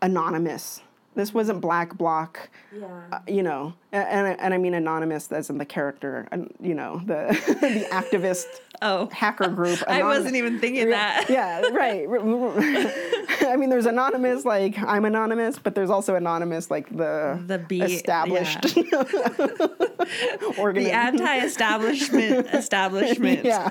anonymous 0.02 0.80
This 1.14 1.34
wasn't 1.34 1.60
black 1.60 1.96
bloc 1.98 2.48
Yeah. 2.74 2.86
Uh, 3.12 3.18
you 3.28 3.42
know, 3.42 3.74
and, 3.92 4.26
and 4.28 4.40
and 4.40 4.54
I 4.54 4.58
mean 4.58 4.72
anonymous 4.74 5.30
as 5.30 5.50
in 5.50 5.58
the 5.58 5.66
character, 5.66 6.26
and 6.32 6.52
you 6.60 6.74
know 6.74 7.02
the 7.04 7.26
the 7.60 7.86
activist 7.90 8.46
Oh. 8.84 9.08
hacker 9.12 9.46
group. 9.48 9.80
I 9.86 10.02
wasn't 10.02 10.34
even 10.34 10.58
thinking 10.58 10.90
that. 10.90 11.26
Yeah, 11.28 11.60
right. 11.68 12.04
I 13.48 13.54
mean, 13.56 13.70
there's 13.70 13.86
anonymous, 13.86 14.44
like 14.44 14.76
I'm 14.76 15.04
anonymous, 15.04 15.56
but 15.60 15.76
there's 15.76 15.90
also 15.90 16.16
anonymous, 16.16 16.68
like 16.68 16.88
the 16.88 17.40
The 17.46 17.58
B- 17.58 17.80
established 17.80 18.62
The 18.62 20.90
anti-establishment 20.92 22.48
establishment. 22.52 23.44
yeah, 23.44 23.70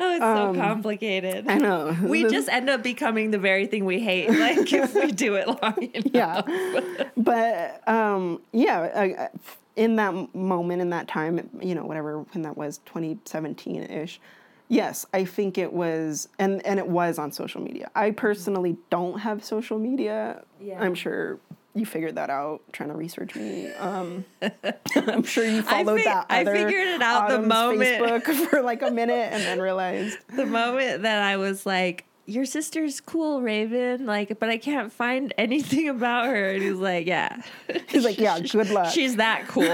Oh, 0.02 0.12
it's 0.14 0.24
so 0.24 0.54
complicated. 0.54 1.46
Um, 1.46 1.50
I 1.50 1.58
know. 1.58 1.96
We 2.02 2.22
This- 2.22 2.32
just 2.32 2.48
end 2.48 2.70
up 2.70 2.82
becoming 2.82 3.30
the 3.30 3.38
very 3.38 3.66
thing 3.66 3.84
we 3.84 4.00
hate. 4.00 4.30
Like 4.40 4.72
if 4.72 4.94
we 4.94 5.12
do 5.12 5.34
it 5.34 5.46
long 5.46 5.82
enough. 5.94 6.06
yeah, 6.14 7.02
but 7.16 7.86
um, 7.88 8.40
yeah, 8.52 8.80
uh, 8.80 9.28
in 9.76 9.96
that 9.96 10.34
moment, 10.34 10.80
in 10.82 10.90
that 10.90 11.06
time, 11.06 11.48
you 11.62 11.74
know, 11.74 11.84
whatever 11.84 12.20
when 12.32 12.42
that 12.42 12.56
was, 12.56 12.78
2017 12.86 13.82
ish. 13.82 14.20
Yes, 14.68 15.04
I 15.12 15.24
think 15.24 15.58
it 15.58 15.72
was, 15.72 16.28
and 16.38 16.64
and 16.64 16.78
it 16.78 16.86
was 16.86 17.18
on 17.18 17.32
social 17.32 17.60
media. 17.60 17.90
I 17.94 18.12
personally 18.12 18.76
don't 18.88 19.18
have 19.18 19.44
social 19.44 19.78
media. 19.78 20.44
Yeah. 20.60 20.80
I'm 20.80 20.94
sure 20.94 21.38
you 21.74 21.86
figured 21.86 22.16
that 22.16 22.30
out 22.30 22.62
trying 22.72 22.88
to 22.88 22.94
research 22.96 23.34
me. 23.34 23.68
Um, 23.74 24.24
I'm 24.96 25.22
sure 25.22 25.44
you 25.44 25.62
followed 25.62 25.98
fi- 26.00 26.04
that. 26.04 26.26
I 26.28 26.44
figured 26.44 26.86
it 26.86 27.02
out 27.02 27.28
the 27.28 27.34
Autumn's 27.34 27.48
moment- 27.48 28.02
Facebook 28.02 28.48
for 28.50 28.62
like 28.62 28.82
a 28.82 28.90
minute, 28.90 29.32
and 29.32 29.42
then 29.42 29.60
realized. 29.60 30.18
The 30.34 30.46
moment 30.46 31.02
that 31.02 31.22
I 31.22 31.36
was 31.36 31.66
like, 31.66 32.04
your 32.26 32.44
sister's 32.44 33.00
cool, 33.00 33.40
Raven. 33.42 34.06
Like, 34.06 34.38
but 34.38 34.48
I 34.48 34.56
can't 34.58 34.92
find 34.92 35.34
anything 35.36 35.88
about 35.88 36.26
her. 36.26 36.50
And 36.50 36.62
he's 36.62 36.74
like, 36.74 37.06
yeah. 37.06 37.42
He's 37.88 38.04
like, 38.04 38.18
yeah, 38.18 38.38
good 38.52 38.70
luck. 38.70 38.92
She's 38.92 39.16
that 39.16 39.48
cool. 39.48 39.64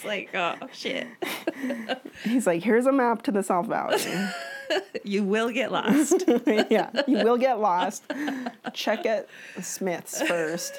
It's 0.00 0.06
like, 0.06 0.34
oh 0.34 0.54
shit. 0.72 1.06
He's 2.24 2.46
like, 2.46 2.62
here's 2.62 2.86
a 2.86 2.92
map 2.92 3.22
to 3.22 3.32
the 3.32 3.42
South 3.42 3.66
Valley. 3.66 4.00
You 5.02 5.24
will 5.24 5.50
get 5.50 5.72
lost. 5.72 6.22
yeah, 6.46 6.90
you 7.08 7.16
will 7.24 7.36
get 7.36 7.58
lost. 7.58 8.04
Check 8.72 9.04
at 9.04 9.26
Smith's 9.60 10.22
first. 10.22 10.78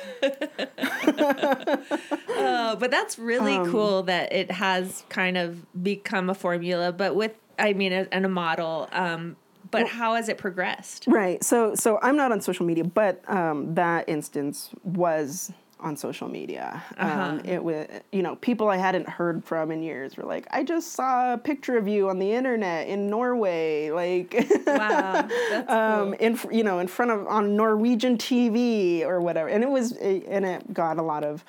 Oh, 2.29 2.77
but 2.79 2.89
that's 2.89 3.19
really 3.19 3.57
Um, 3.57 3.69
cool 3.69 4.03
that 4.03 4.31
it 4.31 4.49
has 4.49 5.03
kind 5.09 5.35
of 5.37 5.65
become 5.83 6.29
a 6.29 6.33
formula, 6.33 6.93
but 6.93 7.17
with, 7.17 7.33
I 7.59 7.73
mean, 7.73 7.91
a, 7.91 8.07
and 8.13 8.25
a 8.25 8.29
model. 8.29 8.87
Um, 8.93 9.35
but 9.71 9.89
how 9.89 10.15
has 10.15 10.29
it 10.29 10.37
progressed? 10.37 11.03
Right. 11.07 11.43
So, 11.43 11.75
so 11.75 11.99
I'm 12.01 12.15
not 12.15 12.31
on 12.31 12.39
social 12.39 12.65
media, 12.65 12.85
but 12.85 13.21
um, 13.29 13.75
that 13.75 14.07
instance 14.07 14.69
was 14.85 15.51
on 15.81 15.97
social 15.97 16.27
media. 16.27 16.83
Um, 16.97 17.41
it 17.43 17.63
was, 17.63 17.87
you 18.11 18.21
know, 18.21 18.35
people 18.37 18.69
I 18.69 18.77
hadn't 18.77 19.09
heard 19.09 19.43
from 19.43 19.71
in 19.71 19.81
years 19.83 20.15
were 20.17 20.23
like, 20.23 20.47
"I 20.51 20.63
just 20.63 20.93
saw 20.93 21.33
a 21.33 21.37
picture 21.37 21.77
of 21.77 21.87
you 21.87 22.09
on 22.09 22.19
the 22.19 22.31
internet 22.31 22.87
in 22.87 23.09
Norway," 23.09 23.89
like. 23.91 24.33
Wow, 24.65 25.27
that's 25.49 25.71
um, 25.71 26.13
in 26.15 26.39
you 26.51 26.63
know 26.63 26.79
in 26.79 26.87
front 26.87 27.11
of 27.11 27.27
on 27.27 27.55
Norwegian 27.55 28.17
TV 28.17 29.01
or 29.03 29.21
whatever, 29.21 29.49
and 29.49 29.63
it 29.63 29.69
was 29.69 29.93
and 29.93 30.45
it 30.45 30.73
got 30.73 30.97
a 30.97 31.03
lot 31.03 31.23
of 31.23 31.43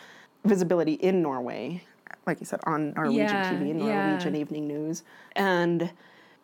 visibility 0.45 0.95
in 0.95 1.23
Norway, 1.23 1.83
like 2.27 2.41
you 2.41 2.47
said 2.47 2.61
on 2.65 2.93
Norwegian 2.95 3.27
Yeah, 3.27 3.51
TV 3.53 3.71
and 3.71 3.81
yeah. 3.81 4.07
Norwegian 4.07 4.35
Evening 4.35 4.67
News, 4.67 5.03
and 5.37 5.91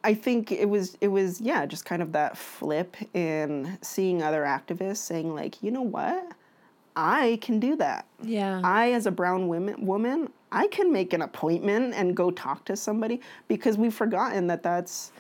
I 0.05 0.15
think 0.15 0.53
it 0.53 0.69
was 0.69 0.97
it 1.01 1.09
was 1.09 1.41
yeah 1.41 1.67
just 1.67 1.85
kind 1.85 2.03
of 2.03 2.13
that 2.13 2.37
flip 2.37 2.97
in 3.15 3.79
seeing 3.83 4.23
other 4.23 4.43
activists 4.43 4.99
saying 4.99 5.35
like 5.35 5.63
you 5.63 5.71
know 5.71 5.83
what 5.83 6.33
I 6.99 7.39
can 7.41 7.61
do 7.61 7.77
that. 7.77 8.07
Yeah. 8.21 8.61
I, 8.65 8.93
as 8.93 9.07
a 9.07 9.13
brown 9.13 9.47
woman, 9.47 9.87
woman, 9.87 10.31
I 10.51 10.67
can 10.67 10.93
make 10.93 11.13
an 11.13 11.23
appointment 11.23 11.95
and 11.95 12.17
go 12.17 12.33
talk 12.33 12.65
to 12.65 12.77
somebody 12.77 13.21
because 13.47 13.79
we've 13.79 13.95
forgotten 13.95 14.49
that 14.49 14.65
that's 14.65 15.13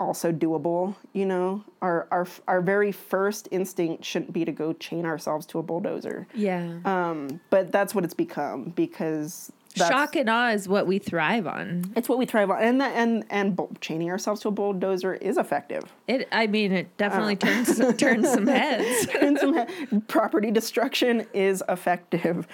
also 0.00 0.32
doable. 0.32 0.96
You 1.12 1.26
know, 1.26 1.62
our 1.82 2.08
our 2.10 2.26
our 2.48 2.60
very 2.60 2.90
first 2.90 3.46
instinct 3.52 4.04
shouldn't 4.04 4.32
be 4.32 4.44
to 4.44 4.50
go 4.50 4.72
chain 4.72 5.06
ourselves 5.06 5.46
to 5.46 5.60
a 5.60 5.62
bulldozer. 5.62 6.26
yeah. 6.34 6.78
Um, 6.84 7.40
but 7.50 7.70
that's 7.70 7.94
what 7.94 8.02
it's 8.04 8.14
become 8.14 8.72
because 8.74 9.52
that's, 9.74 9.90
Shock 9.90 10.16
and 10.16 10.28
awe 10.28 10.50
is 10.50 10.68
what 10.68 10.86
we 10.86 10.98
thrive 10.98 11.46
on. 11.46 11.92
It's 11.96 12.08
what 12.08 12.18
we 12.18 12.26
thrive 12.26 12.50
on, 12.50 12.62
and 12.62 12.80
that 12.80 12.92
and 12.96 13.24
and 13.30 13.58
chaining 13.80 14.10
ourselves 14.10 14.40
to 14.42 14.48
a 14.48 14.50
bulldozer 14.50 15.14
is 15.14 15.36
effective. 15.38 15.84
It. 16.08 16.28
I 16.32 16.46
mean, 16.46 16.72
it 16.72 16.86
Uh. 16.86 16.88
definitely 16.98 17.36
turns 17.36 17.78
turns 17.96 18.30
some 18.30 18.46
heads. 18.46 19.08
And 19.22 19.38
some 19.38 20.00
property 20.08 20.50
destruction 20.50 21.26
is 21.32 21.62
effective. 21.68 22.46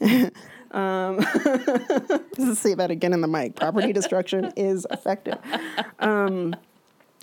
um, 0.72 1.16
let's 2.38 2.58
say 2.58 2.74
that 2.74 2.90
again 2.90 3.12
in 3.12 3.20
the 3.20 3.28
mic. 3.28 3.54
Property 3.56 3.92
destruction 3.92 4.52
is 4.56 4.86
effective. 4.90 5.38
Um, 6.00 6.54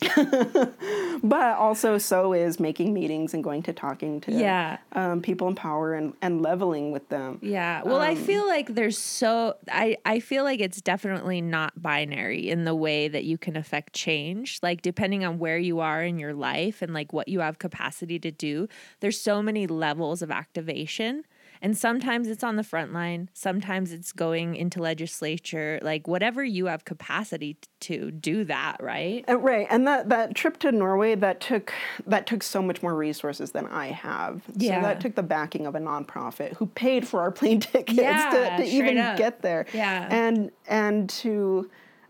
but 1.23 1.57
also, 1.57 1.97
so 1.97 2.33
is 2.33 2.59
making 2.59 2.93
meetings 2.93 3.33
and 3.33 3.43
going 3.43 3.63
to 3.63 3.73
talking 3.73 4.21
to 4.21 4.31
Yeah. 4.31 4.77
um, 4.93 5.21
people 5.21 5.47
in 5.47 5.55
power 5.55 5.93
and, 5.93 6.13
and 6.21 6.41
leveling 6.41 6.91
with 6.91 7.07
them. 7.09 7.39
Yeah. 7.41 7.81
Well, 7.83 7.97
Um, 7.97 8.01
I 8.01 8.15
feel 8.15 8.45
like 8.47 8.73
there's 8.75 8.97
so 8.97 9.55
I 9.71 9.97
I 10.05 10.19
feel 10.19 10.43
like 10.43 10.59
it's 10.59 10.81
definitely 10.81 11.41
not 11.41 11.81
binary 11.81 12.49
in 12.49 12.65
the 12.65 12.75
way 12.75 13.07
that 13.07 13.23
you 13.23 13.37
can 13.37 13.55
affect 13.55 13.93
change. 13.93 14.59
Like 14.61 14.81
depending 14.81 15.23
on 15.25 15.39
where 15.39 15.57
you 15.57 15.79
are 15.79 16.03
in 16.03 16.19
your 16.19 16.33
life 16.33 16.81
and 16.81 16.93
like 16.93 17.13
what 17.13 17.27
you 17.27 17.39
have 17.41 17.59
capacity 17.59 18.19
to 18.19 18.31
do, 18.31 18.67
there's 18.99 19.19
so 19.19 19.41
many 19.41 19.67
levels 19.67 20.21
of 20.21 20.31
activation. 20.31 21.23
And 21.63 21.77
sometimes 21.77 22.27
it's 22.27 22.43
on 22.43 22.57
the 22.57 22.63
front 22.63 22.91
line, 22.91 23.29
sometimes 23.33 23.93
it's 23.93 24.11
going 24.11 24.55
into 24.57 24.81
legislature, 24.81 25.79
like 25.81 26.09
whatever 26.09 26.43
you 26.43 26.65
have 26.65 26.83
capacity 26.83 27.57
to 27.79 28.11
do 28.11 28.43
that, 28.43 28.77
right? 28.81 29.23
Uh, 29.29 29.37
right, 29.37 29.65
and 29.69 29.87
that, 29.87 30.09
that 30.09 30.35
trip 30.35 30.59
to 30.59 30.73
Norway 30.73 31.15
that 31.15 31.39
took 31.39 31.71
that 32.05 32.27
took 32.27 32.43
so 32.43 32.61
much 32.61 32.83
more 32.83 32.93
resources 32.93 33.51
than 33.53 33.65
I 33.67 33.87
have. 33.87 34.41
Yeah. 34.57 34.81
So 34.81 34.87
that 34.87 34.99
took 34.99 35.15
the 35.15 35.23
backing 35.23 35.65
of 35.65 35.73
a 35.75 35.79
nonprofit 35.79 36.53
who 36.57 36.65
paid 36.67 37.07
for 37.07 37.21
our 37.21 37.31
plane 37.39 37.61
tickets 37.61 37.97
Yeah, 37.97 38.57
to, 38.57 38.63
to 38.63 38.69
even 38.69 38.97
up. 38.97 39.17
get 39.17 39.41
there. 39.41 39.65
Yeah. 39.73 40.07
and 40.11 40.51
and 40.67 41.09
to 41.09 41.69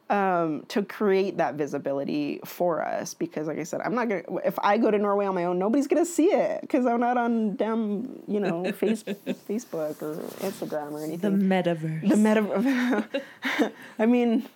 um, 0.09 0.63
to 0.67 0.83
create 0.83 1.37
that 1.37 1.55
visibility 1.55 2.39
for 2.45 2.83
us 2.83 3.13
because, 3.13 3.47
like 3.47 3.57
I 3.57 3.63
said, 3.63 3.81
I'm 3.81 3.95
not 3.95 4.09
gonna. 4.09 4.23
If 4.43 4.59
I 4.59 4.77
go 4.77 4.91
to 4.91 4.97
Norway 4.97 5.25
on 5.25 5.35
my 5.35 5.45
own, 5.45 5.59
nobody's 5.59 5.87
gonna 5.87 6.05
see 6.05 6.27
it 6.27 6.61
because 6.61 6.85
I'm 6.85 6.99
not 6.99 7.17
on 7.17 7.55
damn 7.55 8.21
you 8.27 8.39
know 8.39 8.71
face, 8.73 9.03
Facebook 9.49 10.01
or 10.01 10.15
Instagram 10.45 10.91
or 10.91 11.03
anything 11.03 11.39
The 11.39 11.45
metaverse. 11.45 12.09
The 12.09 12.15
metaverse 12.15 13.71
I 13.99 14.05
mean, 14.05 14.47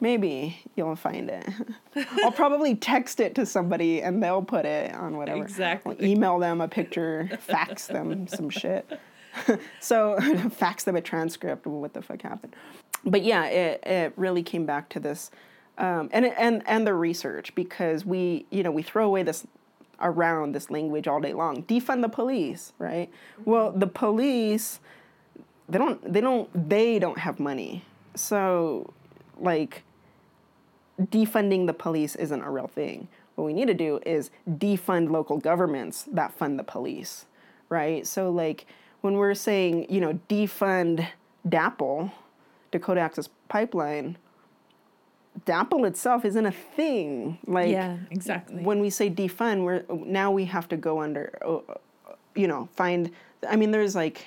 maybe 0.00 0.58
you'll 0.76 0.96
find 0.96 1.30
it. 1.30 1.48
I'll 2.24 2.32
probably 2.32 2.74
text 2.74 3.20
it 3.20 3.34
to 3.36 3.46
somebody 3.46 4.02
and 4.02 4.22
they'll 4.22 4.42
put 4.42 4.66
it 4.66 4.92
on 4.94 5.16
whatever. 5.16 5.42
Exactly. 5.42 5.96
I'll 5.98 6.04
email 6.04 6.38
them 6.38 6.60
a 6.60 6.68
picture, 6.68 7.30
fax 7.40 7.86
them 7.86 8.26
some 8.26 8.50
shit. 8.50 8.98
so 9.80 10.18
fax 10.50 10.84
them 10.84 10.96
a 10.96 11.00
transcript 11.00 11.64
of 11.66 11.72
what 11.72 11.94
the 11.94 12.02
fuck 12.02 12.22
happened. 12.22 12.54
But 13.04 13.22
yeah, 13.22 13.44
it 13.46 13.82
it 13.84 14.12
really 14.16 14.42
came 14.42 14.66
back 14.66 14.88
to 14.90 15.00
this, 15.00 15.30
um, 15.78 16.10
and 16.12 16.26
and 16.26 16.62
and 16.66 16.86
the 16.86 16.94
research 16.94 17.54
because 17.54 18.04
we 18.04 18.46
you 18.50 18.62
know 18.62 18.70
we 18.70 18.82
throw 18.82 19.06
away 19.06 19.22
this 19.22 19.46
around 20.00 20.52
this 20.52 20.70
language 20.70 21.06
all 21.06 21.20
day 21.20 21.32
long. 21.32 21.62
Defund 21.64 22.02
the 22.02 22.08
police, 22.08 22.72
right? 22.78 23.10
Well, 23.44 23.70
the 23.72 23.86
police 23.86 24.80
they 25.70 25.78
don't 25.78 26.12
they 26.12 26.20
don't 26.20 26.68
they 26.68 26.98
don't 26.98 27.18
have 27.18 27.38
money 27.38 27.84
so 28.14 28.92
like 29.38 29.84
defunding 31.00 31.66
the 31.66 31.72
police 31.72 32.16
isn't 32.16 32.42
a 32.42 32.50
real 32.50 32.66
thing 32.66 33.08
what 33.36 33.44
we 33.44 33.54
need 33.54 33.68
to 33.68 33.74
do 33.74 34.00
is 34.04 34.30
defund 34.48 35.10
local 35.10 35.38
governments 35.38 36.06
that 36.12 36.32
fund 36.32 36.58
the 36.58 36.64
police 36.64 37.26
right 37.68 38.06
so 38.06 38.30
like 38.30 38.66
when 39.00 39.14
we're 39.14 39.34
saying 39.34 39.86
you 39.88 40.00
know 40.00 40.18
defund 40.28 41.06
DAPL 41.48 42.10
dakota 42.70 43.00
access 43.00 43.28
pipeline 43.48 44.16
DAPL 45.46 45.86
itself 45.86 46.24
isn't 46.24 46.46
a 46.46 46.52
thing 46.52 47.38
like 47.46 47.70
yeah, 47.70 47.98
exactly. 48.10 48.62
when 48.62 48.80
we 48.80 48.90
say 48.90 49.08
defund, 49.08 49.64
we're 49.64 49.84
now 49.88 50.30
we 50.30 50.44
have 50.46 50.68
to 50.68 50.76
go 50.76 51.00
under, 51.00 51.38
uh, 51.44 51.74
you 52.34 52.48
know, 52.48 52.68
find. 52.74 53.10
I 53.48 53.56
mean, 53.56 53.70
there's 53.70 53.94
like, 53.94 54.26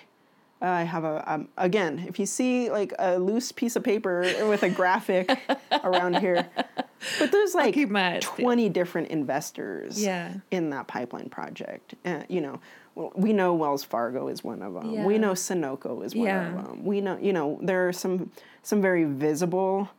uh, 0.61 0.67
I 0.67 0.83
have 0.83 1.03
a 1.03 1.23
um, 1.31 1.49
again. 1.57 2.05
If 2.07 2.19
you 2.19 2.25
see 2.25 2.71
like 2.71 2.93
a 2.99 3.19
loose 3.19 3.51
piece 3.51 3.75
of 3.75 3.83
paper 3.83 4.21
with 4.47 4.63
a 4.63 4.69
graphic 4.69 5.29
around 5.83 6.19
here, 6.19 6.49
but 7.19 7.31
there's 7.31 7.53
like 7.53 7.73
keep 7.73 7.89
my 7.89 8.15
eyes 8.15 8.23
twenty 8.23 8.69
different 8.69 9.09
investors. 9.09 10.01
Yeah. 10.01 10.33
In 10.51 10.69
that 10.69 10.87
pipeline 10.87 11.29
project, 11.29 11.95
uh, 12.05 12.23
you 12.29 12.41
know. 12.41 12.59
We 12.95 13.33
know 13.33 13.53
Wells 13.55 13.83
Fargo 13.83 14.27
is 14.27 14.43
one 14.43 14.61
of 14.61 14.73
them. 14.73 15.03
We 15.03 15.17
know 15.17 15.31
Sunoco 15.31 16.05
is 16.05 16.13
one 16.15 16.27
Yeah. 16.27 16.49
of 16.49 16.67
them. 16.67 16.85
We 16.85 17.01
know, 17.01 17.17
you 17.19 17.33
know, 17.33 17.59
there 17.61 17.87
are 17.87 17.93
some 17.93 18.31
some 18.61 18.81
very 18.81 19.03
visible 19.05 19.89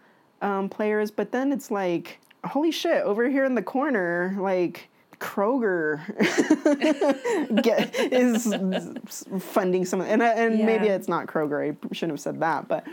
um, 0.42 0.68
players, 0.68 1.10
but 1.10 1.32
then 1.32 1.52
it's 1.52 1.70
like, 1.70 2.20
holy 2.44 2.70
shit, 2.70 3.02
over 3.02 3.28
here 3.28 3.44
in 3.44 3.54
the 3.54 3.62
corner, 3.62 4.36
like 4.38 4.88
Kroger 5.18 6.00
get, 7.62 7.94
is 8.12 8.54
funding 9.42 9.84
some, 9.84 10.00
and 10.00 10.22
and 10.22 10.58
yeah. 10.58 10.66
maybe 10.66 10.86
it's 10.86 11.08
not 11.08 11.26
Kroger. 11.26 11.72
I 11.72 11.94
shouldn't 11.94 12.12
have 12.12 12.20
said 12.20 12.40
that, 12.40 12.68
but 12.68 12.86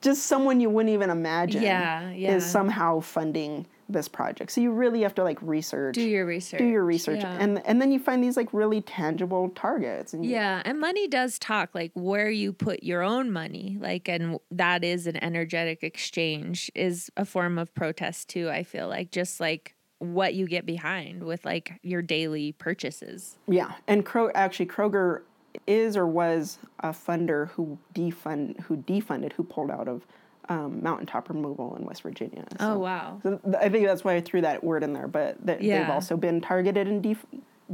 just 0.00 0.26
someone 0.26 0.60
you 0.60 0.70
wouldn't 0.70 0.92
even 0.92 1.10
imagine 1.10 1.62
yeah, 1.62 2.10
yeah. 2.10 2.34
is 2.36 2.44
somehow 2.46 3.00
funding 3.00 3.66
this 3.88 4.08
project. 4.08 4.52
So 4.52 4.60
you 4.60 4.72
really 4.72 5.02
have 5.02 5.14
to 5.16 5.24
like 5.24 5.38
research. 5.42 5.94
Do 5.94 6.02
your 6.02 6.26
research. 6.26 6.58
Do 6.58 6.64
your 6.64 6.84
research. 6.84 7.20
Yeah. 7.20 7.36
And 7.38 7.64
and 7.66 7.80
then 7.80 7.92
you 7.92 7.98
find 7.98 8.22
these 8.22 8.36
like 8.36 8.48
really 8.52 8.80
tangible 8.80 9.50
targets. 9.50 10.12
And 10.12 10.24
yeah, 10.24 10.62
and 10.64 10.80
money 10.80 11.08
does 11.08 11.38
talk 11.38 11.74
like 11.74 11.92
where 11.94 12.30
you 12.30 12.52
put 12.52 12.82
your 12.82 13.02
own 13.02 13.30
money. 13.30 13.76
Like 13.80 14.08
and 14.08 14.38
that 14.50 14.84
is 14.84 15.06
an 15.06 15.22
energetic 15.22 15.82
exchange 15.82 16.70
is 16.74 17.10
a 17.16 17.24
form 17.24 17.58
of 17.58 17.74
protest 17.74 18.28
too, 18.28 18.50
I 18.50 18.62
feel 18.62 18.88
like 18.88 19.10
just 19.10 19.40
like 19.40 19.74
what 19.98 20.34
you 20.34 20.46
get 20.46 20.66
behind 20.66 21.22
with 21.22 21.44
like 21.44 21.78
your 21.82 22.02
daily 22.02 22.52
purchases. 22.52 23.36
Yeah. 23.46 23.72
And 23.86 24.04
Kro- 24.04 24.32
actually 24.34 24.66
Kroger 24.66 25.22
is 25.66 25.96
or 25.96 26.06
was 26.06 26.58
a 26.80 26.90
funder 26.90 27.48
who 27.50 27.78
defund 27.94 28.60
who 28.62 28.76
defunded 28.76 29.32
who 29.32 29.44
pulled 29.44 29.70
out 29.70 29.88
of 29.88 30.06
um, 30.48 30.82
mountaintop 30.82 31.28
removal 31.28 31.76
in 31.76 31.84
West 31.84 32.02
Virginia. 32.02 32.44
So, 32.58 32.72
oh 32.72 32.78
wow! 32.78 33.20
So 33.22 33.40
I 33.58 33.68
think 33.68 33.86
that's 33.86 34.04
why 34.04 34.14
I 34.16 34.20
threw 34.20 34.40
that 34.42 34.62
word 34.62 34.82
in 34.82 34.92
there. 34.92 35.08
But 35.08 35.44
th- 35.46 35.60
yeah. 35.60 35.80
they've 35.80 35.90
also 35.90 36.16
been 36.16 36.40
targeted 36.40 36.86
in 36.86 37.00
def- 37.00 37.26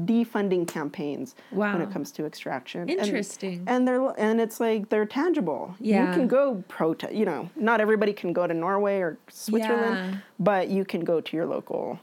defunding 0.05 0.67
campaigns 0.67 1.35
wow. 1.53 1.73
when 1.73 1.83
it 1.83 1.93
comes 1.93 2.13
to 2.13 2.25
extraction. 2.25 2.89
Interesting. 2.89 3.61
And, 3.61 3.69
and, 3.69 3.89
they're 3.89 4.21
and 4.21 4.41
it's 4.41 4.61
like 4.61 4.89
they're 4.89 5.07
tangible. 5.07 5.75
Yeah. 5.81 6.09
You 6.09 6.15
can 6.15 6.29
go 6.29 6.63
protest. 6.69 7.15
You 7.15 7.25
know, 7.25 7.51
not 7.57 7.81
everybody 7.81 8.13
can 8.13 8.33
go 8.33 8.47
to 8.47 8.55
Norway 8.55 9.01
or 9.01 9.19
Switzerland, 9.29 10.13
yeah. 10.13 10.19
but 10.39 10.69
you 10.69 10.85
can 10.85 11.03
go 11.03 11.21
to 11.21 11.37
your 11.37 11.47
local 11.47 11.99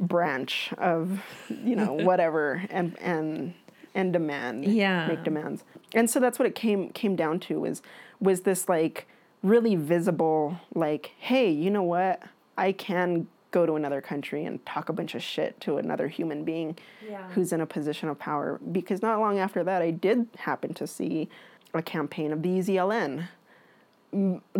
branch 0.00 0.72
of 0.78 1.22
you 1.48 1.74
know 1.74 1.92
whatever 2.04 2.62
and 2.70 2.98
and 3.00 3.54
and 3.94 4.12
demand 4.12 4.64
yeah 4.64 5.06
make 5.06 5.24
demands 5.24 5.64
and 5.94 6.10
so 6.10 6.20
that's 6.20 6.38
what 6.38 6.46
it 6.46 6.54
came 6.54 6.90
came 6.90 7.16
down 7.16 7.40
to 7.40 7.60
was 7.60 7.80
was 8.20 8.42
this 8.42 8.68
like 8.68 9.06
really 9.46 9.76
visible 9.76 10.58
like 10.74 11.12
hey 11.18 11.50
you 11.50 11.70
know 11.70 11.82
what? 11.82 12.22
I 12.58 12.72
can 12.72 13.26
go 13.50 13.66
to 13.66 13.74
another 13.74 14.00
country 14.00 14.44
and 14.44 14.64
talk 14.66 14.88
a 14.88 14.92
bunch 14.92 15.14
of 15.14 15.22
shit 15.22 15.58
to 15.60 15.78
another 15.78 16.08
human 16.08 16.44
being 16.44 16.76
yeah. 17.06 17.28
who's 17.30 17.52
in 17.52 17.60
a 17.60 17.66
position 17.66 18.08
of 18.08 18.18
power. 18.18 18.60
Because 18.72 19.02
not 19.02 19.20
long 19.20 19.38
after 19.38 19.62
that 19.64 19.82
i 19.82 19.90
did 19.90 20.28
happen 20.38 20.74
to 20.74 20.86
see 20.86 21.28
a 21.74 21.82
campaign 21.82 22.32
of 22.32 22.42
the 22.42 22.58
ezln 22.58 23.28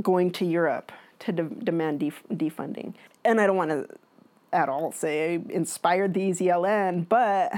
going 0.02 0.30
to 0.30 0.44
europe 0.44 0.92
to 1.18 1.32
de- 1.32 1.42
demand 1.42 2.00
def- 2.00 2.22
defunding. 2.32 2.94
And 3.24 3.40
i 3.40 3.46
don't 3.46 3.56
want 3.56 3.70
to 3.70 3.88
at 4.52 4.68
all 4.68 4.92
say 4.92 5.34
I 5.34 5.52
inspired 5.52 6.14
the 6.14 6.30
EZLN, 6.30 7.08
but 7.08 7.52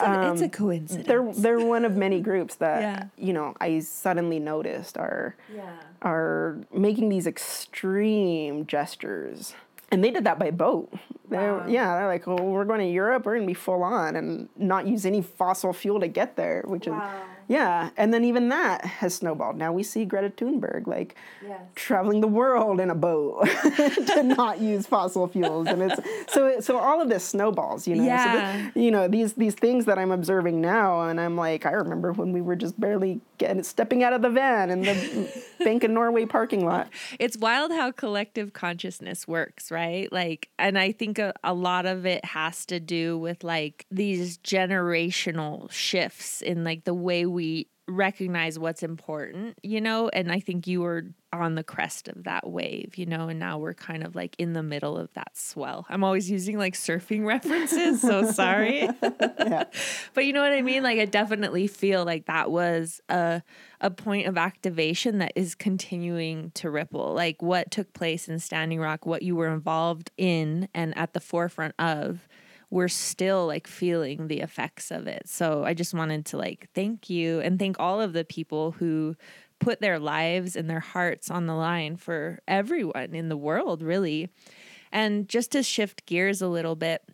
um, 0.00 0.32
it's 0.32 0.42
a 0.42 0.48
coincidence. 0.48 1.06
They're 1.06 1.32
they're 1.32 1.64
one 1.64 1.84
of 1.84 1.96
many 1.96 2.20
groups 2.20 2.56
that 2.56 2.80
yeah. 2.80 3.04
you 3.16 3.32
know 3.32 3.54
I 3.60 3.80
suddenly 3.80 4.38
noticed 4.38 4.96
are 4.96 5.36
yeah. 5.54 5.76
are 6.02 6.58
making 6.72 7.08
these 7.08 7.26
extreme 7.26 8.66
gestures, 8.66 9.54
and 9.90 10.02
they 10.02 10.10
did 10.10 10.24
that 10.24 10.38
by 10.38 10.50
boat. 10.50 10.92
They're. 11.28 11.64
Yeah, 11.68 11.96
they're 11.96 12.06
like, 12.06 12.26
well, 12.26 12.38
we're 12.38 12.64
going 12.64 12.80
to 12.80 12.86
Europe. 12.86 13.24
We're 13.24 13.36
going 13.36 13.46
to 13.46 13.50
be 13.50 13.54
full 13.54 13.82
on 13.82 14.16
and 14.16 14.48
not 14.56 14.86
use 14.86 15.06
any 15.06 15.22
fossil 15.22 15.72
fuel 15.72 16.00
to 16.00 16.08
get 16.08 16.36
there, 16.36 16.64
which 16.66 16.86
wow. 16.86 16.96
is 16.96 17.33
yeah, 17.48 17.90
and 17.96 18.12
then 18.12 18.24
even 18.24 18.48
that 18.48 18.84
has 18.84 19.14
snowballed. 19.14 19.56
Now 19.56 19.72
we 19.72 19.82
see 19.82 20.04
Greta 20.04 20.30
Thunberg 20.30 20.86
like 20.86 21.16
yes. 21.46 21.60
traveling 21.74 22.20
the 22.20 22.28
world 22.28 22.80
in 22.80 22.90
a 22.90 22.94
boat 22.94 23.46
to 23.76 24.22
not 24.22 24.60
use 24.60 24.86
fossil 24.86 25.26
fuels, 25.28 25.66
and 25.68 25.82
it's 25.82 26.00
so 26.32 26.60
so 26.60 26.78
all 26.78 27.00
of 27.00 27.08
this 27.08 27.24
snowballs, 27.24 27.86
you 27.86 27.96
know. 27.96 28.04
Yeah. 28.04 28.52
So 28.52 28.70
the, 28.74 28.80
you 28.80 28.90
know 28.90 29.08
these 29.08 29.34
these 29.34 29.54
things 29.54 29.84
that 29.86 29.98
I'm 29.98 30.10
observing 30.10 30.60
now, 30.60 31.02
and 31.02 31.20
I'm 31.20 31.36
like, 31.36 31.66
I 31.66 31.72
remember 31.72 32.12
when 32.12 32.32
we 32.32 32.40
were 32.40 32.56
just 32.56 32.78
barely 32.78 33.20
getting 33.38 33.62
stepping 33.62 34.02
out 34.02 34.12
of 34.12 34.22
the 34.22 34.30
van 34.30 34.70
in 34.70 34.82
the 34.82 35.44
Bank 35.64 35.84
of 35.84 35.90
Norway 35.90 36.26
parking 36.26 36.64
lot. 36.64 36.88
It's 37.18 37.36
wild 37.36 37.72
how 37.72 37.90
collective 37.90 38.52
consciousness 38.52 39.26
works, 39.26 39.70
right? 39.70 40.12
Like, 40.12 40.48
and 40.58 40.78
I 40.78 40.92
think 40.92 41.18
a, 41.18 41.32
a 41.42 41.54
lot 41.54 41.86
of 41.86 42.06
it 42.06 42.24
has 42.24 42.66
to 42.66 42.80
do 42.80 43.18
with 43.18 43.42
like 43.44 43.86
these 43.90 44.38
generational 44.38 45.70
shifts 45.70 46.42
in 46.42 46.64
like 46.64 46.84
the 46.84 46.94
way 46.94 47.26
we 47.34 47.68
recognize 47.86 48.58
what's 48.58 48.82
important, 48.82 49.58
you 49.62 49.80
know? 49.80 50.08
And 50.08 50.32
I 50.32 50.40
think 50.40 50.66
you 50.66 50.80
were 50.80 51.04
on 51.32 51.54
the 51.54 51.64
crest 51.64 52.08
of 52.08 52.24
that 52.24 52.48
wave, 52.48 52.96
you 52.96 53.04
know? 53.04 53.28
And 53.28 53.38
now 53.38 53.58
we're 53.58 53.74
kind 53.74 54.04
of 54.04 54.14
like 54.14 54.34
in 54.38 54.54
the 54.54 54.62
middle 54.62 54.96
of 54.96 55.12
that 55.14 55.36
swell. 55.36 55.84
I'm 55.90 56.02
always 56.02 56.30
using 56.30 56.56
like 56.56 56.74
surfing 56.74 57.26
references, 57.26 58.00
so 58.00 58.30
sorry. 58.30 58.88
yeah. 59.02 59.64
But 60.14 60.24
you 60.24 60.32
know 60.32 60.40
what 60.40 60.52
I 60.52 60.62
mean? 60.62 60.82
Like 60.82 60.98
I 60.98 61.04
definitely 61.04 61.66
feel 61.66 62.04
like 62.04 62.26
that 62.26 62.50
was 62.50 63.00
a 63.08 63.42
a 63.80 63.90
point 63.90 64.26
of 64.26 64.38
activation 64.38 65.18
that 65.18 65.32
is 65.36 65.54
continuing 65.54 66.52
to 66.52 66.70
ripple. 66.70 67.12
Like 67.12 67.42
what 67.42 67.70
took 67.70 67.92
place 67.92 68.28
in 68.28 68.38
Standing 68.38 68.80
Rock, 68.80 69.04
what 69.04 69.22
you 69.22 69.36
were 69.36 69.52
involved 69.52 70.10
in 70.16 70.68
and 70.72 70.96
at 70.96 71.12
the 71.12 71.20
forefront 71.20 71.74
of 71.78 72.26
we're 72.74 72.88
still 72.88 73.46
like 73.46 73.68
feeling 73.68 74.26
the 74.26 74.40
effects 74.40 74.90
of 74.90 75.06
it. 75.06 75.28
So 75.28 75.62
I 75.62 75.74
just 75.74 75.94
wanted 75.94 76.26
to 76.26 76.36
like 76.36 76.68
thank 76.74 77.08
you 77.08 77.38
and 77.38 77.56
thank 77.56 77.78
all 77.78 78.00
of 78.00 78.12
the 78.12 78.24
people 78.24 78.72
who 78.72 79.14
put 79.60 79.80
their 79.80 80.00
lives 80.00 80.56
and 80.56 80.68
their 80.68 80.80
hearts 80.80 81.30
on 81.30 81.46
the 81.46 81.54
line 81.54 81.94
for 81.96 82.40
everyone 82.48 83.14
in 83.14 83.28
the 83.28 83.36
world, 83.36 83.80
really. 83.80 84.28
And 84.90 85.28
just 85.28 85.52
to 85.52 85.62
shift 85.62 86.04
gears 86.06 86.42
a 86.42 86.48
little 86.48 86.74
bit 86.74 87.08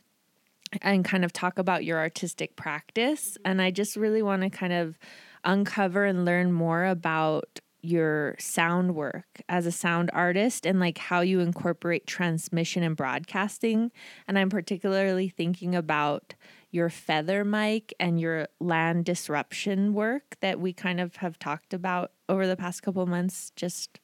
and 0.81 1.05
kind 1.05 1.27
of 1.27 1.33
talk 1.33 1.59
about 1.59 1.85
your 1.85 1.99
artistic 1.99 2.57
practice. 2.57 3.37
And 3.45 3.61
I 3.61 3.71
just 3.71 3.97
really 3.97 4.23
want 4.23 4.41
to 4.41 4.49
kind 4.49 4.73
of 4.73 4.99
uncover 5.45 6.07
and 6.07 6.25
learn 6.25 6.53
more 6.53 6.87
about 6.87 7.61
your 7.83 8.37
sound 8.39 8.95
work 8.95 9.43
as 9.49 9.67
a 9.67 9.73
sound 9.73 10.11
artist 10.13 10.67
and 10.67 10.81
like 10.81 10.99
how 10.99 11.21
you 11.21 11.41
incorporate 11.41 12.07
transmission 12.07 12.83
and 12.83 12.97
broadcasting. 12.97 13.91
And 14.29 14.39
I'm 14.39 14.51
particularly 14.51 15.29
thinking 15.29 15.75
about 15.75 16.35
your 16.71 16.89
feather 16.89 17.45
mic 17.45 17.95
and 17.99 18.21
your 18.21 18.49
land 18.61 19.05
disruption 19.05 19.93
work 19.93 20.37
that 20.41 20.61
we 20.61 20.73
kind 20.73 21.01
of 21.01 21.17
have 21.17 21.39
talked 21.39 21.75
about 21.75 22.13
over 22.29 22.47
the 22.47 22.57
past 22.57 22.83
couple 22.83 23.05
months 23.07 23.53
just 23.57 23.99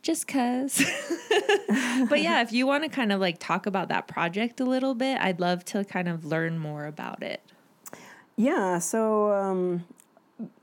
just 0.00 0.28
cuz. 0.28 0.78
but 2.08 2.22
yeah, 2.22 2.40
if 2.40 2.52
you 2.52 2.66
want 2.66 2.84
to 2.84 2.88
kind 2.88 3.10
of 3.10 3.20
like 3.20 3.38
talk 3.38 3.66
about 3.66 3.88
that 3.88 4.06
project 4.06 4.60
a 4.60 4.64
little 4.64 4.94
bit, 4.94 5.20
I'd 5.20 5.40
love 5.40 5.64
to 5.66 5.84
kind 5.84 6.08
of 6.08 6.24
learn 6.24 6.58
more 6.58 6.86
about 6.86 7.22
it. 7.22 7.42
Yeah, 8.36 8.78
so 8.78 9.32
um 9.32 9.84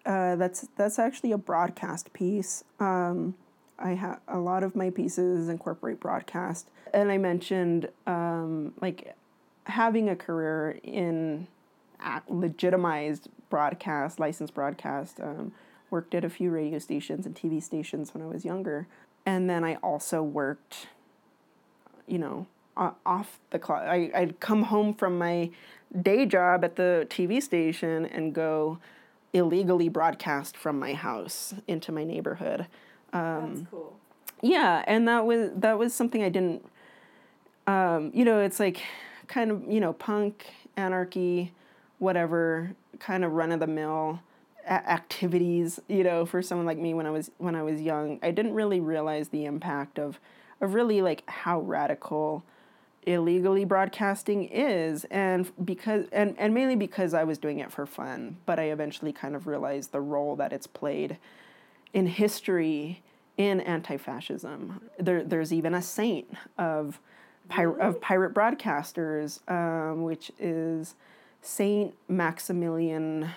uh, 0.06 0.36
that's 0.36 0.68
that's 0.78 1.00
actually 1.00 1.32
a 1.32 1.38
broadcast 1.38 2.14
piece. 2.14 2.64
Um, 2.80 3.36
I 3.78 3.92
have 3.92 4.20
a 4.28 4.38
lot 4.38 4.64
of 4.64 4.76
my 4.76 4.90
pieces 4.90 5.50
incorporate 5.50 6.00
broadcast, 6.00 6.70
and 6.94 7.12
I 7.12 7.18
mentioned 7.18 7.90
um, 8.08 8.74
like 8.82 9.16
having 9.66 10.10
a 10.10 10.16
career 10.16 10.80
in 10.84 11.48
legitimized 12.30 13.28
broadcast, 13.50 14.20
licensed 14.20 14.54
broadcast. 14.54 15.20
Um, 15.20 15.54
worked 15.92 16.16
at 16.16 16.26
a 16.26 16.30
few 16.30 16.50
radio 16.50 16.80
stations 16.80 17.26
and 17.26 17.36
TV 17.36 17.62
stations 17.62 18.14
when 18.14 18.24
I 18.24 18.28
was 18.28 18.44
younger, 18.44 18.88
and 19.26 19.50
then 19.50 19.64
I 19.64 19.76
also 19.76 20.24
worked, 20.24 20.88
you 22.08 22.18
know, 22.18 22.48
off 22.76 23.40
the 23.52 23.60
clock. 23.60 23.84
I 23.84 24.12
I'd 24.16 24.40
come 24.40 24.64
home 24.64 24.94
from 24.94 25.18
my 25.18 25.52
day 26.02 26.26
job 26.26 26.64
at 26.64 26.76
the 26.76 27.08
TV 27.10 27.42
station 27.42 28.06
and 28.06 28.34
go 28.34 28.80
illegally 29.36 29.90
broadcast 29.90 30.56
from 30.56 30.80
my 30.80 30.94
house 30.94 31.54
into 31.68 31.92
my 31.92 32.06
neighborhood. 32.06 32.68
Um, 33.12 33.56
That's 33.56 33.70
cool. 33.70 34.00
Yeah, 34.42 34.84
and 34.88 35.08
that 35.08 35.26
was 35.26 35.52
that 35.56 35.78
was 35.78 35.94
something 35.94 36.24
I 36.24 36.30
didn't. 36.30 36.66
Um, 37.68 38.12
you 38.14 38.24
know, 38.24 38.40
it's 38.40 38.60
like 38.60 38.82
kind 39.28 39.52
of 39.52 39.64
you 39.68 39.80
know 39.80 39.94
punk 39.94 40.48
anarchy, 40.78 41.52
whatever 42.00 42.72
kind 43.00 43.26
of 43.26 43.34
run 43.34 43.52
of 43.52 43.60
the 43.60 43.68
mill 43.68 44.22
a- 44.66 44.90
activities. 44.90 45.80
You 45.88 46.04
know, 46.04 46.26
for 46.26 46.42
someone 46.42 46.66
like 46.66 46.78
me 46.78 46.94
when 46.94 47.06
I 47.06 47.12
was 47.12 47.32
when 47.38 47.56
I 47.56 47.64
was 47.64 47.82
young, 47.82 48.20
I 48.24 48.32
didn't 48.32 48.54
really 48.54 48.80
realize 48.80 49.30
the 49.30 49.46
impact 49.46 50.00
of 50.00 50.20
of 50.62 50.74
really 50.74 51.02
like 51.02 51.24
how 51.30 51.60
radical 51.60 52.44
illegally 53.06 53.66
broadcasting 53.66 54.46
is 54.46 55.06
and 55.06 55.52
because 55.64 56.06
and, 56.12 56.36
and 56.38 56.54
mainly 56.54 56.76
because 56.76 57.14
I 57.14 57.24
was 57.24 57.38
doing 57.38 57.60
it 57.60 57.72
for 57.72 57.86
fun 57.86 58.38
but 58.46 58.60
I 58.60 58.66
eventually 58.66 59.14
kind 59.14 59.36
of 59.36 59.48
realized 59.48 59.92
the 59.92 60.02
role 60.02 60.36
that 60.38 60.52
it's 60.52 60.68
played 60.68 61.18
in 61.94 62.08
history 62.08 63.04
in 63.38 63.60
anti-fascism. 63.62 64.82
There, 64.98 65.24
there's 65.24 65.54
even 65.54 65.74
a 65.74 65.82
saint 65.82 66.34
of 66.58 67.00
pir- 67.50 67.80
of 67.80 68.02
pirate 68.02 68.34
broadcasters 68.34 69.40
um, 69.50 70.04
which 70.04 70.32
is 70.40 70.96
Saint 71.42 71.94
Maximilian 72.08 73.30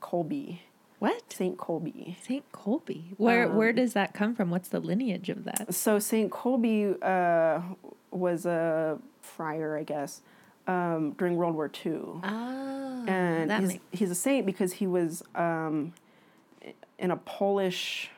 Kolbe 0.00 0.60
what? 1.00 1.32
Saint 1.32 1.56
Kolbe. 1.56 2.14
Saint 2.22 2.44
Kolbe. 2.52 3.14
Where 3.16 3.46
um, 3.46 3.56
where 3.56 3.72
does 3.72 3.94
that 3.94 4.12
come 4.12 4.34
from? 4.36 4.50
What's 4.50 4.68
the 4.68 4.80
lineage 4.80 5.30
of 5.30 5.44
that? 5.44 5.74
So 5.74 5.98
Saint 5.98 6.30
Kolbe 6.30 7.02
uh, 7.02 7.62
was 8.10 8.44
a 8.44 8.98
friar, 9.22 9.78
I 9.78 9.82
guess, 9.82 10.20
um, 10.66 11.12
during 11.12 11.36
World 11.36 11.54
War 11.54 11.70
II. 11.84 12.02
Ah, 12.22 13.04
and 13.06 13.50
he's, 13.50 13.68
makes 13.68 13.84
he's 13.92 14.10
a 14.10 14.14
saint 14.14 14.44
because 14.44 14.74
he 14.74 14.86
was 14.86 15.22
um, 15.34 15.94
in 16.98 17.10
a 17.10 17.16
Polish, 17.16 18.10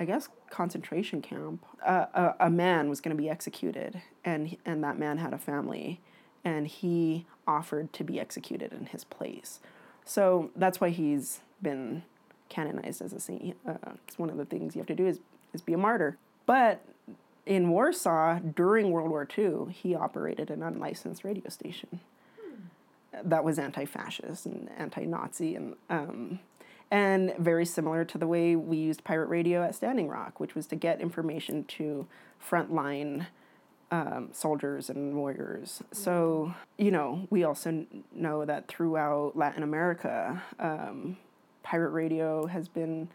I 0.00 0.04
guess, 0.04 0.28
concentration 0.50 1.22
camp. 1.22 1.64
Uh, 1.86 2.06
a, 2.14 2.46
a 2.46 2.50
man 2.50 2.88
was 2.88 3.00
going 3.00 3.16
to 3.16 3.22
be 3.22 3.30
executed, 3.30 4.02
and 4.24 4.56
and 4.66 4.82
that 4.82 4.98
man 4.98 5.18
had 5.18 5.32
a 5.32 5.38
family, 5.38 6.00
and 6.44 6.66
he 6.66 7.26
offered 7.46 7.92
to 7.92 8.02
be 8.02 8.18
executed 8.18 8.72
in 8.72 8.86
his 8.86 9.04
place. 9.04 9.60
So 10.04 10.50
that's 10.56 10.80
why 10.80 10.90
he's 10.90 11.40
been 11.62 12.02
canonized 12.48 13.02
as 13.02 13.12
a 13.12 13.20
saint. 13.20 13.56
Uh, 13.66 13.92
one 14.16 14.30
of 14.30 14.36
the 14.36 14.44
things 14.44 14.74
you 14.74 14.80
have 14.80 14.86
to 14.88 14.94
do 14.94 15.06
is 15.06 15.20
is 15.52 15.62
be 15.62 15.72
a 15.72 15.78
martyr. 15.78 16.16
But 16.46 16.84
in 17.46 17.70
Warsaw 17.70 18.40
during 18.40 18.90
World 18.90 19.10
War 19.10 19.26
II, 19.36 19.72
he 19.72 19.94
operated 19.94 20.50
an 20.50 20.62
unlicensed 20.62 21.24
radio 21.24 21.48
station 21.48 22.00
that 23.22 23.44
was 23.44 23.58
anti-fascist 23.58 24.46
and 24.46 24.68
anti-Nazi 24.76 25.54
and 25.54 25.74
um, 25.90 26.40
and 26.90 27.34
very 27.38 27.64
similar 27.64 28.04
to 28.04 28.18
the 28.18 28.26
way 28.26 28.54
we 28.54 28.76
used 28.76 29.02
pirate 29.04 29.26
radio 29.26 29.62
at 29.62 29.74
Standing 29.74 30.08
Rock, 30.08 30.38
which 30.38 30.54
was 30.54 30.66
to 30.68 30.76
get 30.76 31.00
information 31.00 31.64
to 31.64 32.06
frontline 32.46 33.26
um, 33.90 34.28
soldiers 34.32 34.90
and 34.90 35.14
warriors. 35.14 35.82
So 35.92 36.54
you 36.78 36.90
know, 36.90 37.26
we 37.30 37.44
also 37.44 37.70
kn- 37.70 38.04
know 38.12 38.44
that 38.44 38.68
throughout 38.68 39.36
Latin 39.36 39.62
America, 39.62 40.42
um, 40.58 41.16
pirate 41.64 41.90
radio 41.90 42.46
has 42.46 42.68
been 42.68 43.08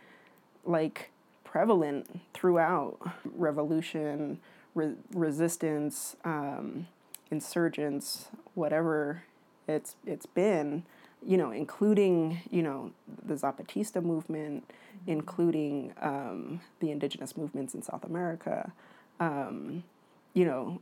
like 0.66 1.12
prevalent 1.46 2.20
throughout 2.34 2.98
revolution, 3.24 4.40
re- 4.76 4.96
resistance, 5.14 6.18
um, 6.26 6.88
insurgents, 7.32 8.28
whatever 8.56 9.24
it's 9.68 9.96
it's 10.06 10.26
been, 10.26 10.84
you 11.26 11.38
know, 11.38 11.52
including 11.52 12.42
you 12.50 12.62
know 12.62 12.92
the 13.26 13.36
Zapatista 13.36 14.04
movement, 14.04 14.70
including 15.08 15.94
um, 16.02 16.60
the 16.82 16.92
indigenous 16.92 17.38
movements 17.38 17.74
in 17.74 17.82
South 17.82 18.04
America. 18.04 18.74
Um, 19.20 19.84
you 20.34 20.46
know, 20.46 20.82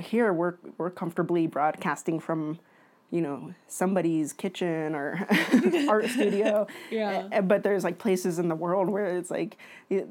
here 0.00 0.32
we're 0.32 0.54
we're 0.78 0.90
comfortably 0.90 1.46
broadcasting 1.46 2.20
from, 2.20 2.58
you 3.10 3.20
know, 3.20 3.54
somebody's 3.66 4.32
kitchen 4.32 4.94
or 4.94 5.26
art 5.88 6.06
studio. 6.06 6.66
Yeah. 6.90 7.40
But 7.40 7.62
there's 7.62 7.84
like 7.84 7.98
places 7.98 8.38
in 8.38 8.48
the 8.48 8.54
world 8.54 8.88
where 8.88 9.16
it's 9.16 9.30
like 9.30 9.56
it, 9.88 10.08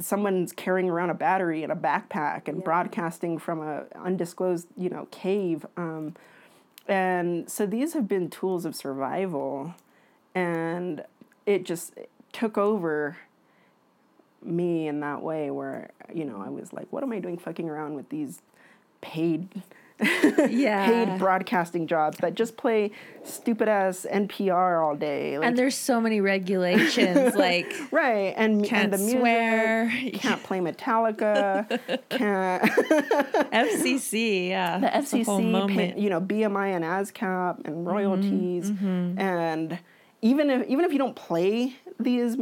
someone's 0.00 0.52
carrying 0.52 0.90
around 0.90 1.10
a 1.10 1.14
battery 1.14 1.62
in 1.62 1.70
a 1.70 1.76
backpack 1.76 2.48
and 2.48 2.62
broadcasting 2.62 3.38
from 3.38 3.60
a 3.60 3.84
undisclosed, 3.94 4.66
you 4.76 4.88
know, 4.88 5.06
cave. 5.10 5.64
Um, 5.76 6.14
and 6.88 7.48
so 7.50 7.66
these 7.66 7.94
have 7.94 8.08
been 8.08 8.28
tools 8.28 8.64
of 8.64 8.74
survival, 8.74 9.74
and 10.34 11.04
it 11.46 11.64
just 11.64 11.94
took 12.32 12.58
over 12.58 13.18
me 14.42 14.88
in 14.88 14.98
that 14.98 15.22
way 15.22 15.50
where 15.50 15.90
you 16.12 16.24
know 16.24 16.42
I 16.44 16.48
was 16.48 16.72
like, 16.72 16.88
what 16.90 17.04
am 17.04 17.12
I 17.12 17.20
doing 17.20 17.38
fucking 17.38 17.68
around 17.68 17.94
with 17.94 18.08
these 18.08 18.42
paid 19.00 19.62
yeah. 20.02 20.86
paid 20.86 21.18
broadcasting 21.18 21.86
jobs 21.86 22.18
that 22.18 22.34
just 22.34 22.56
play 22.56 22.90
stupid 23.24 23.68
ass 23.68 24.06
NPR 24.10 24.82
all 24.84 24.96
day. 24.96 25.38
Like, 25.38 25.48
and 25.48 25.56
there's 25.56 25.76
so 25.76 26.00
many 26.00 26.20
regulations, 26.20 27.34
like 27.36 27.72
right, 27.90 28.34
and 28.36 28.64
can't 28.64 28.84
and 28.84 28.92
the 28.94 28.98
music 28.98 29.18
swear. 29.20 29.92
can't 30.14 30.42
play 30.42 30.58
Metallica, 30.58 31.68
can't 32.10 32.62
FCC, 33.52 34.48
yeah, 34.48 34.78
the 34.78 34.86
FCC, 34.88 35.68
pay, 35.68 35.94
you 35.96 36.10
know, 36.10 36.20
BMI 36.20 36.74
and 36.76 36.84
ASCAP 36.84 37.66
and 37.66 37.86
royalties, 37.86 38.70
Mm-hmm, 38.70 39.18
and 39.18 39.78
even 40.22 40.50
if 40.50 40.68
even 40.68 40.84
if 40.84 40.92
you 40.92 40.98
don't 40.98 41.16
play 41.16 41.74
these 41.98 42.36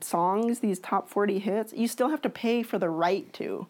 songs, 0.00 0.58
these 0.58 0.80
top 0.80 1.08
forty 1.08 1.38
hits, 1.38 1.72
you 1.72 1.86
still 1.86 2.08
have 2.08 2.20
to 2.22 2.28
pay 2.28 2.62
for 2.64 2.78
the 2.78 2.90
right 2.90 3.32
to, 3.34 3.66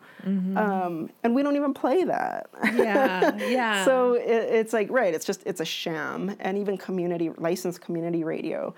um, 0.56 1.10
and 1.22 1.34
we 1.34 1.42
don't 1.42 1.54
even 1.54 1.74
play 1.74 2.04
that. 2.04 2.50
Mm-hmm. 2.52 2.78
yeah, 2.78 3.36
yeah. 3.48 3.84
So 3.84 4.14
it, 4.14 4.24
it's 4.26 4.72
like 4.72 4.90
right, 4.90 5.14
it's 5.14 5.26
just 5.26 5.42
it's 5.44 5.60
a 5.60 5.66
sham, 5.66 6.34
and 6.40 6.56
even 6.56 6.78
community 6.78 7.30
licensed 7.36 7.82
community 7.82 8.24
radio, 8.24 8.74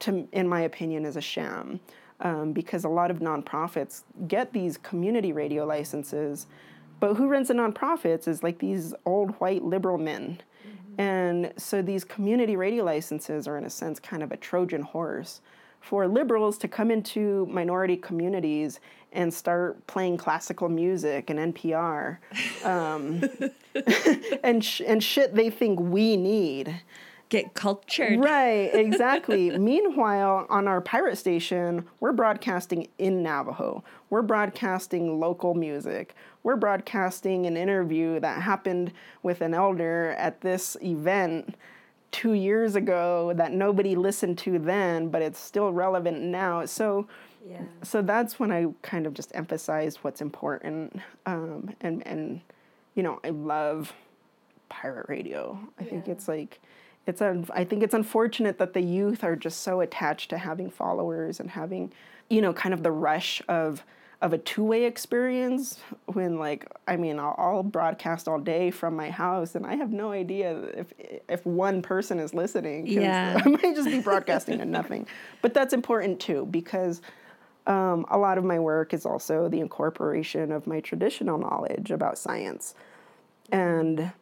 to 0.00 0.28
in 0.32 0.48
my 0.48 0.62
opinion, 0.62 1.06
is 1.06 1.16
a 1.16 1.20
sham, 1.20 1.78
um, 2.20 2.52
because 2.52 2.84
a 2.84 2.88
lot 2.88 3.12
of 3.12 3.20
nonprofits 3.20 4.02
get 4.26 4.52
these 4.52 4.76
community 4.76 5.32
radio 5.32 5.64
licenses, 5.64 6.48
but 6.98 7.14
who 7.14 7.28
runs 7.28 7.46
the 7.46 7.54
nonprofits 7.54 8.26
is 8.26 8.42
like 8.42 8.58
these 8.58 8.92
old 9.06 9.30
white 9.40 9.62
liberal 9.62 9.98
men, 9.98 10.40
and 11.00 11.54
so 11.56 11.80
these 11.80 12.04
community 12.04 12.56
radio 12.56 12.84
licenses 12.84 13.48
are 13.48 13.56
in 13.56 13.64
a 13.64 13.70
sense 13.70 13.98
kind 13.98 14.22
of 14.22 14.32
a 14.32 14.36
Trojan 14.36 14.82
horse 14.82 15.40
for 15.80 16.06
liberals 16.06 16.58
to 16.58 16.68
come 16.68 16.90
into 16.90 17.46
minority 17.46 17.96
communities 17.96 18.80
and 19.12 19.32
start 19.32 19.86
playing 19.86 20.18
classical 20.18 20.68
music 20.68 21.30
and 21.30 21.54
NPR 21.54 22.18
um, 22.66 23.24
and 24.44 24.62
sh- 24.62 24.82
and 24.86 25.02
shit 25.02 25.34
they 25.34 25.48
think 25.48 25.80
we 25.80 26.18
need. 26.18 26.82
Get 27.30 27.54
cultured. 27.54 28.18
Right, 28.18 28.70
exactly. 28.74 29.56
Meanwhile, 29.56 30.46
on 30.50 30.68
our 30.68 30.80
pirate 30.80 31.16
station, 31.16 31.86
we're 32.00 32.12
broadcasting 32.12 32.88
in 32.98 33.22
Navajo. 33.22 33.84
We're 34.10 34.22
broadcasting 34.22 35.18
local 35.20 35.54
music. 35.54 36.14
We're 36.42 36.56
broadcasting 36.56 37.46
an 37.46 37.56
interview 37.56 38.18
that 38.20 38.42
happened 38.42 38.92
with 39.22 39.40
an 39.40 39.54
elder 39.54 40.14
at 40.18 40.40
this 40.40 40.76
event 40.82 41.54
two 42.12 42.32
years 42.32 42.74
ago 42.74 43.32
that 43.36 43.52
nobody 43.52 43.94
listened 43.94 44.38
to 44.38 44.58
then, 44.58 45.08
but 45.08 45.22
it's 45.22 45.38
still 45.38 45.70
relevant 45.72 46.20
now. 46.22 46.64
So, 46.64 47.06
Yeah. 47.48 47.62
so 47.82 48.02
that's 48.02 48.38
when 48.40 48.50
I 48.50 48.66
kind 48.82 49.06
of 49.06 49.14
just 49.14 49.30
emphasized 49.34 49.98
what's 49.98 50.20
important. 50.20 51.00
Um, 51.26 51.74
and 51.80 52.06
and 52.06 52.40
you 52.94 53.02
know, 53.02 53.20
I 53.22 53.30
love 53.30 53.92
pirate 54.68 55.08
radio. 55.08 55.58
I 55.78 55.84
think 55.84 56.08
it's 56.08 56.26
like 56.26 56.60
it's 57.06 57.22
un- 57.22 57.46
I 57.54 57.64
think 57.64 57.82
it's 57.82 57.94
unfortunate 57.94 58.58
that 58.58 58.72
the 58.72 58.80
youth 58.82 59.22
are 59.24 59.36
just 59.36 59.60
so 59.60 59.80
attached 59.80 60.30
to 60.30 60.38
having 60.38 60.70
followers 60.70 61.38
and 61.40 61.50
having 61.50 61.92
you 62.28 62.40
know 62.42 62.52
kind 62.52 62.74
of 62.74 62.82
the 62.82 62.92
rush 62.92 63.40
of 63.48 63.84
of 64.22 64.34
a 64.34 64.38
two-way 64.38 64.84
experience 64.84 65.78
when 66.06 66.38
like 66.38 66.66
I 66.86 66.96
mean 66.96 67.18
I'll, 67.18 67.34
I'll 67.38 67.62
broadcast 67.62 68.28
all 68.28 68.38
day 68.38 68.70
from 68.70 68.94
my 68.94 69.10
house 69.10 69.54
and 69.54 69.66
I 69.66 69.76
have 69.76 69.92
no 69.92 70.12
idea 70.12 70.58
if 70.74 70.92
if 71.28 71.46
one 71.46 71.80
person 71.80 72.18
is 72.18 72.34
listening 72.34 72.86
Yeah. 72.86 73.40
I 73.44 73.48
might 73.48 73.74
just 73.74 73.88
be 73.88 74.00
broadcasting 74.00 74.58
to 74.58 74.64
nothing 74.66 75.06
but 75.40 75.54
that's 75.54 75.72
important 75.72 76.20
too 76.20 76.46
because 76.50 77.00
um, 77.66 78.04
a 78.10 78.18
lot 78.18 78.36
of 78.36 78.44
my 78.44 78.58
work 78.58 78.92
is 78.92 79.06
also 79.06 79.48
the 79.48 79.60
incorporation 79.60 80.52
of 80.52 80.66
my 80.66 80.80
traditional 80.80 81.38
knowledge 81.38 81.90
about 81.90 82.18
science 82.18 82.74
and 83.50 84.12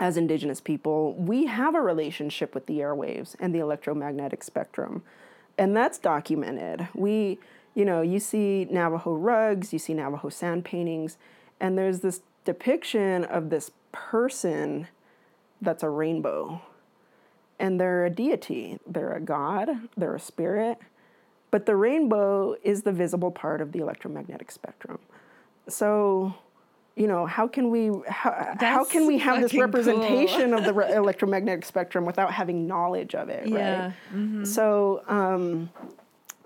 as 0.00 0.16
indigenous 0.16 0.62
people, 0.62 1.12
we 1.12 1.44
have 1.44 1.74
a 1.74 1.80
relationship 1.80 2.54
with 2.54 2.64
the 2.64 2.78
airwaves 2.78 3.36
and 3.38 3.54
the 3.54 3.58
electromagnetic 3.58 4.42
spectrum. 4.42 5.02
And 5.58 5.76
that's 5.76 5.98
documented. 5.98 6.88
We, 6.94 7.38
you 7.74 7.84
know, 7.84 8.02
you 8.02 8.18
see 8.18 8.66
Navajo 8.70 9.14
rugs, 9.14 9.72
you 9.72 9.78
see 9.78 9.94
Navajo 9.94 10.28
sand 10.28 10.64
paintings, 10.64 11.16
and 11.60 11.76
there's 11.78 12.00
this 12.00 12.22
depiction 12.44 13.24
of 13.24 13.50
this 13.50 13.70
person 13.92 14.88
that's 15.60 15.82
a 15.82 15.88
rainbow. 15.88 16.62
And 17.58 17.78
they're 17.78 18.06
a 18.06 18.10
deity, 18.10 18.78
they're 18.86 19.12
a 19.12 19.20
god, 19.20 19.68
they're 19.96 20.14
a 20.14 20.20
spirit, 20.20 20.78
but 21.50 21.66
the 21.66 21.76
rainbow 21.76 22.56
is 22.62 22.82
the 22.82 22.92
visible 22.92 23.30
part 23.30 23.60
of 23.60 23.72
the 23.72 23.80
electromagnetic 23.80 24.50
spectrum. 24.50 24.98
So, 25.68 26.34
you 26.96 27.06
know, 27.06 27.26
how 27.26 27.46
can 27.46 27.70
we 27.70 27.90
how, 28.08 28.54
how 28.58 28.84
can 28.84 29.06
we 29.06 29.18
have 29.18 29.42
this 29.42 29.52
representation 29.54 30.54
of 30.54 30.64
the 30.64 30.72
re- 30.72 30.92
electromagnetic 30.94 31.64
spectrum 31.66 32.06
without 32.06 32.32
having 32.32 32.66
knowledge 32.66 33.14
of 33.14 33.28
it, 33.28 33.46
Yeah. 33.46 33.92
right? 34.14 34.46
So, 34.46 35.02
um, 35.06 35.70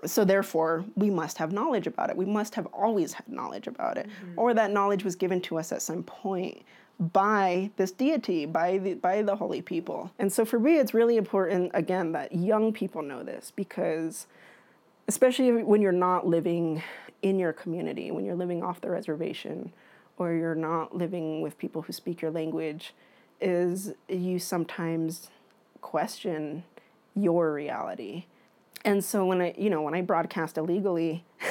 so 0.05 0.25
therefore, 0.25 0.85
we 0.95 1.09
must 1.09 1.37
have 1.37 1.51
knowledge 1.51 1.87
about 1.87 2.09
it. 2.09 2.17
We 2.17 2.25
must 2.25 2.55
have 2.55 2.65
always 2.67 3.13
had 3.13 3.27
knowledge 3.27 3.67
about 3.67 3.97
it, 3.97 4.07
mm-hmm. 4.07 4.39
or 4.39 4.53
that 4.53 4.71
knowledge 4.71 5.03
was 5.03 5.15
given 5.15 5.41
to 5.41 5.57
us 5.57 5.71
at 5.71 5.81
some 5.81 6.03
point 6.03 6.63
by 6.99 7.71
this 7.77 7.91
deity, 7.91 8.45
by 8.45 8.77
the 8.77 8.93
by 8.95 9.21
the 9.21 9.35
holy 9.35 9.61
people. 9.61 10.11
And 10.19 10.31
so, 10.31 10.45
for 10.45 10.59
me, 10.59 10.77
it's 10.77 10.93
really 10.93 11.17
important 11.17 11.71
again 11.73 12.11
that 12.13 12.33
young 12.33 12.73
people 12.73 13.01
know 13.01 13.23
this 13.23 13.51
because 13.55 14.27
especially 15.07 15.63
when 15.63 15.81
you're 15.81 15.91
not 15.91 16.25
living 16.25 16.81
in 17.21 17.39
your 17.39 17.53
community, 17.53 18.11
when 18.11 18.25
you're 18.25 18.35
living 18.35 18.63
off 18.63 18.81
the 18.81 18.89
reservation, 18.89 19.71
or 20.17 20.33
you're 20.33 20.55
not 20.55 20.95
living 20.95 21.41
with 21.41 21.57
people 21.57 21.81
who 21.81 21.93
speak 21.93 22.21
your 22.21 22.31
language, 22.31 22.93
is 23.41 23.93
you 24.07 24.39
sometimes 24.39 25.29
question 25.81 26.63
your 27.15 27.53
reality. 27.53 28.25
And 28.85 29.03
so 29.03 29.25
when 29.25 29.41
I, 29.41 29.55
you 29.57 29.69
know, 29.69 29.81
when 29.81 29.95
I 29.95 30.01
broadcast 30.01 30.57
illegally, 30.57 31.25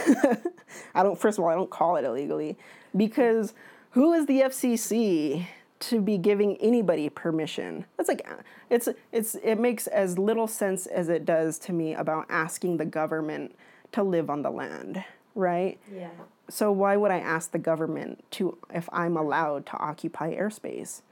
I 0.95 1.03
don't. 1.03 1.21
First 1.21 1.39
of 1.39 1.45
all, 1.45 1.51
I 1.51 1.55
don't 1.55 1.71
call 1.71 1.97
it 1.97 2.05
illegally 2.05 2.57
because 2.97 3.53
who 3.91 4.13
is 4.13 4.27
the 4.27 4.41
FCC 4.41 5.47
to 5.81 6.01
be 6.01 6.17
giving 6.17 6.57
anybody 6.59 7.11
permission. 7.11 7.85
That's 7.97 8.09
like 8.09 8.27
it's 8.71 8.89
it's 9.13 9.35
it 9.37 9.57
makes 9.57 9.87
as 9.89 10.19
little 10.19 10.47
sense 10.47 10.87
as 10.87 11.09
it 11.09 11.25
does 11.25 11.59
to 11.61 11.73
me 11.73 11.95
about 11.95 12.27
asking 12.31 12.79
the 12.79 12.87
government 12.87 13.55
to 13.93 14.03
live 14.03 14.31
on 14.31 14.43
the 14.43 14.51
land, 14.51 15.05
right? 15.35 15.79
Yeah. 15.93 16.09
So 16.49 16.73
why 16.73 16.97
would 16.97 17.11
I 17.11 17.19
ask 17.19 17.51
the 17.51 17.59
government 17.59 18.25
to 18.33 18.57
if 18.73 18.89
I'm 18.93 19.17
allowed 19.17 19.67
to 19.67 19.77
occupy 19.77 20.35
airspace 20.35 21.03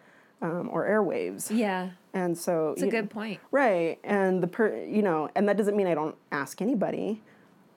um, 0.42 0.68
or 0.70 0.84
airwaves? 0.86 1.50
Yeah. 1.50 1.90
And 2.12 2.36
so 2.36 2.72
It's 2.72 2.82
a 2.82 2.88
good 2.88 3.08
point. 3.08 3.40
Right, 3.50 3.98
and 4.04 4.42
the 4.42 4.46
per 4.46 4.84
you 4.84 5.00
know, 5.00 5.30
and 5.34 5.48
that 5.48 5.56
doesn't 5.56 5.76
mean 5.76 5.86
I 5.86 5.94
don't 5.94 6.16
ask 6.30 6.60
anybody, 6.60 7.22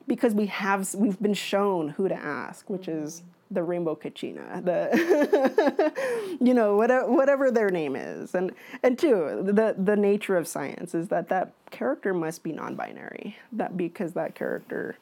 because 0.06 0.34
we 0.34 0.46
have 0.46 0.92
we've 0.94 1.20
been 1.20 1.34
shown 1.34 1.88
who 1.90 2.08
to 2.08 2.14
ask, 2.14 2.68
which 2.68 2.86
is 2.88 3.22
the 3.50 3.62
rainbow 3.62 3.94
kachina, 3.94 4.62
the 4.64 5.92
you 6.40 6.52
know 6.52 6.76
whatever 6.76 7.10
whatever 7.10 7.50
their 7.50 7.70
name 7.70 7.96
is, 7.96 8.34
and 8.34 8.52
and 8.82 8.98
two 8.98 9.40
the 9.42 9.74
the 9.78 9.96
nature 9.96 10.36
of 10.36 10.46
science 10.46 10.94
is 10.94 11.08
that 11.08 11.28
that 11.28 11.52
character 11.70 12.12
must 12.12 12.42
be 12.42 12.52
non-binary, 12.52 13.36
that 13.52 13.76
because 13.76 14.12
that 14.12 14.34
character 14.34 14.98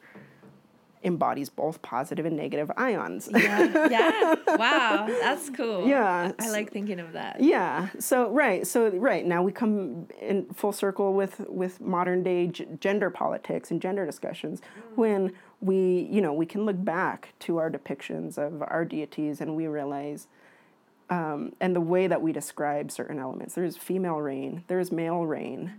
embodies 1.05 1.49
both 1.49 1.81
positive 1.81 2.25
and 2.25 2.35
negative 2.35 2.71
ions. 2.75 3.29
Yeah. 3.31 3.87
yeah. 3.89 4.35
Wow. 4.57 5.05
That's 5.07 5.49
cool. 5.49 5.85
Yeah. 5.87 6.31
I 6.39 6.49
like 6.49 6.71
thinking 6.71 6.99
of 6.99 7.13
that. 7.13 7.41
Yeah. 7.41 7.89
So 7.99 8.29
right. 8.31 8.65
So 8.65 8.89
right 8.89 9.25
now 9.25 9.43
we 9.43 9.51
come 9.51 10.07
in 10.21 10.45
full 10.53 10.71
circle 10.71 11.13
with 11.13 11.41
with 11.47 11.81
modern 11.81 12.23
day 12.23 12.47
g- 12.47 12.65
gender 12.79 13.09
politics 13.09 13.69
and 13.69 13.81
gender 13.81 14.05
discussions 14.05 14.61
when 14.95 15.33
we 15.61 16.07
you 16.09 16.21
know 16.21 16.33
we 16.33 16.45
can 16.45 16.65
look 16.65 16.83
back 16.83 17.33
to 17.39 17.57
our 17.57 17.69
depictions 17.69 18.37
of 18.37 18.61
our 18.61 18.85
deities 18.85 19.41
and 19.41 19.55
we 19.55 19.67
realize. 19.67 20.27
Um, 21.07 21.53
and 21.61 21.75
the 21.75 21.81
way 21.81 22.07
that 22.07 22.23
we 22.23 22.31
describe 22.31 22.89
certain 22.91 23.19
elements. 23.19 23.53
There's 23.53 23.77
female 23.77 24.17
rain, 24.17 24.63
there's 24.65 24.91
male 24.91 25.23
rain, 25.27 25.71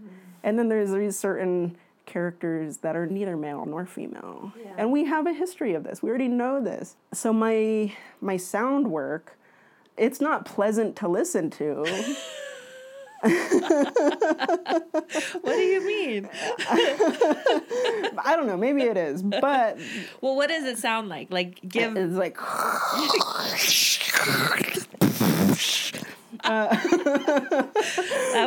and 0.44 0.56
then 0.56 0.68
there's 0.68 0.92
these 0.92 1.18
certain 1.18 1.76
characters 2.06 2.78
that 2.78 2.96
are 2.96 3.06
neither 3.06 3.36
male 3.36 3.64
nor 3.66 3.84
female. 3.84 4.52
Yeah. 4.62 4.74
And 4.78 4.92
we 4.92 5.04
have 5.04 5.26
a 5.26 5.32
history 5.32 5.74
of 5.74 5.84
this. 5.84 6.02
We 6.02 6.08
already 6.08 6.28
know 6.28 6.62
this. 6.62 6.96
So 7.12 7.32
my 7.32 7.92
my 8.20 8.36
sound 8.36 8.90
work, 8.90 9.38
it's 9.96 10.20
not 10.20 10.44
pleasant 10.44 10.96
to 10.96 11.08
listen 11.08 11.50
to. 11.50 12.16
What 13.22 13.32
do 15.44 15.62
you 15.62 15.86
mean? 15.86 16.28
I 16.68 18.34
don't 18.36 18.46
know, 18.46 18.56
maybe 18.56 18.82
it 18.82 18.96
is, 18.96 19.22
but 19.22 19.78
Well, 20.20 20.36
what 20.36 20.48
does 20.48 20.64
it 20.64 20.78
sound 20.78 21.08
like? 21.08 21.30
Like 21.30 21.60
give 21.66 21.96
it's 21.96 22.14
like 22.14 22.36
that 26.42 26.82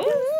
was 0.05 0.38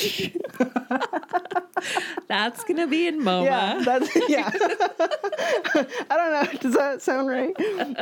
That's 2.28 2.62
gonna 2.64 2.86
be 2.86 3.06
in 3.06 3.20
MoMA. 3.20 3.44
yeah, 3.44 3.82
that's 3.84 4.08
yeah. 4.28 4.50
I 6.10 6.16
don't 6.16 6.32
know. 6.32 6.46
Does 6.60 6.74
that 6.74 7.02
sound 7.02 7.28
right? 7.28 7.54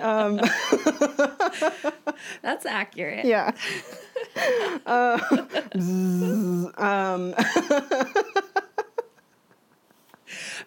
Um, 0.03 0.41
That's 2.43 2.66
accurate. 2.66 3.25
yeah. 3.25 3.53
Uh, 4.85 5.19
zzz, 5.79 6.66
um, 6.77 7.35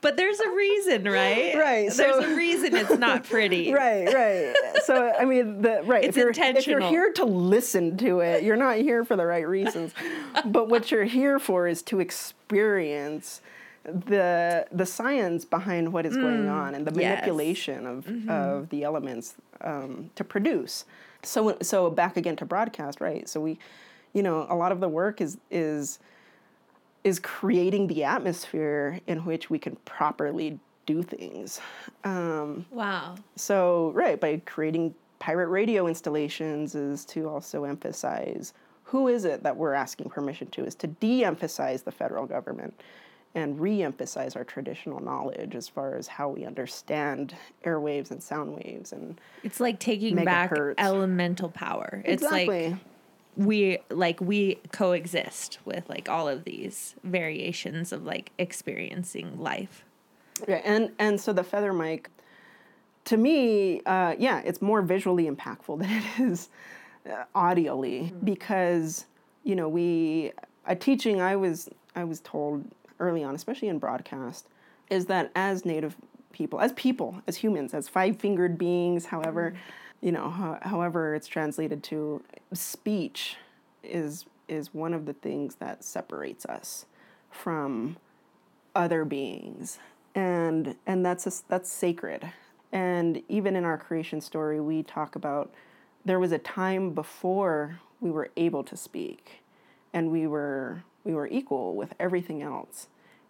But 0.01 0.17
there's 0.17 0.39
a 0.39 0.49
reason, 0.49 1.03
right? 1.05 1.53
Right, 1.55 1.91
There's 1.91 2.25
a 2.25 2.35
reason 2.35 2.75
it's 2.75 2.97
not 2.97 3.23
pretty. 3.29 3.71
right, 3.71 4.05
right. 4.11 4.53
So 4.83 5.13
I 5.19 5.25
mean, 5.25 5.61
the 5.61 5.83
right. 5.85 6.03
It's 6.03 6.17
if 6.17 6.21
you're, 6.21 6.31
If 6.31 6.65
you're 6.67 6.81
here 6.81 7.11
to 7.13 7.23
listen 7.25 7.97
to 7.97 8.19
it, 8.21 8.43
you're 8.43 8.57
not 8.57 8.77
here 8.77 9.05
for 9.05 9.15
the 9.15 9.25
right 9.25 9.47
reasons. 9.47 9.93
but 10.45 10.69
what 10.69 10.89
you're 10.91 11.03
here 11.05 11.37
for 11.39 11.67
is 11.67 11.81
to 11.83 11.99
experience 11.99 13.41
the 13.83 14.65
the 14.71 14.85
science 14.85 15.43
behind 15.45 15.91
what 15.91 16.05
is 16.05 16.15
going 16.15 16.47
on 16.47 16.75
and 16.75 16.85
the 16.85 16.91
Mm, 16.91 17.01
yes. 17.01 17.03
Mm-hmm. 17.03 17.09
manipulation 17.15 17.85
of 17.87 18.29
of 18.29 18.69
the 18.69 18.83
elements 18.83 19.35
um, 19.61 20.09
to 20.15 20.23
produce. 20.23 20.85
So 21.23 21.57
so 21.61 21.89
back 21.89 22.17
again 22.17 22.35
to 22.37 22.45
broadcast, 22.45 23.01
right? 23.01 23.27
So 23.29 23.39
we, 23.39 23.59
you 24.13 24.23
know, 24.23 24.45
a 24.49 24.55
lot 24.55 24.71
of 24.71 24.79
the 24.79 24.89
work 24.89 25.21
is 25.21 25.37
is 25.51 25.99
is 27.03 27.19
creating 27.19 27.87
the 27.87 28.03
atmosphere 28.03 28.99
in 29.07 29.25
which 29.25 29.49
we 29.49 29.57
can 29.59 29.75
properly 29.85 30.59
do 30.85 31.01
things. 31.03 31.59
Um, 32.03 32.65
Wow. 32.71 33.15
so, 33.35 33.91
right, 33.93 34.19
by 34.19 34.41
creating 34.45 34.93
pirate 35.19 35.47
radio 35.47 35.87
installations 35.87 36.73
is 36.75 37.05
to 37.05 37.27
also 37.29 37.63
emphasize 37.63 38.53
who 38.83 39.07
is 39.07 39.23
it 39.25 39.43
that 39.43 39.55
we're 39.55 39.73
asking 39.73 40.09
permission 40.09 40.47
to, 40.51 40.65
is 40.65 40.75
to 40.75 40.87
de 40.87 41.23
emphasize 41.23 41.83
the 41.83 41.91
federal 41.91 42.25
government 42.25 42.73
and 43.33 43.57
re 43.61 43.81
emphasize 43.81 44.35
our 44.35 44.43
traditional 44.43 44.99
knowledge 44.99 45.55
as 45.55 45.69
far 45.69 45.95
as 45.95 46.05
how 46.07 46.27
we 46.27 46.43
understand 46.45 47.33
airwaves 47.63 48.11
and 48.11 48.21
sound 48.21 48.53
waves. 48.53 48.91
And 48.91 49.21
It's 49.43 49.61
like 49.61 49.79
taking 49.79 50.15
back 50.25 50.51
Megahertz. 50.51 50.73
elemental 50.79 51.47
power. 51.49 52.01
It's 52.03 52.23
exactly. 52.23 52.71
like 52.71 52.79
we 53.35 53.77
like 53.89 54.19
we 54.19 54.55
coexist 54.71 55.59
with 55.65 55.89
like 55.89 56.09
all 56.09 56.27
of 56.27 56.43
these 56.43 56.95
variations 57.03 57.91
of 57.91 58.05
like 58.05 58.31
experiencing 58.37 59.39
life. 59.39 59.83
Yeah, 60.47 60.61
and 60.63 60.91
and 60.99 61.19
so 61.19 61.33
the 61.33 61.43
feather 61.43 61.73
mic, 61.73 62.09
to 63.05 63.17
me, 63.17 63.81
uh, 63.85 64.15
yeah, 64.17 64.41
it's 64.43 64.61
more 64.61 64.81
visually 64.81 65.29
impactful 65.29 65.79
than 65.81 65.89
it 65.89 66.19
is 66.19 66.49
uh, 67.09 67.23
audioly 67.35 68.13
because 68.23 69.05
you 69.43 69.55
know 69.55 69.69
we 69.69 70.31
a 70.65 70.75
teaching 70.75 71.21
I 71.21 71.35
was 71.35 71.69
I 71.95 72.03
was 72.03 72.19
told 72.21 72.65
early 72.99 73.23
on, 73.23 73.33
especially 73.35 73.67
in 73.67 73.79
broadcast, 73.79 74.47
is 74.89 75.07
that 75.07 75.31
as 75.35 75.65
native 75.65 75.95
people, 76.31 76.59
as 76.59 76.71
people, 76.73 77.21
as 77.27 77.37
humans, 77.37 77.73
as 77.73 77.87
five 77.89 78.17
fingered 78.17 78.57
beings, 78.57 79.05
however, 79.05 79.53
you 80.01 80.11
know, 80.11 80.29
ho- 80.29 80.59
however 80.61 81.15
it's 81.15 81.27
translated 81.27 81.83
to, 81.83 82.23
speech 82.53 83.37
is 83.83 84.25
is 84.47 84.73
one 84.73 84.93
of 84.93 85.05
the 85.05 85.13
things 85.13 85.55
that 85.55 85.83
separates 85.83 86.45
us 86.45 86.85
from 87.29 87.95
other 88.75 89.05
beings. 89.05 89.79
And 90.13 90.75
and 90.85 91.05
that's 91.05 91.25
a, 91.27 91.31
that's 91.47 91.71
sacred. 91.71 92.31
And 92.71 93.21
even 93.29 93.55
in 93.55 93.65
our 93.65 93.77
creation 93.77 94.21
story 94.21 94.59
we 94.59 94.83
talk 94.83 95.15
about 95.15 95.53
there 96.03 96.19
was 96.19 96.31
a 96.31 96.37
time 96.37 96.91
before 96.91 97.79
we 97.99 98.09
were 98.09 98.29
able 98.35 98.63
to 98.63 98.75
speak 98.75 99.43
and 99.93 100.11
we 100.11 100.25
were 100.27 100.83
we 101.03 101.13
were 101.13 101.27
equal 101.27 101.75
with 101.75 101.93
everything 101.99 102.41
else. 102.41 102.87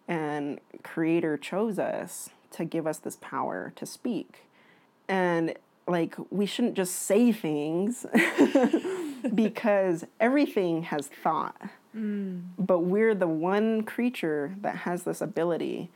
And 0.08 0.60
creator 0.82 1.36
chose 1.36 1.78
us 1.78 2.30
to 2.52 2.64
give 2.64 2.86
us 2.86 2.98
this 2.98 3.16
power 3.20 3.72
to 3.76 3.86
speak. 3.86 4.46
And 5.08 5.54
like 5.86 6.14
we 6.30 6.46
shouldn't 6.46 6.74
just 6.74 6.94
say 6.94 7.32
things 7.32 8.06
because 9.34 10.04
everything 10.20 10.84
has 10.84 11.08
thought. 11.08 11.60
Mm. 11.96 12.44
But 12.58 12.80
we're 12.80 13.14
the 13.14 13.28
one 13.28 13.82
creature 13.82 14.54
that 14.60 14.76
has 14.78 15.02
this 15.02 15.20
ability 15.20 15.90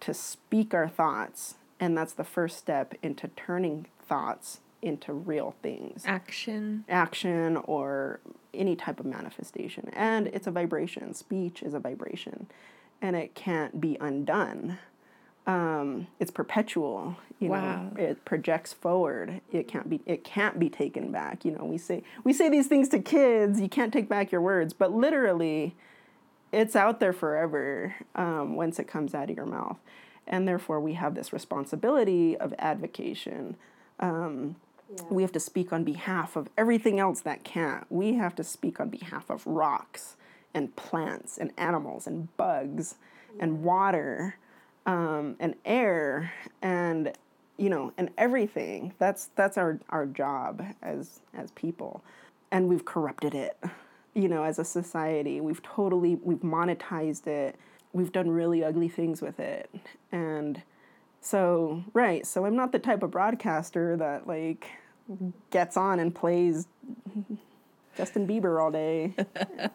to 0.00 0.14
speak 0.14 0.74
our 0.74 0.88
thoughts 0.88 1.56
and 1.82 1.98
that's 1.98 2.12
the 2.12 2.24
first 2.24 2.58
step 2.58 2.94
into 3.02 3.26
turning 3.34 3.86
thoughts 4.06 4.60
into 4.82 5.12
real 5.12 5.54
things. 5.62 6.04
Action. 6.06 6.84
action 6.88 7.56
or 7.56 8.20
any 8.54 8.76
type 8.76 9.00
of 9.00 9.06
manifestation. 9.06 9.90
And 9.92 10.28
it's 10.28 10.46
a 10.46 10.52
vibration. 10.52 11.12
Speech 11.12 11.60
is 11.60 11.74
a 11.74 11.80
vibration. 11.80 12.46
And 13.00 13.16
it 13.16 13.34
can't 13.34 13.80
be 13.80 13.96
undone 14.00 14.78
um, 15.46 16.06
it's 16.20 16.30
perpetual 16.30 17.16
you 17.40 17.48
Wow. 17.48 17.90
know 17.90 17.96
it 18.02 18.24
projects 18.24 18.72
forward. 18.72 19.40
It 19.50 19.66
can't 19.66 19.90
be 19.90 20.00
it 20.06 20.22
can't 20.22 20.58
be 20.60 20.68
taken 20.68 21.10
back. 21.10 21.44
You 21.44 21.52
know 21.52 21.64
we 21.64 21.76
say 21.78 22.04
we 22.22 22.32
say 22.32 22.48
these 22.48 22.68
things 22.68 22.88
to 22.90 23.00
kids 23.00 23.60
you 23.60 23.68
can't 23.68 23.92
take 23.92 24.08
back 24.08 24.30
your 24.30 24.40
words 24.40 24.72
but 24.72 24.92
literally 24.92 25.74
it's 26.52 26.76
out 26.76 27.00
there 27.00 27.12
forever 27.12 27.94
um, 28.14 28.54
once 28.56 28.78
it 28.78 28.86
comes 28.86 29.14
out 29.14 29.30
of 29.30 29.36
your 29.36 29.46
mouth. 29.46 29.78
And 30.26 30.46
therefore 30.46 30.78
we 30.80 30.92
have 30.94 31.14
this 31.14 31.32
responsibility 31.32 32.36
of 32.36 32.54
advocation. 32.58 33.56
Um, 33.98 34.56
we 35.10 35.22
have 35.22 35.32
to 35.32 35.40
speak 35.40 35.72
on 35.72 35.82
behalf 35.82 36.36
of 36.36 36.48
everything 36.56 37.00
else 37.00 37.20
that 37.20 37.42
can't. 37.42 37.86
We 37.90 38.14
have 38.14 38.34
to 38.36 38.44
speak 38.44 38.78
on 38.78 38.90
behalf 38.90 39.30
of 39.30 39.46
rocks 39.46 40.16
and 40.54 40.76
plants 40.76 41.38
and 41.38 41.50
animals 41.56 42.06
and 42.06 42.34
bugs 42.36 42.96
and 43.40 43.62
water 43.64 44.36
um, 44.86 45.36
and 45.38 45.54
air 45.64 46.32
and 46.60 47.12
you 47.56 47.68
know 47.68 47.92
and 47.98 48.10
everything. 48.18 48.94
That's 48.98 49.30
that's 49.36 49.58
our 49.58 49.80
our 49.90 50.06
job 50.06 50.64
as 50.82 51.20
as 51.34 51.50
people. 51.52 52.02
And 52.50 52.68
we've 52.68 52.84
corrupted 52.84 53.34
it 53.34 53.56
you 54.14 54.28
know 54.28 54.42
as 54.42 54.58
a 54.58 54.64
society. 54.64 55.40
We've 55.40 55.62
totally 55.62 56.16
we've 56.22 56.40
monetized 56.40 57.26
it. 57.26 57.56
We've 57.92 58.12
done 58.12 58.30
really 58.30 58.64
ugly 58.64 58.88
things 58.88 59.22
with 59.22 59.38
it. 59.38 59.70
And 60.10 60.62
so 61.22 61.84
right 61.94 62.26
so 62.26 62.44
i'm 62.44 62.56
not 62.56 62.72
the 62.72 62.78
type 62.80 63.02
of 63.04 63.12
broadcaster 63.12 63.96
that 63.96 64.26
like 64.26 64.68
gets 65.50 65.76
on 65.76 66.00
and 66.00 66.14
plays 66.14 66.66
Justin 67.96 68.26
Bieber 68.26 68.62
all 68.62 68.70
day. 68.70 69.14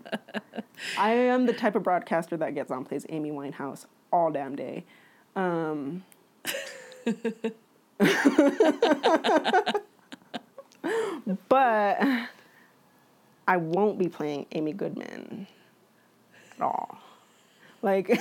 I 0.97 1.11
am 1.11 1.45
the 1.45 1.53
type 1.53 1.75
of 1.75 1.83
broadcaster 1.83 2.35
that 2.37 2.55
gets 2.55 2.71
on 2.71 2.83
plays 2.83 3.05
Amy 3.09 3.31
Winehouse 3.31 3.85
all 4.11 4.31
damn 4.31 4.55
day. 4.55 4.83
Um, 5.35 6.03
but 11.49 11.99
I 13.47 13.57
won't 13.57 13.97
be 13.99 14.09
playing 14.09 14.45
Amy 14.51 14.73
Goodman 14.73 15.47
at 16.55 16.61
all. 16.61 16.97
Like 17.81 18.09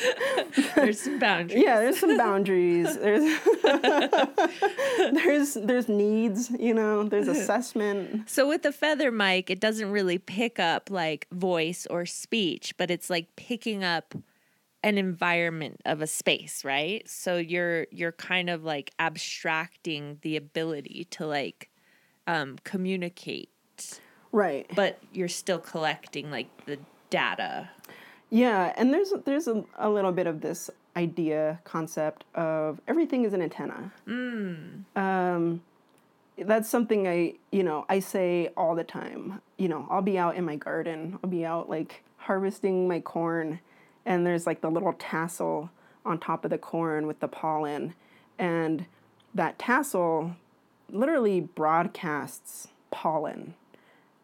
there's 0.74 1.00
some 1.00 1.18
boundaries. 1.18 1.62
Yeah, 1.62 1.80
there's 1.80 1.98
some 1.98 2.16
boundaries. 2.16 2.96
There's 2.98 3.40
there's 5.12 5.54
there's 5.54 5.88
needs, 5.88 6.50
you 6.50 6.74
know, 6.74 7.04
there's 7.04 7.28
assessment. 7.36 8.28
So 8.28 8.48
with 8.48 8.62
the 8.62 8.72
feather 8.72 9.10
mic, 9.10 9.50
it 9.50 9.60
doesn't 9.60 9.90
really 9.90 10.18
pick 10.18 10.58
up 10.58 10.90
like 10.90 11.26
voice 11.30 11.86
or 11.90 12.06
speech, 12.06 12.74
but 12.76 12.90
it's 12.90 13.10
like 13.10 13.34
picking 13.36 13.84
up 13.84 14.14
an 14.82 14.98
environment 14.98 15.80
of 15.84 16.02
a 16.02 16.06
space, 16.06 16.64
right? 16.64 17.08
So 17.08 17.36
you're 17.36 17.86
you're 17.90 18.12
kind 18.12 18.50
of 18.50 18.64
like 18.64 18.92
abstracting 18.98 20.18
the 20.22 20.36
ability 20.36 21.06
to 21.12 21.26
like 21.26 21.70
um, 22.26 22.58
communicate. 22.64 23.48
Right. 24.32 24.66
But 24.74 24.98
you're 25.12 25.28
still 25.28 25.58
collecting 25.58 26.30
like 26.30 26.66
the 26.66 26.78
data. 27.10 27.70
Yeah, 28.32 28.72
and 28.78 28.94
there's 28.94 29.12
there's 29.26 29.46
a, 29.46 29.62
a 29.78 29.90
little 29.90 30.10
bit 30.10 30.26
of 30.26 30.40
this 30.40 30.70
idea 30.96 31.60
concept 31.64 32.24
of 32.34 32.80
everything 32.88 33.24
is 33.24 33.34
an 33.34 33.42
antenna. 33.42 33.92
Mm. 34.08 34.84
Um, 34.96 35.62
that's 36.38 36.66
something 36.66 37.06
I 37.06 37.34
you 37.50 37.62
know 37.62 37.84
I 37.90 37.98
say 37.98 38.48
all 38.56 38.74
the 38.74 38.84
time. 38.84 39.42
You 39.58 39.68
know, 39.68 39.86
I'll 39.90 40.00
be 40.00 40.16
out 40.16 40.36
in 40.36 40.46
my 40.46 40.56
garden. 40.56 41.18
I'll 41.22 41.28
be 41.28 41.44
out 41.44 41.68
like 41.68 42.04
harvesting 42.16 42.88
my 42.88 43.00
corn, 43.00 43.60
and 44.06 44.26
there's 44.26 44.46
like 44.46 44.62
the 44.62 44.70
little 44.70 44.94
tassel 44.94 45.68
on 46.06 46.18
top 46.18 46.46
of 46.46 46.50
the 46.50 46.56
corn 46.56 47.06
with 47.06 47.20
the 47.20 47.28
pollen, 47.28 47.92
and 48.38 48.86
that 49.34 49.58
tassel 49.58 50.36
literally 50.88 51.40
broadcasts 51.40 52.68
pollen 52.90 53.52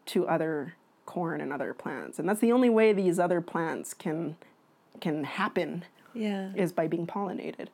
to 0.07 0.27
other 0.27 0.77
corn 1.09 1.41
and 1.41 1.55
other 1.55 1.73
plants. 1.73 2.19
And 2.19 2.29
that's 2.29 2.41
the 2.41 2.53
only 2.53 2.69
way 2.69 2.93
these 2.93 3.19
other 3.19 3.41
plants 3.41 3.95
can 3.95 4.37
can 5.01 5.25
happen. 5.25 5.85
Yeah. 6.13 6.51
Is 6.55 6.73
by 6.73 6.87
being 6.87 7.07
pollinated. 7.07 7.69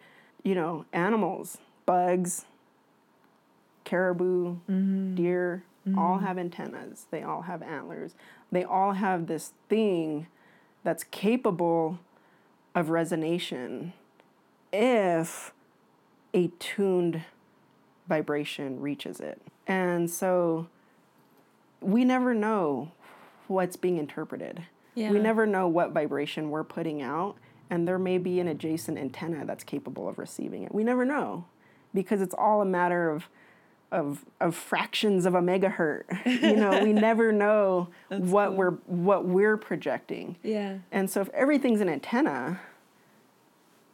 You 0.45 0.55
know, 0.55 0.85
animals, 0.93 1.59
bugs, 1.85 2.45
caribou, 3.85 4.59
mm-hmm. 4.71 5.15
deer, 5.17 5.65
mm-hmm. 5.87 5.99
all 5.99 6.19
have 6.19 6.39
antennas. 6.39 7.07
They 7.11 7.23
all 7.23 7.43
have 7.43 7.61
antlers. 7.63 8.15
They 8.53 8.63
all 8.63 8.93
have 8.93 9.27
this 9.27 9.53
thing 9.69 10.29
that's 10.85 11.03
capable 11.03 11.99
of 12.75 12.87
resonation 12.89 13.93
if 14.73 15.53
a 16.35 16.49
tuned 16.59 17.23
vibration 18.07 18.81
reaches 18.81 19.19
it. 19.19 19.41
And 19.67 20.11
so 20.11 20.69
we 21.81 22.05
never 22.05 22.35
know 22.35 22.93
what's 23.55 23.77
being 23.77 23.97
interpreted. 23.97 24.65
Yeah. 24.95 25.11
We 25.11 25.19
never 25.19 25.47
know 25.47 25.67
what 25.67 25.93
vibration 25.93 26.51
we're 26.51 26.65
putting 26.65 27.03
out, 27.03 27.37
and 27.71 27.89
there 27.89 27.99
may 27.99 28.19
be 28.19 28.41
an 28.41 28.49
adjacent 28.49 28.99
antenna 28.99 29.45
that's 29.45 29.65
capable 29.65 30.09
of 30.09 30.19
receiving 30.19 30.63
it. 30.63 30.75
We 30.75 30.85
never 30.85 31.05
know 31.05 31.47
because 31.93 32.21
it's 32.21 32.35
all 32.37 32.61
a 32.61 32.67
matter 32.67 33.11
of 33.11 33.29
of 33.93 34.25
of 34.41 34.57
fractions 34.57 35.25
of 35.25 35.35
a 35.35 35.41
megahertz. 35.41 36.27
you 36.27 36.57
know, 36.57 36.83
we 36.83 36.93
never 37.11 37.33
know 37.33 37.89
what 38.09 38.49
cool. 38.49 38.57
we're 38.57 38.71
what 38.87 39.25
we're 39.25 39.57
projecting. 39.57 40.37
Yeah. 40.43 40.79
And 40.91 41.09
so 41.09 41.21
if 41.21 41.29
everything's 41.31 41.81
an 41.81 41.89
antenna, 41.89 42.61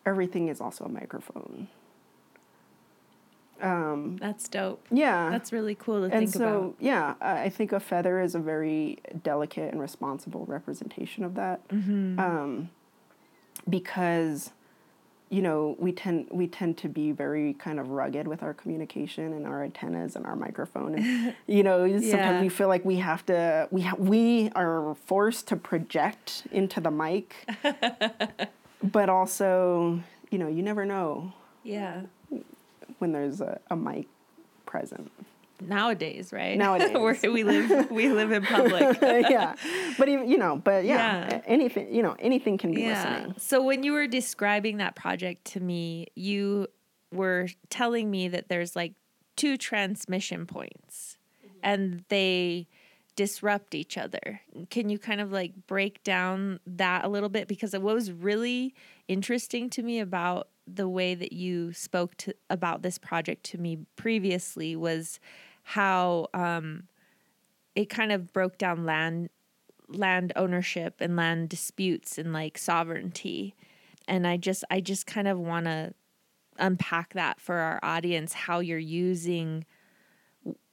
everything 0.06 0.48
is 0.48 0.60
also 0.60 0.84
a 0.84 0.88
microphone. 0.88 1.68
Um, 3.60 4.16
That's 4.16 4.48
dope. 4.48 4.86
Yeah. 4.90 5.30
That's 5.30 5.52
really 5.52 5.74
cool 5.74 6.00
to 6.00 6.04
and 6.04 6.12
think 6.12 6.30
so, 6.30 6.58
about. 6.58 6.76
Yeah, 6.80 7.14
I 7.20 7.48
think 7.48 7.72
a 7.72 7.80
feather 7.80 8.20
is 8.20 8.34
a 8.34 8.38
very 8.38 8.98
delicate 9.22 9.72
and 9.72 9.80
responsible 9.80 10.44
representation 10.46 11.24
of 11.24 11.34
that. 11.34 11.66
Mm-hmm. 11.68 12.18
Um, 12.18 12.70
because 13.68 14.50
you 15.30 15.40
know 15.40 15.76
we 15.78 15.92
tend 15.92 16.26
we 16.30 16.46
tend 16.46 16.76
to 16.76 16.88
be 16.88 17.12
very 17.12 17.54
kind 17.54 17.78
of 17.78 17.88
rugged 17.90 18.26
with 18.26 18.42
our 18.42 18.52
communication 18.52 19.32
and 19.32 19.46
our 19.46 19.62
antennas 19.62 20.16
and 20.16 20.26
our 20.26 20.34
microphone 20.34 20.96
and 20.96 21.34
you 21.46 21.62
know 21.62 21.84
yeah. 21.84 22.10
sometimes 22.10 22.42
we 22.42 22.48
feel 22.48 22.68
like 22.68 22.84
we 22.84 22.96
have 22.96 23.24
to 23.24 23.68
we 23.70 23.82
ha- 23.82 23.96
we 23.96 24.50
are 24.56 24.94
forced 25.06 25.46
to 25.46 25.56
project 25.56 26.46
into 26.50 26.80
the 26.80 26.90
mic 26.90 27.48
but 28.82 29.08
also 29.08 30.00
you 30.30 30.38
know 30.38 30.48
you 30.48 30.62
never 30.62 30.84
know 30.84 31.32
yeah 31.62 32.02
when 33.00 33.12
there's 33.12 33.40
a, 33.40 33.60
a 33.70 33.76
mic 33.76 34.06
present 34.66 35.10
nowadays, 35.60 36.32
right? 36.32 36.56
Nowadays, 36.56 37.22
we 37.22 37.44
live, 37.44 37.90
we 37.90 38.08
live 38.08 38.32
in 38.32 38.44
public. 38.44 38.98
yeah, 39.02 39.54
but 39.98 40.08
even 40.08 40.28
you 40.28 40.38
know, 40.38 40.56
but 40.56 40.84
yeah, 40.84 41.28
yeah, 41.28 41.40
anything 41.46 41.92
you 41.94 42.02
know, 42.02 42.16
anything 42.18 42.58
can 42.58 42.72
be 42.72 42.82
yeah. 42.82 43.18
listening. 43.18 43.34
So 43.38 43.62
when 43.62 43.82
you 43.82 43.92
were 43.92 44.06
describing 44.06 44.78
that 44.78 44.94
project 44.96 45.44
to 45.46 45.60
me, 45.60 46.06
you 46.14 46.68
were 47.12 47.48
telling 47.68 48.10
me 48.10 48.28
that 48.28 48.48
there's 48.48 48.76
like 48.76 48.94
two 49.36 49.56
transmission 49.56 50.46
points, 50.46 51.18
mm-hmm. 51.44 51.58
and 51.62 52.04
they 52.08 52.66
disrupt 53.16 53.74
each 53.74 53.98
other. 53.98 54.40
Can 54.70 54.88
you 54.88 54.98
kind 54.98 55.20
of 55.20 55.32
like 55.32 55.52
break 55.66 56.02
down 56.04 56.60
that 56.66 57.04
a 57.04 57.08
little 57.08 57.28
bit? 57.28 57.48
Because 57.48 57.72
what 57.72 57.94
was 57.94 58.12
really 58.12 58.74
interesting 59.08 59.68
to 59.70 59.82
me 59.82 59.98
about 59.98 60.48
the 60.76 60.88
way 60.88 61.14
that 61.14 61.32
you 61.32 61.72
spoke 61.72 62.16
to 62.18 62.34
about 62.48 62.82
this 62.82 62.98
project 62.98 63.44
to 63.44 63.58
me 63.58 63.78
previously 63.96 64.76
was 64.76 65.20
how 65.62 66.28
um, 66.34 66.84
it 67.74 67.88
kind 67.88 68.12
of 68.12 68.32
broke 68.32 68.58
down 68.58 68.84
land 68.84 69.30
land 69.88 70.32
ownership 70.36 71.00
and 71.00 71.16
land 71.16 71.48
disputes 71.48 72.16
and 72.16 72.32
like 72.32 72.56
sovereignty. 72.56 73.54
And 74.06 74.26
i 74.26 74.36
just 74.36 74.64
i 74.70 74.80
just 74.80 75.06
kind 75.06 75.28
of 75.28 75.38
want 75.38 75.66
to 75.66 75.94
unpack 76.58 77.14
that 77.14 77.40
for 77.40 77.56
our 77.56 77.80
audience 77.82 78.32
how 78.32 78.60
you're 78.60 78.78
using 78.78 79.64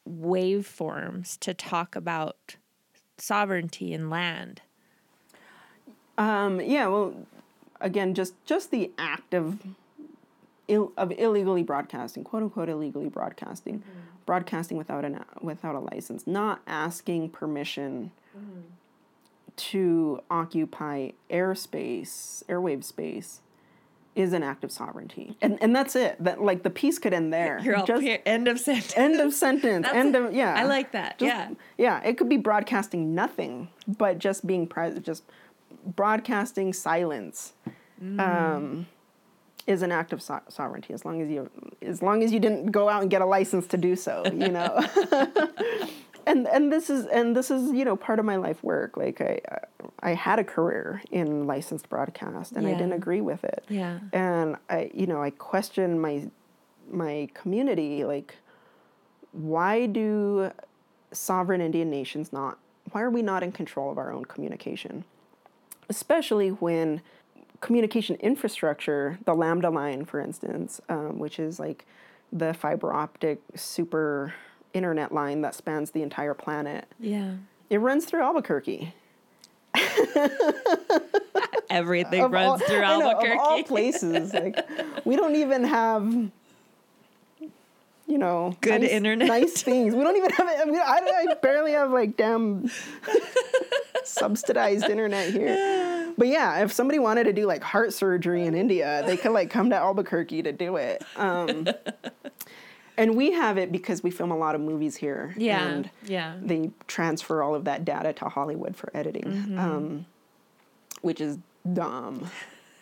waveforms 0.07 1.37
to 1.39 1.53
talk 1.53 1.95
about 1.95 2.57
sovereignty 3.17 3.93
and 3.93 4.09
land. 4.09 4.61
Um, 6.17 6.59
yeah 6.61 6.87
well 6.87 7.13
again 7.79 8.13
just 8.13 8.33
just 8.45 8.71
the 8.71 8.91
act 8.97 9.33
of 9.33 9.59
Ill, 10.67 10.91
of 10.97 11.11
illegally 11.17 11.63
broadcasting, 11.63 12.23
quote 12.23 12.43
unquote 12.43 12.69
illegally 12.69 13.09
broadcasting, 13.09 13.79
mm-hmm. 13.79 13.99
broadcasting 14.25 14.77
without 14.77 15.05
an 15.05 15.23
without 15.41 15.75
a 15.75 15.79
license, 15.79 16.27
not 16.27 16.61
asking 16.67 17.29
permission 17.29 18.11
mm-hmm. 18.37 18.61
to 19.55 20.21
occupy 20.29 21.11
airspace, 21.29 22.43
airwave 22.49 22.83
space, 22.83 23.41
is 24.17 24.33
an 24.33 24.43
act 24.43 24.63
of 24.63 24.71
sovereignty, 24.71 25.37
and 25.41 25.57
and 25.61 25.75
that's 25.75 25.95
it. 25.95 26.21
That 26.21 26.41
like 26.41 26.63
the 26.63 26.69
piece 26.69 26.97
could 26.99 27.13
end 27.13 27.31
there. 27.31 27.59
You're 27.63 27.77
all 27.77 27.85
Just, 27.85 28.01
here. 28.01 28.19
End 28.25 28.47
of 28.47 28.59
sentence. 28.59 28.93
End 28.97 29.21
of 29.21 29.33
sentence. 29.33 29.87
end 29.93 30.15
of 30.15 30.33
yeah. 30.33 30.55
I 30.55 30.63
like 30.63 30.91
that. 30.91 31.19
Just, 31.19 31.29
yeah. 31.29 31.49
Yeah. 31.77 32.03
It 32.03 32.17
could 32.17 32.27
be 32.27 32.37
broadcasting 32.37 33.13
nothing, 33.13 33.69
but 33.87 34.17
just 34.17 34.47
being 34.47 34.67
present, 34.67 35.05
just 35.05 35.23
broadcasting 35.85 36.73
silence. 36.73 37.53
Mm. 38.03 38.19
Um, 38.19 38.87
is 39.67 39.81
an 39.81 39.91
act 39.91 40.13
of 40.13 40.21
so- 40.21 40.41
sovereignty 40.49 40.93
as 40.93 41.05
long 41.05 41.21
as 41.21 41.29
you 41.29 41.49
as 41.81 42.01
long 42.01 42.23
as 42.23 42.31
you 42.31 42.39
didn't 42.39 42.71
go 42.71 42.89
out 42.89 43.01
and 43.01 43.11
get 43.11 43.21
a 43.21 43.25
license 43.25 43.67
to 43.67 43.77
do 43.77 43.95
so 43.95 44.23
you 44.25 44.49
know? 44.49 44.83
And 46.25 46.45
and 46.45 46.73
this 46.73 46.89
is 46.89 47.05
and 47.05 47.37
this 47.37 47.49
is 47.49 47.71
you 47.71 47.85
know 47.85 47.95
part 47.95 48.19
of 48.19 48.25
my 48.25 48.35
life 48.35 48.61
work. 48.61 48.97
Like 48.97 49.21
i 49.21 49.39
i 50.01 50.13
had 50.13 50.39
a 50.39 50.43
career 50.43 51.01
in 51.09 51.47
licensed 51.47 51.87
broadcast 51.87 52.51
and 52.51 52.67
yeah. 52.67 52.71
i 52.71 52.73
didn't 52.73 52.91
agree 52.91 53.21
with 53.21 53.45
it. 53.45 53.63
Yeah. 53.69 53.99
And 54.11 54.57
i 54.69 54.91
you 54.93 55.07
know 55.07 55.23
i 55.23 55.29
question 55.29 56.01
my 56.01 56.29
my 56.91 57.29
community 57.33 58.03
like 58.03 58.35
why 59.31 59.85
do 59.85 60.51
sovereign 61.13 61.61
indian 61.61 61.89
nations 61.89 62.33
not 62.33 62.59
why 62.91 63.01
are 63.01 63.09
we 63.09 63.21
not 63.21 63.43
in 63.43 63.51
control 63.51 63.91
of 63.91 63.97
our 63.97 64.11
own 64.11 64.25
communication? 64.25 65.03
Especially 65.89 66.49
when 66.49 67.01
communication 67.61 68.15
infrastructure, 68.17 69.19
the 69.25 69.33
Lambda 69.33 69.69
line, 69.69 70.05
for 70.05 70.19
instance, 70.19 70.81
um, 70.89 71.19
which 71.19 71.39
is 71.39 71.59
like 71.59 71.85
the 72.31 72.53
fiber 72.53 72.93
optic 72.93 73.41
super 73.55 74.33
internet 74.73 75.13
line 75.13 75.41
that 75.41 75.55
spans 75.55 75.91
the 75.91 76.01
entire 76.01 76.33
planet. 76.33 76.85
Yeah. 76.99 77.33
It 77.69 77.79
runs 77.79 78.05
through 78.05 78.21
Albuquerque. 78.21 78.93
Everything 81.69 82.23
of 82.23 82.31
runs 82.31 82.61
all, 82.61 82.67
through 82.67 82.81
Albuquerque. 82.81 83.27
Know, 83.27 83.33
of 83.33 83.39
all 83.39 83.63
places, 83.65 84.33
like 84.33 84.57
we 85.05 85.15
don't 85.15 85.35
even 85.35 85.63
have 85.65 86.31
you 88.07 88.17
know, 88.17 88.55
Good 88.61 88.81
nice, 88.81 88.89
internet. 88.89 89.27
nice 89.27 89.61
things. 89.61 89.93
We 89.93 90.01
don't 90.03 90.15
even 90.15 90.31
have 90.31 90.47
it. 90.47 90.57
I, 90.61 90.65
mean, 90.65 90.75
I, 90.79 91.25
I 91.29 91.33
barely 91.35 91.73
have 91.73 91.91
like 91.91 92.15
damn 92.17 92.69
subsidized 94.03 94.85
internet 94.89 95.31
here. 95.33 96.13
But 96.17 96.27
yeah, 96.27 96.63
if 96.63 96.71
somebody 96.71 96.99
wanted 96.99 97.25
to 97.25 97.33
do 97.33 97.45
like 97.45 97.61
heart 97.63 97.93
surgery 97.93 98.45
in 98.45 98.55
India, 98.55 99.03
they 99.05 99.17
could 99.17 99.31
like 99.33 99.49
come 99.49 99.69
to 99.71 99.75
Albuquerque 99.75 100.41
to 100.43 100.51
do 100.53 100.77
it. 100.77 101.03
Um, 101.17 101.67
and 102.97 103.15
we 103.17 103.33
have 103.33 103.57
it 103.57 103.71
because 103.71 104.01
we 104.01 104.09
film 104.09 104.31
a 104.31 104.37
lot 104.37 104.55
of 104.55 104.61
movies 104.61 104.95
here. 104.95 105.35
Yeah. 105.37 105.67
And 105.67 105.89
yeah. 106.05 106.37
they 106.41 106.71
transfer 106.87 107.43
all 107.43 107.53
of 107.55 107.65
that 107.65 107.83
data 107.85 108.13
to 108.13 108.29
Hollywood 108.29 108.75
for 108.75 108.89
editing, 108.95 109.23
Mm-hmm. 109.25 109.59
um, 109.59 110.05
which 111.01 111.19
is 111.21 111.37
dumb. 111.73 112.29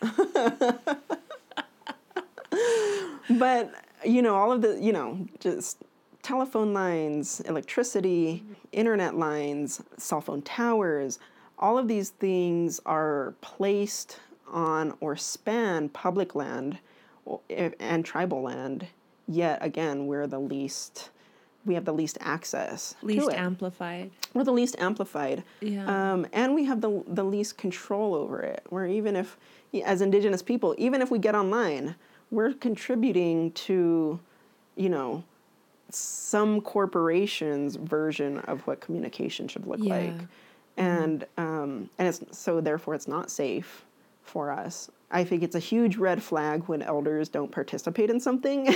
but 3.30 3.72
you 4.06 4.22
know, 4.22 4.34
all 4.36 4.52
of 4.52 4.62
the 4.62 4.78
you 4.80 4.92
know, 4.92 5.26
just 5.40 5.82
telephone 6.22 6.72
lines, 6.72 7.40
electricity, 7.42 8.42
internet 8.72 9.16
lines, 9.16 9.82
cell 9.96 10.20
phone 10.20 10.42
towers, 10.42 11.18
all 11.58 11.78
of 11.78 11.88
these 11.88 12.10
things 12.10 12.80
are 12.86 13.34
placed 13.40 14.18
on 14.48 14.94
or 15.00 15.16
span 15.16 15.88
public 15.88 16.34
land 16.34 16.78
and 17.80 18.04
tribal 18.04 18.42
land. 18.42 18.86
Yet 19.28 19.58
again, 19.60 20.06
we're 20.06 20.26
the 20.26 20.38
least. 20.38 21.10
We 21.64 21.74
have 21.74 21.84
the 21.84 21.92
least 21.92 22.16
access. 22.20 22.94
Least 23.02 23.28
amplified. 23.32 24.12
we're 24.34 24.44
the 24.44 24.52
least 24.52 24.76
amplified 24.78 25.42
Yeah. 25.60 26.12
um, 26.12 26.26
and 26.32 26.54
we 26.54 26.64
have 26.64 26.80
the, 26.80 27.02
the 27.08 27.24
least 27.24 27.58
control 27.58 28.14
over 28.14 28.40
it 28.40 28.64
where 28.68 28.86
even 28.86 29.16
if 29.16 29.36
as 29.84 30.00
indigenous 30.00 30.42
people 30.42 30.74
even 30.78 31.02
if 31.02 31.10
we 31.10 31.18
get 31.18 31.34
online 31.34 31.96
we're 32.30 32.52
contributing 32.54 33.52
to 33.52 34.18
you 34.76 34.88
know 34.88 35.22
some 35.90 36.60
corporation's 36.60 37.76
version 37.76 38.38
of 38.40 38.66
what 38.66 38.80
communication 38.80 39.46
should 39.48 39.66
look 39.66 39.78
Yeah. 39.80 39.94
like 39.96 40.14
and 40.76 41.24
um, 41.38 41.88
and 41.98 42.08
it's 42.08 42.20
so 42.32 42.60
therefore 42.60 42.94
it's 42.94 43.08
not 43.08 43.30
safe 43.30 43.84
for 44.22 44.50
us 44.50 44.90
i 45.10 45.22
think 45.24 45.42
it's 45.44 45.54
a 45.54 45.60
huge 45.60 45.96
red 45.96 46.20
flag 46.22 46.64
when 46.66 46.82
elders 46.82 47.28
don't 47.28 47.50
participate 47.52 48.10
in 48.10 48.18
something 48.20 48.66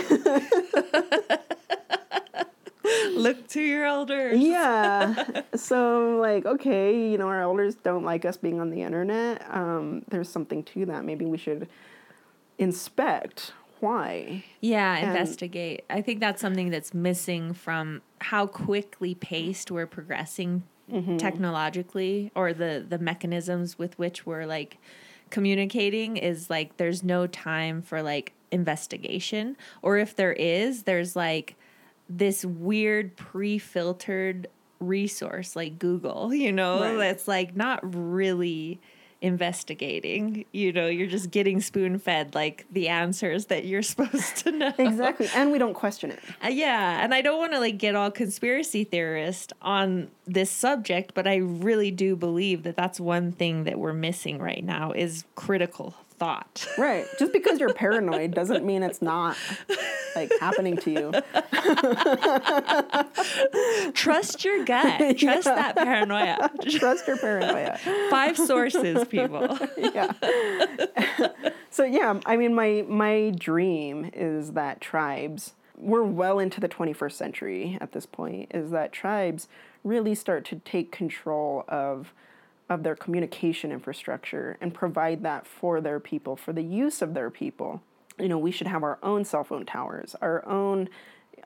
Look 3.15 3.49
to 3.49 3.61
your 3.61 3.85
elders. 3.85 4.41
yeah. 4.41 5.43
So 5.55 6.17
like, 6.21 6.47
okay, 6.47 7.11
you 7.11 7.19
know, 7.19 7.29
our 7.29 7.43
elders 7.43 7.75
don't 7.75 8.05
like 8.05 8.25
us 8.25 8.37
being 8.39 8.61
on 8.61 8.71
the 8.71 8.81
internet. 8.83 9.45
Um, 9.51 10.03
there's 10.09 10.29
something 10.29 10.63
to 10.65 10.87
that. 10.87 11.05
Maybe 11.05 11.27
we 11.27 11.37
should 11.37 11.69
inspect 12.61 13.53
why. 13.81 14.45
Yeah, 14.61 14.97
investigate. 14.99 15.85
I 15.89 16.03
think 16.03 16.21
that's 16.21 16.41
something 16.41 16.69
that's 16.71 16.93
missing 16.93 17.55
from 17.55 18.03
how 18.21 18.47
quickly 18.47 19.15
paced 19.15 19.71
we're 19.71 19.87
progressing 19.87 20.65
mm-hmm. 20.91 21.17
technologically 21.17 22.31
or 22.35 22.53
the 22.53 22.85
the 22.87 22.99
mechanisms 22.99 23.79
with 23.79 23.99
which 23.99 24.27
we're 24.27 24.45
like 24.45 24.77
communicating 25.31 26.17
is 26.17 26.51
like 26.51 26.77
there's 26.77 27.03
no 27.03 27.27
time 27.27 27.81
for 27.81 28.03
like 28.03 28.33
investigation 28.51 29.57
or 29.81 29.97
if 29.97 30.15
there 30.17 30.33
is 30.33 30.83
there's 30.83 31.15
like 31.17 31.55
this 32.09 32.45
weird 32.45 33.17
pre-filtered 33.17 34.49
resource 34.81 35.55
like 35.55 35.79
Google, 35.79 36.35
you 36.45 36.53
know, 36.53 36.81
Right. 36.81 36.97
that's 36.97 37.29
like 37.29 37.57
not 37.57 37.81
really 37.95 38.81
investigating. 39.23 40.45
You 40.53 40.73
know, 40.73 40.87
you're 40.87 41.07
just 41.07 41.31
getting 41.31 41.61
spoon 41.61 41.99
fed 41.99 42.35
like 42.35 42.67
the 42.71 42.89
answers 42.89 43.47
that 43.47 43.65
you're 43.65 43.83
supposed 43.93 44.37
to 44.39 44.53
know. 44.53 44.73
Exactly. 44.79 45.29
and 45.35 45.53
we 45.53 45.59
don't 45.59 45.75
question 45.75 46.11
it. 46.11 46.21
Uh, 46.45 46.49
yeah, 46.49 47.03
and 47.03 47.13
I 47.15 47.21
don't 47.21 47.39
want 47.39 47.53
to 47.53 47.61
like 47.61 47.79
get 47.79 47.95
all 47.95 48.11
conspiracy 48.11 48.85
theorist 48.85 49.53
on 49.63 50.11
this 50.27 50.51
subject, 50.51 51.15
but 51.15 51.27
I 51.27 51.37
really 51.37 51.91
do 51.91 52.17
believe 52.17 52.63
that 52.63 52.77
that's 52.77 53.01
one 53.01 53.33
thing 53.33 53.65
that 53.65 53.79
we're 53.79 53.93
missing 53.93 54.39
right 54.39 54.65
now 54.65 54.93
is 54.93 55.25
critical 55.35 55.95
thought. 56.21 56.69
Right. 56.79 57.07
Just 57.19 57.33
because 57.33 57.59
you're 57.59 57.73
paranoid 57.75 58.33
doesn't 58.33 58.65
mean 58.65 58.85
it's 58.85 59.03
not 59.03 59.37
like 60.15 60.31
happening 60.39 60.77
to 60.77 60.91
you. 60.91 61.13
Trust 63.93 64.45
your 64.45 64.65
gut. 64.65 65.17
Trust 65.19 65.47
that 65.47 65.75
paranoia. 65.75 66.51
Trust 66.71 67.09
your 67.09 67.17
paranoia. 67.17 67.79
Five 68.11 68.37
sources, 68.37 69.09
people. 69.09 69.59
yeah. 69.79 70.13
so 71.71 71.83
yeah, 71.85 72.21
I 72.27 72.37
mean 72.37 72.55
my 72.55 72.85
my 72.87 73.33
dream 73.37 74.11
is 74.13 74.53
that 74.53 74.81
tribes 74.81 75.55
we're 75.77 76.03
well 76.03 76.39
into 76.39 76.61
the 76.61 76.69
21st 76.69 77.13
century 77.13 77.79
at 77.81 77.93
this 77.93 78.05
point 78.05 78.51
is 78.53 78.71
that 78.71 78.93
tribes 78.93 79.49
really 79.83 80.15
start 80.15 80.45
to 80.45 80.57
take 80.57 80.93
control 80.93 81.65
of 81.69 82.13
of 82.71 82.85
their 82.85 82.95
communication 82.95 83.73
infrastructure 83.73 84.57
and 84.61 84.73
provide 84.73 85.23
that 85.25 85.47
for 85.47 85.81
their 85.81 86.01
people 86.01 86.37
for 86.37 86.53
the 86.53 86.63
use 86.63 87.03
of 87.03 87.13
their 87.13 87.29
people. 87.29 87.83
You 88.19 88.29
know, 88.29 88.39
we 88.39 88.53
should 88.53 88.69
have 88.69 88.85
our 88.85 88.99
own 89.03 89.25
cell 89.25 89.45
phone 89.45 89.67
towers, 89.67 90.15
our 90.23 90.47
own 90.47 90.89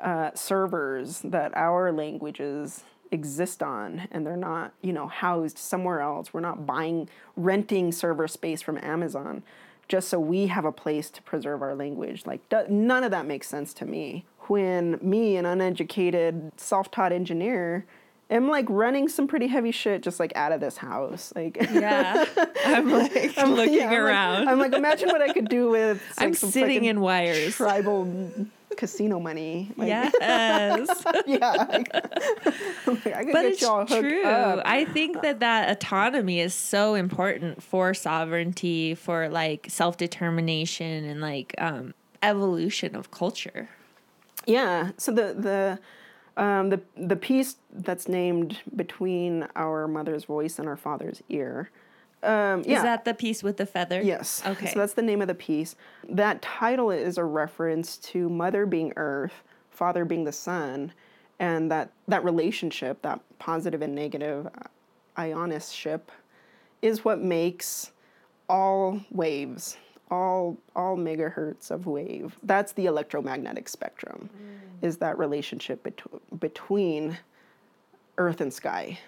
uh, 0.01 0.31
servers 0.35 1.21
that 1.21 1.57
our 1.57 1.91
languages 1.91 2.85
exist 3.11 3.63
on 3.63 4.09
and 4.11 4.27
they're 4.27 4.37
not 4.37 4.73
you 4.83 4.93
know 4.93 5.07
housed 5.09 5.57
somewhere 5.57 6.01
else. 6.01 6.35
We're 6.35 6.41
not 6.41 6.67
buying 6.67 7.09
renting 7.37 7.93
server 7.93 8.29
space 8.29 8.61
from 8.61 8.77
amazon 8.79 9.43
just 9.87 10.09
so 10.09 10.19
we 10.19 10.47
have 10.47 10.65
a 10.65 10.73
place 10.73 11.11
to 11.11 11.23
preserve 11.23 11.63
our 11.63 11.75
language. 11.75 12.25
Like 12.27 12.49
do, 12.49 12.65
none 12.69 13.05
of 13.05 13.11
that 13.13 13.27
makes 13.27 13.49
sense 13.49 13.73
to 13.75 13.87
me. 13.87 14.25
When 14.47 14.99
me 15.01 15.37
an 15.37 15.47
uneducated 15.47 16.53
self-taught 16.57 17.13
engineer 17.13 17.87
am 18.31 18.49
like 18.49 18.67
running 18.69 19.09
some 19.09 19.27
pretty 19.29 19.47
heavy 19.47 19.71
shit 19.71 20.03
just 20.03 20.19
like 20.19 20.33
out 20.37 20.53
of 20.53 20.61
this 20.61 20.77
house 20.77 21.33
like 21.37 21.57
Yeah. 21.73 22.25
I'm 22.65 22.91
like 22.91 23.37
I'm- 23.39 23.55
looking 23.55 23.75
yeah, 23.75 23.85
I'm 23.87 23.91
like- 23.91 23.99
around. 23.99 24.49
I'm 24.49 24.59
like, 24.59 24.73
imagine 24.73 25.09
what 25.09 25.23
I 25.23 25.33
could 25.33 25.49
do 25.49 25.71
with. 25.71 26.03
like, 26.19 26.27
I'm 26.29 26.35
some 26.35 26.51
sitting 26.51 26.85
in 26.85 27.01
wires. 27.01 27.55
Tribal 27.57 28.31
casino 28.77 29.21
money. 29.21 29.71
Like, 29.77 29.87
yes. 29.87 30.13
yeah. 31.27 31.51
Like, 31.53 31.89
I'm 31.95 32.95
like, 32.95 33.07
I 33.07 33.25
but 33.25 33.33
get 33.33 33.45
it's 33.45 33.63
y'all 33.63 33.87
hooked 33.87 34.01
true. 34.01 34.25
up. 34.25 34.63
I 34.65 34.85
think 34.87 35.23
that 35.23 35.39
that 35.41 35.71
autonomy 35.71 36.41
is 36.41 36.55
so 36.55 36.95
important 36.95 37.63
for 37.63 37.95
sovereignty, 37.95 38.95
for 38.97 39.29
like 39.29 39.67
self 39.71 39.97
determination, 39.97 41.05
and 41.05 41.21
like 41.21 41.55
um, 41.59 41.95
evolution 42.23 42.97
of 42.97 43.11
culture. 43.13 43.69
Yeah. 44.47 44.91
So 44.99 45.13
the 45.13 45.35
the 45.35 45.79
um, 46.37 46.71
the 46.71 46.81
the 46.97 47.17
piece 47.17 47.57
that's 47.73 48.09
named 48.09 48.59
between 48.75 49.47
our 49.57 49.87
mother's 49.87 50.25
voice 50.25 50.59
and 50.59 50.69
our 50.69 50.77
father's 50.77 51.23
ear. 51.29 51.71
Um, 52.23 52.63
yeah. 52.65 52.79
Is 52.79 52.83
that 52.83 53.05
the 53.05 53.13
piece 53.13 53.43
with 53.43 53.59
the 53.59 53.67
feather? 53.67 54.01
Yes. 54.03 54.43
Okay. 54.47 54.73
So 54.73 54.79
that's 54.79 54.95
the 54.95 55.03
name 55.03 55.21
of 55.21 55.29
the 55.29 55.35
piece. 55.35 55.77
That 56.09 56.41
title 56.41 56.91
is 56.91 57.19
a 57.19 57.25
reference 57.25 57.99
to 57.99 58.31
mother 58.31 58.65
being 58.65 58.95
earth, 58.97 59.43
father 59.71 60.07
being 60.07 60.25
the 60.25 60.33
sun, 60.33 60.93
and 61.39 61.71
that 61.71 61.91
that 62.09 62.25
relationship, 62.25 63.03
that 63.03 63.21
positive 63.39 63.83
and 63.83 63.95
negative 63.95 64.49
ionoship, 65.19 66.01
is 66.81 67.05
what 67.05 67.21
makes 67.21 67.93
all 68.49 69.01
waves, 69.11 69.77
all 70.11 70.59
all 70.77 70.97
megahertz 70.97 71.71
of 71.71 71.87
wave. 71.87 72.37
That's 72.43 72.73
the 72.73 72.87
electromagnetic 72.87 73.69
spectrum. 73.69 74.29
Mm. 74.33 74.87
Is 74.87 74.99
that 74.99 75.19
relationship 75.19 75.83
betw- 75.83 76.21
between 76.39 77.17
earth 78.19 78.41
and 78.41 78.53
sky, 78.53 78.99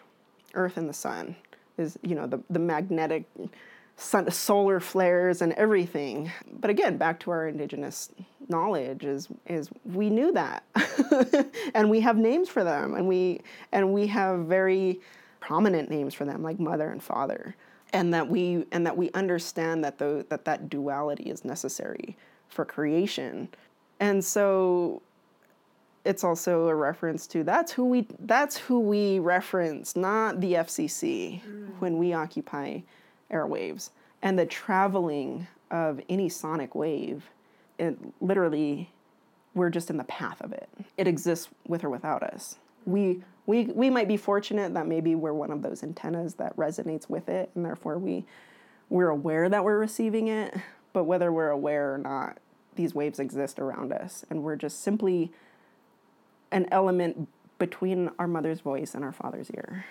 earth 0.55 0.77
and 0.77 0.89
the 0.89 0.95
sun 0.95 1.37
is 1.79 1.99
you 2.03 2.15
know 2.15 2.27
the 2.27 2.41
the 2.51 2.59
magnetic 2.59 3.25
sun, 3.97 4.31
solar 4.31 4.81
flares 4.81 5.43
and 5.43 5.53
everything. 5.55 6.31
But 6.61 6.71
again, 6.71 6.97
back 6.97 7.21
to 7.21 7.31
our 7.31 7.49
indigenous 7.49 8.11
knowledge 8.49 9.05
is 9.05 9.29
is 9.47 9.71
we 9.85 10.11
knew 10.11 10.33
that, 10.33 10.65
and 11.75 11.91
we 11.91 12.01
have 12.01 12.17
names 12.17 12.49
for 12.49 12.65
them, 12.65 12.95
and 12.95 13.07
we 13.07 13.41
and 13.73 13.93
we 13.93 14.07
have 14.09 14.41
very 14.41 15.01
prominent 15.41 15.91
names 15.91 16.15
for 16.15 16.25
them 16.25 16.43
like 16.43 16.59
mother 16.59 16.91
and 16.91 17.03
father, 17.03 17.55
and 17.93 18.13
that 18.13 18.29
we 18.29 18.67
and 18.73 18.87
that 18.87 18.97
we 18.97 19.11
understand 19.13 19.85
that 19.85 19.99
the 19.99 20.27
that 20.29 20.45
that 20.45 20.69
duality 20.69 21.25
is 21.25 21.45
necessary 21.45 22.17
for 22.49 22.65
creation, 22.65 23.49
and 24.01 24.25
so 24.25 25.03
it's 26.05 26.23
also 26.23 26.69
a 26.69 26.75
reference 26.75 27.27
to 27.27 27.43
that's 27.43 27.73
who 27.73 27.85
we 27.85 28.07
that's 28.21 28.57
who 28.57 28.81
we 28.81 29.19
reference, 29.19 29.97
not 29.97 30.41
the 30.41 30.55
FCC 30.55 31.43
mm. 31.43 31.69
when 31.81 31.99
we 31.99 32.13
occupy 32.13 32.81
airwaves. 33.31 33.91
And 34.23 34.39
the 34.39 34.47
traveling 34.47 35.47
of 35.71 36.01
any 36.09 36.29
sonic 36.29 36.75
wave, 36.75 37.29
it 37.79 37.99
literally 38.21 38.91
we're 39.55 39.71
just 39.71 39.91
in 39.91 39.97
the 39.97 40.05
path 40.05 40.41
of 40.41 40.53
it. 40.53 40.69
It 40.97 41.09
exists 41.09 41.49
with 41.67 41.83
or 41.83 41.91
without 41.91 42.23
us. 42.23 42.57
We 42.85 43.23
we 43.47 43.65
we 43.67 43.91
might 43.91 44.09
be 44.09 44.17
fortunate 44.17 44.75
that 44.75 44.87
maybe 44.87 45.15
we're 45.15 45.33
one 45.33 45.51
of 45.51 45.63
those 45.63 45.83
antennas 45.83 46.35
that 46.35 46.57
resonates 46.57 47.09
with 47.09 47.29
it 47.29 47.51
and 47.55 47.65
therefore 47.65 47.99
we 47.99 48.25
we're 48.89 49.09
aware 49.09 49.49
that 49.49 49.65
we're 49.65 49.79
receiving 49.79 50.29
it, 50.29 50.55
but 50.93 51.05
whether 51.05 51.33
we're 51.33 51.51
aware 51.51 51.95
or 51.95 51.99
not, 51.99 52.39
these 52.77 52.95
waves 52.95 53.19
exist 53.19 53.59
around 53.59 53.93
us 53.93 54.25
and 54.31 54.43
we're 54.43 54.57
just 54.57 54.81
simply 54.81 55.33
an 56.53 56.69
element 56.71 57.29
between 57.59 58.11
our 58.19 58.29
mother's 58.29 58.61
voice 58.61 58.95
and 58.95 59.05
our 59.05 59.13
father's 59.13 59.51
ear. 59.51 59.85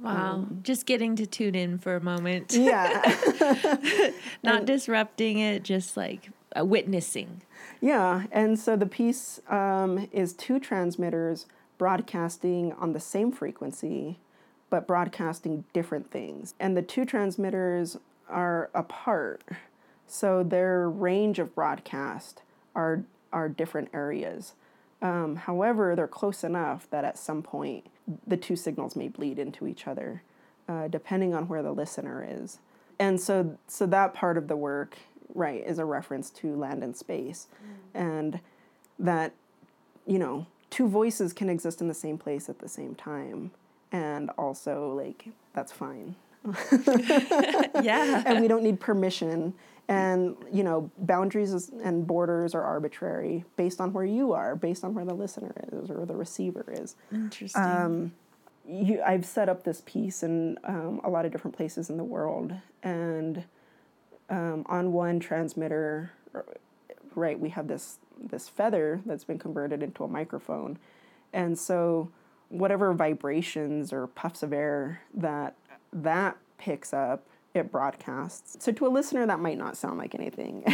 Wow. 0.00 0.34
Um, 0.34 0.60
just 0.62 0.86
getting 0.86 1.16
to 1.16 1.26
tune 1.26 1.54
in 1.54 1.78
for 1.78 1.96
a 1.96 2.00
moment. 2.00 2.52
Yeah. 2.56 3.02
Not 4.42 4.58
and, 4.58 4.66
disrupting 4.66 5.38
it, 5.38 5.62
just 5.62 5.96
like 5.96 6.30
uh, 6.58 6.64
witnessing. 6.64 7.42
Yeah. 7.80 8.24
And 8.30 8.58
so 8.58 8.76
the 8.76 8.86
piece 8.86 9.40
um, 9.48 10.08
is 10.12 10.32
two 10.32 10.60
transmitters 10.60 11.46
broadcasting 11.80 12.74
on 12.74 12.92
the 12.92 13.00
same 13.00 13.32
frequency, 13.32 14.18
but 14.68 14.86
broadcasting 14.86 15.64
different 15.72 16.10
things. 16.10 16.52
And 16.60 16.76
the 16.76 16.82
two 16.82 17.06
transmitters 17.06 17.96
are 18.28 18.68
apart. 18.74 19.42
So 20.06 20.42
their 20.42 20.90
range 20.90 21.38
of 21.38 21.54
broadcast 21.54 22.42
are, 22.74 23.04
are 23.32 23.48
different 23.48 23.88
areas. 23.94 24.52
Um, 25.00 25.36
however, 25.36 25.96
they're 25.96 26.06
close 26.06 26.44
enough 26.44 26.86
that 26.90 27.06
at 27.06 27.16
some 27.16 27.42
point 27.42 27.86
the 28.26 28.36
two 28.36 28.56
signals 28.56 28.94
may 28.94 29.08
bleed 29.08 29.38
into 29.38 29.66
each 29.66 29.86
other, 29.86 30.22
uh, 30.68 30.88
depending 30.88 31.32
on 31.32 31.48
where 31.48 31.62
the 31.62 31.72
listener 31.72 32.22
is. 32.28 32.58
And 32.98 33.18
so, 33.18 33.56
so 33.68 33.86
that 33.86 34.12
part 34.12 34.36
of 34.36 34.48
the 34.48 34.56
work, 34.56 34.98
right, 35.34 35.66
is 35.66 35.78
a 35.78 35.86
reference 35.86 36.28
to 36.30 36.54
land 36.54 36.84
and 36.84 36.94
space, 36.94 37.46
mm. 37.54 37.98
and 37.98 38.40
that, 38.98 39.32
you 40.06 40.18
know, 40.18 40.46
two 40.70 40.88
voices 40.88 41.32
can 41.32 41.50
exist 41.50 41.80
in 41.80 41.88
the 41.88 41.94
same 41.94 42.16
place 42.16 42.48
at 42.48 42.60
the 42.60 42.68
same 42.68 42.94
time, 42.94 43.50
and 43.92 44.30
also 44.38 44.94
like 44.94 45.28
that's 45.52 45.72
fine. 45.72 46.14
yeah. 47.82 48.22
And 48.24 48.40
we 48.40 48.48
don't 48.48 48.62
need 48.62 48.80
permission. 48.80 49.54
And 49.88 50.36
you 50.52 50.62
know 50.62 50.90
boundaries 50.98 51.70
and 51.82 52.06
borders 52.06 52.54
are 52.54 52.62
arbitrary 52.62 53.44
based 53.56 53.80
on 53.80 53.92
where 53.92 54.04
you 54.04 54.32
are 54.32 54.54
based 54.54 54.84
on 54.84 54.94
where 54.94 55.04
the 55.04 55.14
listener 55.14 55.52
is 55.72 55.90
or 55.90 56.06
the 56.06 56.14
receiver 56.14 56.64
is. 56.68 56.94
Interesting. 57.12 57.62
Um, 57.62 58.12
you, 58.68 59.02
i've 59.04 59.26
set 59.26 59.48
up 59.48 59.64
this 59.64 59.82
piece 59.84 60.22
in 60.22 60.56
um, 60.62 61.00
a 61.02 61.10
lot 61.10 61.24
of 61.24 61.32
different 61.32 61.56
places 61.56 61.90
in 61.90 61.96
the 61.96 62.04
world. 62.04 62.54
And 62.84 63.44
um, 64.28 64.64
on 64.68 64.92
one 64.92 65.18
transmitter 65.18 66.12
right 67.16 67.40
we 67.40 67.48
have 67.48 67.66
this 67.66 67.98
this 68.20 68.48
feather 68.48 69.00
that's 69.06 69.24
been 69.24 69.38
converted 69.38 69.82
into 69.82 70.04
a 70.04 70.08
microphone 70.08 70.78
and 71.32 71.58
so 71.58 72.10
whatever 72.48 72.92
vibrations 72.92 73.92
or 73.92 74.06
puffs 74.06 74.42
of 74.42 74.52
air 74.52 75.02
that 75.14 75.54
that 75.92 76.36
picks 76.58 76.92
up 76.92 77.24
it 77.54 77.72
broadcasts. 77.72 78.62
So 78.64 78.72
to 78.72 78.86
a 78.86 78.88
listener, 78.88 79.26
that 79.26 79.40
might 79.40 79.58
not 79.58 79.76
sound 79.76 79.98
like 79.98 80.14
anything. 80.14 80.62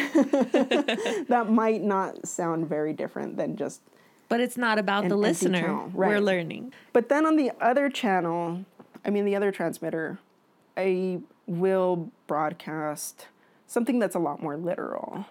that 1.29 1.47
might 1.49 1.83
not 1.83 2.27
sound 2.29 2.69
very 2.69 2.93
different 2.93 3.37
than 3.37 3.57
just. 3.57 3.81
But 4.29 4.41
it's 4.41 4.57
not 4.57 4.79
about 4.79 5.09
the 5.09 5.17
listener. 5.17 5.75
Right. 5.95 6.11
We're 6.11 6.21
learning. 6.21 6.75
But 6.93 7.09
then 7.09 7.25
on 7.25 7.37
the 7.37 7.53
other 7.61 7.89
channel, 7.89 8.65
I 9.05 9.11
mean, 9.11 9.25
the 9.25 9.37
other 9.37 9.53
transmitter, 9.53 10.19
I 10.77 11.21
will 11.47 12.11
broadcast 12.27 13.29
something 13.67 13.99
that's 13.99 14.15
a 14.15 14.19
lot 14.19 14.43
more 14.43 14.57
literal. 14.57 15.27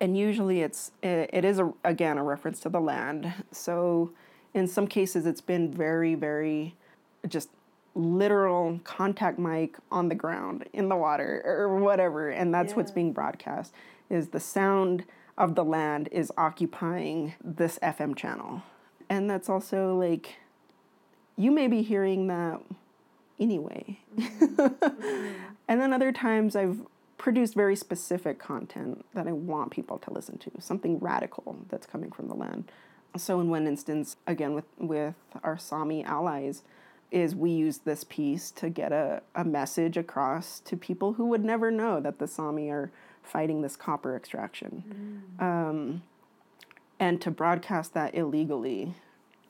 And 0.00 0.16
usually 0.16 0.62
it's 0.62 0.92
it 1.02 1.44
is 1.44 1.58
a, 1.58 1.72
again 1.84 2.16
a 2.18 2.22
reference 2.24 2.60
to 2.60 2.68
the 2.68 2.80
land. 2.80 3.32
So 3.50 4.12
in 4.54 4.66
some 4.66 4.86
cases 4.86 5.26
it's 5.26 5.40
been 5.40 5.72
very 5.72 6.14
very 6.14 6.74
just 7.28 7.50
literal 7.94 8.80
contact 8.84 9.38
mic 9.38 9.76
on 9.90 10.08
the 10.08 10.14
ground 10.14 10.64
in 10.72 10.88
the 10.88 10.96
water 10.96 11.42
or 11.44 11.76
whatever 11.80 12.30
and 12.30 12.54
that's 12.54 12.70
yeah. 12.70 12.76
what's 12.76 12.90
being 12.90 13.12
broadcast 13.12 13.74
is 14.08 14.28
the 14.28 14.40
sound 14.40 15.04
of 15.36 15.54
the 15.54 15.64
land 15.64 16.08
is 16.12 16.30
occupying 16.36 17.34
this 17.42 17.78
FM 17.82 18.14
channel 18.16 18.62
and 19.08 19.28
that's 19.28 19.48
also 19.48 19.96
like 19.96 20.36
you 21.36 21.50
may 21.50 21.66
be 21.66 21.82
hearing 21.82 22.28
that 22.28 22.60
anyway 23.40 23.98
mm-hmm. 24.16 25.34
and 25.68 25.80
then 25.80 25.92
other 25.92 26.12
times 26.12 26.54
I've 26.54 26.80
produced 27.20 27.54
very 27.54 27.76
specific 27.76 28.38
content 28.38 29.04
that 29.14 29.28
I 29.28 29.32
want 29.32 29.70
people 29.70 29.98
to 29.98 30.12
listen 30.12 30.38
to 30.38 30.50
something 30.58 30.98
radical 30.98 31.56
that's 31.68 31.86
coming 31.86 32.10
from 32.10 32.28
the 32.28 32.34
land 32.34 32.70
so 33.16 33.40
in 33.40 33.50
one 33.50 33.66
instance 33.66 34.16
again 34.26 34.54
with 34.54 34.64
with 34.78 35.14
our 35.42 35.58
Sami 35.58 36.04
allies 36.04 36.62
is 37.10 37.34
we 37.34 37.50
use 37.50 37.78
this 37.78 38.04
piece 38.04 38.50
to 38.52 38.70
get 38.70 38.92
a, 38.92 39.22
a 39.34 39.44
message 39.44 39.96
across 39.96 40.60
to 40.60 40.76
people 40.76 41.14
who 41.14 41.26
would 41.26 41.44
never 41.44 41.70
know 41.70 42.00
that 42.00 42.18
the 42.18 42.26
Sami 42.28 42.70
are 42.70 42.92
fighting 43.22 43.62
this 43.62 43.74
copper 43.74 44.14
extraction. 44.14 45.26
Mm. 45.40 45.42
Um, 45.42 46.02
and 47.00 47.20
to 47.20 47.30
broadcast 47.30 47.94
that 47.94 48.14
illegally 48.14 48.94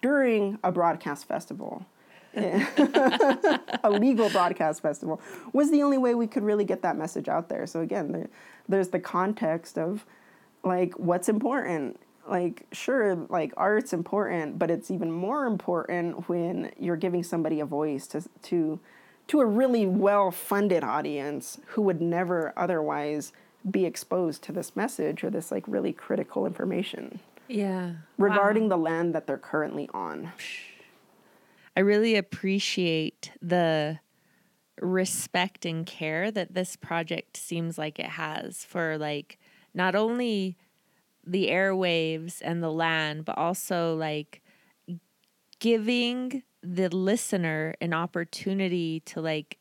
during 0.01 0.59
a 0.65 0.73
broadcast 0.73 1.29
festival. 1.29 1.85
a 2.37 3.91
legal 3.91 4.31
broadcast 4.31 4.83
festival 4.83 5.21
was 5.53 5.71
the 5.71 5.83
only 5.83 5.99
way 5.99 6.15
we 6.15 6.27
could 6.27 6.45
really 6.45 6.65
get 6.65 6.83
that 6.83 6.97
message 6.97 7.29
out 7.29 7.49
there. 7.49 7.67
So 7.67 7.81
again, 7.81 8.13
there, 8.13 8.29
there's 8.69 8.89
the 8.89 9.01
context 9.01 9.79
of 9.79 10.05
like 10.63 10.99
what's 10.99 11.29
important 11.29 11.99
like 12.29 12.67
sure 12.73 13.17
like 13.29 13.53
art's 13.57 13.93
important 13.93 14.59
but 14.59 14.71
it's 14.71 14.91
even 14.91 15.11
more 15.11 15.47
important 15.47 16.29
when 16.29 16.71
you're 16.79 16.97
giving 16.97 17.23
somebody 17.23 17.61
a 17.61 17.67
voice 17.67 18.07
to 18.07 18.23
to 18.43 18.79
to 19.27 19.41
a 19.41 19.47
really 19.47 19.87
well 19.87 20.31
funded 20.31 20.85
audience 20.85 21.59
who 21.69 21.83
would 21.83 22.01
never 22.01 22.53
otherwise 22.57 23.33
be 23.71 23.85
exposed 23.85 24.43
to 24.43 24.53
this 24.53 24.77
message 24.77 25.25
or 25.25 25.31
this 25.31 25.51
like 25.51 25.65
really 25.67 25.93
critical 25.93 26.47
information 26.47 27.19
yeah 27.49 27.93
regarding 28.19 28.65
wow. 28.65 28.71
the 28.71 28.77
land 28.77 29.15
that 29.15 29.27
they're 29.27 29.39
currently 29.39 29.89
on 29.93 30.31
i 31.81 31.83
really 31.83 32.15
appreciate 32.15 33.33
the 33.41 33.99
respect 34.81 35.65
and 35.65 35.87
care 35.87 36.31
that 36.31 36.53
this 36.53 36.77
project 36.77 37.39
seems 37.39 37.79
like 37.79 37.99
it 37.99 38.07
has 38.07 38.65
for 38.65 38.99
like 38.99 39.39
not 39.75 39.95
only 39.95 40.59
the 41.27 41.49
airwaves 41.49 42.41
and 42.43 42.63
the 42.63 42.71
land, 42.71 43.25
but 43.25 43.39
also 43.39 43.95
like 43.97 44.43
giving 45.59 46.43
the 46.63 46.89
listener 46.89 47.75
an 47.81 47.95
opportunity 47.95 49.01
to 49.01 49.21
like 49.21 49.59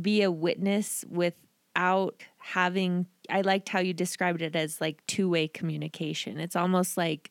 be 0.00 0.22
a 0.22 0.30
witness 0.30 1.04
without 1.08 2.22
having 2.38 3.06
I 3.30 3.40
liked 3.40 3.68
how 3.68 3.80
you 3.80 3.94
described 3.94 4.42
it 4.42 4.54
as 4.54 4.80
like 4.80 5.06
two-way 5.06 5.48
communication. 5.48 6.38
It's 6.38 6.56
almost 6.56 6.96
like 6.96 7.30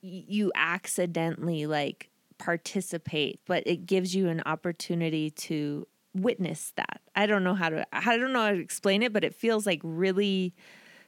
you 0.00 0.52
accidentally 0.54 1.66
like 1.66 2.10
participate, 2.44 3.40
but 3.46 3.62
it 3.64 3.86
gives 3.86 4.14
you 4.14 4.28
an 4.28 4.42
opportunity 4.44 5.30
to 5.30 5.86
witness 6.14 6.72
that. 6.76 7.00
I 7.16 7.26
don't 7.26 7.42
know 7.42 7.54
how 7.54 7.70
to 7.70 7.86
I 7.90 8.18
don't 8.18 8.32
know 8.34 8.42
how 8.42 8.50
to 8.52 8.60
explain 8.60 9.02
it, 9.02 9.12
but 9.12 9.24
it 9.24 9.34
feels 9.34 9.64
like 9.66 9.80
really 9.82 10.54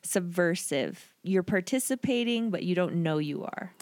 subversive. 0.03 1.13
You're 1.23 1.43
participating, 1.43 2.51
but 2.51 2.63
you 2.63 2.75
don't 2.75 2.97
know 3.03 3.19
you 3.19 3.45
are. 3.45 3.75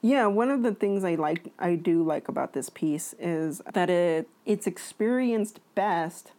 Yeah, 0.00 0.26
one 0.26 0.50
of 0.50 0.62
the 0.62 0.74
things 0.74 1.02
I 1.04 1.16
like 1.16 1.52
I 1.58 1.74
do 1.74 2.04
like 2.04 2.28
about 2.28 2.52
this 2.52 2.70
piece 2.70 3.14
is 3.18 3.60
that 3.72 3.90
it 3.90 4.28
it's 4.46 4.68
experienced 4.68 5.58
best 5.74 6.30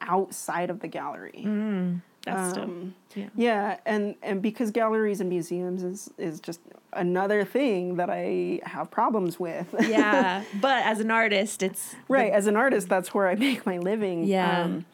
outside 0.00 0.70
of 0.70 0.80
the 0.80 0.88
gallery. 0.88 1.42
Mm, 1.44 2.02
that's 2.24 2.56
um, 2.58 2.94
yeah. 3.16 3.28
yeah, 3.34 3.76
and 3.84 4.14
and 4.22 4.40
because 4.40 4.70
galleries 4.70 5.20
and 5.20 5.28
museums 5.28 5.82
is 5.82 6.10
is 6.16 6.38
just 6.38 6.60
another 6.92 7.44
thing 7.44 7.96
that 7.96 8.10
I 8.10 8.60
have 8.64 8.90
problems 8.90 9.38
with. 9.40 9.74
yeah, 9.80 10.44
but 10.60 10.84
as 10.84 11.00
an 11.00 11.10
artist, 11.10 11.62
it's 11.62 11.94
right. 12.08 12.30
The, 12.30 12.36
as 12.36 12.46
an 12.46 12.56
artist, 12.56 12.88
that's 12.88 13.14
where 13.14 13.28
I 13.28 13.34
make 13.48 13.66
my 13.66 13.78
living. 13.78 14.24
Yeah. 14.24 14.62
Um, 14.62 14.86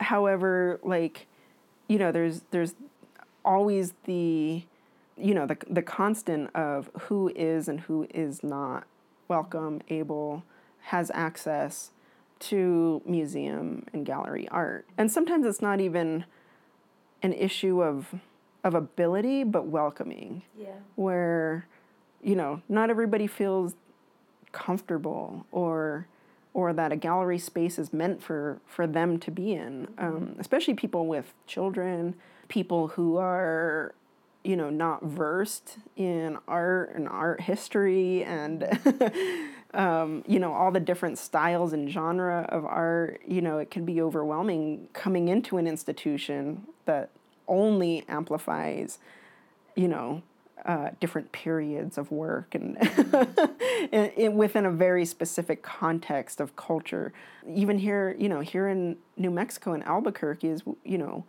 however, 0.00 0.80
like 0.82 1.26
you 1.88 1.98
know, 1.98 2.12
there's 2.12 2.42
there's 2.50 2.74
always 3.44 3.94
the 4.04 4.62
you 5.16 5.34
know 5.34 5.46
the 5.46 5.56
the 5.68 5.82
constant 5.82 6.54
of 6.54 6.90
who 7.02 7.32
is 7.34 7.68
and 7.68 7.80
who 7.80 8.06
is 8.12 8.42
not 8.42 8.84
welcome, 9.28 9.80
able, 9.88 10.44
has 10.82 11.10
access 11.14 11.90
to 12.38 13.02
museum 13.06 13.84
and 13.92 14.04
gallery 14.04 14.46
art. 14.48 14.86
And 14.98 15.10
sometimes 15.10 15.46
it's 15.46 15.62
not 15.62 15.80
even 15.80 16.24
an 17.22 17.32
issue 17.32 17.82
of 17.82 18.14
of 18.64 18.74
ability 18.74 19.44
but 19.44 19.66
welcoming. 19.66 20.42
Yeah. 20.58 20.68
Where 20.96 21.66
you 22.22 22.34
know, 22.34 22.62
not 22.68 22.90
everybody 22.90 23.26
feels 23.26 23.74
comfortable 24.52 25.46
or 25.52 26.08
or 26.54 26.72
that 26.72 26.90
a 26.90 26.96
gallery 26.96 27.38
space 27.38 27.78
is 27.78 27.92
meant 27.92 28.22
for 28.22 28.60
for 28.66 28.86
them 28.86 29.18
to 29.18 29.30
be 29.30 29.52
in, 29.52 29.88
um, 29.98 30.34
especially 30.38 30.74
people 30.74 31.06
with 31.06 31.34
children, 31.46 32.14
people 32.48 32.88
who 32.88 33.16
are 33.16 33.94
you 34.42 34.56
know 34.56 34.70
not 34.70 35.04
versed 35.04 35.78
in 35.96 36.38
art 36.48 36.94
and 36.94 37.08
art 37.08 37.40
history 37.40 38.24
and 38.24 38.64
um, 39.74 40.24
you 40.26 40.38
know 40.38 40.52
all 40.52 40.70
the 40.70 40.80
different 40.80 41.18
styles 41.18 41.72
and 41.72 41.90
genre 41.90 42.46
of 42.48 42.64
art 42.64 43.20
you 43.26 43.40
know 43.40 43.58
it 43.58 43.70
can 43.70 43.84
be 43.84 44.00
overwhelming 44.00 44.88
coming 44.92 45.28
into 45.28 45.58
an 45.58 45.66
institution 45.66 46.62
that 46.84 47.10
only 47.48 48.04
amplifies 48.08 48.98
you 49.74 49.88
know 49.88 50.22
uh, 50.64 50.90
different 50.98 51.30
periods 51.30 51.96
of 51.96 52.10
work 52.10 52.54
and 52.54 52.76
in, 53.92 54.04
in, 54.16 54.36
within 54.36 54.66
a 54.66 54.70
very 54.70 55.04
specific 55.04 55.62
context 55.62 56.40
of 56.40 56.56
culture. 56.56 57.12
Even 57.48 57.78
here, 57.78 58.16
you 58.18 58.28
know, 58.28 58.40
here 58.40 58.66
in 58.66 58.96
New 59.16 59.30
Mexico 59.30 59.74
in 59.74 59.82
Albuquerque 59.84 60.48
is, 60.48 60.62
you 60.84 60.98
know, 60.98 61.24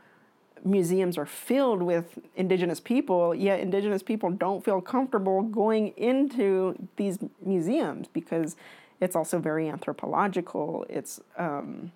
museums 0.63 1.19
are 1.19 1.25
filled 1.25 1.83
with 1.83 2.17
indigenous 2.35 2.79
people, 2.79 3.35
yet 3.35 3.59
indigenous 3.59 4.01
people 4.01 4.31
don't 4.31 4.65
feel 4.65 4.81
comfortable 4.81 5.43
going 5.43 5.89
into 5.97 6.75
these 6.95 7.19
museums 7.45 8.07
because 8.07 8.55
it's 8.99 9.15
also 9.15 9.37
very 9.37 9.69
anthropological. 9.69 10.83
It's 10.89 11.21
um, 11.37 11.91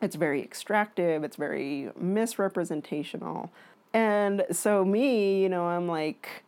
it's 0.00 0.16
very 0.16 0.42
extractive. 0.42 1.24
It's 1.24 1.36
very 1.36 1.90
misrepresentational. 1.98 3.50
And 3.92 4.44
so 4.50 4.84
me, 4.84 5.42
you 5.42 5.48
know, 5.48 5.64
I'm 5.64 5.86
like, 5.86 6.44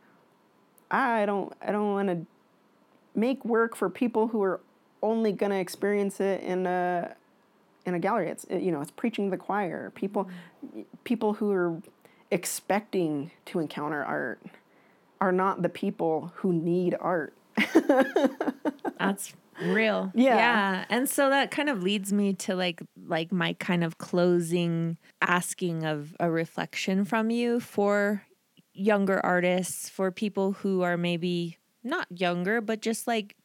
I 0.91 1.27
don't 1.27 1.53
I 1.63 1.73
don't 1.73 1.93
want 1.93 2.09
to 2.09 2.27
make 3.15 3.45
work 3.45 3.77
for 3.77 3.89
people 3.89 4.29
who 4.29 4.43
are 4.43 4.61
only 5.03 5.33
going 5.33 5.51
to 5.51 5.59
experience 5.59 6.21
it 6.21 6.43
in 6.43 6.67
a 6.67 7.15
in 7.85 7.95
a 7.95 7.99
gallery. 7.99 8.29
It's 8.29 8.47
you 8.51 8.73
know 8.73 8.81
it's 8.81 8.91
preaching 8.91 9.31
the 9.31 9.37
choir. 9.37 9.91
People 9.95 10.29
people 11.05 11.35
who 11.35 11.53
are 11.53 11.81
expecting 12.31 13.31
to 13.47 13.61
encounter 13.61 14.05
art 14.05 14.41
are 15.21 15.33
not 15.33 15.63
the 15.63 15.69
people 15.69 16.33
who 16.37 16.53
need 16.53 16.97
art. 17.01 17.33
That's 18.99 19.33
real. 19.63 20.13
Yeah. 20.15 20.37
Yeah. 20.37 20.85
And 20.91 21.09
so 21.09 21.31
that 21.31 21.51
kind 21.51 21.69
of 21.69 21.83
leads 21.83 22.13
me 22.13 22.35
to 22.35 22.55
like 22.55 22.83
like 23.07 23.33
my 23.33 23.55
kind 23.55 23.85
of 23.85 23.99
closing 23.99 24.97
asking 25.21 25.85
of 25.85 26.15
a 26.21 26.31
reflection 26.31 27.05
from 27.05 27.31
you 27.31 27.61
for 27.61 28.23
younger 28.73 29.25
artists, 29.25 29.89
for 29.89 30.11
people 30.11 30.53
who 30.53 30.83
are 30.83 30.97
maybe 30.97 31.59
not 31.83 32.07
younger, 32.11 32.61
but 32.61 32.81
just 32.81 33.07
like 33.07 33.37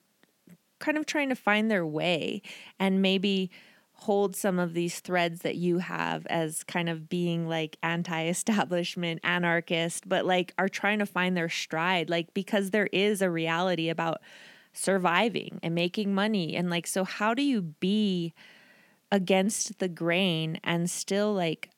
kind 0.79 0.97
of 0.97 1.05
trying 1.05 1.29
to 1.29 1.35
find 1.35 1.69
their 1.69 1.85
way 1.85 2.41
and 2.79 3.01
maybe 3.01 3.49
hold 3.93 4.35
some 4.35 4.57
of 4.57 4.73
these 4.73 4.99
threads 4.99 5.41
that 5.41 5.55
you 5.55 5.77
have 5.77 6.25
as 6.25 6.63
kind 6.63 6.89
of 6.89 7.07
being 7.07 7.47
like 7.47 7.77
anti-establishment 7.83 9.19
anarchist 9.23 10.09
but 10.09 10.25
like 10.25 10.55
are 10.57 10.67
trying 10.67 10.97
to 10.97 11.05
find 11.05 11.37
their 11.37 11.47
stride 11.49 12.09
like 12.09 12.33
because 12.33 12.71
there 12.71 12.87
is 12.91 13.21
a 13.21 13.29
reality 13.29 13.89
about 13.89 14.19
surviving 14.73 15.59
and 15.63 15.75
making 15.75 16.13
money. 16.13 16.55
And 16.55 16.69
like 16.69 16.87
so 16.87 17.03
how 17.03 17.33
do 17.33 17.41
you 17.43 17.61
be 17.61 18.33
against 19.11 19.79
the 19.79 19.89
grain 19.89 20.59
and 20.63 20.89
still 20.89 21.33
like 21.33 21.69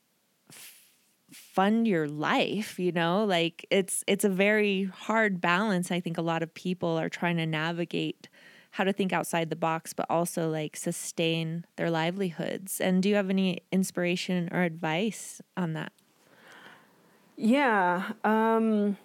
fund 1.31 1.87
your 1.87 2.07
life 2.07 2.77
you 2.77 2.91
know? 2.91 3.25
Like 3.25 3.65
it's 3.71 4.03
it's 4.07 4.23
a 4.23 4.29
very 4.29 4.83
hard 4.85 5.41
balance 5.41 5.91
i 5.91 5.99
think 5.99 6.17
a 6.17 6.21
lot 6.21 6.43
of 6.43 6.53
people 6.53 6.99
are 6.99 7.09
trying 7.09 7.37
to 7.37 7.45
navigate 7.45 8.29
how 8.71 8.83
to 8.83 8.93
think 8.93 9.13
outside 9.13 9.49
the 9.49 9.55
box 9.55 9.93
but 9.93 10.05
also 10.09 10.49
like 10.49 10.75
sustain 10.75 11.65
their 11.75 11.89
livelihoods. 11.91 12.81
And 12.81 13.03
do 13.03 13.09
you 13.09 13.15
have 13.15 13.29
any 13.29 13.59
inspiration 13.71 14.49
or 14.51 14.63
advice 14.63 15.41
on 15.55 15.73
that? 15.73 15.91
Yeah 17.35 18.13
um 18.23 18.97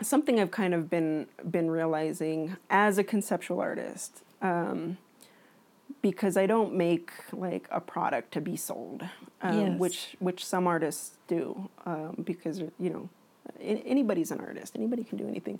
something 0.00 0.38
i've 0.40 0.50
kind 0.50 0.74
of 0.74 0.88
been 0.88 1.26
been 1.50 1.70
realizing 1.70 2.56
as 2.70 2.98
a 2.98 3.04
conceptual 3.04 3.60
artist 3.60 4.22
um 4.42 4.96
because 6.02 6.36
I 6.36 6.46
don't 6.46 6.74
make 6.74 7.10
like 7.32 7.66
a 7.70 7.80
product 7.80 8.32
to 8.32 8.40
be 8.40 8.56
sold, 8.56 9.04
um, 9.42 9.60
yes. 9.60 9.78
which 9.78 10.16
which 10.18 10.44
some 10.44 10.66
artists 10.66 11.16
do, 11.26 11.68
um, 11.86 12.22
because 12.24 12.60
you 12.60 12.90
know 12.90 13.08
anybody's 13.60 14.30
an 14.30 14.40
artist, 14.40 14.76
anybody 14.76 15.04
can 15.04 15.18
do 15.18 15.26
anything. 15.26 15.58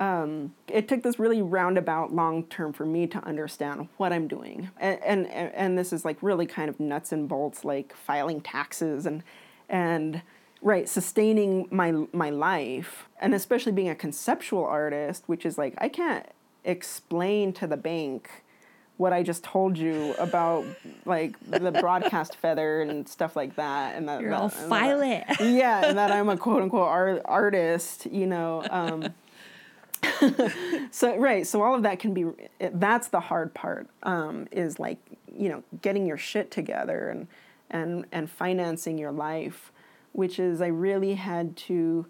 Um, 0.00 0.54
it 0.68 0.86
took 0.86 1.02
this 1.02 1.18
really 1.18 1.42
roundabout 1.42 2.12
long 2.12 2.44
term 2.44 2.72
for 2.72 2.86
me 2.86 3.06
to 3.08 3.18
understand 3.24 3.88
what 3.96 4.12
I'm 4.12 4.28
doing, 4.28 4.70
and, 4.78 5.00
and 5.02 5.26
and 5.26 5.78
this 5.78 5.92
is 5.92 6.04
like 6.04 6.22
really 6.22 6.46
kind 6.46 6.68
of 6.68 6.80
nuts 6.80 7.12
and 7.12 7.28
bolts, 7.28 7.64
like 7.64 7.94
filing 7.94 8.40
taxes 8.40 9.06
and 9.06 9.22
and 9.68 10.22
right 10.62 10.88
sustaining 10.88 11.68
my 11.70 11.92
my 12.12 12.30
life, 12.30 13.08
and 13.20 13.34
especially 13.34 13.72
being 13.72 13.88
a 13.88 13.94
conceptual 13.94 14.64
artist, 14.64 15.24
which 15.26 15.46
is 15.46 15.58
like 15.58 15.74
I 15.78 15.88
can't 15.88 16.26
explain 16.64 17.52
to 17.54 17.66
the 17.66 17.76
bank 17.76 18.44
what 18.98 19.12
I 19.12 19.22
just 19.22 19.44
told 19.44 19.78
you 19.78 20.14
about 20.18 20.66
like 21.04 21.36
the 21.48 21.70
broadcast 21.70 22.36
feather 22.42 22.82
and 22.82 23.08
stuff 23.08 23.36
like 23.36 23.56
that, 23.56 23.94
and 23.94 24.08
that 24.08 24.20
you're 24.20 24.30
that, 24.30 24.40
all 24.40 24.48
file 24.48 25.00
it. 25.00 25.24
yeah, 25.40 25.86
and 25.86 25.96
that 25.96 26.10
I'm 26.10 26.28
a 26.28 26.36
quote 26.36 26.62
unquote 26.62 26.88
art, 26.88 27.22
artist, 27.24 28.06
you 28.06 28.26
know. 28.26 28.64
Um, 28.70 29.14
so 30.90 31.16
right, 31.16 31.46
so 31.46 31.62
all 31.62 31.74
of 31.74 31.82
that 31.84 31.98
can 31.98 32.12
be. 32.12 32.26
That's 32.60 33.08
the 33.08 33.20
hard 33.20 33.54
part. 33.54 33.88
Um, 34.02 34.48
is 34.50 34.78
like 34.78 34.98
you 35.32 35.48
know 35.48 35.62
getting 35.80 36.04
your 36.04 36.18
shit 36.18 36.50
together 36.50 37.08
and 37.08 37.28
and 37.70 38.04
and 38.10 38.28
financing 38.28 38.98
your 38.98 39.12
life, 39.12 39.72
which 40.12 40.38
is 40.38 40.60
I 40.60 40.66
really 40.66 41.14
had 41.14 41.56
to 41.68 42.06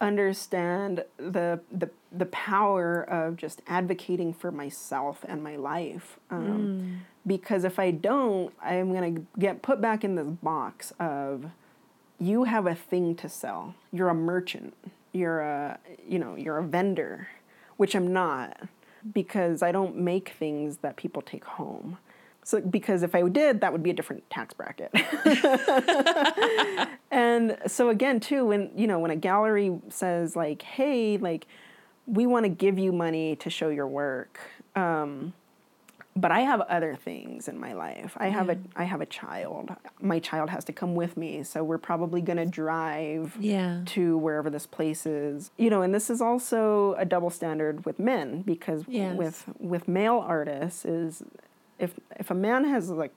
understand 0.00 1.04
the 1.16 1.60
the 1.72 1.90
the 2.10 2.26
power 2.26 3.02
of 3.02 3.36
just 3.36 3.60
advocating 3.66 4.32
for 4.32 4.50
myself 4.50 5.24
and 5.28 5.42
my 5.42 5.56
life. 5.56 6.18
Um, 6.30 6.46
mm. 6.46 6.96
Because 7.26 7.64
if 7.64 7.78
I 7.78 7.90
don't, 7.90 8.54
I'm 8.62 8.92
gonna 8.92 9.22
get 9.38 9.62
put 9.62 9.80
back 9.80 10.04
in 10.04 10.14
this 10.14 10.28
box 10.28 10.92
of 10.98 11.46
you 12.18 12.44
have 12.44 12.66
a 12.66 12.74
thing 12.74 13.14
to 13.16 13.28
sell. 13.28 13.74
You're 13.92 14.08
a 14.08 14.14
merchant. 14.14 14.74
You're 15.12 15.40
a 15.40 15.78
you 16.06 16.18
know 16.18 16.36
you're 16.36 16.58
a 16.58 16.64
vendor, 16.64 17.28
which 17.76 17.94
I'm 17.94 18.12
not 18.12 18.68
because 19.12 19.62
I 19.62 19.72
don't 19.72 19.96
make 19.96 20.30
things 20.30 20.78
that 20.78 20.96
people 20.96 21.22
take 21.22 21.44
home. 21.44 21.98
So 22.48 22.62
because 22.62 23.02
if 23.02 23.14
I 23.14 23.28
did, 23.28 23.60
that 23.60 23.72
would 23.72 23.82
be 23.82 23.90
a 23.90 23.92
different 23.92 24.30
tax 24.30 24.54
bracket. 24.54 24.90
and 27.10 27.58
so 27.66 27.90
again, 27.90 28.20
too, 28.20 28.46
when 28.46 28.70
you 28.74 28.86
know 28.86 28.98
when 28.98 29.10
a 29.10 29.16
gallery 29.16 29.78
says 29.90 30.34
like, 30.34 30.62
"Hey, 30.62 31.18
like, 31.18 31.46
we 32.06 32.24
want 32.24 32.44
to 32.44 32.48
give 32.48 32.78
you 32.78 32.90
money 32.90 33.36
to 33.36 33.50
show 33.50 33.68
your 33.68 33.86
work," 33.86 34.40
um, 34.74 35.34
but 36.16 36.30
I 36.30 36.40
have 36.40 36.62
other 36.62 36.96
things 36.96 37.48
in 37.48 37.60
my 37.60 37.74
life. 37.74 38.14
I 38.16 38.28
have 38.28 38.46
yeah. 38.46 38.54
a 38.54 38.80
I 38.80 38.84
have 38.84 39.02
a 39.02 39.06
child. 39.06 39.68
My 40.00 40.18
child 40.18 40.48
has 40.48 40.64
to 40.64 40.72
come 40.72 40.94
with 40.94 41.18
me, 41.18 41.42
so 41.42 41.62
we're 41.62 41.76
probably 41.76 42.22
going 42.22 42.38
to 42.38 42.46
drive 42.46 43.36
yeah. 43.38 43.82
to 43.88 44.16
wherever 44.16 44.48
this 44.48 44.64
place 44.64 45.04
is. 45.04 45.50
You 45.58 45.68
know, 45.68 45.82
and 45.82 45.94
this 45.94 46.08
is 46.08 46.22
also 46.22 46.94
a 46.94 47.04
double 47.04 47.28
standard 47.28 47.84
with 47.84 47.98
men 47.98 48.40
because 48.40 48.84
yes. 48.88 49.18
with 49.18 49.44
with 49.58 49.86
male 49.86 50.24
artists 50.26 50.86
is 50.86 51.22
if 51.78 51.94
if 52.18 52.30
a 52.30 52.34
man 52.34 52.64
has 52.64 52.90
like 52.90 53.12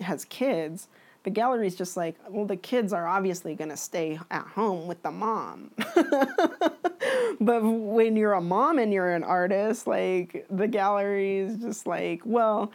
has 0.00 0.24
kids, 0.24 0.88
the 1.26 1.30
gallery's 1.30 1.74
just 1.74 1.96
like, 1.96 2.16
well, 2.28 2.44
the 2.44 2.56
kids 2.56 2.92
are 2.92 3.06
obviously 3.06 3.54
going 3.56 3.70
to 3.70 3.76
stay 3.76 4.18
at 4.30 4.46
home 4.46 4.86
with 4.86 5.02
the 5.02 5.10
mom. 5.10 5.72
but 7.40 7.62
when 7.62 8.14
you're 8.14 8.34
a 8.34 8.40
mom 8.40 8.78
and 8.78 8.92
you're 8.92 9.12
an 9.12 9.24
artist, 9.24 9.88
like 9.88 10.46
the 10.50 10.68
gallery 10.68 11.38
is 11.38 11.56
just 11.56 11.86
like, 11.86 12.22
well, 12.24 12.70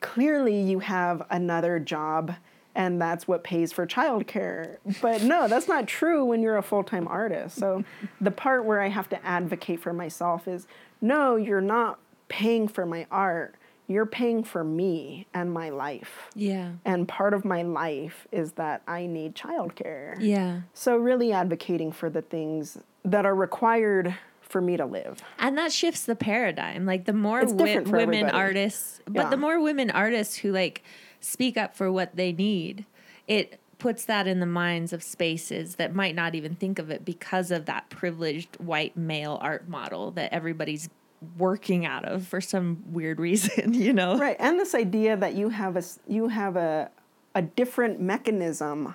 clearly 0.00 0.60
you 0.60 0.78
have 0.78 1.26
another 1.30 1.78
job 1.78 2.34
and 2.74 3.02
that's 3.02 3.28
what 3.28 3.44
pays 3.44 3.70
for 3.70 3.86
childcare. 3.86 4.78
But 5.02 5.24
no, 5.24 5.46
that's 5.48 5.68
not 5.68 5.86
true 5.86 6.24
when 6.24 6.40
you're 6.42 6.56
a 6.56 6.62
full 6.62 6.84
time 6.84 7.06
artist. 7.06 7.58
So 7.58 7.84
the 8.20 8.30
part 8.30 8.64
where 8.64 8.80
I 8.80 8.88
have 8.88 9.10
to 9.10 9.26
advocate 9.26 9.80
for 9.80 9.92
myself 9.92 10.48
is 10.48 10.66
no, 11.02 11.36
you're 11.36 11.60
not 11.60 11.98
paying 12.28 12.66
for 12.66 12.86
my 12.86 13.06
art 13.10 13.56
you're 13.88 14.06
paying 14.06 14.44
for 14.44 14.62
me 14.62 15.26
and 15.32 15.50
my 15.50 15.70
life. 15.70 16.28
Yeah. 16.34 16.72
And 16.84 17.08
part 17.08 17.32
of 17.32 17.44
my 17.44 17.62
life 17.62 18.28
is 18.30 18.52
that 18.52 18.82
I 18.86 19.06
need 19.06 19.34
childcare. 19.34 20.16
Yeah. 20.20 20.60
So 20.74 20.96
really 20.96 21.32
advocating 21.32 21.90
for 21.90 22.10
the 22.10 22.22
things 22.22 22.78
that 23.04 23.24
are 23.24 23.34
required 23.34 24.14
for 24.42 24.60
me 24.60 24.76
to 24.76 24.84
live. 24.84 25.22
And 25.38 25.56
that 25.56 25.72
shifts 25.72 26.04
the 26.04 26.14
paradigm. 26.14 26.84
Like 26.84 27.06
the 27.06 27.14
more 27.14 27.40
wi- 27.44 27.80
women 27.80 28.00
everybody. 28.00 28.30
artists, 28.30 29.00
but 29.06 29.24
yeah. 29.24 29.30
the 29.30 29.36
more 29.38 29.60
women 29.60 29.90
artists 29.90 30.36
who 30.36 30.52
like 30.52 30.82
speak 31.20 31.56
up 31.56 31.74
for 31.74 31.90
what 31.90 32.14
they 32.14 32.32
need, 32.32 32.84
it 33.26 33.58
puts 33.78 34.04
that 34.04 34.26
in 34.26 34.40
the 34.40 34.46
minds 34.46 34.92
of 34.92 35.02
spaces 35.02 35.76
that 35.76 35.94
might 35.94 36.14
not 36.14 36.34
even 36.34 36.54
think 36.56 36.78
of 36.78 36.90
it 36.90 37.04
because 37.04 37.50
of 37.50 37.64
that 37.66 37.88
privileged 37.88 38.56
white 38.56 38.96
male 38.96 39.38
art 39.40 39.68
model 39.68 40.10
that 40.10 40.32
everybody's 40.32 40.90
working 41.36 41.86
out 41.86 42.04
of 42.04 42.26
for 42.26 42.40
some 42.40 42.82
weird 42.86 43.20
reason, 43.28 43.74
you 43.74 43.92
know. 43.92 44.18
Right. 44.18 44.36
And 44.38 44.58
this 44.58 44.74
idea 44.74 45.16
that 45.16 45.34
you 45.34 45.48
have 45.50 45.76
a 45.76 45.82
you 46.06 46.28
have 46.28 46.56
a 46.56 46.90
a 47.34 47.42
different 47.42 48.00
mechanism 48.00 48.94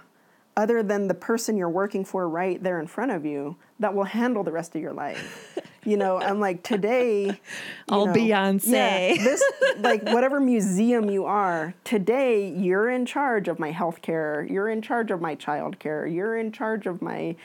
other 0.56 0.84
than 0.84 1.08
the 1.08 1.14
person 1.14 1.58
you're 1.58 1.70
working 1.70 2.06
for 2.06 2.30
right 2.30 2.62
there 2.62 2.80
in 2.80 2.88
front 2.88 3.12
of 3.12 3.26
you 3.26 3.56
that 3.80 3.94
will 3.94 4.04
handle 4.04 4.44
the 4.44 4.52
rest 4.52 4.76
of 4.76 4.82
your 4.82 4.94
life. 4.94 5.58
You 5.86 5.98
know, 5.98 6.18
I'm 6.18 6.40
like 6.40 6.64
today 6.64 7.42
all 7.90 8.06
know, 8.06 8.14
Beyonce. 8.14 8.72
Yeah, 8.72 9.16
this 9.22 9.44
like 9.80 10.04
whatever 10.04 10.40
museum 10.40 11.10
you 11.10 11.26
are, 11.26 11.74
today 11.84 12.48
you're 12.48 12.90
in 12.90 13.06
charge 13.06 13.50
of 13.50 13.60
my 13.60 13.72
health 13.72 14.02
care, 14.02 14.48
you're 14.50 14.70
in 14.70 14.82
charge 14.82 15.12
of 15.12 15.20
my 15.20 15.36
child 15.36 15.80
care, 15.80 16.08
you're 16.08 16.38
in 16.38 16.54
charge 16.54 16.88
of 16.88 17.02
my 17.02 17.36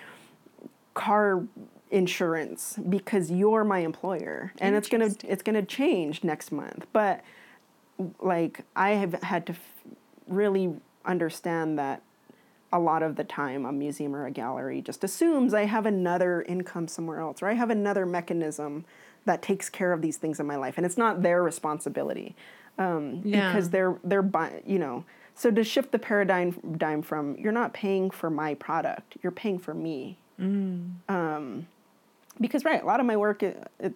car 0.94 1.42
insurance 1.90 2.78
because 2.89 3.31
you're 3.31 3.65
my 3.65 3.81
employer. 3.81 4.52
And 4.60 4.74
it's 4.77 4.89
going 4.89 5.15
to 5.15 5.27
it's 5.31 5.43
going 5.43 5.55
to 5.56 5.62
change 5.62 6.23
next 6.24 6.52
month. 6.52 6.86
But 6.93 7.23
like 8.20 8.60
i 8.77 8.90
have 8.90 9.15
had 9.24 9.44
to 9.44 9.52
f- 9.52 9.73
really 10.28 10.73
understand 11.05 11.77
that 11.77 12.01
a 12.73 12.78
lot 12.78 13.02
of 13.02 13.16
the 13.16 13.24
time 13.24 13.66
a 13.66 13.73
museum 13.73 14.15
or 14.15 14.24
a 14.24 14.31
gallery 14.31 14.81
just 14.81 15.02
assumes 15.02 15.52
i 15.52 15.65
have 15.65 15.85
another 15.85 16.43
income 16.43 16.86
somewhere 16.86 17.19
else 17.19 17.43
or 17.43 17.48
i 17.48 17.55
have 17.55 17.70
another 17.70 18.06
mechanism 18.06 18.85
that 19.24 19.43
takes 19.43 19.69
care 19.69 19.93
of 19.93 20.01
these 20.01 20.16
things 20.16 20.39
in 20.40 20.47
my 20.47 20.55
life. 20.56 20.74
And 20.78 20.86
it's 20.86 20.97
not 20.97 21.23
their 21.23 21.43
responsibility 21.43 22.35
um, 22.78 23.20
Yeah. 23.24 23.48
because 23.52 23.70
they're 23.70 23.98
they're 24.05 24.23
buy, 24.23 24.62
you 24.65 24.78
know. 24.78 25.05
So 25.35 25.51
to 25.51 25.65
shift 25.65 25.90
the 25.93 25.98
paradigm 25.98 26.52
dime 26.78 27.02
from 27.02 27.36
you're 27.36 27.52
not 27.52 27.74
paying 27.74 28.10
for 28.10 28.31
my 28.31 28.55
product 28.55 29.16
you're 29.23 29.32
paying 29.32 29.59
for 29.59 29.74
me. 29.74 30.19
Um, 31.09 31.66
because 32.40 32.65
right 32.65 32.82
a 32.82 32.86
lot 32.86 33.01
of 33.01 33.06
my 33.06 33.16
work 33.16 33.43
it, 33.43 33.70
it, 33.81 33.93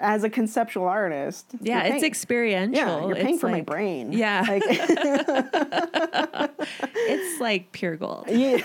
as 0.00 0.24
a 0.24 0.30
conceptual 0.30 0.86
artist 0.88 1.46
Yeah, 1.60 1.82
it's 1.84 2.02
experiential. 2.02 2.74
yeah 2.74 3.06
you're 3.06 3.16
paying 3.16 3.34
It's 3.34 3.40
for 3.40 3.48
my 3.50 3.60
brain 3.60 4.12
Yeah. 4.12 4.44
like 4.48 4.62
It's 6.94 7.40
like 7.40 7.72
pure 7.72 7.96
gold. 7.96 8.24
yeah, 8.28 8.56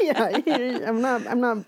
yeah 0.00 0.88
i'm 0.88 1.00
not 1.00 1.26
i'm 1.26 1.40
not 1.40 1.58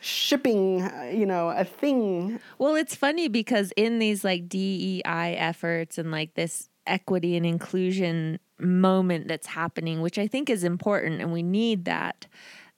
shipping 0.00 0.78
you 1.12 1.26
know 1.26 1.48
a 1.50 1.64
thing 1.64 2.38
Well, 2.58 2.76
it's 2.76 2.94
funny 2.94 3.26
because 3.28 3.72
in 3.76 3.98
these 3.98 4.22
like 4.22 4.48
DEI 4.48 5.02
efforts 5.36 5.98
and 5.98 6.12
like 6.12 6.34
this 6.34 6.68
equity 6.86 7.36
and 7.36 7.44
inclusion 7.44 8.38
moment 8.60 9.26
that's 9.28 9.46
happening, 9.48 10.00
which 10.02 10.18
I 10.18 10.26
think 10.28 10.50
is 10.50 10.62
important 10.64 11.20
and 11.20 11.32
we 11.32 11.42
need 11.42 11.84
that, 11.86 12.26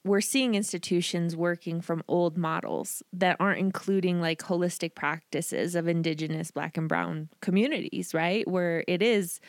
we're 0.03 0.21
seeing 0.21 0.55
institutions 0.55 1.35
working 1.35 1.79
from 1.81 2.03
old 2.07 2.37
models 2.37 3.01
that 3.13 3.37
aren't 3.39 3.59
including 3.59 4.19
like 4.19 4.39
holistic 4.39 4.95
practices 4.95 5.75
of 5.75 5.87
indigenous 5.87 6.51
black 6.51 6.77
and 6.77 6.89
brown 6.89 7.29
communities, 7.41 8.13
right? 8.13 8.47
Where 8.47 8.83
it 8.87 9.01
is 9.01 9.39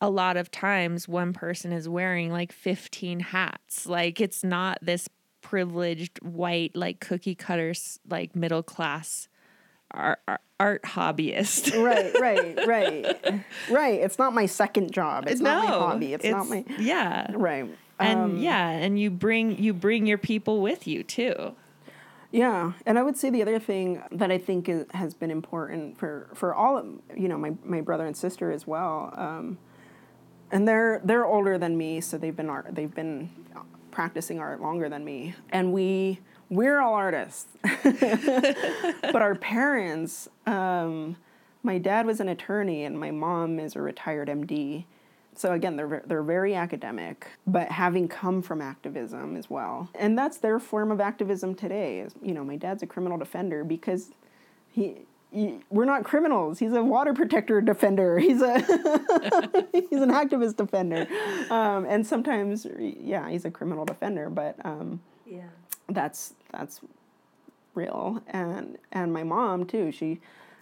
a 0.00 0.10
lot 0.10 0.36
of 0.36 0.50
times 0.50 1.08
one 1.08 1.32
person 1.32 1.72
is 1.72 1.88
wearing 1.88 2.30
like 2.30 2.52
15 2.52 3.20
hats. 3.20 3.86
Like 3.86 4.20
it's 4.20 4.44
not 4.44 4.78
this 4.82 5.08
privileged 5.40 6.18
white 6.22 6.76
like 6.76 7.00
cookie 7.00 7.34
cutters 7.34 7.98
like 8.08 8.36
middle 8.36 8.62
class 8.62 9.28
art, 9.90 10.18
art, 10.28 10.40
art 10.60 10.82
hobbyist. 10.82 11.74
right 11.82 12.14
right 12.20 12.66
right 12.66 13.44
right 13.70 14.00
it's 14.00 14.18
not 14.18 14.34
my 14.34 14.44
second 14.44 14.92
job 14.92 15.24
it's 15.26 15.40
not 15.40 15.64
my 15.64 15.70
hobby 15.70 16.12
it's, 16.12 16.24
not 16.26 16.46
my 16.46 16.62
yeah. 16.78 17.26
right 17.34 17.66
And 18.00 18.20
Um, 18.20 18.38
yeah, 18.38 18.68
and 18.70 18.98
you 18.98 19.10
bring 19.10 19.62
you 19.62 19.72
bring 19.74 20.06
your 20.06 20.18
people 20.18 20.60
with 20.60 20.86
you 20.86 21.02
too. 21.02 21.54
Yeah, 22.32 22.72
and 22.86 22.98
I 22.98 23.02
would 23.02 23.16
say 23.16 23.28
the 23.28 23.42
other 23.42 23.58
thing 23.58 24.02
that 24.12 24.30
I 24.30 24.38
think 24.38 24.68
is, 24.68 24.86
has 24.94 25.14
been 25.14 25.30
important 25.30 25.98
for 25.98 26.28
for 26.34 26.54
all 26.54 26.78
of, 26.78 26.86
you 27.16 27.28
know 27.28 27.36
my 27.38 27.52
my 27.64 27.80
brother 27.80 28.06
and 28.06 28.16
sister 28.16 28.52
as 28.52 28.66
well, 28.66 29.12
um, 29.16 29.58
and 30.52 30.66
they're 30.66 31.00
they're 31.04 31.26
older 31.26 31.58
than 31.58 31.76
me, 31.76 32.00
so 32.00 32.16
they've 32.18 32.36
been 32.36 32.48
art 32.48 32.74
they've 32.74 32.94
been 32.94 33.30
practicing 33.90 34.38
art 34.38 34.60
longer 34.60 34.88
than 34.88 35.04
me, 35.04 35.34
and 35.50 35.72
we 35.72 36.20
we're 36.48 36.80
all 36.80 36.94
artists, 36.94 37.48
but 37.62 39.22
our 39.22 39.34
parents. 39.34 40.28
Um, 40.46 41.16
my 41.62 41.76
dad 41.78 42.06
was 42.06 42.20
an 42.20 42.28
attorney, 42.28 42.84
and 42.84 42.98
my 42.98 43.10
mom 43.10 43.58
is 43.58 43.76
a 43.76 43.82
retired 43.82 44.28
MD. 44.28 44.84
So 45.34 45.52
again, 45.52 45.76
they're 45.76 46.02
they're 46.06 46.22
very 46.22 46.54
academic, 46.54 47.26
but 47.46 47.70
having 47.70 48.08
come 48.08 48.42
from 48.42 48.60
activism 48.60 49.36
as 49.36 49.48
well, 49.48 49.88
and 49.94 50.18
that's 50.18 50.38
their 50.38 50.58
form 50.58 50.90
of 50.90 51.00
activism 51.00 51.54
today. 51.54 52.00
Is 52.00 52.14
you 52.22 52.34
know, 52.34 52.44
my 52.44 52.56
dad's 52.56 52.82
a 52.82 52.86
criminal 52.86 53.18
defender 53.18 53.64
because 53.64 54.10
he. 54.70 55.02
We're 55.70 55.84
not 55.84 56.02
criminals. 56.02 56.58
He's 56.58 56.72
a 56.72 56.82
water 56.82 57.14
protector 57.14 57.60
defender. 57.60 58.18
He's 58.26 58.42
a 58.42 58.58
he's 59.72 60.00
an 60.02 60.10
activist 60.10 60.56
defender, 60.56 61.06
um, 61.50 61.84
and 61.84 62.04
sometimes, 62.04 62.66
yeah, 62.76 63.30
he's 63.30 63.44
a 63.44 63.50
criminal 63.52 63.84
defender. 63.84 64.28
But 64.28 64.56
um, 64.64 65.00
Yeah. 65.24 65.44
that's 65.88 66.34
that's 66.50 66.80
real 67.76 68.20
and 68.26 68.76
and 68.90 69.12
my 69.12 69.22
mom 69.22 69.64
too 69.64 69.92
she 69.92 70.20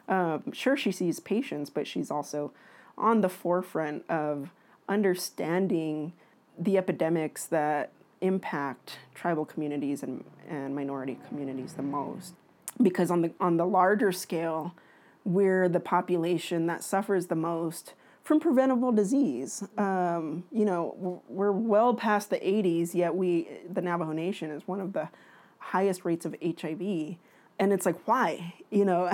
um, 0.08 0.52
sure 0.52 0.76
she 0.76 0.92
sees 0.92 1.18
patients 1.20 1.70
but 1.70 1.86
she's 1.86 2.10
also 2.10 2.52
on 2.98 3.22
the 3.22 3.28
forefront 3.30 4.04
of 4.10 4.50
understanding 4.88 6.12
the 6.58 6.76
epidemics 6.76 7.46
that 7.46 7.92
impact 8.20 8.98
tribal 9.14 9.44
communities 9.44 10.02
and, 10.02 10.24
and 10.48 10.74
minority 10.74 11.18
communities 11.28 11.74
the 11.74 11.82
most 11.82 12.34
because 12.82 13.10
on 13.10 13.22
the 13.22 13.30
on 13.38 13.56
the 13.56 13.66
larger 13.66 14.10
scale 14.10 14.74
we're 15.24 15.68
the 15.68 15.80
population 15.80 16.66
that 16.66 16.82
suffers 16.82 17.26
the 17.26 17.36
most 17.36 17.94
from 18.28 18.40
preventable 18.40 18.92
disease. 18.92 19.62
Um, 19.76 20.44
you 20.52 20.64
know, 20.64 21.22
we're- 21.28 21.50
well 21.50 21.94
past 21.94 22.30
the 22.30 22.38
80s, 22.38 22.94
yet 22.94 23.14
we, 23.14 23.48
the 23.70 23.80
Navajo 23.80 24.12
Nation, 24.12 24.50
is 24.50 24.66
one 24.66 24.80
of 24.80 24.92
the 24.92 25.08
highest 25.58 26.04
rates 26.04 26.24
of 26.26 26.34
HIV. 26.42 27.16
And 27.58 27.72
it's 27.72 27.86
like, 27.86 28.06
why? 28.06 28.54
You 28.70 28.84
know, 28.84 29.10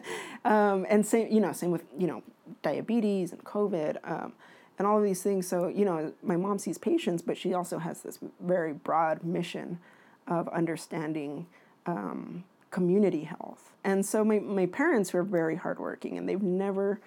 um, 0.44 0.86
and 0.88 1.06
same, 1.06 1.30
you 1.30 1.40
know, 1.40 1.52
same 1.52 1.70
with 1.70 1.84
you 1.98 2.06
know, 2.06 2.22
diabetes 2.62 3.32
and 3.32 3.44
COVID. 3.44 3.98
Um, 4.10 4.32
and 4.78 4.86
all 4.86 4.98
of 4.98 5.04
these 5.04 5.22
things. 5.22 5.46
So, 5.46 5.68
you 5.68 5.84
know, 5.84 6.12
my 6.22 6.36
mom 6.36 6.58
sees 6.58 6.78
patients, 6.78 7.22
but 7.22 7.36
she 7.36 7.54
also 7.54 7.78
has 7.78 8.02
this 8.02 8.18
very 8.40 8.72
broad 8.72 9.24
mission 9.24 9.78
of 10.26 10.48
understanding 10.48 11.46
um, 11.86 12.44
community 12.70 13.24
health. 13.24 13.72
And 13.84 14.04
so 14.04 14.24
my, 14.24 14.38
my 14.38 14.66
parents 14.66 15.12
were 15.12 15.22
very 15.22 15.56
hardworking 15.56 16.18
and 16.18 16.28
they've 16.28 16.42
never 16.42 17.00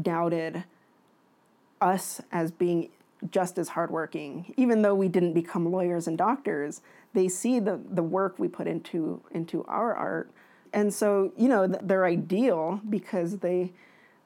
doubted 0.00 0.64
us 1.80 2.20
as 2.30 2.50
being 2.50 2.90
just 3.30 3.58
as 3.58 3.70
hardworking. 3.70 4.54
Even 4.56 4.82
though 4.82 4.94
we 4.94 5.08
didn't 5.08 5.34
become 5.34 5.70
lawyers 5.70 6.06
and 6.06 6.16
doctors, 6.16 6.80
they 7.12 7.28
see 7.28 7.58
the, 7.58 7.80
the 7.90 8.02
work 8.02 8.38
we 8.38 8.48
put 8.48 8.66
into 8.66 9.20
into 9.32 9.64
our 9.64 9.94
art. 9.94 10.30
And 10.72 10.94
so, 10.94 11.32
you 11.36 11.48
know, 11.48 11.66
th- 11.66 11.80
they're 11.82 12.06
ideal 12.06 12.80
because 12.88 13.38
they 13.38 13.72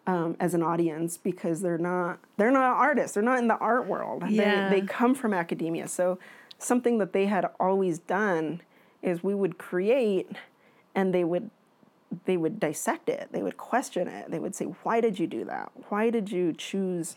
um, 0.06 0.36
as 0.38 0.54
an 0.54 0.62
audience 0.62 1.16
because 1.16 1.60
they're 1.60 1.78
not 1.78 2.18
they're 2.36 2.50
not 2.50 2.76
artists. 2.76 3.14
They're 3.14 3.22
not 3.22 3.38
in 3.38 3.48
the 3.48 3.56
art 3.56 3.86
world. 3.86 4.24
Yeah. 4.28 4.68
They 4.68 4.80
they 4.80 4.86
come 4.86 5.14
from 5.14 5.32
academia. 5.32 5.88
So 5.88 6.18
something 6.58 6.98
that 6.98 7.12
they 7.12 7.26
had 7.26 7.46
always 7.58 7.98
done 7.98 8.60
is 9.02 9.22
we 9.22 9.34
would 9.34 9.58
create 9.58 10.30
and 10.94 11.14
they 11.14 11.24
would 11.24 11.50
they 12.26 12.36
would 12.36 12.60
dissect 12.60 13.08
it. 13.08 13.28
They 13.32 13.42
would 13.42 13.56
question 13.56 14.08
it. 14.08 14.30
They 14.30 14.38
would 14.38 14.54
say, 14.54 14.66
"Why 14.66 15.00
did 15.00 15.18
you 15.18 15.26
do 15.26 15.44
that? 15.46 15.72
Why 15.88 16.10
did 16.10 16.30
you 16.30 16.52
choose 16.52 17.16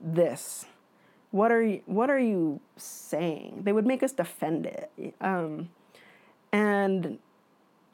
this? 0.00 0.66
What 1.30 1.50
are 1.50 1.62
you 1.62 1.82
What 1.86 2.08
are 2.08 2.18
you 2.18 2.60
saying?" 2.76 3.62
They 3.64 3.72
would 3.72 3.86
make 3.86 4.02
us 4.02 4.12
defend 4.12 4.66
it. 4.66 5.14
Um, 5.20 5.68
and 6.52 7.18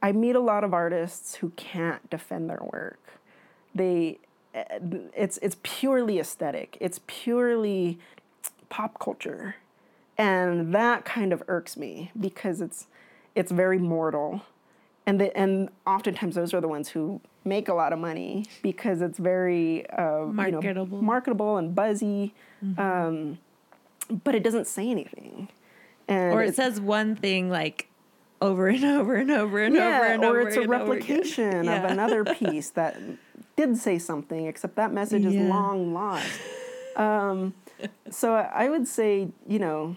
I 0.02 0.12
meet 0.12 0.36
a 0.36 0.40
lot 0.40 0.64
of 0.64 0.74
artists 0.74 1.36
who 1.36 1.50
can't 1.50 2.08
defend 2.10 2.50
their 2.50 2.62
work. 2.72 3.20
They, 3.74 4.18
eh, 4.54 4.78
it's 5.16 5.38
it's 5.38 5.56
purely 5.62 6.18
aesthetic. 6.18 6.76
It's 6.80 7.00
purely 7.06 7.98
pop 8.68 8.98
culture, 8.98 9.56
and 10.18 10.74
that 10.74 11.04
kind 11.04 11.32
of 11.32 11.42
irks 11.48 11.76
me 11.76 12.10
because 12.18 12.60
it's 12.60 12.86
it's 13.34 13.50
very 13.52 13.78
mortal, 13.78 14.42
and 15.06 15.20
the, 15.20 15.36
and 15.36 15.70
oftentimes 15.86 16.34
those 16.34 16.52
are 16.52 16.60
the 16.60 16.68
ones 16.68 16.90
who 16.90 17.20
make 17.44 17.68
a 17.68 17.74
lot 17.74 17.92
of 17.92 17.98
money 17.98 18.44
because 18.62 19.00
it's 19.00 19.18
very 19.18 19.88
uh, 19.90 20.26
Marketable. 20.26 20.64
you 20.64 20.74
know, 20.74 20.86
marketable 20.86 21.56
and 21.56 21.74
buzzy, 21.74 22.34
um, 22.78 23.38
but 24.22 24.34
it 24.34 24.42
doesn't 24.44 24.66
say 24.66 24.88
anything. 24.90 25.48
And 26.08 26.34
Or 26.34 26.42
it 26.42 26.54
says 26.54 26.80
one 26.80 27.16
thing 27.16 27.48
like 27.48 27.88
over 28.40 28.68
and 28.68 28.84
over 28.84 29.14
and 29.16 29.30
over 29.30 29.62
and 29.62 29.74
yeah, 29.74 29.98
over 29.98 30.04
and 30.06 30.24
or 30.24 30.26
over 30.28 30.40
Or 30.42 30.48
it's 30.48 30.56
a 30.56 30.60
and 30.62 30.72
over 30.74 30.92
again. 30.94 31.08
replication 31.08 31.68
of 31.68 31.84
another 31.90 32.24
piece 32.24 32.70
that 32.70 32.96
did 33.56 33.76
say 33.76 33.98
something, 33.98 34.46
except 34.46 34.76
that 34.76 34.92
message 34.92 35.24
is 35.24 35.34
long 35.34 35.94
lost. 35.94 36.40
Um, 36.96 37.54
so 38.10 38.34
I 38.34 38.68
would 38.68 38.86
say, 38.86 39.28
you 39.46 39.58
know, 39.58 39.96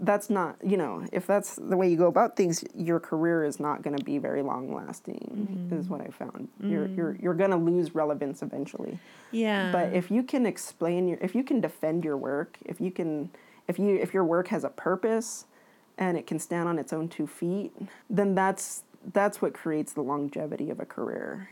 that's 0.00 0.30
not, 0.30 0.56
you 0.64 0.76
know, 0.76 1.06
if 1.12 1.26
that's 1.26 1.56
the 1.56 1.76
way 1.76 1.88
you 1.88 1.96
go 1.96 2.06
about 2.08 2.36
things, 2.36 2.64
your 2.74 2.98
career 2.98 3.44
is 3.44 3.60
not 3.60 3.82
going 3.82 3.96
to 3.96 4.02
be 4.02 4.18
very 4.18 4.42
long 4.42 4.74
lasting. 4.74 5.68
Is 5.70 5.88
what 5.88 6.00
I 6.00 6.08
found. 6.08 6.48
You're 6.60 6.86
you're 6.88 7.16
you're 7.20 7.34
going 7.34 7.50
to 7.50 7.56
lose 7.56 7.94
relevance 7.94 8.42
eventually. 8.42 8.98
Yeah. 9.30 9.70
But 9.70 9.92
if 9.92 10.10
you 10.10 10.22
can 10.22 10.46
explain 10.46 11.06
your, 11.08 11.18
if 11.20 11.34
you 11.34 11.44
can 11.44 11.60
defend 11.60 12.04
your 12.04 12.16
work, 12.16 12.58
if 12.64 12.80
you 12.80 12.90
can, 12.90 13.30
if 13.68 13.78
you, 13.78 13.96
if 13.96 14.12
your 14.12 14.24
work 14.24 14.48
has 14.48 14.64
a 14.64 14.70
purpose, 14.70 15.46
and 15.98 16.16
it 16.16 16.26
can 16.26 16.38
stand 16.38 16.68
on 16.68 16.78
its 16.78 16.92
own 16.92 17.08
two 17.08 17.26
feet, 17.26 17.72
then 18.08 18.34
that's 18.34 18.82
that's 19.12 19.40
what 19.40 19.54
creates 19.54 19.92
the 19.92 20.02
longevity 20.02 20.70
of 20.70 20.78
a 20.80 20.84
career. 20.86 21.48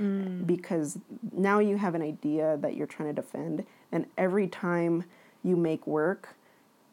Because 0.46 0.98
now 1.32 1.58
you 1.60 1.76
have 1.78 1.94
an 1.94 2.02
idea 2.02 2.58
that 2.60 2.76
you're 2.76 2.86
trying 2.86 3.14
to 3.14 3.22
defend, 3.22 3.64
and 3.92 4.06
every 4.18 4.46
time 4.48 5.04
you 5.42 5.56
make 5.56 5.86
work, 5.86 6.28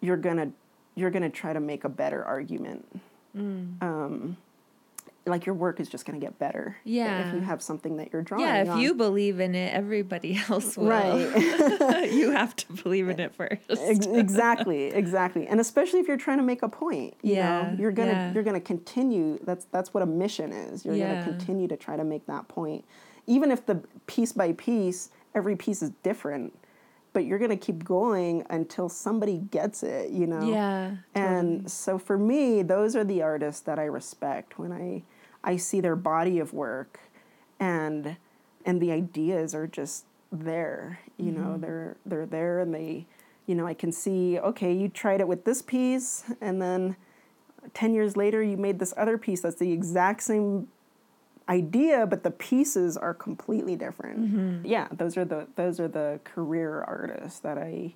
you're 0.01 0.17
gonna 0.17 0.51
you're 0.95 1.11
gonna 1.11 1.29
try 1.29 1.51
to 1.53 1.59
make 1.59 1.83
a 1.83 1.89
better 1.89 2.23
argument. 2.23 2.85
Um, 3.81 4.37
like 5.27 5.45
your 5.45 5.55
work 5.55 5.79
is 5.79 5.89
just 5.89 6.05
going 6.05 6.19
to 6.19 6.23
get 6.25 6.37
better. 6.37 6.77
Yeah. 6.83 7.27
If 7.27 7.33
you 7.33 7.39
have 7.41 7.61
something 7.61 7.97
that 7.97 8.13
you're 8.13 8.21
drawing. 8.21 8.43
Yeah, 8.45 8.61
if 8.61 8.69
on. 8.69 8.79
you 8.79 8.93
believe 8.93 9.39
in 9.39 9.55
it, 9.55 9.73
everybody 9.73 10.39
else 10.49 10.77
will. 10.77 10.87
Right. 10.87 12.11
you 12.11 12.31
have 12.31 12.55
to 12.57 12.73
believe 12.73 13.09
in 13.09 13.19
it 13.19 13.33
first. 13.35 13.61
Exactly, 13.69 14.85
exactly, 14.85 15.47
and 15.47 15.59
especially 15.59 15.99
if 15.99 16.07
you're 16.07 16.17
trying 16.17 16.37
to 16.37 16.43
make 16.43 16.61
a 16.61 16.69
point, 16.69 17.15
you 17.21 17.35
Yeah, 17.35 17.71
know, 17.71 17.75
you're 17.79 17.91
gonna 17.91 18.11
yeah. 18.11 18.33
you're 18.33 18.43
gonna 18.43 18.59
continue. 18.59 19.39
That's 19.43 19.65
that's 19.71 19.93
what 19.93 20.03
a 20.03 20.05
mission 20.05 20.51
is. 20.51 20.85
You're 20.85 20.95
Yeah. 20.95 21.21
gonna 21.23 21.37
continue 21.37 21.67
to 21.69 21.77
try 21.77 21.95
to 21.97 22.03
make 22.03 22.25
that 22.27 22.47
point, 22.47 22.85
even 23.27 23.51
if 23.51 23.65
the 23.65 23.81
piece 24.07 24.31
by 24.31 24.53
piece, 24.53 25.09
every 25.33 25.55
piece 25.55 25.81
is 25.81 25.89
different, 26.03 26.53
but 27.13 27.25
you're 27.25 27.39
gonna 27.39 27.57
keep 27.57 27.83
going 27.83 28.45
until 28.49 28.89
somebody 28.89 29.39
gets 29.39 29.81
it. 29.83 30.11
You 30.11 30.27
know. 30.27 30.41
Yeah. 30.47 30.95
And 31.15 31.69
so 31.69 31.97
for 31.97 32.17
me, 32.17 32.61
those 32.61 32.95
are 32.95 33.03
the 33.03 33.21
artists 33.23 33.61
that 33.61 33.79
I 33.79 33.85
respect 33.85 34.59
when 34.59 34.71
I 34.71 35.03
I 35.45 35.57
see 35.57 35.79
their 35.79 35.95
body 35.95 36.39
of 36.39 36.53
work 36.53 36.99
and 37.59 38.17
and 38.65 38.81
the 38.81 38.91
ideas 38.91 39.53
are 39.55 39.67
just 39.67 40.05
there. 40.31 40.99
You 41.17 41.31
know, 41.31 41.51
mm-hmm. 41.51 41.61
they're 41.61 41.97
they're 42.05 42.25
there 42.25 42.59
and 42.59 42.73
they 42.73 43.05
you 43.47 43.53
know, 43.53 43.67
I 43.67 43.75
can 43.75 43.91
see, 43.91 44.39
okay, 44.39 44.73
you 44.73 44.89
tried 44.89 45.21
it 45.21 45.27
with 45.27 45.45
this 45.45 45.61
piece 45.61 46.23
and 46.41 46.59
then 46.59 46.95
10 47.75 47.93
years 47.93 48.17
later 48.17 48.41
you 48.41 48.57
made 48.57 48.79
this 48.79 48.93
other 48.97 49.19
piece 49.19 49.41
that's 49.41 49.57
the 49.57 49.71
exact 49.71 50.23
same 50.23 50.67
idea 51.47 52.07
but 52.07 52.23
the 52.23 52.31
pieces 52.31 52.97
are 52.97 53.13
completely 53.13 53.75
different. 53.75 54.19
Mm-hmm. 54.19 54.65
Yeah, 54.65 54.87
those 54.91 55.15
are 55.15 55.25
the 55.25 55.47
those 55.55 55.79
are 55.79 55.87
the 55.87 56.19
career 56.23 56.81
artists 56.81 57.39
that 57.39 57.57
I 57.57 57.93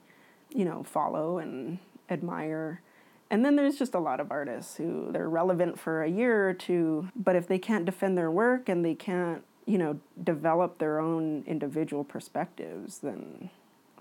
you 0.54 0.66
know, 0.66 0.84
follow 0.84 1.38
and 1.38 1.80
admire. 2.10 2.82
And 3.32 3.46
then 3.46 3.56
there's 3.56 3.78
just 3.78 3.94
a 3.94 4.00
lot 4.00 4.20
of 4.20 4.32
artists 4.32 4.78
who 4.78 5.12
they're 5.12 5.30
relevant 5.30 5.80
for 5.80 6.04
a 6.04 6.10
year 6.10 6.50
or 6.50 6.54
two, 6.54 7.10
but 7.16 7.36
if 7.36 7.48
they 7.48 7.60
can't 7.60 7.86
defend 7.86 8.18
their 8.18 8.32
work 8.32 8.68
and 8.68 8.84
they 8.84 8.96
can't, 8.96 9.44
you 9.66 9.78
know, 9.78 10.00
develop 10.24 10.80
their 10.80 11.00
own 11.00 11.44
individual 11.46 12.04
perspectives, 12.04 13.00
then 13.00 13.52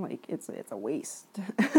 like 0.00 0.24
it's 0.28 0.48
it's 0.48 0.72
a 0.72 0.76
waste. 0.76 1.26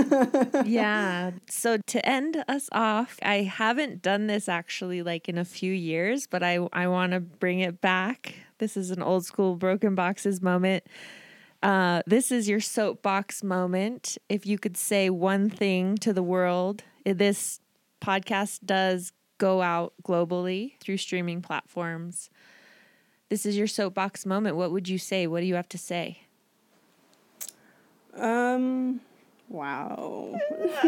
yeah. 0.65 1.31
So 1.49 1.77
to 1.77 2.05
end 2.05 2.43
us 2.47 2.69
off, 2.71 3.17
I 3.23 3.43
haven't 3.43 4.01
done 4.01 4.27
this 4.27 4.49
actually 4.49 5.01
like 5.01 5.29
in 5.29 5.37
a 5.37 5.45
few 5.45 5.73
years, 5.73 6.27
but 6.27 6.43
I 6.43 6.59
I 6.73 6.87
want 6.87 7.13
to 7.13 7.19
bring 7.19 7.59
it 7.59 7.81
back. 7.81 8.35
This 8.57 8.75
is 8.75 8.91
an 8.91 9.01
old 9.01 9.25
school 9.25 9.55
broken 9.55 9.95
boxes 9.95 10.41
moment. 10.41 10.83
Uh, 11.61 12.01
this 12.07 12.31
is 12.31 12.47
your 12.47 12.59
soapbox 12.61 13.43
moment. 13.43 14.17
If 14.29 14.45
you 14.45 14.57
could 14.57 14.77
say 14.77 15.09
one 15.09 15.49
thing 15.49 15.97
to 15.97 16.13
the 16.13 16.23
world, 16.23 16.83
eh, 17.05 17.13
this 17.13 17.59
podcast 18.01 18.59
does 18.65 19.11
go 19.37 19.61
out 19.61 19.93
globally 20.03 20.79
through 20.79 20.97
streaming 20.97 21.41
platforms. 21.41 22.29
This 23.29 23.45
is 23.45 23.57
your 23.57 23.67
soapbox 23.67 24.25
moment. 24.25 24.55
What 24.55 24.71
would 24.71 24.87
you 24.87 24.97
say? 24.97 25.27
What 25.27 25.41
do 25.41 25.45
you 25.45 25.55
have 25.55 25.69
to 25.69 25.77
say? 25.77 26.19
um 28.15 28.99
wow. 29.49 30.33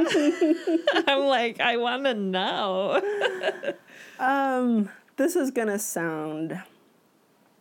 I'm 1.07 1.25
like, 1.25 1.59
I 1.59 1.77
want 1.77 2.05
to 2.05 2.13
know. 2.13 3.01
Um, 4.19 4.89
this 5.17 5.35
is 5.35 5.49
gonna 5.49 5.79
sound 5.79 6.61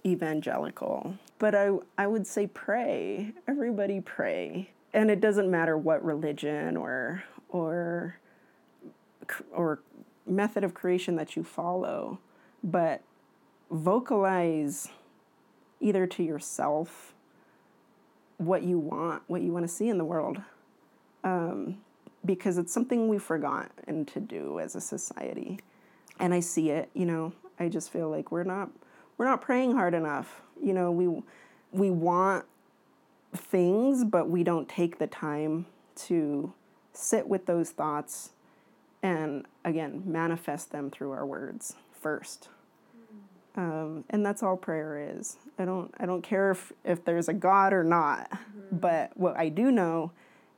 evangelical, 0.04 1.14
but 1.40 1.56
I 1.56 1.70
I 1.98 2.06
would 2.06 2.28
say 2.28 2.46
pray. 2.46 3.32
Everybody 3.48 4.00
pray, 4.00 4.70
and 4.94 5.10
it 5.10 5.20
doesn't 5.20 5.50
matter 5.50 5.76
what 5.76 6.04
religion 6.04 6.76
or 6.76 7.24
or 7.48 8.16
or 9.52 9.80
method 10.26 10.62
of 10.62 10.74
creation 10.74 11.16
that 11.16 11.34
you 11.34 11.42
follow, 11.42 12.20
but 12.62 13.00
vocalize 13.70 14.88
either 15.80 16.06
to 16.06 16.22
yourself 16.22 17.14
what 18.36 18.62
you 18.62 18.78
want, 18.78 19.22
what 19.26 19.42
you 19.42 19.52
want 19.52 19.64
to 19.64 19.68
see 19.68 19.88
in 19.88 19.98
the 19.98 20.04
world 20.04 20.40
um, 21.24 21.78
because 22.24 22.58
it's 22.58 22.72
something 22.72 23.08
we've 23.08 23.22
forgotten 23.22 24.04
to 24.06 24.20
do 24.20 24.60
as 24.60 24.74
a 24.74 24.80
society. 24.80 25.58
And 26.18 26.34
I 26.34 26.40
see 26.40 26.70
it, 26.70 26.90
you 26.94 27.06
know, 27.06 27.32
I 27.58 27.68
just 27.68 27.90
feel 27.90 28.10
like 28.10 28.30
we're 28.30 28.44
not 28.44 28.70
we're 29.20 29.26
not 29.26 29.42
praying 29.42 29.72
hard 29.72 29.92
enough. 29.92 30.40
You 30.62 30.72
know, 30.72 30.90
we 30.90 31.22
we 31.72 31.90
want 31.90 32.46
things, 33.36 34.02
but 34.02 34.30
we 34.30 34.42
don't 34.42 34.66
take 34.66 34.98
the 34.98 35.06
time 35.06 35.66
to 36.06 36.54
sit 36.94 37.28
with 37.28 37.44
those 37.44 37.68
thoughts 37.68 38.30
and 39.02 39.44
again 39.62 40.04
manifest 40.06 40.72
them 40.72 40.90
through 40.90 41.10
our 41.10 41.26
words 41.26 41.74
first. 41.92 42.48
Um, 43.56 44.04
and 44.08 44.24
that's 44.24 44.42
all 44.42 44.56
prayer 44.56 45.10
is. 45.14 45.36
I 45.58 45.66
don't 45.66 45.94
I 46.00 46.06
don't 46.06 46.22
care 46.22 46.52
if 46.52 46.72
if 46.82 47.04
there's 47.04 47.28
a 47.28 47.34
God 47.34 47.74
or 47.74 47.84
not, 47.84 48.32
but 48.72 49.14
what 49.18 49.36
I 49.36 49.50
do 49.50 49.70
know 49.70 50.12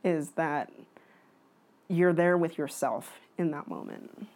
is 0.04 0.30
that 0.36 0.70
you're 1.88 2.12
there 2.12 2.38
with 2.38 2.58
yourself 2.58 3.18
in 3.36 3.50
that 3.50 3.66
moment. 3.66 4.28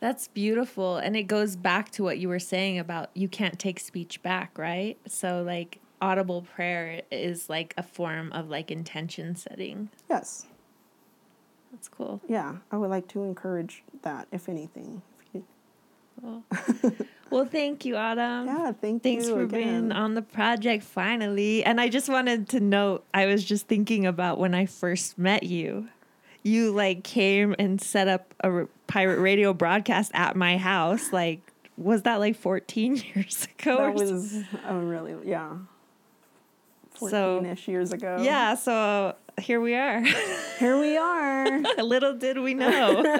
That's 0.00 0.28
beautiful. 0.28 0.96
And 0.96 1.16
it 1.16 1.24
goes 1.24 1.56
back 1.56 1.90
to 1.92 2.02
what 2.02 2.18
you 2.18 2.28
were 2.28 2.38
saying 2.38 2.78
about 2.78 3.10
you 3.14 3.28
can't 3.28 3.58
take 3.58 3.80
speech 3.80 4.22
back, 4.22 4.56
right? 4.56 4.96
So, 5.06 5.42
like, 5.42 5.80
audible 6.00 6.42
prayer 6.42 7.02
is 7.10 7.50
like 7.50 7.74
a 7.76 7.82
form 7.82 8.32
of 8.32 8.48
like 8.48 8.70
intention 8.70 9.34
setting. 9.34 9.88
Yes. 10.08 10.46
That's 11.72 11.88
cool. 11.88 12.20
Yeah, 12.28 12.56
I 12.70 12.76
would 12.76 12.90
like 12.90 13.08
to 13.08 13.24
encourage 13.24 13.82
that 14.02 14.28
if 14.32 14.48
anything. 14.48 15.02
Well, 17.30 17.44
thank 17.44 17.84
you, 17.84 17.96
Autumn. 17.96 18.46
Yeah, 18.46 18.72
thank 18.72 19.02
Thanks 19.02 19.26
you 19.26 19.34
for 19.34 19.42
again. 19.42 19.60
being 19.60 19.92
on 19.92 20.14
the 20.14 20.22
project 20.22 20.82
finally. 20.82 21.62
And 21.62 21.80
I 21.80 21.88
just 21.88 22.08
wanted 22.08 22.48
to 22.50 22.60
note 22.60 23.04
I 23.12 23.26
was 23.26 23.44
just 23.44 23.66
thinking 23.66 24.06
about 24.06 24.38
when 24.38 24.54
I 24.54 24.66
first 24.66 25.18
met 25.18 25.42
you. 25.42 25.88
You 26.42 26.70
like 26.72 27.04
came 27.04 27.54
and 27.58 27.80
set 27.80 28.08
up 28.08 28.32
a 28.42 28.48
r- 28.50 28.68
pirate 28.86 29.20
radio 29.20 29.52
broadcast 29.52 30.10
at 30.14 30.36
my 30.36 30.56
house. 30.56 31.12
Like, 31.12 31.40
was 31.76 32.02
that 32.02 32.16
like 32.20 32.36
14 32.36 32.96
years 33.14 33.46
ago? 33.58 33.76
That 33.92 33.98
so- 33.98 34.14
was 34.14 34.42
a 34.66 34.74
really 34.76 35.16
yeah. 35.28 35.56
So- 36.98 37.40
14-ish 37.40 37.68
years 37.68 37.92
ago. 37.92 38.18
yeah, 38.20 38.54
so 38.56 39.14
here 39.40 39.60
we 39.60 39.74
are. 39.76 40.02
Here 40.58 40.80
we 40.80 40.96
are. 40.96 41.60
Little 41.82 42.14
did 42.16 42.38
we 42.38 42.54
know. 42.54 43.04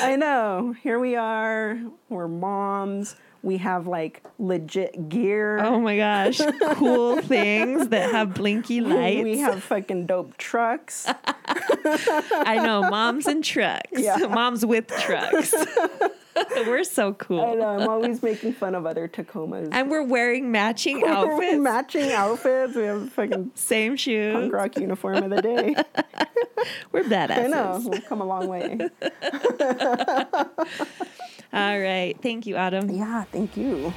I 0.00 0.16
know. 0.18 0.74
Here 0.82 0.98
we 1.00 1.16
are. 1.16 1.78
We're 2.08 2.28
moms. 2.28 3.16
We 3.42 3.56
have 3.58 3.88
like 3.88 4.22
legit 4.38 5.08
gear. 5.08 5.58
oh 5.58 5.80
my 5.80 5.96
gosh. 5.96 6.40
Cool 6.74 7.20
things 7.22 7.88
that 7.88 8.12
have 8.12 8.34
blinky 8.34 8.80
lights. 8.80 9.24
We 9.24 9.38
have 9.38 9.62
fucking 9.64 10.06
dope 10.06 10.36
trucks. 10.36 11.06
I 11.44 12.60
know, 12.64 12.88
moms 12.88 13.26
and 13.26 13.42
trucks. 13.42 13.88
Yeah. 13.92 14.16
Moms 14.18 14.64
with 14.64 14.86
trucks. 14.86 15.52
We're 16.56 16.84
so 16.84 17.12
cool. 17.14 17.40
I 17.42 17.54
know. 17.54 17.66
I'm 17.80 17.88
always 17.88 18.22
making 18.22 18.54
fun 18.54 18.74
of 18.74 18.86
other 18.86 19.06
Tacomas. 19.06 19.68
And 19.72 19.90
we're 19.90 20.02
wearing 20.04 20.50
matching 20.50 21.02
We're 21.02 21.10
outfits. 21.10 21.58
matching 21.58 22.10
outfits. 22.12 22.74
We 22.74 22.84
have 22.84 23.12
fucking 23.12 23.50
Same 23.54 23.96
shoes. 23.96 24.32
punk 24.32 24.52
rock 24.52 24.76
uniform 24.78 25.24
of 25.24 25.30
the 25.30 25.42
day. 25.42 25.74
We're 26.90 27.02
badasses. 27.04 27.44
I 27.44 27.46
know. 27.48 27.82
We've 27.86 28.04
come 28.06 28.22
a 28.22 28.24
long 28.24 28.48
way. 28.48 28.78
All 31.52 31.78
right. 31.78 32.16
Thank 32.22 32.46
you, 32.46 32.56
Autumn. 32.56 32.88
Yeah, 32.90 33.24
thank 33.24 33.56
you. 33.56 33.92